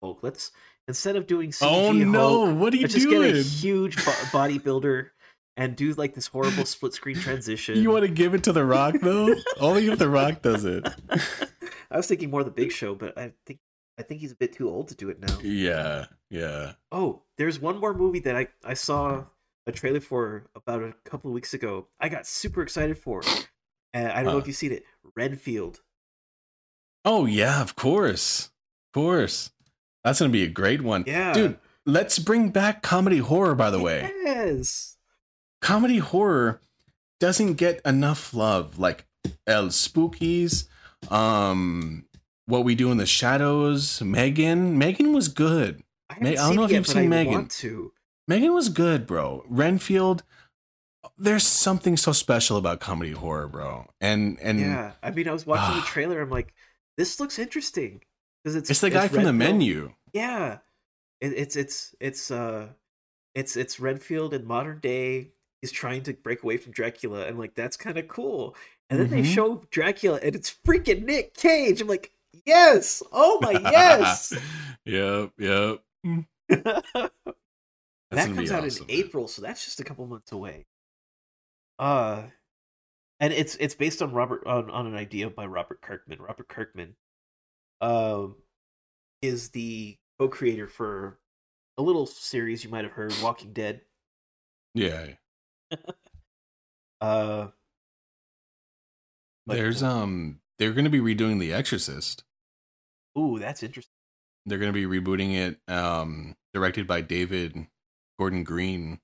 Hulk. 0.00 0.20
Let's 0.22 0.52
instead 0.86 1.16
of 1.16 1.26
doing 1.26 1.50
CG 1.50 1.66
oh 1.66 1.90
no! 1.90 2.46
Hulk, 2.46 2.60
what 2.60 2.72
are 2.72 2.76
you 2.76 2.82
let's 2.82 2.94
just 2.94 3.08
get 3.08 3.34
a 3.34 3.42
huge 3.42 3.96
bo- 3.96 4.12
bodybuilder 4.30 5.08
and 5.56 5.76
do 5.76 5.92
like 5.94 6.14
this 6.14 6.26
horrible 6.26 6.64
split 6.64 6.94
screen 6.94 7.16
transition. 7.20 7.76
You 7.78 7.90
want 7.90 8.02
to 8.04 8.10
give 8.10 8.34
it 8.34 8.44
to 8.44 8.52
The 8.52 8.64
Rock 8.64 8.96
though? 9.00 9.34
Only 9.60 9.86
if 9.88 9.98
The 9.98 10.08
Rock 10.08 10.42
does 10.42 10.64
it. 10.64 10.86
I 11.90 11.96
was 11.96 12.06
thinking 12.06 12.30
more 12.30 12.40
of 12.40 12.46
the 12.46 12.52
Big 12.52 12.72
Show, 12.72 12.94
but 12.94 13.16
I 13.18 13.32
think 13.46 13.60
I 13.98 14.02
think 14.02 14.20
he's 14.20 14.32
a 14.32 14.36
bit 14.36 14.52
too 14.52 14.68
old 14.68 14.88
to 14.88 14.94
do 14.96 15.08
it 15.08 15.20
now. 15.20 15.38
Yeah, 15.42 16.06
yeah. 16.30 16.72
Oh, 16.90 17.22
there's 17.38 17.60
one 17.60 17.78
more 17.78 17.94
movie 17.94 18.20
that 18.20 18.36
I 18.36 18.48
I 18.64 18.74
saw 18.74 19.24
a 19.66 19.72
trailer 19.72 20.00
for 20.00 20.46
about 20.56 20.82
a 20.82 20.94
couple 21.04 21.30
of 21.30 21.34
weeks 21.34 21.54
ago. 21.54 21.86
I 22.00 22.08
got 22.08 22.26
super 22.26 22.60
excited 22.62 22.98
for. 22.98 23.22
And 23.92 24.08
I 24.10 24.24
don't 24.24 24.32
know 24.32 24.38
if 24.38 24.46
you've 24.48 24.56
seen 24.56 24.72
it. 24.72 24.82
Renfield. 25.16 25.80
Oh 27.04 27.26
yeah, 27.26 27.60
of 27.62 27.76
course, 27.76 28.50
of 28.88 29.00
course. 29.00 29.52
That's 30.02 30.18
gonna 30.18 30.32
be 30.32 30.42
a 30.42 30.48
great 30.48 30.82
one. 30.82 31.04
Yeah. 31.06 31.32
dude. 31.32 31.58
Let's 31.86 32.18
bring 32.18 32.48
back 32.48 32.82
comedy 32.82 33.18
horror. 33.18 33.54
By 33.54 33.70
the 33.70 33.80
way, 33.80 34.10
Yes. 34.24 34.93
Comedy 35.64 35.96
horror 35.98 36.60
doesn't 37.20 37.54
get 37.54 37.80
enough 37.86 38.34
love. 38.34 38.78
Like 38.78 39.06
El 39.46 39.68
Spookies, 39.68 40.68
um, 41.10 42.04
what 42.46 42.64
we 42.64 42.74
do 42.74 42.92
in 42.92 42.98
the 42.98 43.06
shadows. 43.06 44.02
Megan, 44.02 44.76
Megan 44.78 45.12
was 45.14 45.28
good. 45.28 45.82
I, 46.10 46.14
haven't 46.14 46.28
I 46.38 46.46
don't 46.46 46.56
know 46.56 46.64
if 46.64 46.70
yet, 46.70 46.76
you've 46.76 46.86
seen 46.86 47.04
I 47.04 47.08
Megan. 47.08 47.32
Want 47.32 47.50
to. 47.52 47.92
Megan 48.28 48.52
was 48.52 48.68
good, 48.68 49.06
bro. 49.06 49.42
Renfield. 49.48 50.22
There's 51.16 51.46
something 51.46 51.96
so 51.96 52.12
special 52.12 52.56
about 52.56 52.80
comedy 52.80 53.12
horror, 53.12 53.48
bro. 53.48 53.86
And 54.00 54.38
and 54.40 54.60
Yeah. 54.60 54.92
I 55.02 55.10
mean, 55.10 55.28
I 55.28 55.32
was 55.32 55.46
watching 55.46 55.76
the 55.76 55.82
Ah. 55.82 55.86
trailer. 55.88 56.20
I'm 56.20 56.30
like, 56.30 56.52
this 56.98 57.18
looks 57.20 57.38
interesting 57.38 58.02
because 58.42 58.54
it's 58.56 58.68
it's 58.70 58.80
the 58.80 58.90
guy 58.90 59.08
from 59.08 59.24
the 59.24 59.32
menu. 59.32 59.92
Yeah. 60.12 60.58
It, 61.20 61.32
it's 61.32 61.56
it's 61.56 61.94
it's 62.00 62.30
uh, 62.30 62.68
it's 63.34 63.56
it's 63.56 63.80
Renfield 63.80 64.34
in 64.34 64.46
modern 64.46 64.80
day. 64.80 65.30
He's 65.64 65.72
trying 65.72 66.02
to 66.02 66.12
break 66.12 66.42
away 66.42 66.58
from 66.58 66.72
Dracula, 66.72 67.26
and 67.26 67.38
like 67.38 67.54
that's 67.54 67.78
kind 67.78 67.96
of 67.96 68.06
cool. 68.06 68.54
And 68.90 69.00
then 69.00 69.08
they 69.08 69.22
Mhm. 69.22 69.34
show 69.34 69.64
Dracula, 69.70 70.20
and 70.22 70.36
it's 70.36 70.54
freaking 70.54 71.06
Nick 71.06 71.32
Cage. 71.32 71.80
I'm 71.80 71.88
like, 71.88 72.12
yes, 72.44 73.02
oh 73.12 73.38
my 73.40 73.52
yes. 73.52 74.34
yep, 74.84 75.32
yep. 75.38 75.82
that 76.50 77.10
comes 78.12 78.52
out 78.52 78.62
awesome, 78.66 78.84
in 78.86 78.90
April, 78.90 79.26
so 79.26 79.40
that's 79.40 79.64
just 79.64 79.80
a 79.80 79.84
couple 79.84 80.06
months 80.06 80.32
away. 80.32 80.66
Uh, 81.78 82.24
and 83.18 83.32
it's 83.32 83.54
it's 83.54 83.74
based 83.74 84.02
on 84.02 84.12
Robert 84.12 84.46
on, 84.46 84.68
on 84.68 84.86
an 84.86 84.94
idea 84.96 85.30
by 85.30 85.46
Robert 85.46 85.80
Kirkman. 85.80 86.20
Robert 86.20 86.48
Kirkman, 86.48 86.94
um, 87.80 88.36
is 89.22 89.48
the 89.48 89.96
co-creator 90.18 90.68
for 90.68 91.18
a 91.78 91.82
little 91.82 92.04
series 92.04 92.64
you 92.64 92.68
might 92.68 92.84
have 92.84 92.92
heard, 92.92 93.14
Walking 93.22 93.54
Dead. 93.54 93.80
Yeah. 94.74 95.14
Uh, 97.00 97.48
There's 99.46 99.82
um 99.82 100.40
they're 100.58 100.72
gonna 100.72 100.88
be 100.88 101.00
redoing 101.00 101.38
The 101.38 101.52
Exorcist. 101.52 102.24
ooh, 103.18 103.38
that's 103.38 103.62
interesting. 103.62 103.92
They're 104.46 104.58
gonna 104.58 104.72
be 104.72 104.86
rebooting 104.86 105.34
it, 105.34 105.58
um, 105.70 106.34
directed 106.54 106.86
by 106.86 107.02
David 107.02 107.66
Gordon 108.18 108.42
Green. 108.42 109.00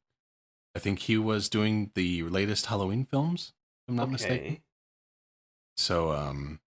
I 0.75 0.79
think 0.79 1.01
he 1.01 1.19
was 1.19 1.51
doing 1.51 1.91
the 1.95 2.23
latest 2.23 2.67
Halloween 2.67 3.05
films, 3.05 3.53
if 3.85 3.91
I'm 3.91 3.97
not 3.97 4.11
mistaken. 4.11 4.63
So 5.77 6.13
um 6.13 6.61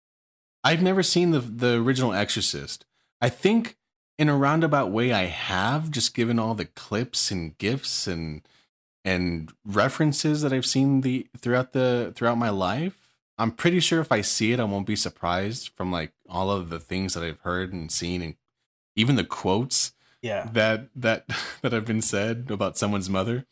I've 0.64 0.84
never 0.84 1.02
seen 1.02 1.32
the 1.32 1.40
the 1.40 1.82
original 1.82 2.14
Exorcist. 2.14 2.86
I 3.22 3.30
think 3.30 3.78
in 4.20 4.30
a 4.30 4.38
roundabout 4.38 4.92
way 4.92 5.12
I 5.14 5.26
have 5.26 5.90
just 5.90 6.14
given 6.14 6.38
all 6.38 6.54
the 6.54 6.66
clips 6.66 7.32
and 7.32 7.58
gifs 7.58 8.06
and 8.06 8.42
and 9.06 9.52
references 9.66 10.42
that 10.42 10.54
I've 10.54 10.66
seen 10.66 11.02
the 11.02 11.28
throughout 11.38 11.74
the 11.74 12.14
throughout 12.16 12.38
my 12.38 12.50
life. 12.50 12.98
I'm 13.38 13.52
pretty 13.52 13.80
sure 13.80 14.00
if 14.00 14.12
I 14.12 14.22
see 14.22 14.52
it 14.54 14.60
I 14.60 14.64
won't 14.64 14.86
be 14.88 14.96
surprised 14.96 15.70
from 15.70 15.92
like 15.92 16.14
all 16.30 16.52
of 16.52 16.70
the 16.70 16.80
things 16.80 17.14
that 17.16 17.24
I've 17.24 17.40
heard 17.40 17.74
and 17.74 17.92
seen 17.92 18.22
and 18.22 18.36
even 18.96 19.16
the 19.16 19.24
quotes 19.24 19.92
Yeah. 20.22 20.48
that 20.54 20.90
that 20.96 21.26
that 21.62 21.72
have 21.74 21.86
been 21.86 22.02
said 22.02 22.48
about 22.52 22.78
someone's 22.78 23.10
mother. 23.10 23.46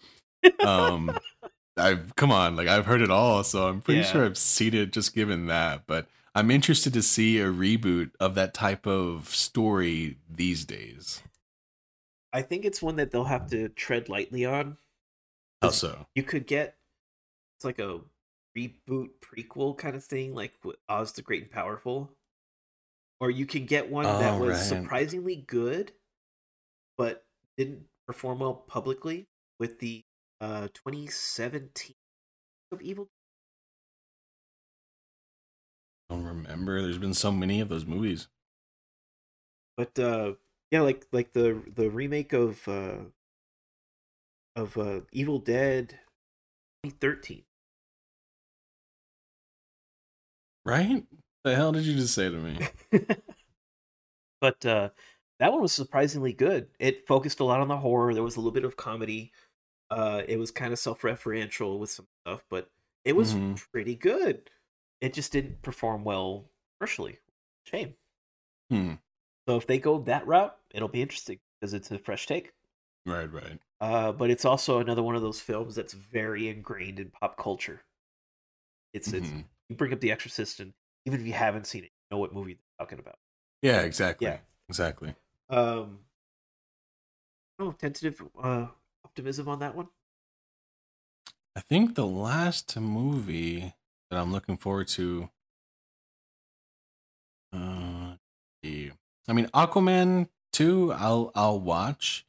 Um 0.63 1.17
I've 1.77 2.15
come 2.15 2.31
on, 2.31 2.55
like 2.55 2.67
I've 2.67 2.85
heard 2.85 3.01
it 3.01 3.09
all, 3.09 3.43
so 3.43 3.67
I'm 3.67 3.81
pretty 3.81 4.01
Yeah. 4.01 4.05
sure 4.05 4.25
I've 4.25 4.37
seen 4.37 4.73
it 4.75 4.91
just 4.91 5.15
given 5.15 5.47
that. 5.47 5.87
But 5.87 6.07
I'm 6.35 6.51
interested 6.51 6.93
to 6.93 7.01
see 7.01 7.39
a 7.39 7.45
reboot 7.51 8.11
of 8.19 8.35
that 8.35 8.53
type 8.53 8.85
of 8.85 9.29
story 9.33 10.17
these 10.29 10.63
days. 10.65 11.21
I 12.33 12.41
think 12.41 12.63
it's 12.65 12.81
one 12.81 12.95
that 12.97 13.11
they'll 13.11 13.23
have 13.25 13.49
to 13.49 13.67
tread 13.69 14.07
lightly 14.09 14.45
on. 14.45 14.77
How 15.61 15.71
so? 15.71 16.07
You 16.15 16.23
could 16.23 16.47
get 16.47 16.79
it's 17.57 17.65
like 17.65 17.79
a 17.79 18.01
reboot 18.57 19.19
prequel 19.21 19.77
kind 19.77 19.95
of 19.95 20.05
thing, 20.05 20.33
like 20.35 20.63
with 20.63 20.77
Oz 20.89 21.13
the 21.13 21.21
Great 21.23 21.43
and 21.43 21.51
Powerful. 21.51 22.17
Or 23.21 23.29
you 23.31 23.45
can 23.45 23.65
get 23.65 23.89
one 23.89 24.17
that 24.17 24.35
Oh, 24.35 24.37
was 24.37 24.59
right. 24.59 24.61
surprisingly 24.61 25.37
good, 25.37 25.93
but 26.97 27.25
didn't 27.57 27.87
perform 28.07 28.39
well 28.39 28.55
publicly 28.55 29.27
with 29.59 29.79
the 29.79 30.05
uh 30.39 30.67
2017 30.73 31.95
of 32.71 32.81
Evil. 32.81 33.09
I 36.09 36.15
don't 36.15 36.25
remember. 36.25 36.79
There's 36.81 36.99
been 36.99 37.13
so 37.15 37.31
many 37.31 37.59
of 37.59 37.69
those 37.69 37.85
movies. 37.87 38.27
But 39.75 39.97
uh 39.99 40.35
yeah, 40.71 40.81
like 40.81 41.07
like 41.11 41.33
the 41.33 41.61
the 41.75 41.89
remake 41.89 42.33
of 42.33 42.67
uh 42.67 43.05
of 44.55 44.77
uh 44.77 45.01
Evil 45.11 45.39
Dead 45.39 45.99
2013. 46.83 47.43
Right? 50.65 51.03
The 51.43 51.55
hell 51.55 51.71
did 51.71 51.85
you 51.85 51.95
just 51.95 52.13
say 52.13 52.29
to 52.29 52.37
me? 52.37 52.59
but 54.41 54.65
uh 54.65 54.89
that 55.39 55.51
one 55.51 55.61
was 55.61 55.71
surprisingly 55.73 56.33
good. 56.33 56.67
It 56.79 57.07
focused 57.07 57.39
a 57.39 57.43
lot 57.43 57.61
on 57.61 57.67
the 57.67 57.77
horror. 57.77 58.13
There 58.13 58.21
was 58.23 58.35
a 58.35 58.39
little 58.39 58.51
bit 58.51 58.65
of 58.65 58.77
comedy. 58.77 59.31
Uh 59.89 60.21
it 60.27 60.37
was 60.37 60.51
kind 60.51 60.71
of 60.73 60.79
self-referential 60.79 61.79
with 61.79 61.89
some 61.89 62.07
stuff, 62.25 62.43
but 62.49 62.69
it 63.05 63.13
was 63.15 63.33
Mhm. 63.33 63.59
pretty 63.71 63.95
good. 63.95 64.49
It 65.01 65.13
just 65.13 65.31
didn't 65.31 65.61
perform 65.63 66.03
well 66.03 66.45
commercially. 66.79 67.17
Shame. 67.65 67.95
Hmm. 68.69 68.93
So 69.47 69.57
if 69.57 69.65
they 69.65 69.79
go 69.79 69.99
that 70.03 70.27
route, 70.27 70.55
it'll 70.73 70.87
be 70.87 71.01
interesting 71.01 71.39
because 71.59 71.73
it's 71.73 71.89
a 71.89 71.97
fresh 71.97 72.27
take. 72.27 72.53
Right, 73.05 73.31
right. 73.31 73.59
Uh, 73.79 74.11
but 74.11 74.29
it's 74.29 74.45
also 74.45 74.79
another 74.79 75.01
one 75.01 75.15
of 75.15 75.21
those 75.21 75.39
films 75.41 75.75
that's 75.75 75.93
very 75.93 76.47
ingrained 76.47 76.99
in 76.99 77.09
pop 77.09 77.37
culture. 77.37 77.81
It's 78.93 79.11
it's 79.13 79.29
Mhm. 79.29 79.45
you 79.69 79.75
bring 79.75 79.93
up 79.93 79.99
The 79.99 80.11
Exorcist, 80.11 80.59
and 80.59 80.73
even 81.05 81.19
if 81.19 81.25
you 81.25 81.33
haven't 81.33 81.65
seen 81.65 81.83
it, 81.83 81.91
you 81.91 82.07
know 82.11 82.17
what 82.19 82.33
movie 82.33 82.55
they're 82.55 82.85
talking 82.85 82.99
about. 82.99 83.19
Yeah, 83.61 83.81
exactly. 83.81 84.27
Yeah. 84.27 84.39
Exactly. 84.69 85.15
Um, 85.49 86.05
oh, 87.59 87.71
tentative 87.71 88.21
uh, 88.41 88.67
optimism 89.05 89.47
on 89.47 89.59
that 89.59 89.75
one. 89.75 89.89
I 91.55 91.61
think 91.61 91.95
the 91.95 92.07
last 92.07 92.77
movie 92.77 93.73
that 94.09 94.19
I'm 94.19 94.31
looking 94.31 94.57
forward 94.57 94.87
to. 94.89 95.29
Uh, 97.53 98.15
I 99.27 99.33
mean, 99.33 99.47
Aquaman 99.47 100.29
two. 100.51 100.91
I'll 100.93 101.31
I'll 101.35 101.59
watch. 101.59 102.25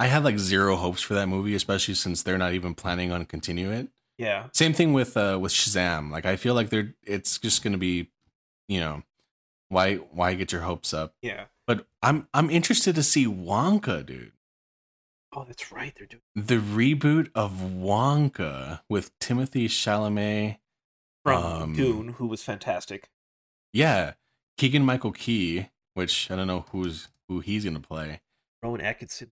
I 0.00 0.06
have 0.06 0.24
like 0.24 0.38
zero 0.38 0.76
hopes 0.76 1.02
for 1.02 1.14
that 1.14 1.26
movie, 1.28 1.54
especially 1.54 1.94
since 1.94 2.22
they're 2.22 2.38
not 2.38 2.54
even 2.54 2.74
planning 2.74 3.12
on 3.12 3.24
continue 3.26 3.70
it. 3.70 3.88
Yeah, 4.18 4.48
Same 4.52 4.72
thing 4.72 4.92
with 4.92 5.16
uh 5.16 5.38
with 5.40 5.52
Shazam. 5.52 6.10
Like 6.10 6.26
I 6.26 6.36
feel 6.36 6.54
like 6.54 6.68
they're 6.70 6.94
it's 7.04 7.38
just 7.38 7.62
gonna 7.62 7.78
be, 7.78 8.10
you 8.68 8.80
know, 8.80 9.02
why 9.68 9.96
why 9.96 10.34
get 10.34 10.52
your 10.52 10.62
hopes 10.62 10.92
up? 10.94 11.14
yeah. 11.22 11.44
But 11.66 11.86
I'm 12.02 12.26
I'm 12.34 12.50
interested 12.50 12.94
to 12.96 13.02
see 13.02 13.26
Wonka, 13.26 14.04
dude. 14.04 14.32
Oh, 15.32 15.44
that's 15.44 15.70
right. 15.70 15.94
They're 15.96 16.06
doing 16.08 16.22
The 16.34 16.56
reboot 16.56 17.30
of 17.34 17.52
Wonka 17.52 18.80
with 18.88 19.16
Timothée 19.20 19.66
Chalamet. 19.66 20.56
from 21.24 21.44
Um, 21.44 21.72
Dune, 21.74 22.08
who 22.14 22.26
was 22.26 22.42
fantastic. 22.42 23.08
Yeah, 23.72 24.14
Keegan 24.58 24.84
Michael 24.84 25.12
Key, 25.12 25.68
which 25.94 26.30
I 26.30 26.36
don't 26.36 26.48
know 26.48 26.66
who's 26.72 27.08
who 27.28 27.40
he's 27.40 27.64
gonna 27.64 27.78
play. 27.80 28.20
Rowan 28.62 28.80
Atkinson. 28.80 29.30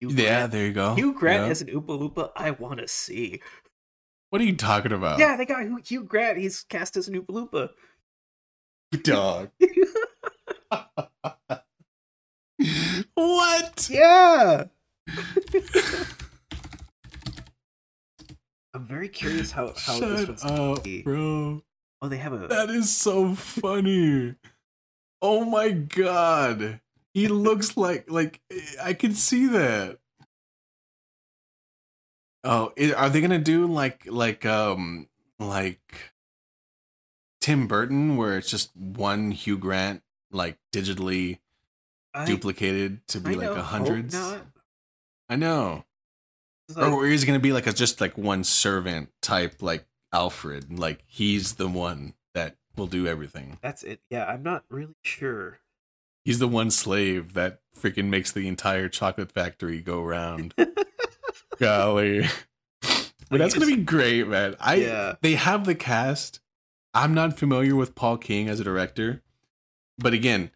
Hugh 0.00 0.10
Yeah, 0.10 0.14
Grant. 0.40 0.52
there 0.52 0.66
you 0.66 0.72
go. 0.72 0.94
Hugh 0.94 1.14
Grant 1.14 1.44
Yeah. 1.44 1.50
as 1.50 1.62
an 1.62 1.68
Oompa 1.68 1.98
Loompa. 1.98 2.30
I 2.36 2.50
want 2.52 2.80
to 2.80 2.88
see. 2.88 3.40
What 4.30 4.40
are 4.42 4.44
you 4.44 4.56
talking 4.56 4.92
about? 4.92 5.18
Yeah, 5.18 5.36
they 5.36 5.46
got 5.46 5.62
Hugh- 5.62 5.80
Hugh 5.84 6.04
Grant. 6.04 6.38
He's 6.38 6.62
cast 6.64 6.96
as 6.96 7.08
an 7.08 7.20
Oompa 7.22 7.70
dog. 9.02 9.50
What? 13.14 13.88
yeah. 13.90 14.64
I'm 18.74 18.86
very 18.86 19.08
curious 19.08 19.50
how 19.50 19.68
how 19.76 19.98
this 20.00 20.20
Shut 20.20 20.28
one's 20.28 20.42
gonna 20.42 20.72
up, 20.74 20.84
be. 20.84 21.02
bro. 21.02 21.62
Oh, 22.02 22.08
they 22.08 22.18
have 22.18 22.32
a 22.34 22.46
That 22.48 22.68
is 22.70 22.94
so 22.94 23.34
funny. 23.34 24.34
Oh 25.22 25.44
my 25.44 25.70
god. 25.70 26.80
He 27.16 27.28
looks 27.28 27.78
like 27.78 28.10
like 28.10 28.42
I 28.82 28.92
can 28.92 29.14
see 29.14 29.46
that. 29.46 29.96
Oh, 32.44 32.74
i- 32.78 32.92
are 32.92 33.08
they 33.08 33.22
gonna 33.22 33.38
do 33.38 33.66
like 33.66 34.02
like 34.06 34.44
um 34.44 35.08
like 35.38 36.12
Tim 37.40 37.66
Burton 37.68 38.18
where 38.18 38.36
it's 38.36 38.50
just 38.50 38.76
one 38.76 39.30
Hugh 39.30 39.56
Grant 39.56 40.02
like 40.30 40.58
digitally 40.74 41.38
I 42.12 42.26
duplicated 42.26 43.06
to 43.08 43.20
be 43.20 43.30
kinda 43.30 43.48
like 43.48 43.58
a 43.58 43.62
hope 43.62 43.86
hundreds? 43.86 44.14
I 45.30 45.36
know. 45.36 45.86
Like- 46.74 46.92
or 46.92 47.06
is 47.06 47.22
it 47.22 47.26
gonna 47.26 47.38
be 47.38 47.54
like 47.54 47.66
a 47.66 47.72
just 47.72 47.98
like 47.98 48.18
one 48.18 48.44
servant 48.44 49.08
type 49.22 49.62
like 49.62 49.86
Alfred? 50.12 50.78
Like 50.78 51.02
he's 51.06 51.54
the 51.54 51.66
one 51.66 52.12
that 52.34 52.56
will 52.76 52.86
do 52.88 53.06
everything. 53.06 53.56
that's 53.62 53.82
it. 53.84 54.02
Yeah, 54.10 54.26
I'm 54.26 54.42
not 54.42 54.64
really 54.68 54.96
sure. 55.02 55.60
He's 56.26 56.40
the 56.40 56.48
one 56.48 56.72
slave 56.72 57.34
that 57.34 57.60
freaking 57.80 58.06
makes 58.06 58.32
the 58.32 58.48
entire 58.48 58.88
chocolate 58.88 59.30
factory 59.30 59.80
go 59.80 60.02
round. 60.02 60.54
Golly. 61.60 62.26
But 63.28 63.38
that's 63.38 63.54
gonna 63.54 63.66
be 63.66 63.76
great, 63.82 64.26
man. 64.28 64.54
I 64.60 64.74
Yeah. 64.76 65.14
they 65.20 65.34
have 65.34 65.64
the 65.64 65.74
cast. 65.74 66.38
I'm 66.94 67.12
not 67.12 67.36
familiar 67.38 67.74
with 67.74 67.96
Paul 67.96 68.18
King 68.18 68.48
as 68.48 68.60
a 68.60 68.64
director, 68.64 69.22
but 69.98 70.12
again, 70.14 70.52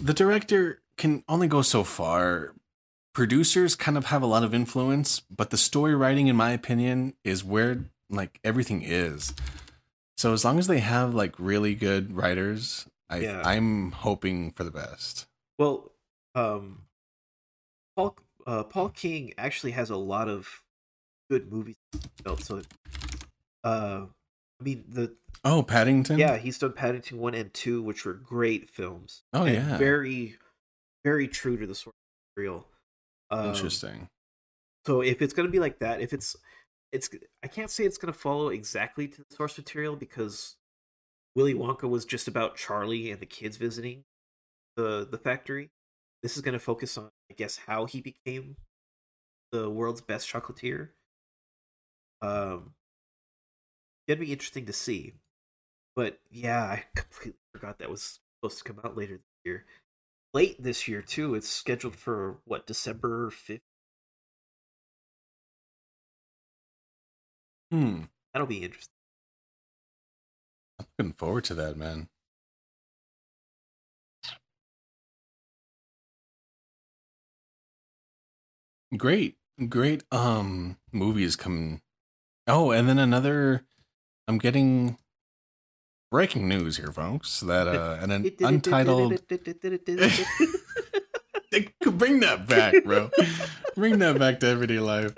the 0.00 0.14
director 0.14 0.82
can 0.96 1.24
only 1.28 1.48
go 1.48 1.62
so 1.62 1.82
far. 1.82 2.54
Producers 3.12 3.74
kind 3.74 3.96
of 3.98 4.06
have 4.06 4.22
a 4.22 4.26
lot 4.26 4.44
of 4.44 4.54
influence, 4.54 5.20
but 5.28 5.50
the 5.50 5.56
story 5.56 5.96
writing, 5.96 6.28
in 6.28 6.36
my 6.36 6.50
opinion, 6.52 7.14
is 7.24 7.42
where 7.42 7.84
like 8.08 8.38
everything 8.44 8.82
is. 8.82 9.34
So 10.16 10.32
as 10.32 10.44
long 10.44 10.60
as 10.60 10.68
they 10.68 10.78
have 10.80 11.12
like 11.12 11.34
really 11.38 11.74
good 11.74 12.14
writers, 12.16 12.86
I 13.08 13.18
Yeah. 13.18 13.42
I'm 13.44 13.92
hoping 13.92 14.50
for 14.52 14.64
the 14.64 14.70
best. 14.70 15.26
Well, 15.58 15.92
um, 16.34 16.86
Paul 17.96 18.16
uh, 18.46 18.64
Paul 18.64 18.90
King 18.90 19.32
actually 19.38 19.72
has 19.72 19.90
a 19.90 19.96
lot 19.96 20.28
of 20.28 20.62
good 21.30 21.50
movies. 21.50 21.76
built, 22.22 22.42
So, 22.42 22.62
uh, 23.64 24.06
I 24.60 24.62
mean 24.62 24.84
the 24.88 25.16
Oh, 25.44 25.62
Paddington. 25.62 26.18
yeah 26.18 26.36
he's 26.36 26.58
done 26.58 26.72
Paddington 26.72 27.18
one 27.18 27.34
and 27.34 27.52
two, 27.52 27.82
which 27.82 28.04
were 28.04 28.14
great 28.14 28.70
films. 28.70 29.22
Oh, 29.32 29.44
yeah. 29.44 29.76
very 29.76 30.36
very 31.04 31.28
true 31.28 31.56
to 31.56 31.66
the 31.66 31.74
source 31.74 31.94
material. 32.36 32.66
Um, 33.30 33.48
Interesting. 33.48 34.08
So 34.86 35.00
if 35.02 35.20
it's 35.22 35.32
gonna 35.34 35.48
be 35.48 35.58
like 35.60 35.78
that, 35.80 36.00
if 36.00 36.12
it's 36.12 36.36
it's 36.92 37.10
I 37.42 37.48
can't 37.48 37.70
say 37.70 37.84
it's 37.84 37.98
gonna 37.98 38.12
follow 38.12 38.48
exactly 38.50 39.08
to 39.08 39.18
the 39.18 39.34
source 39.36 39.56
material 39.58 39.96
because 39.96 40.56
Willy 41.36 41.54
Wonka 41.54 41.88
was 41.88 42.06
just 42.06 42.26
about 42.26 42.56
Charlie 42.56 43.10
and 43.10 43.20
the 43.20 43.26
kids 43.26 43.58
visiting 43.58 44.04
the 44.76 45.06
the 45.08 45.18
factory. 45.18 45.70
This 46.22 46.36
is 46.36 46.42
gonna 46.42 46.58
focus 46.58 46.96
on 46.96 47.10
I 47.30 47.34
guess 47.34 47.58
how 47.58 47.84
he 47.84 48.00
became 48.00 48.56
the 49.52 49.70
world's 49.70 50.00
best 50.00 50.28
chocolatier. 50.32 50.90
Um 52.22 52.72
it'd 54.08 54.20
be 54.20 54.32
interesting 54.32 54.66
to 54.66 54.72
see. 54.72 55.12
But 55.94 56.20
yeah, 56.30 56.62
I 56.64 56.84
completely 56.96 57.38
forgot 57.52 57.78
that 57.78 57.90
was 57.90 58.20
supposed 58.40 58.58
to 58.58 58.64
come 58.64 58.80
out 58.84 58.96
later 58.96 59.16
this 59.16 59.22
year. 59.44 59.66
Late 60.34 60.62
this 60.62 60.88
year 60.88 61.02
too. 61.02 61.34
It's 61.34 61.48
scheduled 61.48 61.96
for 61.96 62.38
what, 62.46 62.66
December 62.66 63.30
fifth? 63.30 63.60
Hmm. 67.70 68.04
That'll 68.32 68.46
be 68.46 68.62
interesting. 68.64 68.95
Looking 70.98 71.12
forward 71.12 71.44
to 71.44 71.54
that, 71.54 71.76
man. 71.76 72.08
Great, 78.96 79.36
great 79.68 80.04
um 80.10 80.78
movies 80.92 81.36
coming. 81.36 81.82
Oh, 82.46 82.70
and 82.70 82.88
then 82.88 82.98
another 82.98 83.64
I'm 84.26 84.38
getting 84.38 84.96
breaking 86.10 86.48
news 86.48 86.78
here, 86.78 86.92
folks, 86.92 87.40
that 87.40 87.68
uh 87.68 87.98
an, 88.00 88.10
an 88.10 88.32
untitled 88.40 89.20
bring 91.84 92.20
that 92.20 92.46
back, 92.46 92.84
bro. 92.84 93.10
bring 93.74 93.98
that 93.98 94.18
back 94.18 94.40
to 94.40 94.46
everyday 94.46 94.78
life. 94.78 95.12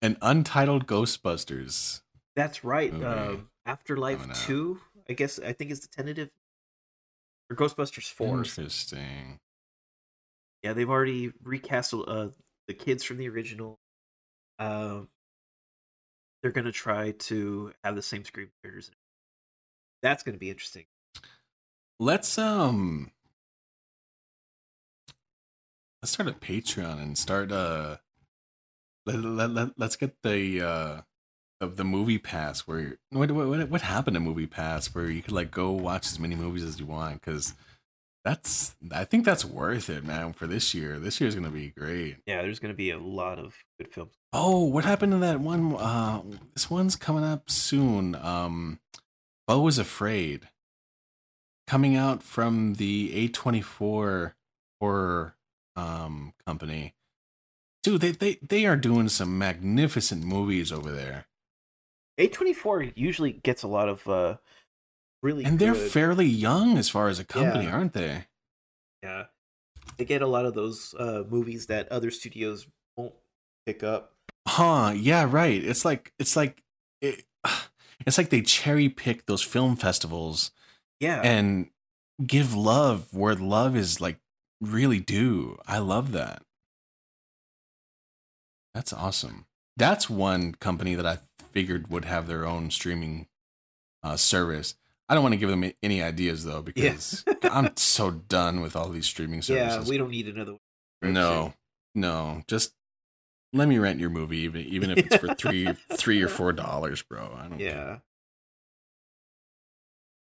An 0.00 0.16
untitled 0.22 0.86
Ghostbusters. 0.86 2.02
That's 2.36 2.62
right. 2.64 2.92
Um, 2.94 3.48
Afterlife 3.68 4.46
two, 4.46 4.80
I 5.08 5.12
guess. 5.12 5.38
I 5.38 5.52
think 5.52 5.70
is 5.70 5.80
the 5.80 5.88
tentative. 5.88 6.30
Or 7.50 7.56
Ghostbusters 7.56 8.10
four. 8.10 8.38
Interesting. 8.38 9.38
Yeah, 10.62 10.72
they've 10.72 10.88
already 10.88 11.32
recast 11.42 11.94
uh, 11.94 12.28
the 12.66 12.74
kids 12.74 13.04
from 13.04 13.18
the 13.18 13.28
original. 13.28 13.78
Um, 14.58 15.08
they're 16.42 16.50
gonna 16.50 16.72
try 16.72 17.12
to 17.12 17.72
have 17.84 17.94
the 17.94 18.02
same 18.02 18.22
screenwriters. 18.22 18.90
That's 20.02 20.22
gonna 20.22 20.38
be 20.38 20.50
interesting. 20.50 20.86
Let's 22.00 22.38
um 22.38 23.10
let's 26.00 26.12
start 26.12 26.28
a 26.28 26.32
Patreon 26.32 27.02
and 27.02 27.18
start 27.18 27.52
uh 27.52 27.98
let, 29.04 29.16
let, 29.16 29.50
let, 29.50 29.68
let's 29.76 29.96
get 29.96 30.22
the 30.22 30.62
uh 30.62 31.00
of 31.60 31.76
the 31.76 31.84
movie 31.84 32.18
pass 32.18 32.60
where 32.60 32.98
what, 33.10 33.30
what 33.30 33.68
what 33.68 33.80
happened 33.82 34.14
to 34.14 34.20
movie 34.20 34.46
pass 34.46 34.94
where 34.94 35.10
you 35.10 35.22
could 35.22 35.32
like 35.32 35.50
go 35.50 35.70
watch 35.72 36.06
as 36.06 36.18
many 36.18 36.36
movies 36.36 36.62
as 36.62 36.78
you 36.78 36.86
want 36.86 37.20
cuz 37.20 37.54
that's 38.24 38.76
I 38.92 39.04
think 39.04 39.24
that's 39.24 39.44
worth 39.44 39.88
it 39.90 40.04
man 40.04 40.32
for 40.32 40.46
this 40.46 40.74
year. 40.74 40.98
This 40.98 41.20
year's 41.20 41.34
going 41.34 41.46
to 41.46 41.50
be 41.50 41.70
great. 41.70 42.18
Yeah, 42.26 42.42
there's 42.42 42.58
gonna 42.58 42.74
be 42.74 42.90
a 42.90 42.98
lot 42.98 43.38
of 43.38 43.54
good 43.78 43.92
films. 43.92 44.12
Oh, 44.32 44.64
what 44.64 44.84
happened 44.84 45.12
to 45.12 45.18
that 45.18 45.40
one 45.40 45.74
uh 45.74 46.22
this 46.54 46.70
one's 46.70 46.96
coming 46.96 47.24
up 47.24 47.50
soon. 47.50 48.14
Um 48.14 48.80
Beau 49.46 49.66
is 49.66 49.78
Afraid 49.78 50.48
coming 51.66 51.96
out 51.96 52.22
from 52.22 52.74
the 52.74 53.28
A24 53.28 54.34
horror 54.80 55.34
um 55.74 56.34
company. 56.46 56.94
Dude, 57.82 58.00
they 58.00 58.10
they 58.10 58.38
they 58.46 58.66
are 58.66 58.76
doing 58.76 59.08
some 59.08 59.38
magnificent 59.38 60.22
movies 60.22 60.70
over 60.70 60.92
there. 60.92 61.26
A 62.18 62.28
twenty 62.28 62.52
four 62.52 62.82
usually 62.82 63.32
gets 63.32 63.62
a 63.62 63.68
lot 63.68 63.88
of 63.88 64.06
uh, 64.08 64.36
really 65.22 65.44
And 65.44 65.58
they're 65.58 65.72
good- 65.72 65.90
fairly 65.90 66.26
young 66.26 66.76
as 66.76 66.88
far 66.90 67.08
as 67.08 67.18
a 67.18 67.24
company, 67.24 67.64
Yeah. 67.64 67.72
aren't 67.72 67.92
they? 67.94 68.26
Yeah. 69.02 69.26
They 69.96 70.04
get 70.04 70.22
a 70.22 70.26
lot 70.26 70.44
of 70.44 70.54
those 70.54 70.94
uh, 70.98 71.24
movies 71.28 71.66
that 71.66 71.88
other 71.90 72.10
studios 72.10 72.66
won't 72.96 73.14
pick 73.66 73.82
up. 73.82 74.12
Huh, 74.46 74.92
yeah, 74.96 75.26
right. 75.28 75.62
It's 75.64 75.84
like 75.84 76.12
it's 76.18 76.36
like 76.36 76.62
it, 77.00 77.24
it's 78.06 78.18
like 78.18 78.30
they 78.30 78.42
cherry 78.42 78.88
pick 78.88 79.26
those 79.26 79.42
film 79.42 79.76
festivals 79.76 80.50
Yeah. 81.00 81.20
and 81.22 81.70
give 82.26 82.54
love 82.54 83.12
where 83.14 83.34
love 83.34 83.76
is 83.76 84.00
like 84.00 84.18
really 84.60 84.98
do. 85.00 85.58
I 85.66 85.78
love 85.78 86.12
that. 86.12 86.42
That's 88.74 88.92
awesome. 88.92 89.46
That's 89.78 90.10
one 90.10 90.54
company 90.56 90.96
that 90.96 91.06
I 91.06 91.18
figured 91.52 91.88
would 91.88 92.04
have 92.04 92.26
their 92.26 92.44
own 92.44 92.70
streaming 92.70 93.28
uh, 94.02 94.16
service. 94.16 94.74
I 95.08 95.14
don't 95.14 95.22
want 95.22 95.32
to 95.34 95.38
give 95.38 95.48
them 95.48 95.72
any 95.82 96.02
ideas 96.02 96.44
though 96.44 96.60
because 96.62 97.24
yeah. 97.26 97.50
I'm 97.50 97.76
so 97.76 98.10
done 98.10 98.60
with 98.60 98.76
all 98.76 98.88
these 98.90 99.06
streaming 99.06 99.40
services. 99.40 99.86
Yeah, 99.86 99.90
we 99.90 99.96
don't 99.96 100.10
need 100.10 100.26
another. 100.28 100.56
One. 101.00 101.12
No, 101.12 101.54
no, 101.94 102.42
just 102.48 102.74
let 103.52 103.68
me 103.68 103.78
rent 103.78 104.00
your 104.00 104.10
movie 104.10 104.38
even 104.38 104.62
even 104.62 104.90
if 104.90 104.98
it's 104.98 105.16
for 105.16 105.34
three 105.34 105.72
three 105.92 106.20
or 106.22 106.28
four 106.28 106.52
dollars, 106.52 107.02
bro. 107.02 107.30
I 107.38 107.48
don't. 107.48 107.60
Yeah. 107.60 107.72
Care. 107.72 108.02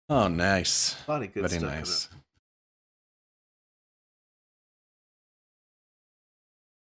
Oh, 0.08 0.28
nice. 0.28 0.96
A 1.08 1.10
lot 1.10 1.22
of 1.22 1.34
good 1.34 1.48
Very 1.48 1.58
stuff. 1.58 1.72
nice. 1.74 2.08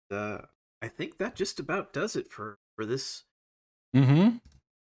Uh, 0.10 0.38
I 0.82 0.88
think 0.88 1.18
that 1.18 1.36
just 1.36 1.60
about 1.60 1.94
does 1.94 2.16
it 2.16 2.32
for 2.32 2.58
for 2.76 2.86
this 2.86 3.24
mm-hmm. 3.96 4.38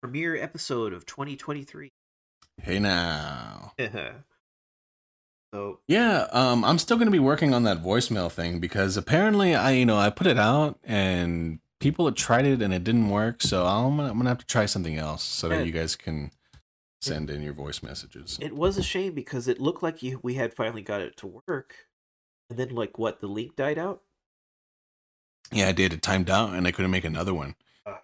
premiere 0.02 0.36
episode 0.36 0.92
of 0.92 1.06
2023. 1.06 1.90
Hey 2.60 2.78
now. 2.78 3.72
so 5.54 5.80
yeah, 5.86 6.26
um, 6.32 6.64
I'm 6.64 6.78
still 6.78 6.96
gonna 6.98 7.10
be 7.10 7.18
working 7.18 7.54
on 7.54 7.62
that 7.64 7.82
voicemail 7.82 8.30
thing 8.30 8.58
because 8.58 8.96
apparently 8.96 9.54
I, 9.54 9.72
you 9.72 9.86
know, 9.86 9.96
I 9.96 10.10
put 10.10 10.26
it 10.26 10.38
out 10.38 10.78
and 10.82 11.60
people 11.80 12.06
had 12.06 12.16
tried 12.16 12.46
it 12.46 12.60
and 12.60 12.74
it 12.74 12.82
didn't 12.82 13.10
work. 13.10 13.42
So 13.42 13.66
I'm 13.66 13.96
gonna, 13.96 14.10
I'm 14.10 14.18
gonna 14.18 14.30
have 14.30 14.38
to 14.38 14.46
try 14.46 14.66
something 14.66 14.96
else 14.96 15.22
so 15.22 15.48
that 15.48 15.64
you 15.64 15.72
guys 15.72 15.94
can 15.94 16.32
send 17.00 17.30
in 17.30 17.42
your 17.42 17.52
voice 17.52 17.82
messages. 17.82 18.38
It 18.40 18.54
was 18.54 18.76
a 18.76 18.82
shame 18.82 19.14
because 19.14 19.46
it 19.46 19.60
looked 19.60 19.82
like 19.82 20.02
you 20.02 20.18
we 20.22 20.34
had 20.34 20.54
finally 20.54 20.82
got 20.82 21.00
it 21.00 21.16
to 21.18 21.40
work, 21.46 21.74
and 22.50 22.58
then 22.58 22.70
like 22.70 22.98
what 22.98 23.20
the 23.20 23.28
link 23.28 23.54
died 23.54 23.78
out. 23.78 24.02
Yeah, 25.52 25.68
I 25.68 25.72
did. 25.72 25.92
It 25.92 26.02
timed 26.02 26.30
out, 26.30 26.52
and 26.52 26.66
I 26.66 26.72
couldn't 26.72 26.90
make 26.90 27.04
another 27.04 27.34
one. 27.34 27.54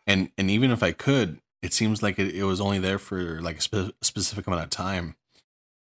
And 0.06 0.30
and 0.38 0.50
even 0.50 0.70
if 0.70 0.82
I 0.82 0.92
could, 0.92 1.40
it 1.62 1.72
seems 1.72 2.02
like 2.02 2.18
it, 2.18 2.34
it 2.34 2.44
was 2.44 2.60
only 2.60 2.78
there 2.78 2.98
for 2.98 3.40
like 3.40 3.58
a 3.58 3.60
spe- 3.60 3.94
specific 4.02 4.46
amount 4.46 4.64
of 4.64 4.70
time. 4.70 5.16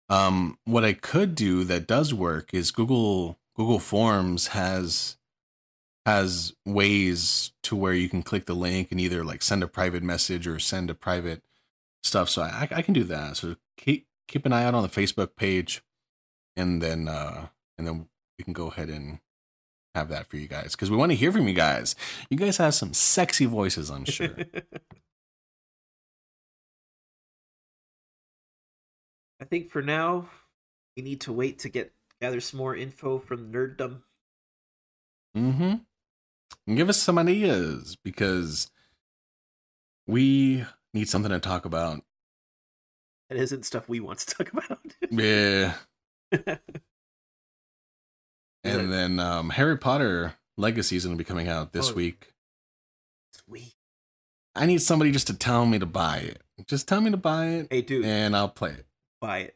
Um, 0.10 0.57
what 0.65 0.84
I 0.84 0.94
could 0.94 1.36
do 1.36 1.64
that 1.65 1.88
does 1.88 2.14
work 2.14 2.53
is 2.53 2.72
Google 2.72 3.38
Google 3.56 3.80
Forms 3.80 4.48
has 4.48 5.18
has 6.06 6.53
ways 6.65 7.52
to 7.64 7.76
where 7.76 7.94
you 7.94 8.10
can 8.10 8.23
click 8.23 8.45
the 8.45 8.56
link 8.56 8.91
and 8.91 8.99
either 8.99 9.23
like 9.23 9.41
send 9.41 9.64
a 9.64 9.68
private 9.68 10.03
message 10.03 10.48
or 10.48 10.57
send 10.57 10.90
a 10.90 10.95
private 10.95 11.44
stuff. 12.03 12.28
So 12.30 12.41
I, 12.41 12.68
I 12.72 12.82
can 12.82 12.94
do 12.94 13.03
that. 13.06 13.38
So 13.38 13.56
keep 13.78 14.07
keep 14.28 14.45
an 14.45 14.53
eye 14.53 14.64
out 14.64 14.73
on 14.73 14.84
the 14.84 14.90
Facebook 14.90 15.36
page, 15.36 15.84
and 16.56 16.82
then 16.82 17.07
uh, 17.07 17.48
and 17.78 17.88
then 17.88 18.07
we 18.38 18.44
can 18.44 18.53
go 18.53 18.68
ahead 18.68 18.90
and 18.90 19.19
have 19.95 20.09
that 20.09 20.27
for 20.27 20.38
you 20.38 20.47
guys 20.47 20.72
because 20.72 20.91
we 20.91 20.97
want 20.97 21.11
to 21.11 21.15
hear 21.15 21.31
from 21.31 21.47
you 21.47 21.53
guys. 21.53 21.95
You 22.30 22.38
guys 22.38 22.57
have 22.57 22.73
some 22.73 22.93
sexy 22.93 23.45
voices, 23.45 23.89
I'm 23.89 24.05
sure. 24.05 24.35
I 29.41 29.45
think 29.45 29.72
for 29.72 29.81
now, 29.81 30.30
we 30.95 31.03
need 31.03 31.22
to 31.22 31.34
wait 31.34 31.59
to 31.59 31.69
get 31.69 31.93
gather 32.22 32.39
some 32.39 32.59
more 32.59 32.76
info 32.76 33.18
from 33.19 33.51
Nerddom. 33.51 34.01
Mm-hmm. 35.35 35.76
And 36.68 36.77
give 36.77 36.89
us 36.89 37.01
some 37.01 37.18
ideas 37.18 37.97
because 38.03 38.69
we 40.07 40.65
need 40.93 41.09
something 41.09 41.31
to 41.31 41.39
talk 41.39 41.65
about. 41.65 42.03
It 43.30 43.38
isn't 43.38 43.65
stuff 43.65 43.89
we 43.89 43.99
want 43.99 44.19
to 44.19 44.35
talk 44.35 44.51
about. 44.53 44.80
yeah. 45.09 45.73
and 48.63 48.91
then 48.91 49.19
um, 49.19 49.49
Harry 49.49 49.77
Potter 49.77 50.35
Legacy 50.57 50.95
is 50.95 51.05
going 51.05 51.17
to 51.17 51.21
be 51.21 51.27
coming 51.27 51.47
out 51.47 51.73
this 51.73 51.91
oh, 51.91 51.93
week. 51.93 52.33
Sweet. 53.33 53.73
I 54.55 54.65
need 54.65 54.81
somebody 54.81 55.11
just 55.11 55.27
to 55.27 55.33
tell 55.33 55.65
me 55.65 55.79
to 55.79 55.85
buy 55.85 56.17
it. 56.17 56.41
Just 56.67 56.88
tell 56.88 57.01
me 57.01 57.11
to 57.11 57.17
buy 57.17 57.47
it. 57.47 57.67
Hey, 57.71 57.81
dude. 57.81 58.05
And 58.05 58.35
I'll 58.35 58.49
play 58.49 58.71
it. 58.71 58.85
Buy 59.19 59.39
it. 59.39 59.55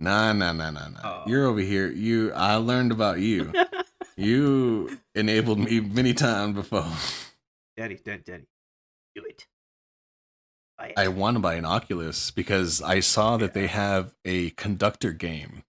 Nah, 0.00 0.32
nah, 0.32 0.52
nah, 0.52 0.70
nah, 0.70 0.88
nah. 0.88 1.00
Oh. 1.04 1.22
You're 1.26 1.46
over 1.46 1.60
here. 1.60 1.88
You. 1.88 2.32
I 2.32 2.56
learned 2.56 2.92
about 2.92 3.20
you. 3.20 3.52
you 4.16 4.98
enabled 5.14 5.58
me 5.58 5.80
many 5.80 6.14
times 6.14 6.54
before. 6.54 6.86
Daddy, 7.76 8.00
daddy, 8.02 8.22
daddy. 8.24 8.46
Do 9.14 9.22
it. 9.24 9.46
I 10.96 11.08
want 11.08 11.34
to 11.34 11.40
buy 11.40 11.54
an 11.54 11.64
Oculus 11.64 12.30
because 12.30 12.80
I 12.80 13.00
saw 13.00 13.36
that 13.38 13.52
they 13.52 13.66
have 13.66 14.14
a 14.24 14.50
conductor 14.50 15.12
game. 15.12 15.64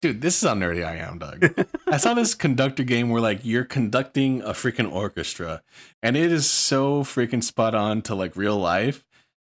Dude, 0.00 0.20
this 0.20 0.40
is 0.40 0.48
how 0.48 0.54
nerdy 0.54 0.86
I 0.86 0.96
am, 0.96 1.18
Doug. 1.18 1.66
I 1.86 1.96
saw 1.96 2.14
this 2.14 2.34
conductor 2.36 2.84
game 2.84 3.10
where 3.10 3.20
like 3.20 3.40
you're 3.44 3.64
conducting 3.64 4.42
a 4.42 4.50
freaking 4.50 4.90
orchestra, 4.90 5.62
and 6.02 6.16
it 6.16 6.30
is 6.30 6.48
so 6.48 7.02
freaking 7.02 7.42
spot 7.42 7.74
on 7.74 8.02
to 8.02 8.14
like 8.14 8.36
real 8.36 8.56
life 8.56 9.04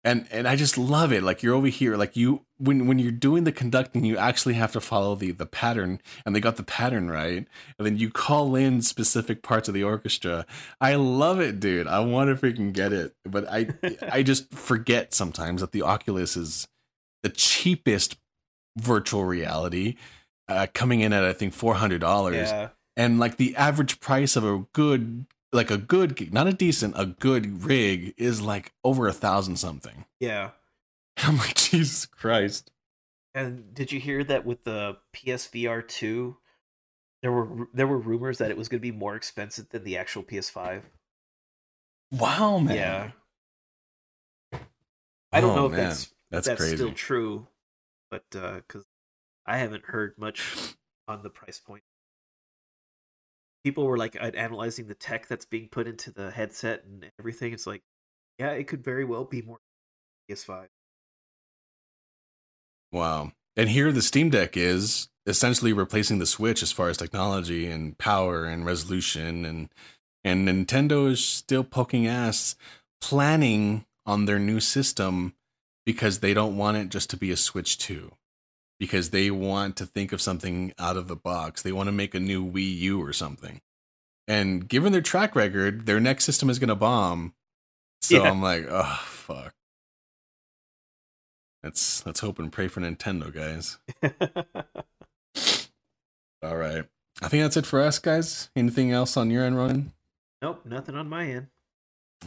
and 0.05 0.27
and 0.29 0.47
I 0.47 0.55
just 0.55 0.77
love 0.77 1.11
it. 1.11 1.23
Like 1.23 1.41
you're 1.41 1.55
over 1.55 1.67
here, 1.67 1.97
like 1.97 2.15
you 2.15 2.45
when 2.57 2.85
when 2.85 2.99
you're 2.99 3.11
doing 3.11 3.43
the 3.43 3.51
conducting, 3.51 4.05
you 4.05 4.17
actually 4.17 4.53
have 4.53 4.71
to 4.73 4.79
follow 4.79 5.15
the 5.15 5.31
the 5.31 5.47
pattern, 5.47 5.99
and 6.25 6.35
they 6.35 6.39
got 6.39 6.57
the 6.57 6.63
pattern 6.63 7.09
right, 7.09 7.47
and 7.77 7.85
then 7.85 7.97
you 7.97 8.11
call 8.11 8.55
in 8.55 8.83
specific 8.83 9.41
parts 9.41 9.67
of 9.67 9.73
the 9.73 9.83
orchestra. 9.83 10.45
I 10.79 10.93
love 10.95 11.41
it, 11.41 11.59
dude. 11.59 11.87
I 11.87 12.01
want 12.01 12.29
to 12.29 12.35
freaking 12.35 12.71
get 12.71 12.93
it, 12.93 13.15
but 13.25 13.49
I 13.49 13.69
I 14.11 14.21
just 14.21 14.53
forget 14.53 15.13
sometimes 15.13 15.61
that 15.61 15.71
the 15.71 15.81
Oculus 15.81 16.37
is 16.37 16.67
the 17.23 17.29
cheapest 17.29 18.15
virtual 18.77 19.25
reality, 19.25 19.95
uh, 20.47 20.67
coming 20.73 21.01
in 21.01 21.13
at 21.13 21.23
I 21.23 21.33
think 21.33 21.53
four 21.53 21.75
hundred 21.75 22.01
dollars. 22.01 22.49
Yeah. 22.49 22.69
And 22.97 23.19
like 23.19 23.37
the 23.37 23.55
average 23.55 23.99
price 23.99 24.35
of 24.35 24.45
a 24.45 24.65
good 24.73 25.25
like 25.51 25.71
a 25.71 25.77
good 25.77 26.33
not 26.33 26.47
a 26.47 26.53
decent 26.53 26.93
a 26.97 27.05
good 27.05 27.63
rig 27.63 28.13
is 28.17 28.41
like 28.41 28.73
over 28.83 29.07
a 29.07 29.13
thousand 29.13 29.57
something. 29.57 30.05
Yeah. 30.19 30.51
I'm 31.17 31.37
like 31.37 31.55
jesus 31.55 32.05
christ. 32.05 32.71
And 33.33 33.73
did 33.73 33.91
you 33.91 33.99
hear 33.99 34.23
that 34.25 34.45
with 34.45 34.63
the 34.63 34.97
psvr 35.15 35.87
2 35.87 36.37
there 37.21 37.31
were 37.31 37.67
there 37.73 37.87
were 37.87 37.97
rumors 37.97 38.37
that 38.37 38.51
it 38.51 38.57
was 38.57 38.67
going 38.67 38.79
to 38.79 38.91
be 38.91 38.91
more 38.91 39.15
expensive 39.15 39.69
than 39.69 39.83
the 39.83 39.97
actual 39.97 40.23
ps5 40.23 40.83
wow 42.11 42.59
man. 42.59 42.75
Yeah. 42.75 44.59
I 45.31 45.41
don't 45.41 45.51
oh, 45.51 45.55
know 45.55 45.65
if 45.65 45.71
man. 45.71 45.83
that's 45.85 46.13
that's, 46.31 46.47
that's 46.47 46.67
still 46.67 46.93
true 46.93 47.47
but 48.11 48.23
uh 48.35 48.55
because 48.55 48.85
i 49.45 49.57
haven't 49.57 49.85
heard 49.85 50.13
much 50.17 50.75
on 51.07 51.21
the 51.21 51.29
price 51.29 51.59
point 51.59 51.83
people 53.65 53.87
were 53.87 53.97
like 53.97 54.15
analyzing 54.21 54.85
the 54.85 54.93
tech 54.93 55.27
that's 55.27 55.45
being 55.45 55.67
put 55.67 55.87
into 55.87 56.11
the 56.11 56.29
headset 56.29 56.83
and 56.85 57.03
everything. 57.19 57.51
It's 57.51 57.65
like, 57.65 57.81
yeah, 58.37 58.51
it 58.51 58.67
could 58.67 58.83
very 58.83 59.03
well 59.03 59.25
be 59.25 59.41
more 59.41 59.57
PS5. 60.29 60.67
Wow. 62.91 63.31
And 63.57 63.67
here 63.67 63.91
the 63.91 64.03
Steam 64.03 64.29
Deck 64.29 64.55
is 64.55 65.09
essentially 65.25 65.73
replacing 65.73 66.19
the 66.19 66.27
Switch 66.27 66.61
as 66.61 66.71
far 66.71 66.89
as 66.89 66.97
technology 66.97 67.65
and 67.65 67.97
power 67.97 68.45
and 68.45 68.65
resolution 68.65 69.43
and 69.43 69.69
and 70.23 70.47
Nintendo 70.47 71.09
is 71.09 71.23
still 71.25 71.63
poking 71.63 72.05
ass 72.05 72.55
planning 73.01 73.85
on 74.05 74.25
their 74.25 74.39
new 74.39 74.59
system 74.59 75.33
because 75.87 76.19
they 76.19 76.35
don't 76.35 76.57
want 76.57 76.77
it 76.77 76.89
just 76.89 77.09
to 77.11 77.17
be 77.17 77.31
a 77.31 77.37
Switch 77.37 77.79
2 77.79 78.11
because 78.79 79.11
they 79.11 79.31
want 79.31 79.77
to 79.77 79.85
think 79.85 80.11
of 80.11 80.21
something 80.21 80.73
out 80.77 80.97
of 80.97 81.07
the 81.07 81.15
box. 81.15 81.61
They 81.61 81.71
want 81.71 81.87
to 81.87 81.93
make 81.93 82.13
a 82.13 82.19
new 82.19 82.45
Wii 82.45 82.77
U 82.79 83.01
or 83.01 83.13
something. 83.13 83.61
And 84.27 84.67
given 84.67 84.91
their 84.91 85.01
track 85.01 85.35
record, 85.35 85.85
their 85.85 85.99
next 85.99 86.25
system 86.25 86.49
is 86.49 86.59
going 86.59 86.69
to 86.69 86.75
bomb. 86.75 87.33
So 88.01 88.23
yeah. 88.23 88.29
I'm 88.29 88.41
like, 88.41 88.65
oh 88.69 89.01
fuck. 89.05 89.53
Let's 91.63 92.05
let's 92.05 92.19
hope 92.19 92.37
and 92.37 92.51
pray 92.51 92.67
for 92.67 92.81
Nintendo, 92.81 93.33
guys. 93.33 93.77
All 96.43 96.57
right. 96.57 96.85
I 97.21 97.27
think 97.27 97.43
that's 97.43 97.57
it 97.57 97.65
for 97.65 97.81
us, 97.81 97.97
guys. 97.97 98.49
Anything 98.55 98.91
else 98.91 99.17
on 99.17 99.31
your 99.31 99.43
end, 99.43 99.55
Ronnin? 99.55 99.91
Nope, 100.41 100.61
nothing 100.65 100.95
on 100.95 101.09
my 101.09 101.25
end. 101.25 101.47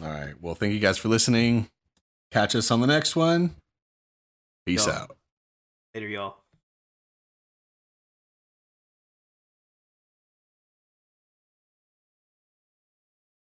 All 0.01 0.09
right. 0.09 0.33
Well, 0.41 0.55
thank 0.55 0.73
you 0.73 0.79
guys 0.79 0.97
for 0.97 1.09
listening. 1.09 1.69
Catch 2.31 2.55
us 2.55 2.71
on 2.71 2.81
the 2.81 2.87
next 2.87 3.15
one. 3.15 3.55
Peace 4.65 4.87
out. 4.87 5.15
Later, 5.99 6.11
y'all. 6.11 6.48